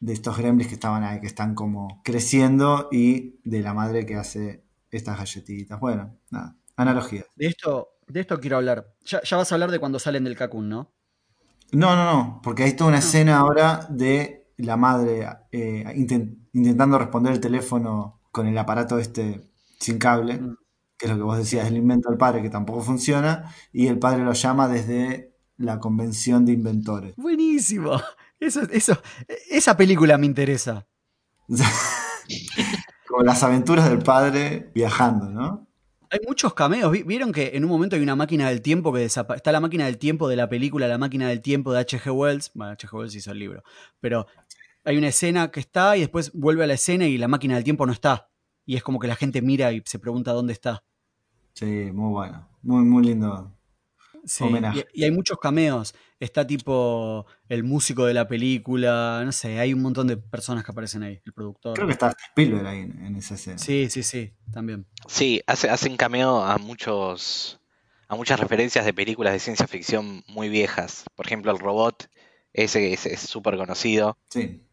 de 0.00 0.12
estos 0.12 0.36
gremlins 0.36 0.68
que 0.68 0.74
estaban 0.74 1.04
ahí, 1.04 1.20
que 1.20 1.26
están 1.26 1.54
como 1.54 2.00
creciendo 2.02 2.88
y 2.90 3.38
de 3.44 3.60
la 3.60 3.74
madre 3.74 4.06
que 4.06 4.16
hace 4.16 4.64
estas 4.90 5.18
galletitas. 5.18 5.78
Bueno, 5.78 6.18
nada, 6.30 6.56
analogías. 6.76 7.26
De 7.36 7.46
esto, 7.46 7.90
de 8.08 8.20
esto 8.20 8.40
quiero 8.40 8.56
hablar. 8.56 8.94
Ya, 9.04 9.20
ya 9.22 9.36
vas 9.36 9.52
a 9.52 9.54
hablar 9.54 9.70
de 9.70 9.78
cuando 9.78 9.98
salen 9.98 10.24
del 10.24 10.36
cacún, 10.36 10.68
¿no? 10.68 10.92
No, 11.72 11.94
no, 11.96 12.04
no, 12.04 12.40
porque 12.42 12.64
hay 12.64 12.72
toda 12.74 12.88
una 12.88 12.98
escena 12.98 13.38
ahora 13.38 13.86
de 13.90 14.52
la 14.56 14.76
madre 14.76 15.26
eh, 15.52 15.84
inten- 15.96 16.48
intentando 16.52 16.98
responder 16.98 17.32
el 17.32 17.40
teléfono 17.40 18.20
con 18.32 18.46
el 18.46 18.58
aparato 18.58 18.98
este 18.98 19.50
sin 19.78 19.98
cable, 19.98 20.40
Mm. 20.40 20.56
que 20.98 21.06
es 21.06 21.10
lo 21.12 21.16
que 21.16 21.22
vos 21.22 21.38
decías, 21.38 21.66
el 21.68 21.76
invento 21.76 22.08
del 22.10 22.18
padre 22.18 22.42
que 22.42 22.50
tampoco 22.50 22.82
funciona, 22.82 23.54
y 23.72 23.86
el 23.86 23.98
padre 23.98 24.24
lo 24.24 24.32
llama 24.32 24.68
desde 24.68 25.34
la 25.56 25.78
convención 25.78 26.44
de 26.44 26.52
inventores. 26.52 27.14
Buenísimo. 27.16 28.00
Eso, 28.40 28.62
eso, 28.70 28.96
esa 29.50 29.76
película 29.76 30.16
me 30.18 30.24
interesa. 30.26 30.86
Como 33.08 33.22
las 33.22 33.42
aventuras 33.42 33.88
del 33.88 33.98
padre 33.98 34.70
viajando, 34.74 35.28
¿no? 35.30 35.66
Hay 36.12 36.18
muchos 36.26 36.54
cameos. 36.54 36.90
Vi- 36.90 37.04
¿Vieron 37.04 37.32
que 37.32 37.52
en 37.54 37.64
un 37.64 37.70
momento 37.70 37.94
hay 37.96 38.02
una 38.02 38.16
máquina 38.16 38.48
del 38.48 38.62
tiempo 38.62 38.92
que 38.92 39.00
desaparece? 39.00 39.38
Está 39.38 39.52
la 39.52 39.60
máquina 39.60 39.84
del 39.86 39.98
tiempo 39.98 40.28
de 40.28 40.36
la 40.36 40.48
película, 40.48 40.88
la 40.88 40.98
máquina 40.98 41.28
del 41.28 41.40
tiempo 41.40 41.72
de 41.72 41.78
H.G. 41.80 42.10
Wells. 42.10 42.50
Bueno, 42.54 42.72
H.G. 42.72 42.92
Wells 42.96 43.14
hizo 43.14 43.30
el 43.30 43.38
libro. 43.38 43.62
Pero 44.00 44.26
hay 44.84 44.96
una 44.98 45.08
escena 45.08 45.50
que 45.52 45.60
está 45.60 45.96
y 45.96 46.00
después 46.00 46.32
vuelve 46.32 46.64
a 46.64 46.66
la 46.66 46.74
escena 46.74 47.06
y 47.06 47.16
la 47.16 47.28
máquina 47.28 47.54
del 47.54 47.64
tiempo 47.64 47.86
no 47.86 47.92
está. 47.92 48.28
Y 48.66 48.76
es 48.76 48.82
como 48.82 48.98
que 48.98 49.06
la 49.06 49.14
gente 49.16 49.40
mira 49.40 49.72
y 49.72 49.82
se 49.84 49.98
pregunta 50.00 50.32
dónde 50.32 50.52
está. 50.52 50.82
Sí, 51.52 51.90
muy 51.92 52.10
bueno. 52.10 52.48
Muy, 52.62 52.82
muy 52.84 53.04
lindo. 53.04 53.52
Sí, 54.24 54.44
Homenaje. 54.44 54.86
Y, 54.94 55.00
y 55.00 55.04
hay 55.04 55.10
muchos 55.10 55.38
cameos. 55.38 55.94
Está 56.18 56.46
tipo 56.46 57.26
el 57.48 57.64
músico 57.64 58.04
de 58.04 58.14
la 58.14 58.28
película. 58.28 59.22
No 59.24 59.32
sé, 59.32 59.58
hay 59.58 59.72
un 59.72 59.82
montón 59.82 60.06
de 60.06 60.16
personas 60.16 60.64
que 60.64 60.72
aparecen 60.72 61.02
ahí. 61.02 61.20
El 61.24 61.32
productor. 61.32 61.74
Creo 61.74 61.86
que 61.86 61.92
está 61.94 62.14
Spielberg 62.30 62.66
ahí 62.66 62.80
en, 62.80 63.04
en 63.06 63.16
esa 63.16 63.34
escena. 63.34 63.58
Sí, 63.58 63.88
sí, 63.90 64.02
sí, 64.02 64.32
también. 64.52 64.86
Sí, 65.08 65.40
hace- 65.46 65.70
hacen 65.70 65.96
cameo 65.96 66.42
a 66.44 66.58
muchos, 66.58 67.60
a 68.08 68.16
muchas 68.16 68.38
referencias 68.38 68.84
de 68.84 68.92
películas 68.94 69.32
de 69.32 69.38
ciencia 69.38 69.66
ficción 69.66 70.22
muy 70.28 70.48
viejas. 70.48 71.04
Por 71.16 71.26
ejemplo, 71.26 71.50
el 71.52 71.58
robot, 71.58 72.08
ese 72.52 72.92
es 72.92 73.06
es 73.06 73.20
súper 73.20 73.56
conocido. 73.56 74.18
Sí. 74.28 74.66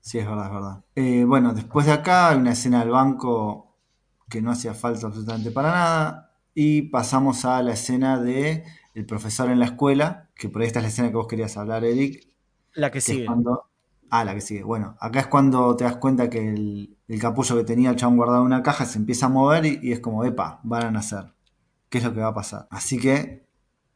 Sí, 0.00 0.18
es 0.18 0.26
verdad, 0.26 0.46
es 0.46 0.52
verdad. 0.52 0.84
Eh, 0.96 1.24
bueno, 1.24 1.54
después 1.54 1.86
de 1.86 1.92
acá 1.92 2.28
hay 2.30 2.36
una 2.36 2.52
escena 2.52 2.80
del 2.80 2.90
banco 2.90 3.74
que 4.28 4.42
no 4.42 4.50
hacía 4.50 4.74
falta 4.74 5.06
absolutamente 5.06 5.50
para 5.50 5.70
nada. 5.70 6.23
Y 6.54 6.82
pasamos 6.82 7.44
a 7.44 7.62
la 7.62 7.72
escena 7.72 8.20
de 8.20 8.64
el 8.94 9.06
profesor 9.06 9.50
en 9.50 9.58
la 9.58 9.66
escuela, 9.66 10.30
que 10.36 10.48
por 10.48 10.62
ahí 10.62 10.68
esta 10.68 10.78
es 10.78 10.84
la 10.84 10.88
escena 10.88 11.08
que 11.08 11.16
vos 11.16 11.26
querías 11.26 11.56
hablar, 11.56 11.84
Eric. 11.84 12.28
La 12.74 12.90
que 12.90 13.00
sigue. 13.00 13.26
cuando... 13.26 13.64
Ah, 14.10 14.24
la 14.24 14.34
que 14.34 14.40
sigue. 14.40 14.62
Bueno, 14.62 14.96
acá 15.00 15.20
es 15.20 15.26
cuando 15.26 15.74
te 15.74 15.84
das 15.84 15.96
cuenta 15.96 16.30
que 16.30 16.48
el, 16.48 16.96
el 17.08 17.20
capullo 17.20 17.56
que 17.56 17.64
tenía 17.64 17.90
el 17.90 17.96
chabón 17.96 18.16
guardado 18.16 18.40
en 18.40 18.46
una 18.46 18.62
caja 18.62 18.84
se 18.84 18.98
empieza 18.98 19.26
a 19.26 19.30
mover 19.30 19.66
y, 19.66 19.80
y 19.82 19.92
es 19.92 20.00
como, 20.00 20.24
epa, 20.24 20.60
van 20.62 20.84
a 20.84 20.90
nacer. 20.92 21.32
¿Qué 21.88 21.98
es 21.98 22.04
lo 22.04 22.14
que 22.14 22.20
va 22.20 22.28
a 22.28 22.34
pasar? 22.34 22.68
Así 22.70 22.98
que 22.98 23.44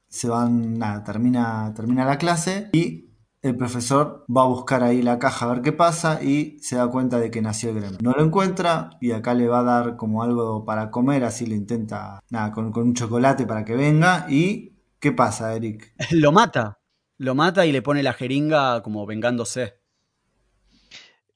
se 0.09 0.29
van, 0.29 0.79
nada, 0.79 1.05
termina, 1.05 1.73
termina 1.75 2.05
la 2.05 2.19
clase 2.19 2.71
y 2.73 3.08
el 3.43 3.57
profesor 3.57 4.25
va 4.35 4.43
a 4.43 4.47
buscar 4.47 4.83
ahí 4.83 5.03
la 5.03 5.19
caja 5.19 5.47
a 5.47 5.55
ver 5.55 5.63
qué 5.63 5.73
pasa 5.73 6.23
y 6.23 6.59
se 6.61 6.77
da 6.77 6.89
cuenta 6.89 7.21
de 7.21 7.31
que 7.31 7.41
nació 7.41 7.71
el 7.71 7.77
gremlin. 7.77 8.01
No 8.03 8.13
lo 8.13 8.25
encuentra 8.25 8.91
y 9.01 9.13
acá 9.13 9.35
le 9.35 9.49
va 9.49 9.61
a 9.61 9.65
dar 9.65 9.97
como 9.97 10.23
algo 10.23 10.65
para 10.65 10.91
comer, 10.91 11.25
así 11.25 11.47
le 11.47 11.55
intenta, 11.55 12.21
nada, 12.31 12.51
con, 12.53 12.73
con 12.73 12.85
un 12.85 12.95
chocolate 12.95 13.47
para 13.47 13.65
que 13.65 13.75
venga 13.75 14.27
y 14.29 14.77
¿qué 14.99 15.13
pasa, 15.13 15.55
Eric? 15.55 15.95
Lo 16.11 16.33
mata. 16.33 16.79
Lo 17.17 17.35
mata 17.35 17.67
y 17.67 17.73
le 17.73 17.83
pone 17.83 18.03
la 18.03 18.13
jeringa 18.13 18.83
como 18.83 19.05
vengándose. 19.05 19.75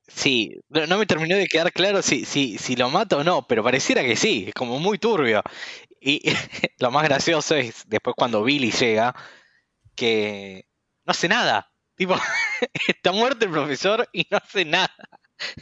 Sí, 0.06 0.60
no, 0.68 0.86
no 0.86 0.98
me 0.98 1.06
terminó 1.06 1.36
de 1.36 1.46
quedar 1.46 1.72
claro 1.72 2.02
si, 2.02 2.24
si, 2.24 2.58
si 2.58 2.76
lo 2.76 2.90
mata 2.90 3.16
o 3.16 3.24
no, 3.24 3.46
pero 3.46 3.64
pareciera 3.64 4.04
que 4.04 4.14
sí, 4.14 4.44
es 4.48 4.54
como 4.54 4.78
muy 4.78 4.98
turbio. 4.98 5.42
Y 6.00 6.22
lo 6.78 6.90
más 6.90 7.04
gracioso 7.04 7.56
es 7.56 7.84
después 7.88 8.14
cuando 8.16 8.44
Billy 8.44 8.70
llega, 8.70 9.14
que 9.96 10.66
no 11.04 11.12
hace 11.12 11.28
nada. 11.28 11.71
Tipo, 12.02 12.14
está 12.88 13.12
muerto 13.12 13.44
el 13.44 13.52
profesor 13.52 14.08
y 14.12 14.26
no 14.28 14.38
hace 14.38 14.64
nada. 14.64 14.90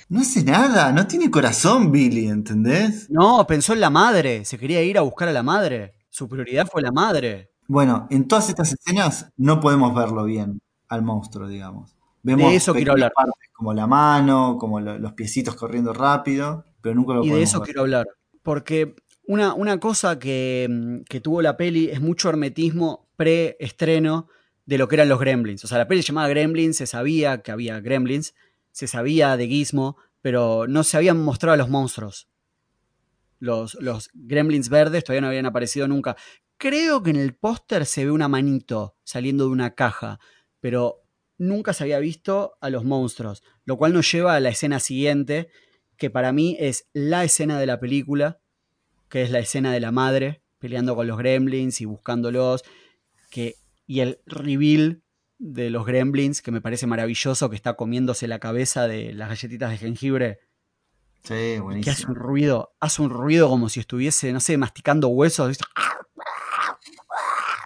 No 0.09 0.21
hace 0.21 0.43
nada, 0.43 0.91
no 0.91 1.07
tiene 1.07 1.31
corazón 1.31 1.93
Billy, 1.93 2.29
¿entendés? 2.29 3.11
No, 3.11 3.47
pensó 3.47 3.75
en 3.75 3.81
la 3.81 3.91
madre. 3.91 4.47
Se 4.47 4.59
quería 4.59 4.83
ir 4.83 4.97
a 4.97 5.03
buscar 5.03 5.29
a 5.29 5.33
la 5.33 5.43
madre. 5.43 5.93
Su 6.09 6.29
prioridad 6.29 6.67
fue 6.67 6.81
la 6.81 6.93
madre. 6.93 7.51
Bueno, 7.69 8.07
en 8.11 8.27
todas 8.27 8.49
estas 8.49 8.73
escenas 8.73 9.31
no 9.37 9.61
podemos 9.61 9.95
verlo 9.95 10.25
bien 10.25 10.61
al 10.89 11.03
monstruo, 11.03 11.47
digamos. 11.47 11.95
Vemos 12.23 12.51
De 12.51 12.57
eso 12.57 12.73
quiero 12.75 12.93
hablar. 12.93 13.13
partes 13.15 13.51
como 13.53 13.75
la 13.75 13.87
mano, 13.87 14.57
como 14.59 14.81
lo- 14.81 14.99
los 14.99 15.13
piecitos 15.13 15.55
corriendo 15.57 15.93
rápido, 15.93 16.65
pero 16.81 16.95
nunca 16.95 17.13
lo 17.13 17.23
Y 17.25 17.29
de 17.31 17.43
eso 17.43 17.59
ver. 17.61 17.67
quiero 17.67 17.83
hablar. 17.83 18.07
Porque 18.43 18.97
una, 19.27 19.53
una 19.53 19.79
cosa 19.79 20.19
que, 20.19 20.67
mm, 20.71 21.03
que 21.03 21.21
tuvo 21.21 21.43
la 21.43 21.59
peli 21.59 21.91
es 21.91 22.01
mucho 22.01 22.31
hermetismo 22.31 23.11
pre-estreno 23.17 24.29
de 24.71 24.79
lo 24.79 24.87
que 24.87 24.95
eran 24.95 25.09
los 25.09 25.19
gremlins. 25.19 25.65
O 25.65 25.67
sea, 25.67 25.79
la 25.79 25.89
peli 25.89 26.01
se 26.01 26.09
llamaba 26.13 26.29
Gremlins, 26.29 26.77
se 26.77 26.87
sabía 26.87 27.43
que 27.43 27.51
había 27.51 27.81
gremlins, 27.81 28.37
se 28.71 28.87
sabía 28.87 29.37
de 29.37 29.49
Gizmo, 29.49 29.97
pero 30.23 30.69
no 30.69 30.85
se 30.85 30.97
habían 30.97 31.21
mostrado 31.21 31.57
los 31.57 31.69
monstruos. 31.69 32.29
Los, 33.41 33.75
los 33.81 34.11
gremlins 34.15 34.69
verdes 34.69 35.03
todavía 35.03 35.23
no 35.23 35.27
habían 35.27 35.47
aparecido 35.47 35.89
nunca. 35.89 36.17
Creo 36.57 37.03
que 37.03 37.11
en 37.11 37.17
el 37.17 37.35
póster 37.35 37.85
se 37.85 38.05
ve 38.05 38.13
una 38.13 38.29
manito 38.29 38.95
saliendo 39.03 39.47
de 39.47 39.51
una 39.51 39.75
caja, 39.75 40.21
pero 40.61 41.03
nunca 41.37 41.73
se 41.73 41.83
había 41.83 41.99
visto 41.99 42.57
a 42.61 42.71
los 42.71 42.85
monstruos, 42.85 43.43
lo 43.65 43.77
cual 43.77 43.93
nos 43.93 44.13
lleva 44.13 44.37
a 44.37 44.41
la 44.41 44.51
escena 44.51 44.79
siguiente, 44.79 45.49
que 45.97 46.11
para 46.11 46.31
mí 46.31 46.57
es 46.61 46.87
la 46.93 47.25
escena 47.25 47.59
de 47.59 47.67
la 47.67 47.81
película, 47.81 48.39
que 49.09 49.23
es 49.23 49.33
la 49.33 49.41
escena 49.41 49.73
de 49.73 49.81
la 49.81 49.91
madre 49.91 50.45
peleando 50.61 50.95
con 50.95 51.09
los 51.09 51.19
gremlins 51.19 51.81
y 51.81 51.87
buscándolos, 51.87 52.63
que, 53.31 53.57
y 53.91 54.03
el 54.03 54.21
reveal 54.25 55.03
de 55.41 55.69
los 55.69 55.85
gremlins, 55.85 56.43
que 56.43 56.53
me 56.53 56.61
parece 56.61 56.87
maravilloso, 56.87 57.51
que 57.51 57.57
está 57.57 57.75
comiéndose 57.75 58.29
la 58.29 58.39
cabeza 58.39 58.87
de 58.87 59.13
las 59.13 59.29
galletitas 59.31 59.69
de 59.69 59.79
jengibre, 59.79 60.39
Sí, 61.23 61.35
que 61.35 61.35
hace 61.57 61.61
buenísimo. 61.61 62.13
un 62.13 62.15
ruido, 62.15 62.77
hace 62.79 63.03
un 63.03 63.11
ruido 63.11 63.49
como 63.49 63.69
si 63.69 63.81
estuviese, 63.81 64.33
no 64.33 64.39
sé, 64.39 64.57
masticando 64.57 65.09
huesos. 65.09 65.49
¿viste? 65.49 65.65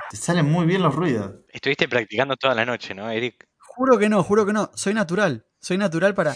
Te 0.09 0.17
salen 0.17 0.51
muy 0.51 0.65
bien 0.65 0.81
los 0.81 0.95
ruidos. 0.95 1.31
Estuviste 1.51 1.91
practicando 1.91 2.39
toda 2.39 2.55
la 2.55 2.65
noche, 2.65 2.95
¿no, 2.95 3.11
Eric? 3.11 3.47
Juro 3.59 3.99
que 3.99 4.09
no, 4.09 4.23
juro 4.23 4.47
que 4.47 4.55
no, 4.55 4.71
soy 4.75 4.95
natural, 4.95 5.47
soy 5.61 5.77
natural 5.77 6.15
para... 6.15 6.35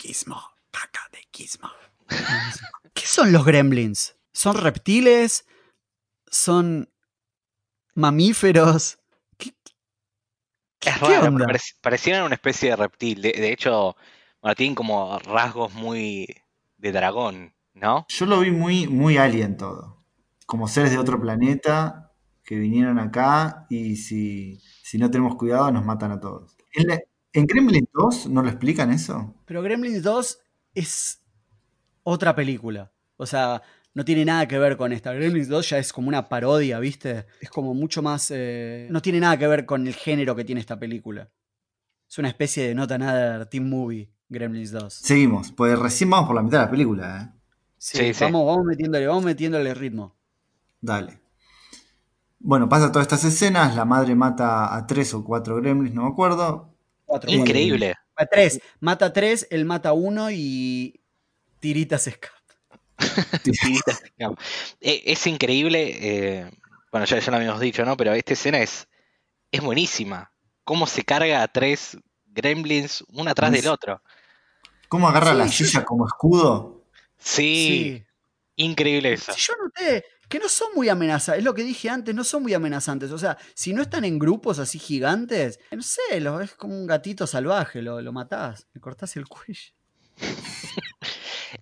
Gizmo, 0.00 0.42
caca 0.72 1.08
de 1.12 1.20
Gizmo. 1.32 1.70
¿Qué 2.92 3.06
son 3.06 3.30
los 3.30 3.44
gremlins? 3.44 4.16
¿Son 4.32 4.56
reptiles? 4.56 5.46
¿Son 6.26 6.90
mamíferos? 7.94 8.98
¿Qué, 9.38 9.50
qué- 10.80 10.90
Es 10.90 10.94
qué 10.98 11.00
raro, 11.00 11.28
onda? 11.28 11.46
pero 11.46 11.58
parec- 11.58 11.76
parecieran 11.80 12.24
una 12.24 12.34
especie 12.34 12.70
de 12.70 12.76
reptil. 12.76 13.22
De, 13.22 13.32
de 13.32 13.52
hecho, 13.52 13.96
bueno, 14.42 14.54
tienen 14.54 14.74
como 14.74 15.18
rasgos 15.20 15.72
muy 15.74 16.26
de 16.78 16.92
dragón, 16.92 17.54
¿no? 17.74 18.06
Yo 18.08 18.26
lo 18.26 18.40
vi 18.40 18.50
muy, 18.50 18.86
muy 18.86 19.16
alien 19.16 19.56
todo. 19.56 20.04
Como 20.46 20.68
seres 20.68 20.90
de 20.90 20.98
otro 20.98 21.20
planeta 21.20 22.12
que 22.44 22.56
vinieron 22.56 22.98
acá 22.98 23.66
y 23.70 23.96
si, 23.96 24.60
si 24.82 24.98
no 24.98 25.10
tenemos 25.10 25.36
cuidado 25.36 25.70
nos 25.70 25.84
matan 25.84 26.12
a 26.12 26.20
todos. 26.20 26.56
En, 26.74 26.88
la- 26.88 27.00
en 27.32 27.46
Gremlin 27.46 27.88
2 27.94 28.26
no 28.28 28.42
lo 28.42 28.48
explican 28.50 28.92
eso. 28.92 29.34
Pero 29.46 29.62
Gremlins 29.62 30.02
2 30.02 30.38
es 30.74 31.22
otra 32.02 32.34
película. 32.34 32.92
O 33.16 33.24
sea, 33.26 33.62
no 33.94 34.04
tiene 34.04 34.24
nada 34.24 34.46
que 34.46 34.58
ver 34.58 34.76
con 34.76 34.92
esta. 34.92 35.12
Gremlins 35.12 35.48
2 35.48 35.70
ya 35.70 35.78
es 35.78 35.92
como 35.92 36.08
una 36.08 36.28
parodia, 36.28 36.78
¿viste? 36.80 37.26
Es 37.40 37.48
como 37.48 37.74
mucho 37.74 38.02
más... 38.02 38.30
eh, 38.30 38.88
no 38.90 39.00
tiene 39.00 39.20
nada 39.20 39.38
que 39.38 39.46
ver 39.46 39.64
con 39.64 39.86
el 39.86 39.94
género 39.94 40.34
que 40.34 40.44
tiene 40.44 40.60
esta 40.60 40.78
película. 40.78 41.30
Es 42.08 42.18
una 42.18 42.28
especie 42.28 42.68
de 42.68 42.74
nota 42.74 42.98
nada 42.98 43.48
team 43.48 43.68
movie, 43.68 44.10
Gremlins 44.28 44.72
2. 44.72 44.92
Seguimos, 44.92 45.52
pues 45.52 45.78
recién 45.78 46.10
vamos 46.10 46.26
por 46.26 46.36
la 46.36 46.42
mitad 46.42 46.58
de 46.58 46.64
la 46.64 46.70
película, 46.70 47.22
¿eh? 47.22 47.40
Sí, 47.78 47.98
Sí, 47.98 48.14
sí. 48.14 48.24
Vamos, 48.24 48.46
vamos 48.46 48.64
metiéndole, 48.64 49.06
vamos 49.06 49.24
metiéndole 49.24 49.74
ritmo. 49.74 50.16
Dale. 50.80 51.20
Bueno, 52.38 52.68
pasa 52.68 52.90
todas 52.92 53.06
estas 53.06 53.24
escenas, 53.24 53.74
la 53.74 53.84
madre 53.84 54.14
mata 54.14 54.74
a 54.74 54.86
tres 54.86 55.14
o 55.14 55.24
cuatro 55.24 55.56
gremlins, 55.56 55.94
no 55.94 56.02
me 56.02 56.08
acuerdo. 56.08 56.74
Cuatro. 57.06 57.30
Increíble. 57.30 57.94
A 58.16 58.26
tres. 58.26 58.60
Mata 58.80 59.06
a 59.06 59.12
tres, 59.12 59.46
él 59.50 59.64
mata 59.64 59.90
a 59.90 59.92
uno 59.92 60.30
y 60.30 61.00
Tirita 61.60 61.98
se 61.98 62.10
escapa. 62.10 62.43
Eh, 64.80 65.02
Es 65.06 65.26
increíble, 65.26 65.98
eh, 66.00 66.50
bueno, 66.90 67.06
ya, 67.06 67.18
ya 67.18 67.30
lo 67.30 67.36
habíamos 67.36 67.60
dicho, 67.60 67.84
¿no? 67.84 67.96
Pero 67.96 68.12
esta 68.12 68.32
escena 68.34 68.58
es, 68.58 68.88
es 69.50 69.60
buenísima. 69.60 70.32
Cómo 70.64 70.86
se 70.86 71.04
carga 71.04 71.42
a 71.42 71.48
tres 71.48 71.98
gremlins 72.26 73.04
uno 73.08 73.30
atrás 73.30 73.52
del 73.52 73.68
otro. 73.68 74.02
¿Cómo 74.88 75.08
agarra 75.08 75.32
Sí, 75.32 75.38
la 75.38 75.48
silla 75.48 75.84
como 75.84 76.06
escudo? 76.06 76.84
Sí, 77.18 78.04
Increíble 78.56 79.12
eso. 79.12 79.32
Si 79.32 79.40
yo 79.40 79.54
noté 79.56 80.04
que 80.28 80.38
no 80.38 80.48
son 80.48 80.68
muy 80.74 80.88
amenazantes, 80.88 81.40
es 81.40 81.44
lo 81.44 81.54
que 81.54 81.64
dije 81.64 81.90
antes, 81.90 82.14
no 82.14 82.24
son 82.24 82.42
muy 82.42 82.54
amenazantes. 82.54 83.10
O 83.10 83.18
sea, 83.18 83.36
si 83.54 83.72
no 83.72 83.82
están 83.82 84.04
en 84.04 84.18
grupos 84.18 84.58
así 84.58 84.78
gigantes, 84.78 85.58
no 85.72 85.82
sé, 85.82 86.20
lo, 86.20 86.40
es 86.40 86.54
como 86.54 86.74
un 86.74 86.86
gatito 86.86 87.26
salvaje, 87.26 87.82
lo, 87.82 88.00
lo 88.00 88.12
matás, 88.12 88.66
le 88.72 88.80
cortás 88.80 89.16
el 89.16 89.26
cuello. 89.26 89.72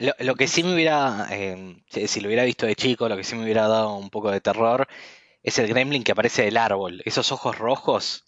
Lo, 0.07 0.13
lo 0.19 0.35
que 0.35 0.49
sí 0.49 0.63
me 0.65 0.75
hubiera, 0.75 1.29
eh, 1.31 1.83
si 1.89 2.09
si 2.09 2.21
lo 2.21 2.27
hubiera 2.29 2.45
visto 2.45 2.67
de 2.67 2.75
chico, 2.77 3.09
lo 3.09 3.17
que 3.17 3.25
sí 3.25 3.37
me 3.37 3.45
hubiera 3.45 3.69
dado 3.69 3.97
un 3.97 4.11
poco 4.11 4.31
de 4.31 4.41
terror 4.41 4.87
es 5.43 5.59
el 5.59 5.69
gremlin 5.69 6.03
que 6.05 6.13
aparece 6.13 6.43
del 6.43 6.57
árbol. 6.57 7.03
Esos 7.05 7.33
ojos 7.33 7.59
rojos, 7.59 8.25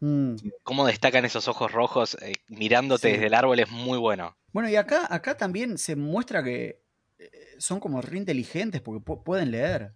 Mm. 0.00 0.34
cómo 0.64 0.84
destacan 0.86 1.24
esos 1.24 1.46
ojos 1.48 1.70
rojos 1.70 2.16
eh, 2.22 2.32
mirándote 2.48 3.08
Sí. 3.08 3.12
desde 3.14 3.26
el 3.28 3.34
árbol 3.34 3.60
es 3.60 3.70
muy 3.70 3.98
bueno. 3.98 4.36
Bueno, 4.52 4.68
y 4.68 4.76
acá, 4.76 5.06
acá 5.08 5.36
también 5.36 5.78
se 5.78 5.94
muestra 5.96 6.42
que 6.42 6.82
eh, 7.18 7.30
son 7.58 7.78
como 7.80 8.00
re 8.02 8.18
inteligentes 8.18 8.80
porque 8.80 9.04
pu- 9.04 9.22
pueden 9.22 9.52
leer. 9.52 9.92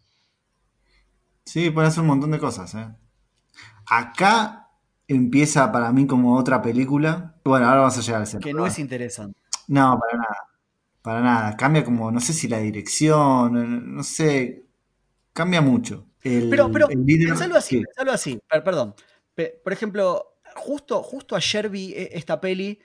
Sí, 1.44 1.70
pueden 1.70 1.89
hacer 1.89 2.03
un 2.03 2.09
montón 2.09 2.31
de 2.31 2.39
cosas, 2.39 2.74
¿eh? 2.74 2.86
Acá 3.89 4.69
empieza 5.09 5.70
para 5.73 5.93
mí 5.93 6.07
como 6.07 6.36
otra 6.36 6.61
película. 6.62 7.36
Bueno, 7.44 7.66
ahora 7.66 7.81
vamos 7.81 7.98
a 7.98 8.01
llegar 8.01 8.20
a 8.20 8.24
ese. 8.24 8.39
Que 8.40 8.53
no 8.53 8.66
es 8.66 8.78
interesante. 8.78 9.39
No, 9.69 9.98
para 9.98 10.19
nada. 10.19 10.36
Para 11.07 11.20
nada. 11.20 11.57
Cambia 11.57 11.85
como, 11.85 12.11
no 12.11 12.19
sé 12.19 12.33
si 12.33 12.49
la 12.49 12.59
dirección, 12.59 13.95
no 13.95 14.03
sé. 14.03 14.65
Cambia 15.33 15.61
mucho. 15.61 16.09
El, 16.24 16.51
Pero, 16.51 16.73
pero, 16.73 16.89
el 16.89 17.05
líder- 17.07 17.28
pensalo 17.28 17.55
así, 17.57 17.78
¿qué? 17.78 17.85
pensalo 17.85 18.11
así. 18.11 18.41
Per- 18.51 18.65
perdón. 18.65 18.95
Pe- 19.37 19.61
por 19.62 19.73
ejemplo, 19.73 20.41
justo, 20.57 21.03
justo 21.05 21.37
ayer 21.37 21.69
vi 21.69 21.93
eh, 21.93 22.09
esta 22.15 22.41
peli. 22.41 22.81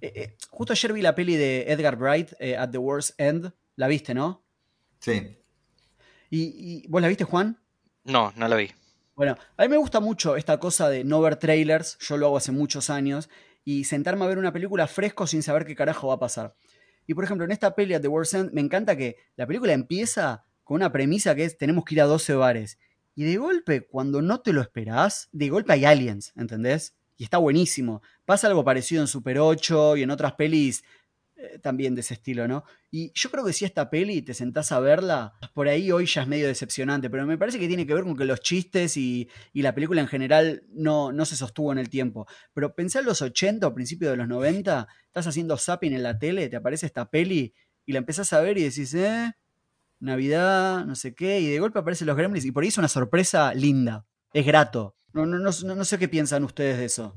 eh, 0.00 0.12
eh, 0.16 0.36
justo 0.50 0.72
ayer 0.72 0.92
vi 0.92 1.02
la 1.02 1.14
peli 1.14 1.36
de 1.36 1.66
Edgar 1.68 1.96
Wright, 1.96 2.32
eh, 2.40 2.56
At 2.56 2.70
the 2.70 2.78
World's 2.78 3.14
End. 3.16 3.52
La 3.76 3.86
viste, 3.86 4.12
¿no? 4.12 4.44
Sí. 4.98 5.36
Y, 6.30 6.82
y- 6.84 6.86
¿Vos 6.88 7.00
la 7.00 7.06
viste, 7.08 7.22
Juan? 7.24 7.60
No, 8.04 8.32
no 8.34 8.48
lo 8.48 8.56
vi. 8.56 8.70
Bueno, 9.14 9.36
a 9.56 9.62
mí 9.62 9.68
me 9.68 9.76
gusta 9.76 10.00
mucho 10.00 10.34
esta 10.34 10.58
cosa 10.58 10.88
de 10.88 11.04
no 11.04 11.20
ver 11.20 11.36
trailers, 11.36 11.96
yo 12.00 12.16
lo 12.16 12.26
hago 12.26 12.38
hace 12.38 12.50
muchos 12.50 12.90
años, 12.90 13.28
y 13.64 13.84
sentarme 13.84 14.24
a 14.24 14.28
ver 14.28 14.38
una 14.38 14.52
película 14.52 14.88
fresco 14.88 15.28
sin 15.28 15.44
saber 15.44 15.64
qué 15.64 15.76
carajo 15.76 16.08
va 16.08 16.14
a 16.14 16.18
pasar. 16.18 16.56
Y 17.12 17.14
por 17.14 17.24
ejemplo, 17.24 17.44
en 17.44 17.52
esta 17.52 17.74
peli, 17.74 17.92
At 17.92 18.00
The 18.00 18.08
World's 18.08 18.32
End, 18.32 18.52
me 18.54 18.62
encanta 18.62 18.96
que 18.96 19.16
la 19.36 19.46
película 19.46 19.74
empieza 19.74 20.46
con 20.64 20.76
una 20.76 20.90
premisa 20.90 21.34
que 21.34 21.44
es 21.44 21.58
tenemos 21.58 21.84
que 21.84 21.94
ir 21.94 22.00
a 22.00 22.06
12 22.06 22.32
bares. 22.36 22.78
Y 23.14 23.24
de 23.24 23.36
golpe, 23.36 23.86
cuando 23.86 24.22
no 24.22 24.40
te 24.40 24.54
lo 24.54 24.62
esperás, 24.62 25.28
de 25.30 25.50
golpe 25.50 25.74
hay 25.74 25.84
aliens, 25.84 26.32
¿entendés? 26.36 26.96
Y 27.18 27.24
está 27.24 27.36
buenísimo. 27.36 28.00
Pasa 28.24 28.46
algo 28.46 28.64
parecido 28.64 29.02
en 29.02 29.08
Super 29.08 29.38
8 29.40 29.98
y 29.98 30.04
en 30.04 30.10
otras 30.10 30.32
pelis 30.36 30.84
eh, 31.42 31.58
también 31.58 31.94
de 31.94 32.00
ese 32.02 32.14
estilo, 32.14 32.46
¿no? 32.46 32.64
Y 32.90 33.10
yo 33.14 33.30
creo 33.30 33.44
que 33.44 33.52
si 33.52 33.64
esta 33.64 33.90
peli 33.90 34.22
te 34.22 34.32
sentás 34.34 34.70
a 34.72 34.78
verla, 34.80 35.34
por 35.54 35.66
ahí 35.68 35.90
hoy 35.90 36.06
ya 36.06 36.22
es 36.22 36.28
medio 36.28 36.46
decepcionante, 36.46 37.10
pero 37.10 37.26
me 37.26 37.36
parece 37.38 37.58
que 37.58 37.66
tiene 37.68 37.86
que 37.86 37.94
ver 37.94 38.04
con 38.04 38.16
que 38.16 38.24
los 38.24 38.40
chistes 38.40 38.96
y, 38.96 39.28
y 39.52 39.62
la 39.62 39.74
película 39.74 40.00
en 40.00 40.08
general 40.08 40.62
no, 40.72 41.10
no 41.12 41.24
se 41.24 41.36
sostuvo 41.36 41.72
en 41.72 41.78
el 41.78 41.88
tiempo. 41.90 42.26
Pero 42.54 42.74
pensá 42.74 43.00
en 43.00 43.06
los 43.06 43.20
80 43.22 43.66
o 43.66 43.74
principios 43.74 44.10
de 44.12 44.16
los 44.18 44.28
90, 44.28 44.86
estás 45.06 45.26
haciendo 45.26 45.56
zapping 45.58 45.92
en 45.94 46.02
la 46.02 46.18
tele, 46.18 46.48
te 46.48 46.56
aparece 46.56 46.86
esta 46.86 47.10
peli 47.10 47.54
y 47.84 47.92
la 47.92 47.98
empezás 47.98 48.32
a 48.32 48.40
ver 48.40 48.58
y 48.58 48.62
decís, 48.62 48.94
eh, 48.94 49.32
Navidad, 50.00 50.84
no 50.84 50.94
sé 50.96 51.14
qué, 51.14 51.40
y 51.40 51.46
de 51.48 51.60
golpe 51.60 51.78
aparecen 51.78 52.06
los 52.08 52.16
gremlins 52.16 52.44
y 52.44 52.50
por 52.52 52.62
ahí 52.64 52.68
es 52.68 52.78
una 52.78 52.88
sorpresa 52.88 53.54
linda, 53.54 54.04
es 54.32 54.44
grato. 54.44 54.96
No, 55.12 55.26
no, 55.26 55.38
no, 55.38 55.50
no- 55.64 55.74
no 55.74 55.84
sé 55.84 55.98
qué 55.98 56.08
piensan 56.08 56.42
ustedes 56.44 56.78
de 56.78 56.86
eso. 56.86 57.16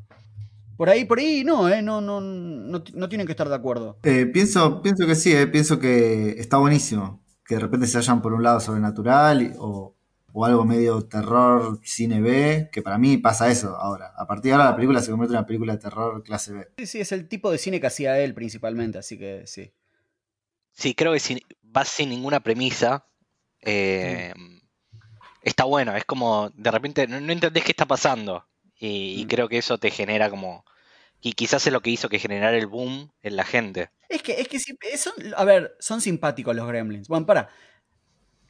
Por 0.77 0.89
ahí, 0.89 1.06
por 1.06 1.19
ahí 1.19 1.43
no, 1.43 1.69
eh, 1.69 1.81
no, 1.81 2.02
no, 2.02 2.19
no, 2.19 2.84
no 2.93 3.10
tienen 3.10 3.26
que 3.26 3.34
estar 3.34 3.47
de 3.49 3.56
acuerdo. 3.56 3.97
Eh, 4.03 4.26
pienso, 4.26 4.81
pienso 4.81 5.07
que 5.07 5.15
sí, 5.15 5.34
eh, 5.34 5.47
pienso 5.47 5.80
que 5.80 6.31
está 6.38 6.57
buenísimo. 6.57 7.23
Que 7.45 7.56
de 7.56 7.61
repente 7.61 7.88
se 7.88 7.97
vayan 7.97 8.22
por 8.22 8.34
un 8.34 8.43
lado 8.43 8.60
sobrenatural 8.60 9.41
y- 9.41 9.53
o, 9.57 9.95
o 10.34 10.45
algo 10.45 10.65
medio 10.65 11.02
terror, 11.03 11.80
cine 11.84 12.19
B, 12.19 12.69
que 12.72 12.81
para 12.81 12.97
mí 12.97 13.18
pasa 13.18 13.49
eso 13.49 13.76
ahora. 13.77 14.11
A 14.18 14.27
partir 14.27 14.49
de 14.49 14.53
ahora 14.53 14.65
la 14.72 14.76
película 14.76 15.02
se 15.02 15.11
convierte 15.11 15.34
en 15.34 15.39
una 15.39 15.45
película 15.47 15.73
de 15.73 15.80
terror 15.80 16.23
clase 16.23 16.53
B. 16.53 16.68
Sí, 16.77 16.85
sí, 16.88 16.99
es 16.99 17.11
el 17.11 17.27
tipo 17.27 17.52
de 17.52 17.57
cine 17.57 17.80
que 17.80 17.88
hacía 17.88 18.19
él 18.19 18.34
principalmente, 18.34 18.97
así 18.97 19.18
que 19.18 19.43
sí. 19.45 19.72
Sí, 20.73 20.93
creo 20.93 21.14
que 21.14 21.19
si 21.19 21.41
vas 21.61 21.88
sin 21.88 22.10
ninguna 22.10 22.41
premisa, 22.41 23.06
eh, 23.61 24.34
está 25.41 25.64
bueno. 25.64 25.95
Es 25.95 26.06
como 26.06 26.49
de 26.56 26.72
repente 26.72 27.07
no, 27.07 27.19
no 27.19 27.31
entendés 27.31 27.64
qué 27.64 27.72
está 27.72 27.85
pasando. 27.85 28.45
Y, 28.80 29.19
y 29.22 29.26
Mm. 29.26 29.27
creo 29.27 29.49
que 29.49 29.57
eso 29.57 29.77
te 29.77 29.91
genera 29.91 30.30
como. 30.30 30.65
Y 31.22 31.34
quizás 31.34 31.65
es 31.65 31.73
lo 31.73 31.81
que 31.81 31.89
hizo 31.89 32.10
que 32.10 32.19
generara 32.19 32.57
el 32.57 32.68
boom 32.68 33.11
en 33.23 33.35
la 33.35 33.43
gente. 33.45 33.89
Es 34.10 34.22
que, 34.22 34.39
es 34.41 34.47
que 34.47 34.57
eh, 34.57 34.97
son, 34.97 35.14
a 35.35 35.43
ver, 35.45 35.76
son 35.80 36.02
simpáticos 36.02 36.56
los 36.56 36.68
gremlins. 36.68 37.07
Bueno, 37.07 37.26
para. 37.26 37.49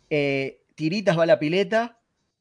Eh, 0.10 0.61
tiritas 0.76 1.18
va 1.18 1.23
a 1.23 1.26
la 1.27 1.39
pileta 1.39 1.99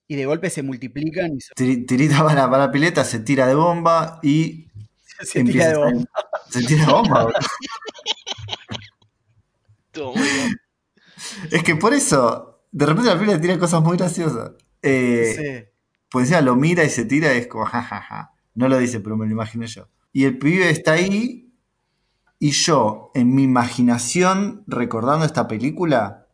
y 0.09 0.17
de 0.17 0.27
golpe 0.27 0.51
se 0.51 0.63
multiplican 0.63 1.35
y 1.37 1.41
se, 1.41 1.55
Tiri- 1.55 1.87
Tirita 1.87 2.23
va 2.23 2.33
a 2.33 2.35
la, 2.35 2.47
va 2.47 2.57
a 2.57 2.67
la 2.67 2.71
pileta, 2.73 3.05
se 3.05 3.21
tira 3.21 3.47
de 3.47 3.55
bomba 3.55 4.19
y 4.23 4.67
se 5.23 5.45
tira 5.45 5.69
de 5.69 5.77
bomba. 5.77 6.05
Se 6.51 6.63
tira 6.65 6.85
de 6.87 6.93
bomba. 6.93 7.33
Estuvo 9.87 10.13
muy 10.17 10.23
bien. 10.29 10.57
es 11.51 11.63
que 11.63 11.77
por 11.77 11.95
eso, 11.95 12.65
de 12.73 12.87
repente 12.87 13.09
la 13.11 13.15
película 13.19 13.41
tiene 13.41 13.59
cosas 13.59 13.81
muy 13.83 13.97
graciosas. 13.97 14.53
Eh, 14.83 15.35
Sí. 15.65 15.71
Pues 16.15 16.31
encima 16.31 16.43
lo 16.43 16.55
mira 16.55 16.85
y 16.85 16.91
se 16.91 17.05
tira 17.05 17.35
y 17.35 17.39
es 17.39 17.49
como, 17.49 17.65
jajaja. 17.65 18.35
No 18.55 18.69
lo 18.69 18.79
dice, 18.79 19.01
pero 19.01 19.17
me 19.17 19.27
lo 19.27 19.33
imagino 19.33 19.67
yo. 19.67 19.89
Y 20.13 20.27
el 20.27 20.39
pibe 20.39 20.71
está 20.71 20.93
ahí 20.93 21.53
y 22.39 22.53
yo, 22.53 23.11
en 23.15 23.35
mi 23.35 23.43
imaginación, 23.43 24.63
recordando 24.69 25.27
esta 25.27 25.49
película, 25.49 26.29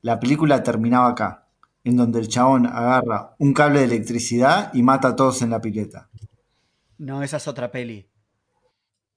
la 0.00 0.20
película 0.20 0.62
terminaba 0.62 1.08
acá, 1.08 1.48
en 1.82 1.96
donde 1.96 2.20
el 2.20 2.28
chabón 2.28 2.66
agarra 2.66 3.34
un 3.40 3.52
cable 3.52 3.80
de 3.80 3.86
electricidad 3.86 4.72
y 4.72 4.84
mata 4.84 5.08
a 5.08 5.16
todos 5.16 5.42
en 5.42 5.50
la 5.50 5.60
pileta. 5.60 6.08
No, 6.96 7.24
esa 7.24 7.38
es 7.38 7.48
otra 7.48 7.72
peli. 7.72 8.08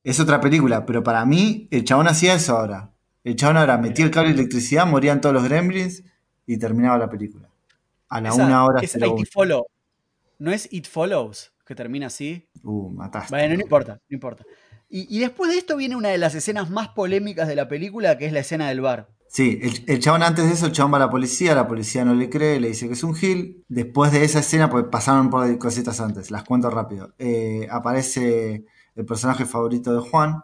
Es 0.03 0.19
otra 0.19 0.41
película, 0.41 0.87
pero 0.87 1.03
para 1.03 1.23
mí 1.23 1.67
el 1.69 1.83
chabón 1.83 2.07
hacía 2.07 2.33
eso 2.33 2.57
ahora. 2.57 2.89
El 3.23 3.35
chabón 3.35 3.57
ahora 3.57 3.77
metía 3.77 4.05
el 4.05 4.11
cable 4.11 4.29
de 4.29 4.39
electricidad, 4.39 4.87
morían 4.87 5.21
todos 5.21 5.35
los 5.35 5.43
gremlins 5.43 6.03
y 6.47 6.57
terminaba 6.57 6.97
la 6.97 7.11
película. 7.11 7.47
A 8.07 8.19
la 8.21 8.29
Esa 8.29 8.43
una 8.43 8.65
hora. 8.65 8.81
es 8.81 8.95
IT 8.95 9.31
Follow. 9.31 9.67
¿No 10.39 10.51
es 10.51 10.67
It 10.71 10.87
Follows? 10.87 11.51
Que 11.65 11.75
termina 11.75 12.07
así. 12.07 12.49
Uh, 12.63 12.89
mataste. 12.91 13.29
Bueno, 13.35 13.55
no 13.55 13.61
importa, 13.61 14.01
no 14.09 14.13
importa. 14.15 14.43
Y, 14.89 15.15
y 15.15 15.19
después 15.19 15.51
de 15.51 15.57
esto 15.59 15.77
viene 15.77 15.95
una 15.95 16.09
de 16.09 16.17
las 16.17 16.33
escenas 16.33 16.71
más 16.71 16.89
polémicas 16.89 17.47
de 17.47 17.55
la 17.55 17.67
película, 17.67 18.17
que 18.17 18.25
es 18.25 18.33
la 18.33 18.39
escena 18.39 18.67
del 18.69 18.81
bar. 18.81 19.09
Sí, 19.27 19.59
el, 19.61 19.83
el 19.85 19.99
chabón 19.99 20.23
antes 20.23 20.45
de 20.45 20.53
eso, 20.53 20.65
el 20.65 20.71
chabón 20.71 20.93
va 20.93 20.97
a 20.97 21.01
la 21.01 21.09
policía, 21.11 21.53
la 21.53 21.67
policía 21.67 22.03
no 22.03 22.15
le 22.15 22.31
cree, 22.31 22.59
le 22.59 22.69
dice 22.69 22.87
que 22.87 22.93
es 22.93 23.03
un 23.03 23.13
gil. 23.13 23.63
Después 23.67 24.11
de 24.11 24.23
esa 24.23 24.39
escena, 24.39 24.71
pues 24.71 24.85
pasaron 24.91 25.29
por 25.29 25.55
cositas 25.59 25.99
antes, 26.01 26.31
las 26.31 26.43
cuento 26.43 26.71
rápido. 26.71 27.13
Eh, 27.19 27.67
aparece 27.69 28.65
el 28.95 29.05
personaje 29.05 29.45
favorito 29.45 29.93
de 29.93 29.99
Juan, 30.09 30.41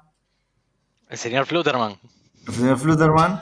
El 1.10 1.18
señor 1.18 1.48
Flutterman. 1.48 1.98
el 2.48 2.54
señor 2.54 2.78
Flutterman, 2.78 3.40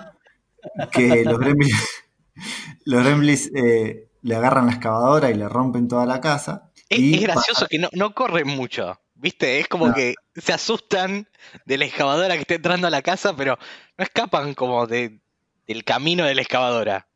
que 0.94 1.26
los 1.26 1.38
gremlins, 1.38 1.90
los 2.86 3.04
gremlins 3.04 3.52
eh, 3.54 4.08
le 4.24 4.36
agarran 4.36 4.66
la 4.68 4.74
excavadora 4.74 5.30
y 5.30 5.36
le 5.36 5.48
rompen 5.50 5.88
toda 5.88 6.06
la 6.08 6.20
casa. 6.22 6.72
Es, 6.90 7.00
y 7.00 7.14
es 7.16 7.22
gracioso 7.22 7.68
que 7.70 7.80
no, 7.80 7.90
no 7.94 8.14
corren 8.16 8.48
mucho. 8.48 9.00
¿Viste? 9.16 9.60
Es 9.60 9.68
como 9.70 9.90
No. 9.90 9.94
que 9.94 10.16
se 10.36 10.54
asustan 10.54 11.30
de 11.66 11.78
la 11.78 11.86
excavadora 11.86 12.36
que 12.36 12.42
está 12.42 12.56
entrando 12.56 12.88
a 12.88 12.92
la 12.92 13.02
casa, 13.02 13.36
pero 13.36 13.58
no 13.98 14.04
escapan 14.04 14.54
como 14.56 14.88
de, 14.88 15.22
del 15.68 15.84
camino 15.86 16.26
de 16.26 16.36
la 16.36 16.42
excavadora. 16.42 17.08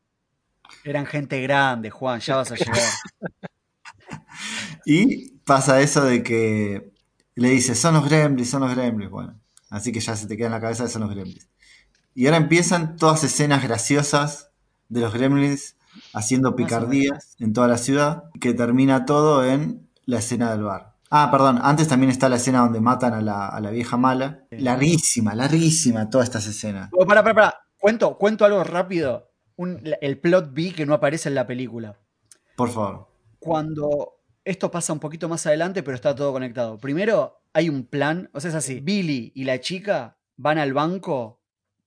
Eran 0.84 1.06
gente 1.06 1.40
grande, 1.42 1.90
Juan, 1.90 2.20
ya 2.20 2.36
vas 2.36 2.52
a 2.52 2.56
llegar. 2.56 3.00
Y 4.84 5.30
pasa 5.44 5.80
eso 5.80 6.04
de 6.04 6.22
que 6.22 6.92
le 7.34 7.50
dice, 7.50 7.74
son 7.74 7.94
los 7.94 8.04
gremlins, 8.08 8.50
son 8.50 8.62
los 8.62 8.74
gremlins. 8.74 9.10
Bueno, 9.10 9.40
así 9.70 9.92
que 9.92 10.00
ya 10.00 10.16
se 10.16 10.26
te 10.26 10.36
queda 10.36 10.46
en 10.46 10.52
la 10.52 10.60
cabeza 10.60 10.84
que 10.84 10.90
son 10.90 11.02
los 11.02 11.10
gremlins. 11.10 11.48
Y 12.14 12.26
ahora 12.26 12.38
empiezan 12.38 12.96
todas 12.96 13.24
escenas 13.24 13.62
graciosas 13.64 14.50
de 14.88 15.00
los 15.02 15.14
gremlins 15.14 15.76
haciendo 16.12 16.54
picardías 16.56 17.34
en 17.38 17.52
toda 17.52 17.68
la 17.68 17.78
ciudad, 17.78 18.24
que 18.40 18.54
termina 18.54 19.04
todo 19.04 19.44
en 19.44 19.88
la 20.04 20.18
escena 20.18 20.50
del 20.50 20.62
bar. 20.62 20.94
Ah, 21.10 21.30
perdón, 21.30 21.58
antes 21.62 21.88
también 21.88 22.10
está 22.10 22.28
la 22.28 22.36
escena 22.36 22.60
donde 22.60 22.80
matan 22.80 23.14
a 23.14 23.22
la, 23.22 23.48
a 23.48 23.60
la 23.60 23.70
vieja 23.70 23.96
mala. 23.96 24.44
Larguísima, 24.50 25.34
larguísima 25.34 26.10
todas 26.10 26.28
estas 26.28 26.46
escenas. 26.46 26.90
Oh, 26.92 27.06
pará, 27.06 27.22
pará, 27.22 27.34
pará. 27.34 27.54
Cuento, 27.78 28.18
cuento 28.18 28.44
algo 28.44 28.62
rápido. 28.64 29.30
Un- 29.56 29.80
el 30.00 30.18
plot 30.20 30.52
B 30.52 30.72
que 30.72 30.84
no 30.84 30.94
aparece 30.94 31.28
en 31.28 31.34
la 31.34 31.46
película. 31.46 31.98
Por 32.56 32.68
favor. 32.70 33.08
Cuando 33.38 34.20
esto 34.44 34.70
pasa 34.70 34.92
un 34.92 34.98
poquito 34.98 35.28
más 35.28 35.46
adelante, 35.46 35.82
pero 35.82 35.94
está 35.94 36.14
todo 36.14 36.32
conectado. 36.32 36.78
Primero, 36.78 37.40
hay 37.52 37.68
un 37.68 37.84
plan. 37.86 38.28
O 38.34 38.40
sea, 38.40 38.50
es 38.50 38.56
así. 38.56 38.80
Billy 38.80 39.32
y 39.34 39.44
la 39.44 39.60
chica 39.60 40.18
van 40.36 40.58
al 40.58 40.72
banco 40.74 41.37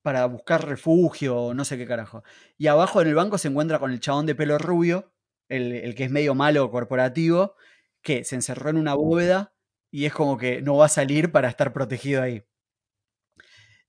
para 0.01 0.25
buscar 0.25 0.67
refugio 0.67 1.37
o 1.37 1.53
no 1.53 1.65
sé 1.65 1.77
qué 1.77 1.85
carajo. 1.85 2.23
Y 2.57 2.67
abajo 2.67 3.01
en 3.01 3.07
el 3.07 3.15
banco 3.15 3.37
se 3.37 3.47
encuentra 3.47 3.79
con 3.79 3.91
el 3.91 3.99
chabón 3.99 4.25
de 4.25 4.35
pelo 4.35 4.57
rubio, 4.57 5.11
el, 5.47 5.93
que 5.95 6.05
es 6.05 6.11
medio 6.11 6.35
malo 6.35 6.71
corporativo, 6.71 7.55
que 8.01 8.23
se 8.23 8.35
encerró 8.35 8.69
en 8.69 8.77
una 8.77 8.93
bóveda 8.93 9.53
y 9.91 10.05
es 10.05 10.13
como 10.13 10.37
que 10.37 10.61
no 10.61 10.77
va 10.77 10.85
a 10.85 10.89
salir 10.89 11.31
para 11.31 11.49
estar 11.49 11.73
protegido 11.73 12.21
ahí. 12.21 12.43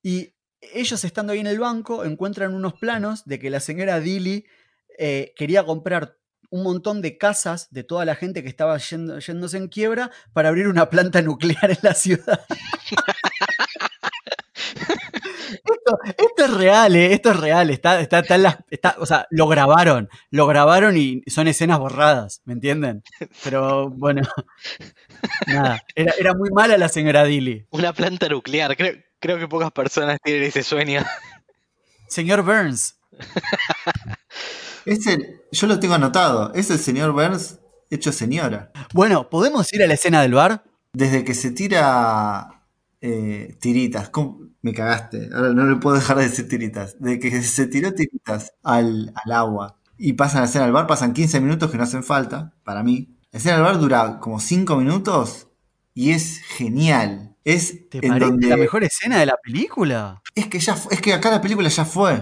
Y 0.03 0.35
ellos 0.61 1.05
estando 1.05 1.33
ahí 1.33 1.39
en 1.39 1.47
el 1.47 1.59
banco 1.59 2.05
encuentran 2.05 2.55
unos 2.55 2.75
planos 2.75 3.25
de 3.25 3.39
que 3.39 3.51
la 3.51 3.61
señora 3.61 4.01
Dilly 4.01 4.45
eh, 4.99 5.33
quería 5.37 5.65
comprar 5.65 6.19
un 6.51 6.65
montón 6.65 7.01
de 7.01 7.17
casas 7.17 7.69
de 7.71 7.83
toda 7.83 8.05
la 8.05 8.15
gente 8.15 8.43
que 8.43 8.49
estaba 8.49 8.77
yéndose 8.77 9.57
en 9.57 9.69
quiebra 9.69 10.11
para 10.35 10.51
abrir 10.51 10.69
una 10.69 10.91
planta 10.91 11.23
nuclear 11.23 11.71
en 11.71 11.79
la 11.83 11.95
ciudad. 11.95 12.45
esto, 15.53 15.99
esto 16.19 16.45
es 16.45 16.55
real, 16.55 16.97
¿eh? 16.97 17.13
esto 17.13 17.31
es 17.31 17.37
real. 17.39 17.71
Está, 17.71 18.01
está, 18.01 18.21
está 18.21 18.35
en 18.37 18.43
las- 18.43 18.59
está- 18.71 18.97
o 18.99 19.07
sea, 19.07 19.27
lo 19.31 19.47
grabaron, 19.49 20.09
lo 20.31 20.47
grabaron 20.47 20.97
y 20.97 21.23
son 21.27 21.49
escenas 21.49 21.79
borradas, 21.79 22.41
¿me 22.45 22.53
entienden? 22.55 23.03
Pero 23.45 23.91
bueno, 23.91 24.23
nada, 25.47 25.83
era, 25.95 26.13
era 26.19 26.35
muy 26.35 26.51
mala 26.51 26.77
la 26.79 26.89
señora 26.89 27.25
Dilly. 27.25 27.67
Una 27.71 27.93
planta 27.93 28.29
nuclear. 28.29 28.77
Creo, 28.77 28.95
creo 29.19 29.39
que 29.39 29.49
pocas 29.49 29.71
personas 29.73 30.19
tienen 30.23 30.43
ese 30.45 30.63
sueño. 30.63 31.03
Señor 32.09 32.43
Burns, 32.43 32.97
Es 34.85 35.07
el- 35.07 35.41
yo 35.53 35.67
lo 35.67 35.79
tengo 35.81 35.95
anotado. 35.95 36.53
Es 36.55 36.71
el 36.71 36.79
señor 36.79 37.13
Burns 37.13 37.59
hecho 37.91 38.11
señora. 38.13 38.71
bueno, 38.95 39.29
¿podemos 39.31 39.73
ir 39.73 39.83
a 39.83 39.87
la 39.87 39.95
escena 39.95 40.23
del 40.23 40.35
bar? 40.35 40.65
Desde 40.95 41.25
que 41.25 41.35
se 41.35 41.51
tira 41.51 42.52
eh, 43.03 43.57
tiritas. 43.61 44.09
¿cómo? 44.09 44.41
Me 44.63 44.73
cagaste. 44.73 45.29
Ahora 45.35 45.53
no 45.53 45.67
le 45.67 45.77
puedo 45.77 45.97
dejar 45.97 46.17
de 46.17 46.25
decir 46.25 46.49
tiritas. 46.49 46.97
Desde 47.01 47.19
que 47.19 47.43
se 47.43 47.67
tiró 47.67 47.93
tiritas 47.93 48.55
al, 48.63 49.13
al 49.15 49.33
agua 49.33 49.77
y 49.99 50.15
pasan 50.15 50.43
a 50.43 50.47
escena 50.47 50.65
del 50.65 50.73
bar, 50.73 50.87
pasan 50.87 51.13
15 51.13 51.41
minutos 51.41 51.71
que 51.71 51.77
no 51.77 51.83
hacen 51.83 52.05
falta, 52.05 52.55
para 52.65 52.83
mí. 52.83 53.19
La 53.33 53.39
escena 53.39 53.57
del 53.57 53.65
bar 53.65 53.79
dura 53.79 54.19
como 54.21 54.41
5 54.41 54.77
minutos 54.77 55.49
y 55.95 56.13
es 56.13 56.41
genial. 56.41 57.37
Es 57.45 57.91
¿Te 57.91 57.99
en 57.99 58.13
parece 58.13 58.31
donde. 58.31 58.47
la 58.49 58.57
mejor 58.57 58.85
escena 58.85 59.19
de 59.19 59.27
la 59.27 59.37
película? 59.43 60.23
Es 60.35 60.47
que 60.47 60.61
ya 60.61 60.77
es 60.91 61.01
que 61.01 61.13
acá 61.13 61.31
la 61.31 61.41
película 61.41 61.69
ya 61.69 61.85
fue. 61.85 62.21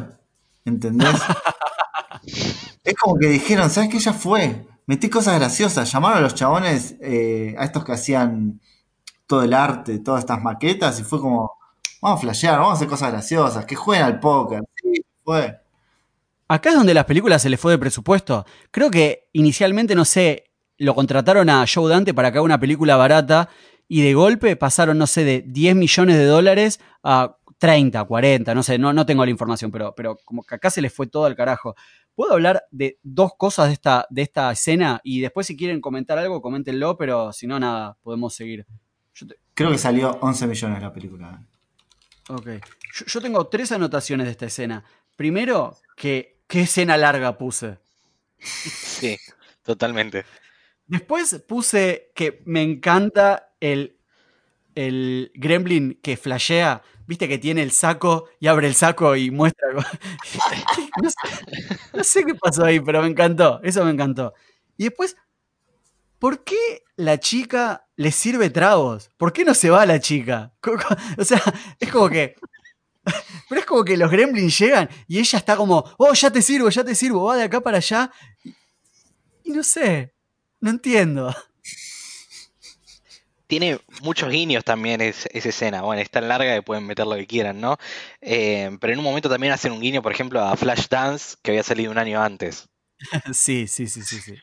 ¿Entendés? 0.65 1.09
es 2.85 2.95
como 2.95 3.19
que 3.19 3.29
dijeron, 3.29 3.69
¿sabes 3.71 3.91
qué? 3.91 3.99
Ya 3.99 4.15
fue. 4.15 4.67
Metí 4.87 5.11
cosas 5.11 5.39
graciosas. 5.39 5.93
Llamaron 5.93 6.19
a 6.19 6.21
los 6.23 6.35
chabones, 6.35 6.97
eh, 7.01 7.55
a 7.59 7.65
estos 7.65 7.85
que 7.85 7.93
hacían 7.93 8.61
todo 9.31 9.45
el 9.45 9.55
arte, 9.55 10.01
todas 10.01 10.25
estas 10.25 10.43
maquetas, 10.43 10.99
y 10.99 11.05
fue 11.05 11.21
como, 11.21 11.53
vamos 12.03 12.19
a 12.19 12.21
flashear, 12.21 12.59
vamos 12.59 12.73
a 12.73 12.75
hacer 12.75 12.89
cosas 12.89 13.13
graciosas, 13.13 13.65
que 13.65 13.77
jueguen 13.77 14.05
al 14.05 14.19
póker. 14.19 14.61
Fue. 15.23 15.57
Acá 16.49 16.71
es 16.71 16.75
donde 16.75 16.95
las 16.95 17.05
películas 17.05 17.41
se 17.41 17.49
les 17.49 17.61
fue 17.61 17.71
de 17.71 17.79
presupuesto. 17.79 18.45
Creo 18.73 18.91
que 18.91 19.29
inicialmente, 19.33 19.95
no 19.95 20.05
sé, 20.05 20.51
lo 20.79 20.97
contrataron 20.97 21.49
a 21.49 21.65
Joe 21.73 21.89
Dante 21.89 22.13
para 22.13 22.33
que 22.33 22.39
haga 22.39 22.45
una 22.45 22.59
película 22.59 22.97
barata 22.97 23.49
y 23.87 24.03
de 24.03 24.15
golpe 24.15 24.57
pasaron, 24.57 24.99
no 24.99 25.07
sé, 25.07 25.23
de 25.23 25.45
10 25.47 25.77
millones 25.77 26.17
de 26.17 26.25
dólares 26.25 26.81
a 27.05 27.37
30, 27.59 28.03
40, 28.05 28.53
no 28.53 28.65
sé, 28.65 28.79
no, 28.79 28.93
no 28.93 29.07
tengo 29.07 29.25
la 29.25 29.31
información, 29.31 29.71
pero, 29.71 29.95
pero 29.95 30.17
como 30.25 30.43
que 30.43 30.57
acá 30.57 30.71
se 30.71 30.83
les 30.83 30.93
fue 30.93 31.07
todo 31.07 31.27
al 31.27 31.37
carajo. 31.37 31.77
¿Puedo 32.17 32.33
hablar 32.33 32.65
de 32.73 32.99
dos 33.05 33.31
cosas 33.39 33.69
de 33.69 33.75
esta, 33.75 34.07
de 34.11 34.23
esta 34.23 34.51
escena? 34.51 35.01
Y 35.05 35.21
después 35.21 35.47
si 35.47 35.57
quieren 35.57 35.81
comentar 35.81 36.19
algo, 36.19 36.43
coméntenlo, 36.43 36.97
pero 36.97 37.33
si 37.33 37.47
no, 37.47 37.61
nada, 37.61 37.97
podemos 38.03 38.35
seguir. 38.35 38.67
Yo 39.15 39.27
te- 39.27 39.37
Creo 39.55 39.71
que 39.71 39.79
salió 39.79 40.11
11 40.23 40.47
millones 40.47 40.83
la 40.83 40.93
película. 40.93 41.43
Ok. 42.29 42.47
Yo, 42.95 43.07
yo 43.07 43.21
tengo 43.21 43.47
tres 43.49 43.73
anotaciones 43.73 44.27
de 44.27 44.33
esta 44.33 44.47
escena. 44.47 44.85
Primero, 45.17 45.77
que 45.97 46.41
qué 46.47 46.63
escena 46.63 46.97
larga 46.97 47.37
puse. 47.37 47.79
Sí, 48.39 49.17
totalmente. 49.63 50.25
Después 50.87 51.45
puse 51.47 52.11
que 52.15 52.43
me 52.47 52.63
encanta 52.63 53.53
el, 53.61 53.99
el 54.75 55.31
gremlin 55.35 55.99
que 56.03 56.17
flashea. 56.17 56.83
Viste 57.07 57.29
que 57.29 57.39
tiene 57.39 57.63
el 57.63 57.73
saco 57.73 58.29
y 58.41 58.47
abre 58.47 58.67
el 58.69 58.75
saco 58.75 59.15
y 59.17 59.31
muestra. 59.31 59.69
no, 61.03 61.11
sé, 61.11 61.17
no 61.95 62.05
sé 62.05 62.25
qué 62.25 62.35
pasó 62.35 62.65
ahí, 62.65 62.81
pero 62.81 63.03
me 63.03 63.09
encantó. 63.09 63.61
Eso 63.63 63.85
me 63.85 63.91
encantó. 63.91 64.35
Y 64.77 64.85
después, 64.85 65.17
¿por 66.21 66.45
qué 66.45 66.85
la 66.97 67.21
chica 67.21 67.89
le 67.97 68.13
sirve 68.13 68.51
tragos? 68.51 69.11
¿Por 69.19 69.33
qué 69.33 69.45
no 69.45 69.55
se 69.55 69.71
va 69.71 69.87
la 69.87 70.01
chica? 70.01 70.55
O 71.19 71.25
sea, 71.25 71.43
es 71.81 71.91
como 71.93 72.11
que. 72.11 72.37
Pero 73.49 73.61
es 73.61 73.67
como 73.67 73.85
que 73.85 73.97
los 73.97 74.11
gremlins 74.11 74.59
llegan 74.59 74.89
y 75.09 75.19
ella 75.19 75.39
está 75.39 75.57
como, 75.57 75.85
oh, 75.99 76.13
ya 76.15 76.31
te 76.31 76.43
sirvo, 76.43 76.69
ya 76.71 76.85
te 76.85 76.95
sirvo, 76.95 77.25
va 77.25 77.37
de 77.37 77.45
acá 77.45 77.61
para 77.61 77.79
allá. 77.79 78.11
Y, 78.45 78.55
y 79.45 79.53
no 79.53 79.63
sé, 79.63 80.15
no 80.61 80.71
entiendo. 80.71 81.35
Tiene 83.47 83.81
muchos 84.03 84.31
guiños 84.31 84.63
también 84.65 85.01
es- 85.01 85.27
esa 85.33 85.49
escena. 85.49 85.83
Bueno, 85.83 86.01
es 86.03 86.11
tan 86.11 86.29
larga 86.29 86.55
que 86.55 86.63
pueden 86.63 86.87
meter 86.87 87.07
lo 87.07 87.17
que 87.17 87.27
quieran, 87.27 87.61
¿no? 87.61 87.79
Eh, 88.21 88.71
pero 88.81 88.93
en 88.93 89.01
un 89.01 89.05
momento 89.05 89.29
también 89.29 89.53
hacen 89.53 89.73
un 89.73 89.81
guiño, 89.81 90.03
por 90.03 90.13
ejemplo, 90.13 90.41
a 90.41 90.57
Flashdance, 90.57 91.37
que 91.43 91.51
había 91.53 91.63
salido 91.65 91.91
un 91.91 91.99
año 91.99 92.23
antes. 92.23 92.69
Sí, 93.35 93.67
sí, 93.69 93.89
sí, 93.89 94.03
sí, 94.03 94.21
sí. 94.21 94.35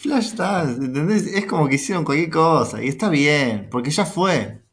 Flashdance, 0.00 0.82
¿entendés? 0.82 1.26
Es 1.26 1.44
como 1.44 1.68
que 1.68 1.74
hicieron 1.74 2.04
cualquier 2.04 2.30
cosa 2.30 2.82
y 2.82 2.88
está 2.88 3.10
bien, 3.10 3.68
porque 3.70 3.90
ya 3.90 4.06
fue. 4.06 4.64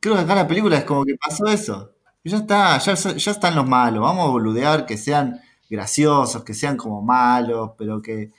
Creo 0.00 0.16
que 0.16 0.22
acá 0.22 0.32
en 0.32 0.38
la 0.40 0.48
película 0.48 0.76
es 0.78 0.84
como 0.84 1.04
que 1.04 1.14
pasó 1.16 1.46
eso. 1.46 1.92
Ya 2.24 2.38
está, 2.38 2.78
ya, 2.78 2.94
ya 2.94 3.30
están 3.30 3.54
los 3.54 3.68
malos. 3.68 4.02
Vamos 4.02 4.26
a 4.26 4.30
boludear 4.30 4.84
que 4.84 4.96
sean 4.96 5.40
graciosos, 5.70 6.42
que 6.42 6.52
sean 6.52 6.76
como 6.76 7.00
malos, 7.00 7.72
pero 7.78 8.02
que 8.02 8.32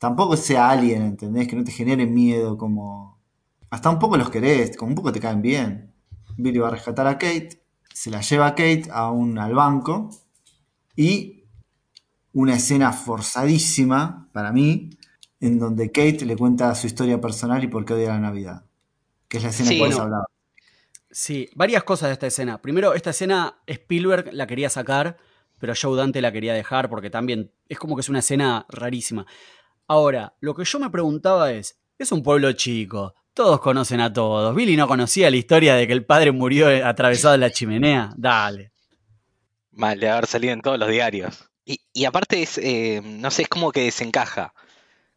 tampoco 0.00 0.36
sea 0.36 0.70
alguien, 0.70 1.02
¿entendés? 1.02 1.46
Que 1.46 1.54
no 1.56 1.62
te 1.64 1.72
genere 1.72 2.06
miedo, 2.06 2.58
como. 2.58 3.18
Hasta 3.70 3.90
un 3.90 4.00
poco 4.00 4.16
los 4.16 4.30
querés, 4.30 4.76
como 4.76 4.90
un 4.90 4.96
poco 4.96 5.12
te 5.12 5.20
caen 5.20 5.40
bien. 5.42 5.92
Billy 6.36 6.58
va 6.58 6.68
a 6.68 6.72
rescatar 6.72 7.06
a 7.06 7.18
Kate, 7.18 7.62
se 7.94 8.10
la 8.10 8.22
lleva 8.22 8.48
a 8.48 8.54
Kate 8.56 8.88
a 8.92 9.10
un, 9.10 9.38
al 9.38 9.54
banco 9.54 10.10
y 10.96 11.44
una 12.32 12.56
escena 12.56 12.92
forzadísima 12.92 14.28
para 14.32 14.52
mí 14.52 14.97
en 15.40 15.58
donde 15.58 15.90
Kate 15.92 16.24
le 16.26 16.36
cuenta 16.36 16.74
su 16.74 16.86
historia 16.86 17.20
personal 17.20 17.62
y 17.62 17.68
por 17.68 17.84
qué 17.84 17.94
odia 17.94 18.08
la 18.08 18.18
Navidad. 18.18 18.64
Que 19.28 19.36
es 19.38 19.42
la 19.42 19.50
escena 19.50 19.68
Sí. 19.68 19.74
que 19.76 19.80
vos 19.80 19.88
Bueno. 19.90 20.02
hablabas. 20.04 20.26
Sí, 21.10 21.48
varias 21.54 21.84
cosas 21.84 22.08
de 22.08 22.12
esta 22.14 22.26
escena. 22.26 22.60
Primero, 22.60 22.94
esta 22.94 23.10
escena 23.10 23.58
Spielberg 23.66 24.30
la 24.32 24.46
quería 24.46 24.68
sacar, 24.68 25.16
pero 25.58 25.72
Joe 25.80 25.96
Dante 25.96 26.20
la 26.20 26.32
quería 26.32 26.54
dejar 26.54 26.88
porque 26.90 27.08
también 27.10 27.50
es 27.68 27.78
como 27.78 27.96
que 27.96 28.00
es 28.00 28.08
una 28.08 28.18
escena 28.18 28.66
rarísima. 28.68 29.26
Ahora, 29.86 30.34
lo 30.40 30.54
que 30.54 30.64
yo 30.64 30.78
me 30.78 30.90
preguntaba 30.90 31.50
es, 31.52 31.78
es 31.98 32.12
un 32.12 32.22
pueblo 32.22 32.52
chico, 32.52 33.14
todos 33.32 33.60
conocen 33.60 34.00
a 34.00 34.12
todos. 34.12 34.54
Billy 34.54 34.76
no 34.76 34.86
conocía 34.86 35.30
la 35.30 35.36
historia 35.36 35.74
de 35.76 35.86
que 35.86 35.92
el 35.94 36.04
padre 36.04 36.30
murió 36.32 36.68
atravesado 36.86 37.34
en 37.36 37.40
la 37.40 37.50
chimenea. 37.50 38.10
Dale. 38.16 38.72
Mal 39.72 39.98
de 40.00 40.08
haber 40.10 40.26
salido 40.26 40.52
en 40.52 40.60
todos 40.60 40.78
los 40.78 40.88
diarios. 40.90 41.48
Y, 41.64 41.80
y 41.92 42.04
aparte 42.04 42.42
es, 42.42 42.58
eh, 42.58 43.00
no 43.04 43.30
sé, 43.30 43.42
es 43.42 43.48
como 43.48 43.72
que 43.72 43.82
desencaja. 43.84 44.52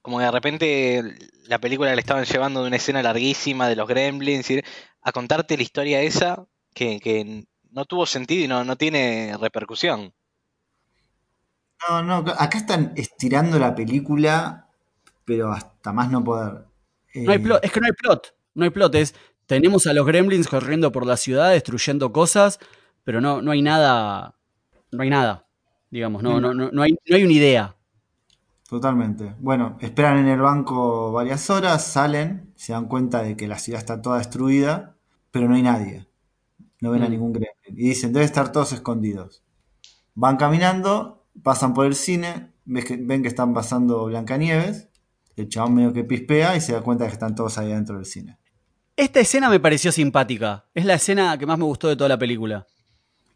Como 0.01 0.17
que 0.17 0.25
de 0.25 0.31
repente 0.31 1.15
la 1.47 1.59
película 1.59 1.93
le 1.93 2.01
estaban 2.01 2.25
llevando 2.25 2.61
de 2.61 2.67
una 2.67 2.77
escena 2.77 3.03
larguísima 3.03 3.67
de 3.67 3.75
los 3.75 3.87
gremlins 3.87 4.49
y 4.49 4.61
a 5.01 5.11
contarte 5.11 5.57
la 5.57 5.63
historia 5.63 6.01
esa 6.01 6.45
que, 6.73 6.99
que 6.99 7.45
no 7.71 7.85
tuvo 7.85 8.05
sentido 8.05 8.43
y 8.43 8.47
no, 8.47 8.63
no 8.63 8.75
tiene 8.75 9.35
repercusión. 9.39 10.13
No, 11.89 12.03
no, 12.03 12.17
acá 12.37 12.57
están 12.57 12.93
estirando 12.95 13.57
la 13.57 13.73
película, 13.73 14.67
pero 15.25 15.51
hasta 15.51 15.91
más 15.91 16.11
no 16.11 16.23
poder. 16.23 16.65
No 17.15 17.31
hay 17.31 17.39
plot, 17.39 17.63
es 17.63 17.71
que 17.71 17.79
no 17.79 17.87
hay 17.87 17.93
plot. 17.93 18.35
No 18.53 18.63
hay 18.65 18.69
plot, 18.69 18.95
es 18.95 19.15
tenemos 19.45 19.85
a 19.85 19.93
los 19.93 20.05
gremlins 20.05 20.47
corriendo 20.47 20.91
por 20.93 21.05
la 21.05 21.17
ciudad, 21.17 21.51
destruyendo 21.51 22.13
cosas, 22.13 22.59
pero 23.03 23.19
no, 23.19 23.41
no 23.41 23.51
hay 23.51 23.61
nada. 23.61 24.35
No 24.91 25.03
hay 25.03 25.09
nada. 25.09 25.45
Digamos, 25.89 26.23
no, 26.23 26.39
no, 26.39 26.53
no, 26.53 26.71
no 26.71 26.81
hay, 26.81 26.93
no 27.05 27.15
hay 27.17 27.23
una 27.23 27.33
idea. 27.33 27.75
Totalmente. 28.71 29.35
Bueno, 29.39 29.77
esperan 29.81 30.17
en 30.19 30.27
el 30.29 30.39
banco 30.39 31.11
varias 31.11 31.49
horas, 31.49 31.85
salen, 31.85 32.53
se 32.55 32.71
dan 32.71 32.85
cuenta 32.87 33.21
de 33.21 33.35
que 33.35 33.45
la 33.45 33.59
ciudad 33.59 33.79
está 33.81 34.01
toda 34.01 34.19
destruida, 34.19 34.95
pero 35.29 35.49
no 35.49 35.55
hay 35.55 35.61
nadie. 35.61 36.07
No 36.79 36.91
ven 36.91 37.03
a 37.03 37.07
Mm. 37.07 37.11
ningún 37.11 37.33
gremlin. 37.33 37.51
Y 37.67 37.89
dicen, 37.89 38.13
deben 38.13 38.25
estar 38.25 38.53
todos 38.53 38.71
escondidos. 38.71 39.43
Van 40.15 40.37
caminando, 40.37 41.25
pasan 41.43 41.73
por 41.73 41.85
el 41.85 41.95
cine, 41.95 42.53
que- 42.87 42.95
ven 42.95 43.21
que 43.23 43.27
están 43.27 43.53
pasando 43.53 44.05
Blancanieves, 44.05 44.87
el 45.35 45.49
chabón 45.49 45.75
medio 45.75 45.91
que 45.91 46.05
pispea 46.05 46.55
y 46.55 46.61
se 46.61 46.71
da 46.71 46.79
cuenta 46.79 47.03
de 47.03 47.09
que 47.09 47.15
están 47.15 47.35
todos 47.35 47.57
ahí 47.57 47.67
dentro 47.73 47.97
del 47.97 48.05
cine. 48.05 48.37
Esta 48.95 49.19
escena 49.19 49.49
me 49.49 49.59
pareció 49.59 49.91
simpática. 49.91 50.63
Es 50.73 50.85
la 50.85 50.93
escena 50.93 51.37
que 51.37 51.45
más 51.45 51.57
me 51.57 51.65
gustó 51.65 51.89
de 51.89 51.97
toda 51.97 52.07
la 52.07 52.17
película. 52.17 52.65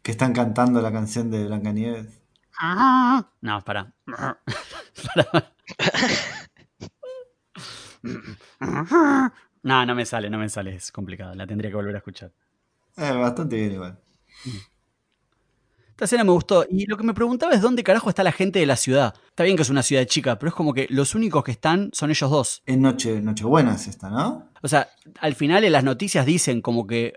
Que 0.00 0.12
están 0.12 0.32
cantando 0.32 0.80
la 0.80 0.90
canción 0.90 1.30
de 1.30 1.44
Blancanieves. 1.44 2.22
No, 3.40 3.60
para. 3.62 3.92
No, 9.62 9.84
no 9.84 9.96
me 9.96 10.06
sale, 10.06 10.30
no 10.30 10.38
me 10.38 10.48
sale. 10.48 10.76
Es 10.76 10.92
complicado. 10.92 11.34
La 11.34 11.44
tendría 11.44 11.70
que 11.70 11.76
volver 11.76 11.96
a 11.96 11.98
escuchar. 11.98 12.30
Eh, 12.96 13.10
bastante 13.10 13.56
bien 13.56 13.72
igual. 13.72 13.98
Esta 15.90 16.04
escena 16.04 16.22
me 16.22 16.30
gustó. 16.30 16.64
Y 16.70 16.86
lo 16.86 16.96
que 16.96 17.02
me 17.02 17.14
preguntaba 17.14 17.52
es 17.52 17.60
dónde 17.60 17.82
carajo 17.82 18.08
está 18.08 18.22
la 18.22 18.30
gente 18.30 18.60
de 18.60 18.66
la 18.66 18.76
ciudad. 18.76 19.12
Está 19.28 19.42
bien 19.42 19.56
que 19.56 19.62
es 19.62 19.70
una 19.70 19.82
ciudad 19.82 20.04
chica, 20.04 20.38
pero 20.38 20.50
es 20.50 20.54
como 20.54 20.72
que 20.72 20.86
los 20.88 21.16
únicos 21.16 21.42
que 21.42 21.50
están 21.50 21.90
son 21.92 22.10
ellos 22.10 22.30
dos. 22.30 22.62
Es 22.64 22.78
noche, 22.78 23.20
Nochebuena 23.20 23.74
es 23.74 23.88
esta, 23.88 24.08
¿no? 24.08 24.50
O 24.62 24.68
sea, 24.68 24.88
al 25.20 25.34
final 25.34 25.64
en 25.64 25.72
las 25.72 25.82
noticias 25.82 26.26
dicen 26.26 26.60
como 26.60 26.86
que 26.86 27.14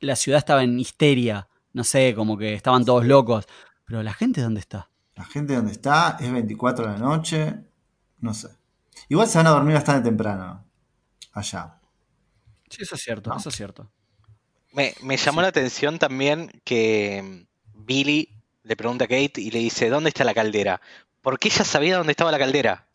la 0.00 0.16
ciudad 0.16 0.38
estaba 0.38 0.62
en 0.62 0.78
histeria. 0.78 1.48
No 1.72 1.84
sé, 1.84 2.14
como 2.14 2.36
que 2.36 2.54
estaban 2.54 2.84
todos 2.84 3.06
locos. 3.06 3.46
Pero 3.90 4.04
la 4.04 4.12
gente, 4.14 4.40
¿dónde 4.40 4.60
está? 4.60 4.88
La 5.16 5.24
gente 5.24 5.56
donde 5.56 5.72
está 5.72 6.16
es 6.20 6.30
24 6.30 6.86
de 6.86 6.92
la 6.92 6.98
noche. 6.98 7.56
No 8.20 8.32
sé. 8.34 8.46
Igual 9.08 9.26
se 9.26 9.38
van 9.38 9.48
a 9.48 9.50
dormir 9.50 9.74
bastante 9.74 10.08
temprano. 10.08 10.64
Allá. 11.32 11.74
Sí, 12.68 12.82
eso 12.82 12.94
es 12.94 13.02
cierto, 13.02 13.30
No. 13.30 13.36
eso 13.36 13.48
es 13.48 13.56
cierto. 13.56 13.90
Me, 14.72 14.94
me 15.02 15.16
llamó 15.16 15.42
la 15.42 15.48
atención 15.48 15.98
también 15.98 16.52
que 16.62 17.20
mm, 17.74 17.84
Billy 17.84 18.28
le 18.62 18.76
pregunta 18.76 19.06
a 19.06 19.08
Kate 19.08 19.40
y 19.40 19.50
le 19.50 19.58
dice, 19.58 19.88
¿dónde 19.88 20.10
está 20.10 20.22
la 20.22 20.34
caldera? 20.34 20.80
Porque 21.20 21.48
ella 21.48 21.64
sabía 21.64 21.96
dónde 21.96 22.12
estaba 22.12 22.30
la 22.30 22.38
caldera. 22.38 22.86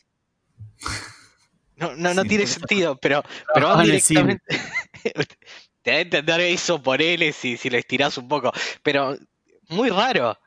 No, 1.76 1.94
no, 1.94 2.14
no 2.14 2.22
Sí, 2.22 2.28
tiene 2.28 2.46
sentido, 2.46 2.96
pero, 2.96 3.22
pero 3.52 3.68
van 3.68 3.84
directamente. 3.84 4.42
Te 5.82 5.90
da 5.90 5.96
a 5.98 6.00
entender 6.00 6.40
eso 6.40 6.82
por 6.82 7.02
él 7.02 7.34
si, 7.34 7.58
si 7.58 7.68
lo 7.68 7.76
estirás 7.76 8.16
un 8.16 8.28
poco. 8.28 8.50
Pero 8.82 9.14
muy 9.68 9.90
raro. 9.90 10.38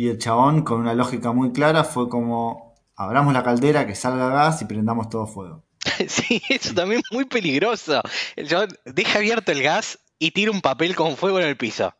Y 0.00 0.08
el 0.08 0.16
chabón, 0.16 0.62
con 0.62 0.80
una 0.80 0.94
lógica 0.94 1.30
muy 1.32 1.52
clara, 1.52 1.84
fue 1.84 2.08
como: 2.08 2.74
abramos 2.96 3.34
la 3.34 3.42
caldera, 3.42 3.86
que 3.86 3.94
salga 3.94 4.30
gas 4.30 4.62
y 4.62 4.64
prendamos 4.64 5.10
todo 5.10 5.26
fuego. 5.26 5.62
Sí, 6.08 6.40
eso 6.48 6.72
también 6.72 7.02
es 7.04 7.14
muy 7.14 7.26
peligroso. 7.26 8.00
El 8.34 8.48
chabón 8.48 8.70
deja 8.86 9.18
abierto 9.18 9.52
el 9.52 9.62
gas 9.62 9.98
y 10.18 10.30
tira 10.30 10.52
un 10.52 10.62
papel 10.62 10.96
con 10.96 11.18
fuego 11.18 11.38
en 11.38 11.46
el 11.48 11.58
piso. 11.58 11.92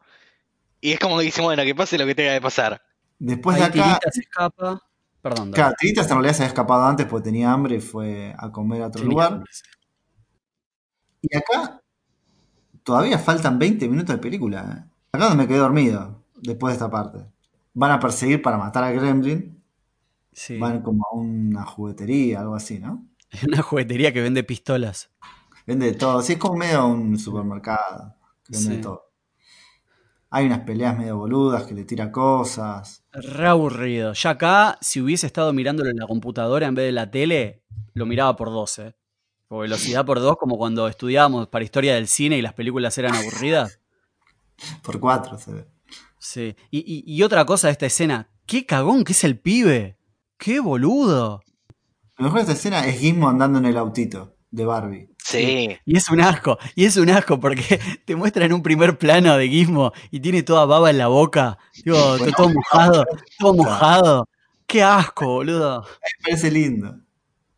Y 0.81 0.93
es 0.93 0.99
como 0.99 1.19
que 1.19 1.25
dice, 1.25 1.43
bueno, 1.43 1.63
que 1.63 1.75
pase 1.75 1.99
lo 1.99 2.07
que 2.07 2.15
tenga 2.15 2.33
que 2.33 2.41
pasar. 2.41 2.81
Después 3.19 3.57
Ahí 3.57 3.61
de 3.61 3.67
acá, 3.67 3.83
Tirita 3.85 4.11
se 4.11 4.21
escapa. 4.21 4.83
Perdón, 5.21 5.53
claro, 5.53 5.75
Tiritas 5.79 6.07
en 6.07 6.13
realidad 6.13 6.33
se 6.33 6.43
había 6.45 6.49
escapado 6.49 6.85
antes 6.87 7.05
porque 7.05 7.25
tenía 7.25 7.53
hambre 7.53 7.77
y 7.77 7.81
fue 7.81 8.35
a 8.39 8.51
comer 8.51 8.81
a 8.81 8.87
otro 8.87 9.03
Tenía 9.03 9.11
lugar. 9.13 9.33
hambre. 9.35 9.51
Y 11.23 11.37
acá 11.37 11.83
todavía 12.83 13.19
faltan 13.19 13.59
20 13.59 13.89
minutos 13.89 14.15
de 14.17 14.23
película. 14.23 14.61
¿eh? 14.89 14.91
Acá 15.13 15.27
donde 15.29 15.43
me 15.43 15.49
quedé 15.49 15.59
dormido 15.59 16.25
después 16.37 16.73
de 16.73 16.77
esta 16.77 16.91
parte. 16.91 17.27
Van 17.81 17.93
a 17.93 17.99
perseguir 17.99 18.43
para 18.43 18.59
matar 18.59 18.85
a 18.85 18.91
Gremlin. 18.93 19.59
Sí. 20.33 20.59
Van 20.59 20.83
como 20.83 21.03
a 21.11 21.17
una 21.17 21.65
juguetería, 21.65 22.41
algo 22.41 22.55
así, 22.55 22.79
¿no? 22.79 23.07
Una 23.49 23.63
juguetería 23.63 24.13
que 24.13 24.21
vende 24.21 24.45
pistolas. 24.45 25.09
Vende 25.67 25.87
de 25.87 25.95
todo. 25.95 26.21
Sí, 26.21 26.35
es 26.35 26.39
como 26.39 26.57
medio 26.57 26.87
un 26.87 27.19
supermercado. 27.19 28.15
Que 28.45 28.53
vende 28.53 28.69
Sí. 28.71 28.77
de 28.77 28.83
todo. 28.83 29.07
Hay 30.29 30.45
unas 30.45 30.61
peleas 30.61 30.99
medio 30.99 31.17
boludas 31.17 31.63
que 31.65 31.73
le 31.73 31.85
tira 31.85 32.13
cosas. 32.13 33.03
Re 33.13 33.47
aburrido. 33.49 34.13
Ya 34.13 34.31
acá, 34.31 34.77
si 34.83 35.01
hubiese 35.01 35.27
estado 35.27 35.51
mirándolo 35.55 35.89
en 35.89 35.97
la 35.97 36.07
computadora 36.07 36.67
en 36.67 36.75
vez 36.75 36.85
de 36.85 36.93
la 36.93 37.11
tele, 37.11 37.63
lo 37.95 38.05
miraba 38.05 38.37
por 38.37 38.51
12. 38.51 38.95
Por 39.49 39.63
velocidad 39.63 40.05
por 40.05 40.21
2, 40.21 40.37
como 40.37 40.59
cuando 40.59 40.87
estudiábamos 40.87 41.49
para 41.49 41.65
historia 41.65 41.95
del 41.95 42.09
cine 42.09 42.37
y 42.37 42.43
las 42.43 42.53
películas 42.53 42.99
eran 42.99 43.15
aburridas. 43.15 43.81
Por 44.83 45.01
cuatro 45.01 45.39
se 45.39 45.53
ve. 45.55 45.67
Sí. 46.21 46.55
Y, 46.71 46.79
y- 46.81 47.03
y 47.17 47.23
otra 47.25 47.45
cosa 47.47 47.67
de 47.69 47.73
esta 47.73 47.87
escena. 47.87 48.29
¡Qué 48.47 48.67
cagón 48.67 49.03
que 49.05 49.13
es 49.13 49.25
el 49.25 49.39
pibe! 49.39 49.97
¡Qué 50.39 50.61
boludo! 50.61 51.43
Lo 52.19 52.25
mejor 52.25 52.39
de 52.39 52.43
esta 52.43 52.53
escena 52.53 52.87
es 52.87 53.01
Gizmo 53.01 53.29
andando 53.29 53.59
en 53.59 53.65
el 53.65 53.77
autito 53.79 54.37
de 54.51 54.65
Barbie. 54.67 55.09
Sí. 55.25 55.77
Y 55.87 55.97
es 55.97 56.11
un 56.11 56.21
asco, 56.21 56.59
y 56.75 56.85
es 56.85 56.97
un 56.97 57.09
asco 57.11 57.41
porque 57.41 57.81
te 58.05 58.17
muestran 58.17 58.53
un 58.53 58.63
primer 58.63 58.99
plano 58.99 59.37
de 59.37 59.49
Gizmo 59.49 59.93
y 60.11 60.21
tiene 60.21 60.43
toda 60.43 60.67
baba 60.67 60.91
en 60.91 60.99
la 60.99 61.07
boca. 61.09 61.59
Digo, 61.85 62.19
Bueno, 62.19 62.33
todo 62.37 62.49
mojado, 62.51 63.05
todo 63.39 63.55
mojado. 63.55 64.29
¡Qué 64.67 64.83
asco, 64.83 65.27
boludo! 65.27 65.83
Me 65.83 66.25
parece 66.25 66.51
lindo. 66.51 66.97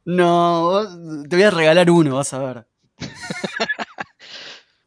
No, 0.04 0.62
vos- 0.62 0.98
te 1.28 1.36
voy 1.36 1.44
a 1.44 1.50
regalar 1.50 1.90
uno, 1.90 2.16
vas 2.16 2.32
a 2.32 2.38
ver. 2.38 2.66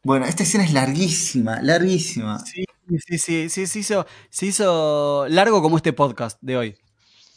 Bueno, 0.02 0.26
esta 0.26 0.44
escena 0.44 0.62
es 0.64 0.72
larguísima, 0.72 1.60
larguísima. 1.62 2.38
Sí, 2.38 2.64
sí, 3.06 3.18
sí, 3.18 3.48
sí, 3.48 3.66
se 3.66 3.78
hizo, 3.78 4.06
se 4.30 4.46
hizo 4.46 5.26
largo 5.28 5.62
como 5.62 5.76
este 5.76 5.92
podcast 5.92 6.38
de 6.40 6.56
hoy. 6.56 6.76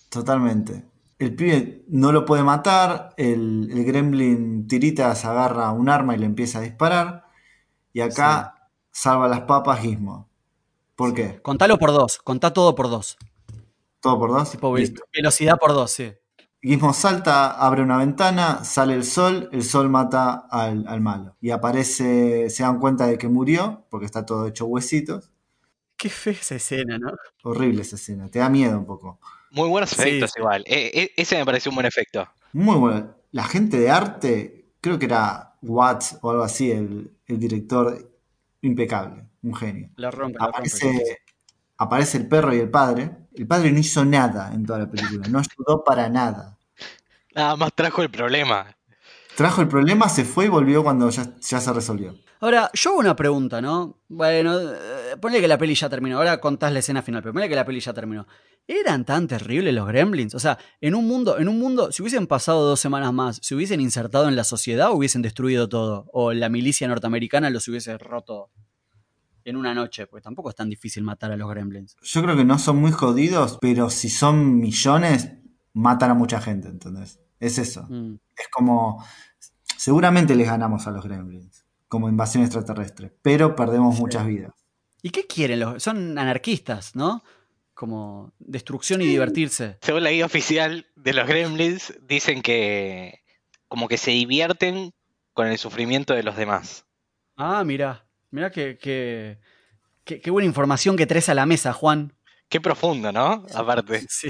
Totalmente. 0.10 0.86
El 1.18 1.36
pibe 1.36 1.84
no 1.90 2.12
lo 2.12 2.26
puede 2.26 2.44
matar, 2.44 3.14
el, 3.18 3.70
el 3.72 3.84
gremlin 3.84 4.68
tiritas 4.68 5.26
agarra 5.26 5.72
un 5.72 5.90
arma 5.90 6.16
y 6.16 6.20
le 6.20 6.26
empieza 6.26 6.60
a 6.60 6.62
disparar. 6.62 7.26
Y 7.92 8.02
acá 8.02 8.70
salva 8.92 9.28
las 9.28 9.42
papas 9.42 9.82
Gizmo. 9.82 10.30
¿Por 10.96 11.14
qué? 11.14 11.42
Contalo 11.42 11.78
por 11.78 11.92
dos, 11.92 12.20
contá 12.20 12.54
todo 12.54 12.76
por 12.76 12.90
dos. 12.90 13.18
Todo 14.00 14.18
por 14.18 14.32
dos. 14.32 14.52
Tipo, 14.52 14.74
velocidad 15.14 15.58
por 15.60 15.74
dos, 15.74 15.92
sí. 15.92 16.14
Gizmo 16.62 16.94
salta, 16.94 17.52
abre 17.52 17.82
una 17.84 17.98
ventana, 17.98 18.64
sale 18.66 18.94
el 18.94 19.04
sol, 19.04 19.50
el 19.52 19.64
sol 19.64 19.90
mata 19.90 20.46
al, 20.50 20.86
al 20.88 21.02
malo. 21.02 21.38
Y 21.40 21.52
aparece, 21.52 22.50
se 22.50 22.64
dan 22.64 22.80
cuenta 22.80 23.08
de 23.08 23.18
que 23.18 23.30
murió, 23.30 23.86
porque 23.90 24.06
está 24.06 24.26
todo 24.26 24.46
hecho 24.46 24.66
huesitos. 24.66 25.32
Qué 26.00 26.08
fea 26.10 26.32
esa 26.32 26.56
escena, 26.56 26.98
¿no? 26.98 27.12
Horrible 27.44 27.82
esa 27.82 27.98
escena, 27.98 28.30
te 28.30 28.40
da 28.40 28.50
miedo 28.50 28.80
un 28.80 28.86
poco. 28.86 29.20
Muy 29.52 29.68
buenos 29.68 29.92
efectos 29.92 30.32
sí. 30.34 30.40
igual. 30.40 30.64
E- 30.66 30.92
e- 30.94 31.12
ese 31.22 31.38
me 31.38 31.46
pareció 31.46 31.72
un 31.72 31.76
buen 31.76 31.88
efecto. 31.88 32.26
Muy 32.54 32.78
bueno. 32.78 33.16
La 33.32 33.44
gente 33.44 33.78
de 33.78 33.92
arte, 33.92 34.72
creo 34.80 34.98
que 34.98 35.08
era 35.08 35.56
Watts 35.62 36.20
o 36.22 36.32
algo 36.32 36.44
así, 36.44 36.72
el, 36.72 37.12
el 37.28 37.38
director 37.38 38.18
impecable, 38.62 39.26
un 39.44 39.54
genio. 39.54 39.90
La 39.98 40.10
rompe, 40.10 40.40
la 40.40 40.46
rompe. 40.46 40.58
Aparece, 40.58 41.18
aparece 41.78 42.18
el 42.20 42.30
perro 42.30 42.54
y 42.56 42.60
el 42.60 42.70
padre. 42.70 43.12
El 43.36 43.46
padre 43.46 43.70
no 43.70 43.80
hizo 43.80 44.06
nada 44.06 44.54
en 44.54 44.66
toda 44.66 44.80
la 44.80 44.90
película, 44.90 45.28
no 45.28 45.40
ayudó 45.40 45.84
para 45.84 46.08
nada. 46.08 46.58
Nada 47.36 47.58
más 47.58 47.74
trajo 47.74 48.02
el 48.04 48.10
problema. 48.10 48.74
Trajo 49.36 49.62
el 49.62 49.68
problema, 49.68 50.08
se 50.08 50.24
fue 50.24 50.46
y 50.46 50.48
volvió 50.48 50.82
cuando 50.82 51.10
ya, 51.10 51.36
ya 51.42 51.60
se 51.60 51.74
resolvió. 51.74 52.16
Ahora, 52.42 52.72
yo 52.74 52.92
hago 52.92 53.00
una 53.00 53.16
pregunta, 53.16 53.62
¿no? 53.62 54.00
Bueno, 54.08 54.58
eh, 54.60 55.18
ponle 55.20 55.42
que 55.42 55.48
la 55.48 55.58
peli 55.58 55.76
ya 55.76 55.90
terminó. 55.90 56.18
Ahora 56.18 56.40
contás 56.40 56.72
la 56.72 56.80
escena 56.80 57.02
final, 57.02 57.22
pero 57.22 57.34
ponle 57.34 57.50
que 57.50 57.56
la 57.56 57.66
peli 57.66 57.82
ya 57.82 57.94
terminó. 57.94 58.26
¿Eran 58.66 59.04
tan 59.04 59.28
terribles 59.28 59.74
los 59.74 59.88
gremlins? 59.88 60.36
O 60.36 60.40
sea, 60.40 60.58
en 60.80 60.96
un 60.96 61.08
mundo, 61.08 61.38
en 61.38 61.50
un 61.50 61.60
mundo, 61.60 61.92
si 61.92 62.02
hubiesen 62.02 62.28
pasado 62.28 62.66
dos 62.66 62.80
semanas 62.80 63.12
más, 63.12 63.40
¿se 63.42 63.56
hubiesen 63.56 63.82
insertado 63.82 64.30
en 64.30 64.36
la 64.36 64.44
sociedad 64.46 64.92
o 64.92 64.94
hubiesen 64.94 65.22
destruido 65.22 65.68
todo? 65.68 66.06
¿O 66.14 66.32
la 66.32 66.50
milicia 66.50 66.88
norteamericana 66.88 67.50
los 67.50 67.68
hubiese 67.68 67.98
roto 67.98 68.52
en 69.44 69.58
una 69.58 69.74
noche? 69.74 70.08
Pues 70.08 70.24
tampoco 70.24 70.50
es 70.50 70.56
tan 70.56 70.70
difícil 70.70 71.04
matar 71.04 71.32
a 71.32 71.36
los 71.36 71.50
gremlins. 71.50 71.98
Yo 72.02 72.22
creo 72.22 72.38
que 72.38 72.46
no 72.46 72.58
son 72.58 72.78
muy 72.78 72.92
jodidos, 72.92 73.58
pero 73.60 73.90
si 73.90 74.10
son 74.10 74.60
millones, 74.60 75.30
matan 75.74 76.12
a 76.12 76.14
mucha 76.14 76.40
gente, 76.40 76.70
¿entendés? 76.70 77.20
Es 77.40 77.58
eso. 77.58 77.86
Mm. 77.90 78.20
Es 78.38 78.48
como, 78.50 79.04
seguramente 79.78 80.36
les 80.36 80.48
ganamos 80.48 80.88
a 80.88 80.92
los 80.92 81.04
gremlins, 81.04 81.59
como 81.90 82.08
invasión 82.08 82.44
extraterrestre, 82.44 83.12
pero 83.22 83.56
perdemos 83.56 83.96
Sí. 83.96 84.02
muchas 84.02 84.26
vidas. 84.26 84.54
¿Y 85.02 85.10
qué 85.10 85.28
quieren? 85.28 85.60
Los, 85.60 85.84
son 85.84 86.18
anarquistas, 86.18 86.96
¿no? 86.96 87.24
Como 87.74 88.32
destrucción 88.40 89.02
y 89.02 89.06
divertirse. 89.06 89.78
Según 89.82 90.04
la 90.04 90.12
guía 90.12 90.26
oficial 90.26 90.86
de 90.96 91.14
los 91.14 91.28
Gremlins, 91.28 91.94
dicen 92.02 92.42
que 92.42 93.20
como 93.68 93.88
que 93.88 93.98
se 93.98 94.12
divierten 94.12 94.94
con 95.34 95.48
el 95.48 95.58
sufrimiento 95.58 96.14
de 96.14 96.24
los 96.24 96.36
demás. 96.36 96.86
Ah, 97.38 97.64
mira, 97.66 98.06
mira 98.32 98.52
qué, 98.52 98.78
qué, 98.78 99.40
qué- 100.04 100.20
qué 100.20 100.32
buena 100.32 100.48
información 100.48 100.96
que 100.98 101.06
traes 101.08 101.30
a 101.30 101.34
la 101.34 101.46
mesa, 101.46 101.72
Juan. 101.74 102.14
Qué 102.50 102.60
profundo, 102.60 103.12
¿no? 103.12 103.46
Aparte. 103.54 104.06
Sí. 104.10 104.30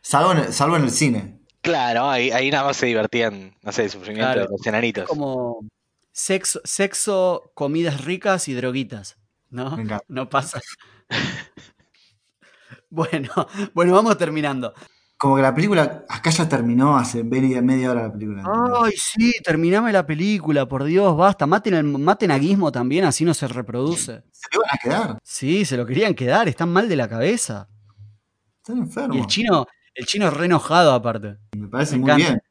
Salvo 0.00 0.32
en 0.32 0.38
el, 0.38 0.52
salvo 0.52 0.76
en 0.76 0.82
el 0.84 0.90
cine. 0.90 1.40
Claro, 1.60 2.08
ahí, 2.08 2.30
ahí 2.30 2.50
nada 2.50 2.64
más 2.64 2.76
se 2.76 2.86
divertían, 2.86 3.56
no 3.62 3.72
sé, 3.72 3.84
el 3.84 3.90
sufrimiento 3.90 4.32
Claro. 4.32 4.42
de 4.42 4.48
los 4.50 4.66
enanitos. 4.66 5.08
Como 5.08 5.60
sexo, 6.16 6.60
sexo, 6.64 7.52
comidas 7.54 8.02
ricas 8.04 8.48
y 8.48 8.54
droguitas, 8.54 9.18
¿no? 9.50 9.76
No 10.08 10.28
pasa. 10.30 10.60
Bueno, 12.88 13.28
bueno, 13.74 13.92
vamos 13.92 14.16
terminando. 14.16 14.72
Como 15.18 15.36
que 15.36 15.42
la 15.42 15.54
película, 15.54 16.04
acá 16.08 16.30
ya 16.30 16.48
terminó 16.48 16.96
hace 16.96 17.22
media, 17.22 17.90
hora 17.90 18.04
la 18.04 18.12
película. 18.12 18.44
Ay, 18.82 18.92
sí, 18.96 19.34
terminame 19.44 19.92
la 19.92 20.06
película, 20.06 20.66
por 20.66 20.84
Dios, 20.84 21.14
basta. 21.16 21.46
Maten, 21.46 22.02
maten 22.02 22.30
a 22.30 22.38
Gizmo 22.38 22.72
también, 22.72 23.04
así 23.04 23.24
no 23.24 23.34
se 23.34 23.48
reproduce. 23.48 24.22
Se 24.30 24.48
le 24.52 24.58
van 24.58 24.70
a 24.70 24.78
quedar. 24.82 25.18
Sí, 25.22 25.64
se 25.64 25.76
lo 25.76 25.84
querían 25.84 26.14
quedar, 26.14 26.48
están 26.48 26.70
mal 26.70 26.88
de 26.88 26.96
la 26.96 27.08
cabeza. 27.08 27.68
Están 28.58 28.78
enfermos. 28.78 29.16
Y 29.16 29.20
el 29.20 29.26
chino, 29.26 29.66
el 29.94 30.06
chino 30.06 30.28
es 30.28 30.32
re 30.32 30.46
enojado 30.46 30.92
aparte. 30.92 31.36
Me 31.56 31.68
parece 31.68 31.96
me 31.96 32.02
muy 32.02 32.10
encanta. 32.12 32.28
bien. 32.30 32.42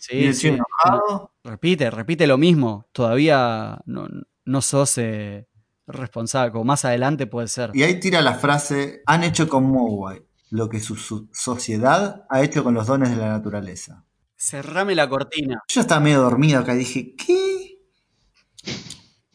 Sí, 0.00 0.16
y 0.16 0.26
el 0.26 0.34
sí. 0.34 0.40
chino 0.48 0.64
enojado. 0.82 1.32
Repite, 1.44 1.90
repite 1.90 2.26
lo 2.26 2.38
mismo. 2.38 2.86
Todavía 2.92 3.80
no, 3.84 4.08
no 4.44 4.62
sos 4.62 4.96
eh, 4.98 5.46
responsable, 5.86 6.52
como 6.52 6.64
más 6.64 6.84
adelante 6.84 7.26
puede 7.26 7.48
ser. 7.48 7.70
Y 7.74 7.82
ahí 7.82 8.00
tira 8.00 8.22
la 8.22 8.34
frase, 8.34 9.02
han 9.06 9.24
hecho 9.24 9.48
con 9.48 9.64
Mowai 9.64 10.22
lo 10.50 10.68
que 10.68 10.80
su, 10.80 10.96
su 10.96 11.28
sociedad 11.32 12.24
ha 12.28 12.42
hecho 12.42 12.64
con 12.64 12.74
los 12.74 12.86
dones 12.86 13.10
de 13.10 13.16
la 13.16 13.28
naturaleza. 13.28 14.04
Cerrame 14.36 14.94
la 14.94 15.08
cortina. 15.08 15.62
Yo 15.68 15.80
estaba 15.82 16.00
medio 16.00 16.22
dormido 16.22 16.60
acá 16.60 16.74
y 16.74 16.78
dije, 16.78 17.14
¿qué? 17.14 17.78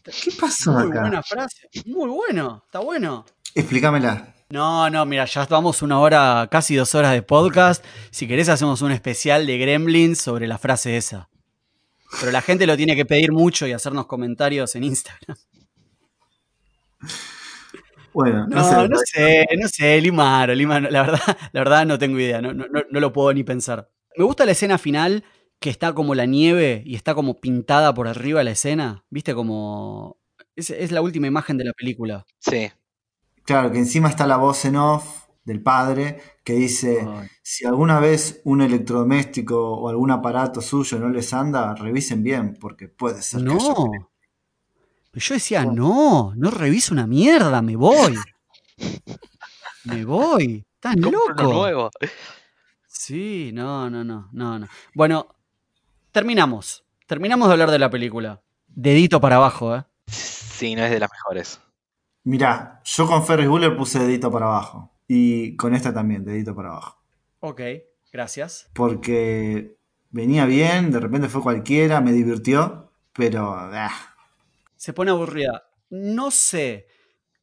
¿Qué 0.04 0.32
pasó 0.40 0.72
Muy 0.74 0.90
acá? 0.90 1.02
buena 1.02 1.24
frase. 1.24 1.70
Muy 1.86 2.10
bueno, 2.10 2.64
está 2.66 2.80
bueno. 2.80 3.26
Explícamela. 3.54 4.35
No, 4.50 4.90
no, 4.90 5.06
mira, 5.06 5.26
ya 5.26 5.46
vamos 5.46 5.82
una 5.82 6.00
hora, 6.00 6.48
casi 6.52 6.76
dos 6.76 6.94
horas 6.94 7.14
de 7.14 7.24
podcast. 7.24 7.84
Si 8.12 8.28
querés 8.28 8.48
hacemos 8.50 8.82
un 8.82 8.92
especial 8.92 9.48
de 9.48 9.58
Gremlins 9.58 10.20
sobre 10.20 10.48
la 10.48 10.58
frase 10.58 10.98
esa. 10.98 11.30
Pero 12.20 12.32
la 12.32 12.42
gente 12.42 12.68
lo 12.68 12.78
tiene 12.78 12.96
que 12.96 13.06
pedir 13.06 13.32
mucho 13.32 13.66
y 13.68 13.72
hacernos 13.74 14.06
comentarios 14.06 14.76
en 14.76 14.84
Instagram. 14.84 15.36
Bueno, 18.14 18.48
no, 18.48 18.56
No, 18.56 18.64
sé. 18.64 18.88
no 18.88 18.98
sé, 19.00 19.48
no 19.60 19.68
sé, 19.68 20.00
Limaro, 20.02 20.56
Limaro, 20.56 20.90
la 20.90 21.02
verdad, 21.02 21.38
la 21.52 21.60
verdad 21.62 21.86
no 21.86 22.00
tengo 22.00 22.18
idea, 22.20 22.42
no, 22.42 22.54
no, 22.54 22.66
no, 22.72 22.82
no 22.90 23.00
lo 23.00 23.12
puedo 23.12 23.34
ni 23.34 23.44
pensar. 23.44 23.90
Me 24.16 24.24
gusta 24.24 24.46
la 24.46 24.54
escena 24.54 24.78
final 24.78 25.26
que 25.60 25.70
está 25.70 25.94
como 25.94 26.16
la 26.16 26.26
nieve 26.26 26.82
y 26.86 26.96
está 26.96 27.14
como 27.14 27.42
pintada 27.42 27.94
por 27.94 28.08
arriba 28.08 28.44
la 28.44 28.52
escena, 28.52 29.04
viste 29.10 29.34
como... 29.34 30.18
Es, 30.56 30.70
es 30.70 30.92
la 30.94 31.02
última 31.02 31.28
imagen 31.28 31.58
de 31.58 31.66
la 31.66 31.74
película. 31.74 32.26
Sí. 32.40 32.72
Claro, 33.46 33.72
que 33.72 33.78
encima 33.78 34.10
está 34.10 34.26
la 34.26 34.38
voz 34.38 34.66
en 34.66 34.76
off 34.76 35.26
del 35.44 35.62
padre 35.62 36.20
que 36.44 36.54
dice, 36.54 37.08
Ay. 37.08 37.28
si 37.44 37.66
alguna 37.66 38.00
vez 38.00 38.42
un 38.44 38.62
electrodoméstico 38.62 39.74
o 39.74 39.90
algún 39.90 40.12
aparato 40.12 40.62
suyo 40.62 41.00
no 41.00 41.10
les 41.10 41.32
anda, 41.34 41.76
revisen 41.76 42.24
bien, 42.24 42.58
porque 42.60 42.88
puede 42.88 43.22
ser 43.22 43.42
que 43.42 43.46
No. 43.48 43.92
Pero 45.12 45.26
yo 45.26 45.34
decía, 45.36 45.64
no, 45.64 46.34
no 46.36 46.52
reviso 46.52 46.94
una 46.94 47.08
mierda, 47.08 47.62
me 47.62 47.76
voy. 47.76 48.16
Me 49.86 50.04
voy. 50.04 50.66
¿Estás 50.74 50.98
loco? 50.98 51.44
nuevo. 51.44 51.90
Sí, 52.88 53.52
no, 53.54 53.90
no, 53.90 54.04
no, 54.04 54.28
no, 54.34 54.60
no. 54.60 54.68
Bueno, 54.94 55.28
terminamos. 56.12 56.84
Terminamos 57.08 57.48
de 57.48 57.54
hablar 57.54 57.72
de 57.72 57.80
la 57.80 57.90
película. 57.90 58.42
Dedito 58.68 59.22
para 59.22 59.38
abajo, 59.38 59.76
¿eh? 59.76 59.86
Sí, 60.08 60.76
no 60.76 60.84
es 60.84 60.92
de 60.92 61.00
las 61.00 61.10
mejores. 61.12 61.62
Mirá, 62.26 62.82
yo 62.84 63.08
con 63.08 63.26
Ferris 63.26 63.48
Bueller 63.48 63.78
puse 63.78 64.00
dedito 64.00 64.32
para 64.32 64.48
abajo. 64.48 64.92
Y 65.08 65.56
con 65.56 65.76
esta 65.76 65.94
también, 65.94 66.26
dedito 66.26 66.56
para 66.56 66.70
abajo. 66.70 66.98
Ok, 67.40 67.62
gracias. 68.12 68.68
Porque 68.74 69.78
venía 70.10 70.46
bien, 70.46 70.92
de 70.92 71.00
repente 71.00 71.30
fue 71.30 71.44
cualquiera, 71.44 72.02
me 72.02 72.12
divirtió, 72.12 72.92
pero... 73.14 73.54
ah, 73.54 73.92
Se 74.76 74.92
pone 74.92 75.12
aburrida. 75.12 75.70
No 75.92 76.32
sé, 76.32 76.88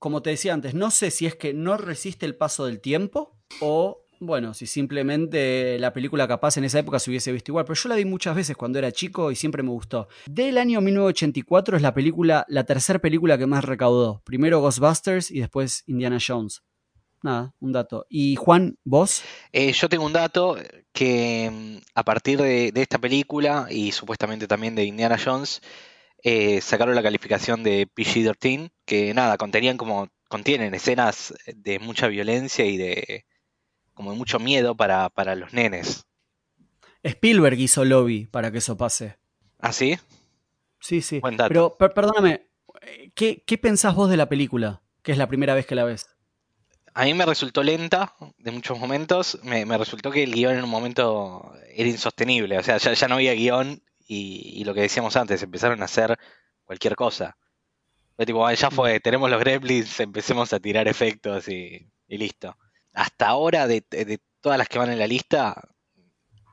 como 0.01 0.21
te 0.21 0.31
decía 0.31 0.53
antes, 0.53 0.75
no 0.75 0.91
sé 0.91 1.13
si 1.13 1.27
es 1.27 1.37
que 1.37 1.55
no 1.55 1.77
resiste 1.77 2.27
el 2.27 2.35
paso 2.35 2.67
del 2.67 2.81
tiempo 2.81 3.37
o, 3.61 4.02
bueno, 4.23 4.55
si 4.55 4.67
simplemente 4.67 5.79
la 5.79 5.93
película 5.93 6.29
capaz 6.29 6.57
en 6.57 6.65
esa 6.65 6.79
época 6.79 6.99
se 6.99 7.11
hubiese 7.11 7.33
visto 7.33 7.51
igual. 7.51 7.65
Pero 7.65 7.75
yo 7.75 7.89
la 7.89 7.97
vi 7.97 8.05
muchas 8.05 8.37
veces 8.37 8.57
cuando 8.57 8.79
era 8.79 8.93
chico 8.93 9.31
y 9.31 9.37
siempre 9.37 9.63
me 9.63 9.71
gustó. 9.71 10.09
Del 10.27 10.59
año 10.59 10.81
1984 10.81 11.77
es 11.77 11.83
la 11.83 11.93
película, 11.93 12.45
la 12.49 12.65
tercera 12.65 13.01
película 13.01 13.37
que 13.37 13.47
más 13.47 13.65
recaudó. 13.65 14.23
Primero 14.25 14.61
Ghostbusters 14.61 15.31
y 15.31 15.41
después 15.41 15.83
Indiana 15.87 16.19
Jones. 16.25 16.63
Nada, 17.23 17.55
un 17.61 17.73
dato. 17.73 18.07
Y 18.09 18.37
Juan, 18.37 18.79
vos, 18.85 19.23
Eh, 19.53 19.73
yo 19.73 19.89
tengo 19.89 20.07
un 20.07 20.13
dato 20.13 20.57
que 20.93 21.51
mm, 21.53 21.77
a 21.95 22.05
partir 22.05 22.41
de, 22.41 22.73
de 22.73 22.83
esta 22.83 22.99
película 22.99 23.67
y 23.71 23.93
supuestamente 23.93 24.47
también 24.49 24.75
de 24.75 24.85
Indiana 24.85 25.19
Jones, 25.23 25.63
eh, 26.23 26.61
sacaron 26.61 26.95
la 26.95 27.03
calificación 27.03 27.65
de 27.65 27.89
PG-13, 27.89 28.71
que 28.85 29.13
nada, 29.15 29.37
contenían 29.37 29.77
como, 29.77 30.09
contienen 30.29 30.75
escenas 30.75 31.35
de 31.47 31.81
mucha 31.81 32.07
violencia 32.07 32.65
y 32.65 32.77
de 32.77 33.27
como 33.95 34.11
de 34.13 34.17
mucho 34.19 34.39
miedo 34.39 34.77
para, 34.77 35.09
para 35.11 35.35
los 35.35 35.53
nenes. 35.53 36.07
Spielberg 37.03 37.59
hizo 37.59 37.85
lobby 37.85 38.27
para 38.27 38.51
que 38.51 38.59
eso 38.59 38.77
pase. 38.77 39.17
¿Ah, 39.59 39.73
sí? 39.73 39.99
Sí, 40.81 41.03
sí. 41.03 41.21
Buen 41.21 41.37
dato. 41.37 41.49
Pero 41.49 41.77
per- 41.77 41.95
perdóname, 41.95 42.47
¿qué, 43.15 43.43
¿qué 43.47 43.59
pensás 43.59 43.95
vos 43.95 44.11
de 44.11 44.17
la 44.17 44.29
película? 44.29 44.83
Que 45.03 45.13
es 45.13 45.19
la 45.19 45.29
primera 45.29 45.55
vez 45.55 45.67
que 45.67 45.75
la 45.75 45.85
ves. 45.85 46.07
A 46.95 47.05
mí 47.05 47.15
me 47.15 47.25
resultó 47.25 47.63
lenta 47.63 48.15
de 48.39 48.51
muchos 48.51 48.79
momentos. 48.79 49.39
Me, 49.43 49.65
me 49.65 49.79
resultó 49.79 50.11
que 50.11 50.23
el 50.25 50.33
guion 50.33 50.57
en 50.59 50.65
un 50.65 50.71
momento 50.71 51.53
era 51.75 51.89
insostenible. 51.89 52.59
O 52.59 52.63
sea, 52.63 52.77
ya, 52.77 52.93
ya 52.93 53.09
no 53.09 53.15
había 53.17 53.33
guion 53.35 53.83
y, 54.07 54.53
y 54.61 54.65
lo 54.65 54.75
que 54.75 54.83
decíamos 54.83 55.17
antes, 55.17 55.43
empezaron 55.43 55.81
a 55.83 55.87
hacer 55.87 56.19
cualquier 56.65 56.95
cosa. 56.97 57.37
Fue 58.17 58.27
tipo, 58.27 58.47
"Ah, 58.47 58.53
ya 58.53 58.71
fue, 58.71 59.01
tenemos 59.01 59.31
los 59.31 59.41
gremlins, 59.41 59.99
empecemos 60.01 60.53
a 60.53 60.61
tirar 60.61 60.87
efectos 60.87 61.49
y, 61.49 61.89
y 62.09 62.19
listo. 62.19 62.57
Hasta 62.95 63.29
ahora, 63.29 63.67
de, 63.67 63.85
de 63.91 64.21
todas 64.41 64.59
las 64.59 64.69
que 64.69 64.79
van 64.79 64.91
en 64.91 64.99
la 64.99 65.07
lista, 65.07 65.69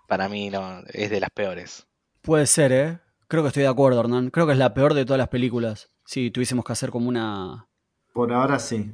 para 0.07 0.29
mí 0.29 0.49
no, 0.49 0.81
es 0.87 1.09
de 1.09 1.19
las 1.19 1.29
peores. 1.29 1.87
Puede 2.21 2.47
ser, 2.47 2.71
¿eh? 2.71 2.99
Creo 3.27 3.43
que 3.43 3.49
estoy 3.49 3.63
de 3.63 3.69
acuerdo, 3.69 3.99
Hernán. 3.99 4.29
Creo 4.31 4.47
que 4.47 4.53
es 4.53 4.57
la 4.57 4.73
peor 4.73 4.93
de 4.93 5.05
todas 5.05 5.19
las 5.19 5.27
películas. 5.29 5.89
Si 6.05 6.31
tuviésemos 6.31 6.65
que 6.65 6.73
hacer 6.73 6.89
como 6.89 7.07
una... 7.07 7.67
por 8.13 8.33
ahora 8.33 8.57
sí. 8.57 8.91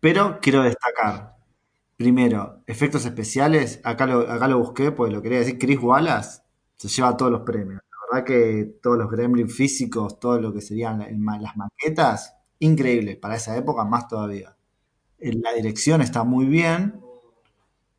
Pero 0.00 0.38
quiero 0.40 0.62
destacar, 0.62 1.36
primero, 1.96 2.62
efectos 2.66 3.04
especiales, 3.04 3.80
acá 3.84 4.06
lo, 4.06 4.20
acá 4.30 4.48
lo 4.48 4.58
busqué, 4.58 4.92
pues 4.92 5.12
lo 5.12 5.20
quería 5.22 5.38
decir, 5.38 5.58
Chris 5.58 5.78
Wallace 5.78 6.42
se 6.76 6.88
lleva 6.88 7.16
todos 7.16 7.30
los 7.30 7.42
premios. 7.42 7.80
La 7.90 8.18
verdad 8.18 8.26
que 8.26 8.78
todos 8.82 8.98
los 8.98 9.10
gremlins 9.10 9.54
físicos, 9.54 10.18
todo 10.18 10.40
lo 10.40 10.52
que 10.52 10.60
serían 10.60 10.98
las 10.98 11.56
maquetas, 11.56 12.34
increíbles, 12.58 13.16
para 13.16 13.36
esa 13.36 13.56
época 13.56 13.84
más 13.84 14.08
todavía. 14.08 14.56
Eh, 15.18 15.32
La 15.42 15.52
dirección 15.54 16.00
está 16.02 16.24
muy 16.24 16.46
bien, 16.46 17.00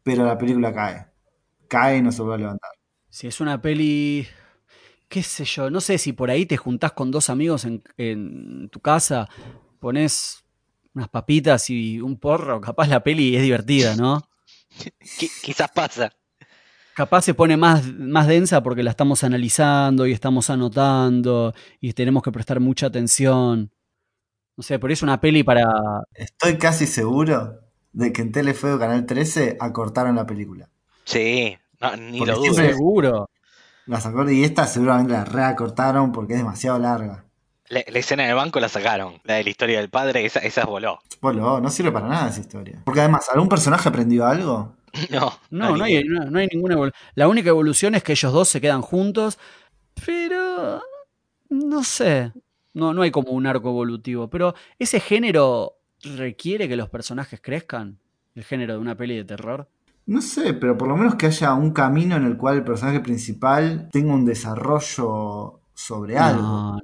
pero 0.04 0.26
la 0.26 0.38
película 0.38 0.74
cae. 0.74 1.08
Cae 1.68 1.98
y 1.98 2.02
no 2.02 2.12
se 2.12 2.22
vuelve 2.22 2.36
a 2.36 2.40
levantar. 2.40 2.72
Si 3.10 3.28
es 3.28 3.40
una 3.42 3.62
peli... 3.62 4.28
qué 5.10 5.24
sé 5.24 5.46
yo, 5.46 5.70
no 5.70 5.82
sé 5.82 5.98
si 5.98 6.14
por 6.14 6.30
ahí 6.32 6.46
te 6.46 6.58
juntás 6.58 6.94
con 6.94 7.12
dos 7.12 7.30
amigos 7.30 7.66
en, 7.66 7.84
en 7.98 8.70
tu 8.70 8.80
casa, 8.82 9.30
pones 9.80 10.44
unas 10.94 11.10
papitas 11.10 11.70
y 11.70 12.02
un 12.02 12.18
porro, 12.20 12.62
capaz 12.62 12.88
la 12.88 13.04
peli 13.04 13.36
es 13.36 13.44
divertida, 13.44 13.96
¿no? 13.96 14.22
Qui- 15.02 15.32
quizás 15.44 15.72
pasa. 15.72 16.12
Capaz 16.96 17.24
se 17.24 17.34
pone 17.34 17.58
más, 17.58 17.86
más 17.94 18.28
densa 18.28 18.64
porque 18.64 18.84
la 18.84 18.92
estamos 18.92 19.24
analizando 19.26 20.08
y 20.08 20.14
estamos 20.14 20.50
anotando 20.50 21.54
y 21.82 21.94
tenemos 21.94 22.24
que 22.24 22.32
prestar 22.32 22.60
mucha 22.62 22.88
atención. 22.88 23.72
No 24.58 24.64
sé, 24.64 24.80
por 24.80 24.92
eso 24.92 25.06
una 25.06 25.20
peli 25.20 25.44
para... 25.44 25.66
Estoy 26.14 26.58
casi 26.58 26.88
seguro 26.88 27.60
de 27.92 28.14
que 28.14 28.22
en 28.22 28.32
Telefe 28.32 28.72
o 28.74 28.80
Canal 28.80 29.06
13 29.06 29.58
acortaron 29.60 30.16
la 30.16 30.26
película. 30.26 30.70
Sí, 31.04 31.58
no, 31.82 31.96
ni 31.98 32.20
Porque 32.20 32.32
lo 32.34 32.42
siempre- 32.42 32.64
dudes. 32.64 32.76
Seguro. 32.78 33.30
Las 33.86 34.06
acor- 34.08 34.34
y 34.34 34.44
esta 34.44 34.66
seguramente 34.66 35.14
la 35.14 35.26
reacortaron 35.26 36.12
porque 36.12 36.34
es 36.34 36.40
demasiado 36.40 36.80
larga. 36.80 37.26
La, 37.68 37.84
la 37.88 38.00
escena 38.00 38.26
del 38.26 38.36
banco 38.36 38.60
la 38.60 38.70
sacaron. 38.70 39.20
La 39.24 39.36
de 39.36 39.44
la 39.44 39.50
historia 39.50 39.80
del 39.80 39.90
padre, 39.90 40.26
esa, 40.26 40.40
esa 40.40 40.66
voló. 40.66 41.00
Polo, 41.20 41.60
no 41.60 41.70
sirve 41.70 41.92
para 41.92 42.08
nada 42.08 42.30
esa 42.30 42.40
historia. 42.42 42.82
Porque 42.86 43.02
además, 43.02 43.28
¿algún 43.34 43.50
personaje 43.50 43.90
aprendió 43.90 44.26
algo? 44.26 44.74
No, 45.10 45.38
No, 45.50 45.76
no 45.76 45.84
hay, 45.84 46.04
no, 46.06 46.24
no 46.32 46.40
hay 46.40 46.48
ninguna 46.48 46.76
evolución. 46.76 47.02
La 47.16 47.28
única 47.28 47.50
evolución 47.50 47.96
es 47.96 48.04
que 48.04 48.14
ellos 48.14 48.32
dos 48.32 48.48
se 48.48 48.62
quedan 48.62 48.82
juntos, 48.82 49.38
pero 50.06 50.82
no 51.50 51.84
sé. 51.84 52.32
No, 52.76 52.94
no 52.94 53.02
hay 53.02 53.10
como 53.10 53.32
un 53.32 53.48
arco 53.48 53.70
evolutivo. 53.70 54.30
Pero 54.30 54.54
ese 54.78 55.00
género 55.00 55.80
requiere 56.04 56.70
que 56.70 56.76
los 56.76 56.90
personajes 56.90 57.40
crezcan. 57.42 57.98
El 58.36 58.44
género 58.44 58.74
de 58.74 58.80
una 58.80 58.96
peli 58.96 59.16
de 59.16 59.24
terror. 59.24 59.68
No 60.06 60.22
sé, 60.22 60.54
pero 60.54 60.78
por 60.78 60.88
lo 60.88 60.96
menos 60.98 61.16
que 61.16 61.26
haya 61.26 61.54
un 61.56 61.72
camino 61.72 62.16
en 62.16 62.26
el 62.26 62.38
cual 62.38 62.58
el 62.58 62.64
personaje 62.64 63.00
principal 63.00 63.90
tenga 63.92 64.14
un 64.14 64.26
desarrollo 64.26 65.62
sobre 65.74 66.18
algo. 66.18 66.42
No, 66.42 66.72
no. 66.74 66.82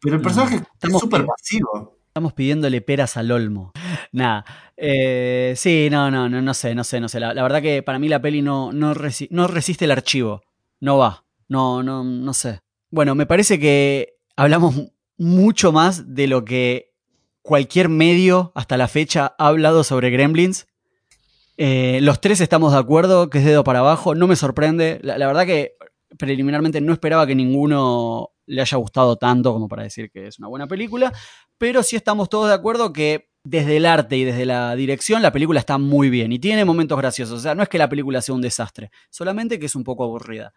Pero 0.00 0.16
el 0.16 0.20
no. 0.22 0.24
personaje 0.24 0.56
es 0.56 0.62
Estamos 0.62 1.00
súper 1.00 1.24
pasivo. 1.24 1.98
Estamos 2.08 2.32
pidiéndole 2.32 2.80
peras 2.80 3.16
al 3.16 3.30
olmo. 3.30 3.72
Nada. 4.12 4.44
Eh, 4.76 5.54
sí, 5.56 5.88
no, 5.90 6.10
no, 6.10 6.28
no, 6.28 6.40
no 6.42 6.54
sé, 6.54 6.74
no 6.74 6.84
sé, 6.84 7.00
no 7.00 7.08
sé. 7.08 7.20
La, 7.20 7.34
la 7.34 7.42
verdad 7.42 7.62
que 7.62 7.82
para 7.82 7.98
mí 7.98 8.08
la 8.08 8.20
peli 8.20 8.42
no, 8.42 8.72
no, 8.72 8.94
resi- 8.94 9.28
no 9.30 9.46
resiste 9.46 9.84
el 9.84 9.90
archivo. 9.90 10.42
No 10.80 10.98
va. 10.98 11.24
No, 11.48 11.82
no, 11.82 12.02
no 12.02 12.34
sé. 12.34 12.60
Bueno, 12.90 13.14
me 13.14 13.26
parece 13.26 13.58
que 13.58 14.16
hablamos 14.36 14.74
mucho 15.18 15.72
más 15.72 16.14
de 16.14 16.26
lo 16.26 16.44
que 16.44 16.92
cualquier 17.42 17.88
medio 17.88 18.52
hasta 18.54 18.76
la 18.76 18.88
fecha 18.88 19.34
ha 19.38 19.48
hablado 19.48 19.84
sobre 19.84 20.10
Gremlins. 20.10 20.66
Eh, 21.56 22.00
los 22.02 22.20
tres 22.20 22.40
estamos 22.40 22.72
de 22.72 22.78
acuerdo 22.78 23.30
que 23.30 23.38
es 23.38 23.44
dedo 23.44 23.64
para 23.64 23.80
abajo. 23.80 24.14
No 24.14 24.26
me 24.26 24.36
sorprende. 24.36 24.98
La, 25.02 25.18
la 25.18 25.26
verdad 25.26 25.46
que 25.46 25.76
preliminarmente 26.18 26.80
no 26.80 26.92
esperaba 26.92 27.26
que 27.26 27.34
ninguno 27.34 28.30
le 28.46 28.60
haya 28.60 28.76
gustado 28.76 29.16
tanto 29.16 29.52
como 29.52 29.68
para 29.68 29.84
decir 29.84 30.10
que 30.10 30.26
es 30.26 30.38
una 30.38 30.48
buena 30.48 30.66
película. 30.66 31.12
Pero 31.58 31.82
sí 31.82 31.96
estamos 31.96 32.28
todos 32.28 32.48
de 32.48 32.54
acuerdo 32.54 32.92
que 32.92 33.30
desde 33.44 33.76
el 33.76 33.86
arte 33.86 34.16
y 34.16 34.24
desde 34.24 34.46
la 34.46 34.74
dirección 34.74 35.20
la 35.20 35.30
película 35.32 35.60
está 35.60 35.76
muy 35.76 36.08
bien 36.08 36.32
y 36.32 36.38
tiene 36.38 36.64
momentos 36.64 36.98
graciosos. 36.98 37.38
O 37.38 37.42
sea, 37.42 37.54
no 37.54 37.62
es 37.62 37.68
que 37.68 37.78
la 37.78 37.88
película 37.88 38.22
sea 38.22 38.34
un 38.34 38.40
desastre, 38.40 38.90
solamente 39.10 39.58
que 39.58 39.66
es 39.66 39.76
un 39.76 39.84
poco 39.84 40.04
aburrida. 40.04 40.52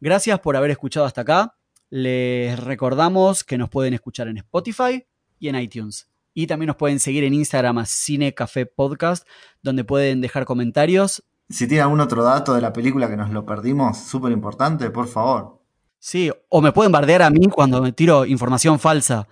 Gracias 0.00 0.40
por 0.40 0.56
haber 0.56 0.70
escuchado 0.70 1.06
hasta 1.06 1.20
acá. 1.20 1.56
Les 1.94 2.58
recordamos 2.58 3.44
que 3.44 3.58
nos 3.58 3.68
pueden 3.68 3.92
escuchar 3.92 4.26
en 4.26 4.38
Spotify 4.38 5.04
y 5.38 5.48
en 5.48 5.56
iTunes. 5.56 6.08
Y 6.32 6.46
también 6.46 6.68
nos 6.68 6.76
pueden 6.76 6.98
seguir 6.98 7.22
en 7.22 7.34
Instagram 7.34 7.76
a 7.76 7.84
Cine 7.84 8.32
Café 8.32 8.64
Podcast, 8.64 9.28
donde 9.60 9.84
pueden 9.84 10.22
dejar 10.22 10.46
comentarios. 10.46 11.22
Si 11.50 11.68
tiene 11.68 11.82
algún 11.82 12.00
otro 12.00 12.22
dato 12.24 12.54
de 12.54 12.62
la 12.62 12.72
película 12.72 13.10
que 13.10 13.16
nos 13.18 13.28
lo 13.28 13.44
perdimos, 13.44 13.98
súper 13.98 14.32
importante, 14.32 14.88
por 14.88 15.06
favor. 15.06 15.60
Sí, 15.98 16.32
o 16.48 16.62
me 16.62 16.72
pueden 16.72 16.92
bardear 16.92 17.20
a 17.20 17.28
mí 17.28 17.46
cuando 17.52 17.82
me 17.82 17.92
tiro 17.92 18.24
información 18.24 18.78
falsa. 18.78 19.28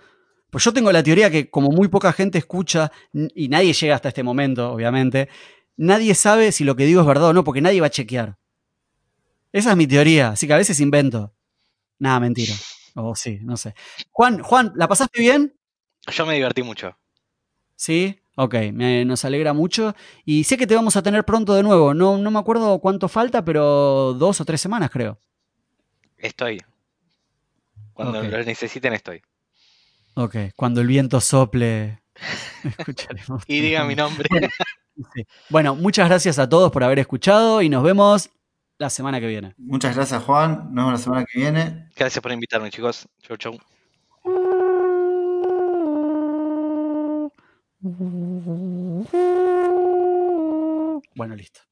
Pues 0.51 0.63
yo 0.63 0.71
tengo 0.71 0.91
la 0.91 1.01
teoría 1.01 1.31
que 1.31 1.49
como 1.49 1.69
muy 1.69 1.87
poca 1.87 2.13
gente 2.13 2.37
escucha, 2.37 2.91
y 3.11 3.47
nadie 3.47 3.73
llega 3.73 3.95
hasta 3.95 4.09
este 4.09 4.21
momento, 4.21 4.71
obviamente, 4.71 5.29
nadie 5.77 6.13
sabe 6.13 6.51
si 6.51 6.63
lo 6.63 6.75
que 6.75 6.85
digo 6.85 7.01
es 7.01 7.07
verdad 7.07 7.29
o 7.29 7.33
no, 7.33 7.43
porque 7.43 7.61
nadie 7.61 7.81
va 7.81 7.87
a 7.87 7.89
chequear. 7.89 8.37
Esa 9.51 9.71
es 9.71 9.77
mi 9.77 9.87
teoría, 9.87 10.29
así 10.29 10.45
que 10.45 10.53
a 10.53 10.57
veces 10.57 10.79
invento. 10.79 11.33
Nada, 12.01 12.19
mentira. 12.19 12.53
O 12.93 13.15
sí, 13.15 13.39
no 13.41 13.55
sé. 13.55 13.73
Juan, 14.11 14.41
Juan, 14.43 14.73
¿la 14.75 14.85
pasaste 14.89 15.21
bien? 15.21 15.55
Yo 16.11 16.25
me 16.25 16.33
divertí 16.33 16.61
mucho. 16.61 16.97
¿Sí? 17.77 18.19
Ok, 18.35 18.53
me- 18.73 19.05
nos 19.05 19.23
alegra 19.23 19.53
mucho. 19.53 19.95
Y 20.25 20.43
sé 20.43 20.57
que 20.57 20.67
te 20.67 20.75
vamos 20.75 20.97
a 20.97 21.01
tener 21.01 21.23
pronto 21.23 21.53
de 21.53 21.63
nuevo. 21.63 21.93
No, 21.93 22.17
no 22.17 22.31
me 22.31 22.39
acuerdo 22.39 22.79
cuánto 22.79 23.07
falta, 23.07 23.45
pero 23.45 24.13
dos 24.13 24.41
o 24.41 24.45
tres 24.45 24.59
semanas 24.59 24.89
creo. 24.89 25.17
Estoy. 26.17 26.61
Cuando 27.93 28.19
Ok. 28.19 28.25
lo 28.25 28.43
necesiten 28.43 28.91
estoy. 28.93 29.21
Ok, 30.15 30.35
cuando 30.57 30.81
el 30.81 30.87
viento 30.87 31.21
sople, 31.21 32.03
escucharemos. 32.77 33.43
Y 33.47 33.61
diga 33.61 33.85
mi 33.85 33.95
nombre. 33.95 34.27
Sí. 35.15 35.25
Bueno, 35.49 35.73
muchas 35.75 36.09
gracias 36.09 36.37
a 36.37 36.49
todos 36.49 36.71
por 36.71 36.83
haber 36.83 36.99
escuchado 36.99 37.61
y 37.61 37.69
nos 37.69 37.81
vemos 37.83 38.29
la 38.81 38.89
semana 38.89 39.19
que 39.19 39.27
viene. 39.27 39.53
Muchas 39.59 39.95
gracias, 39.95 40.23
Juan. 40.23 40.73
Nos 40.73 40.75
vemos 40.75 40.91
la 40.93 40.97
semana 40.97 41.25
que 41.25 41.39
viene. 41.39 41.89
Gracias 41.95 42.19
por 42.19 42.31
invitarme, 42.31 42.71
chicos. 42.71 43.07
Chau, 43.21 43.37
chau. 43.37 43.59
Bueno, 51.15 51.35
listo. 51.35 51.70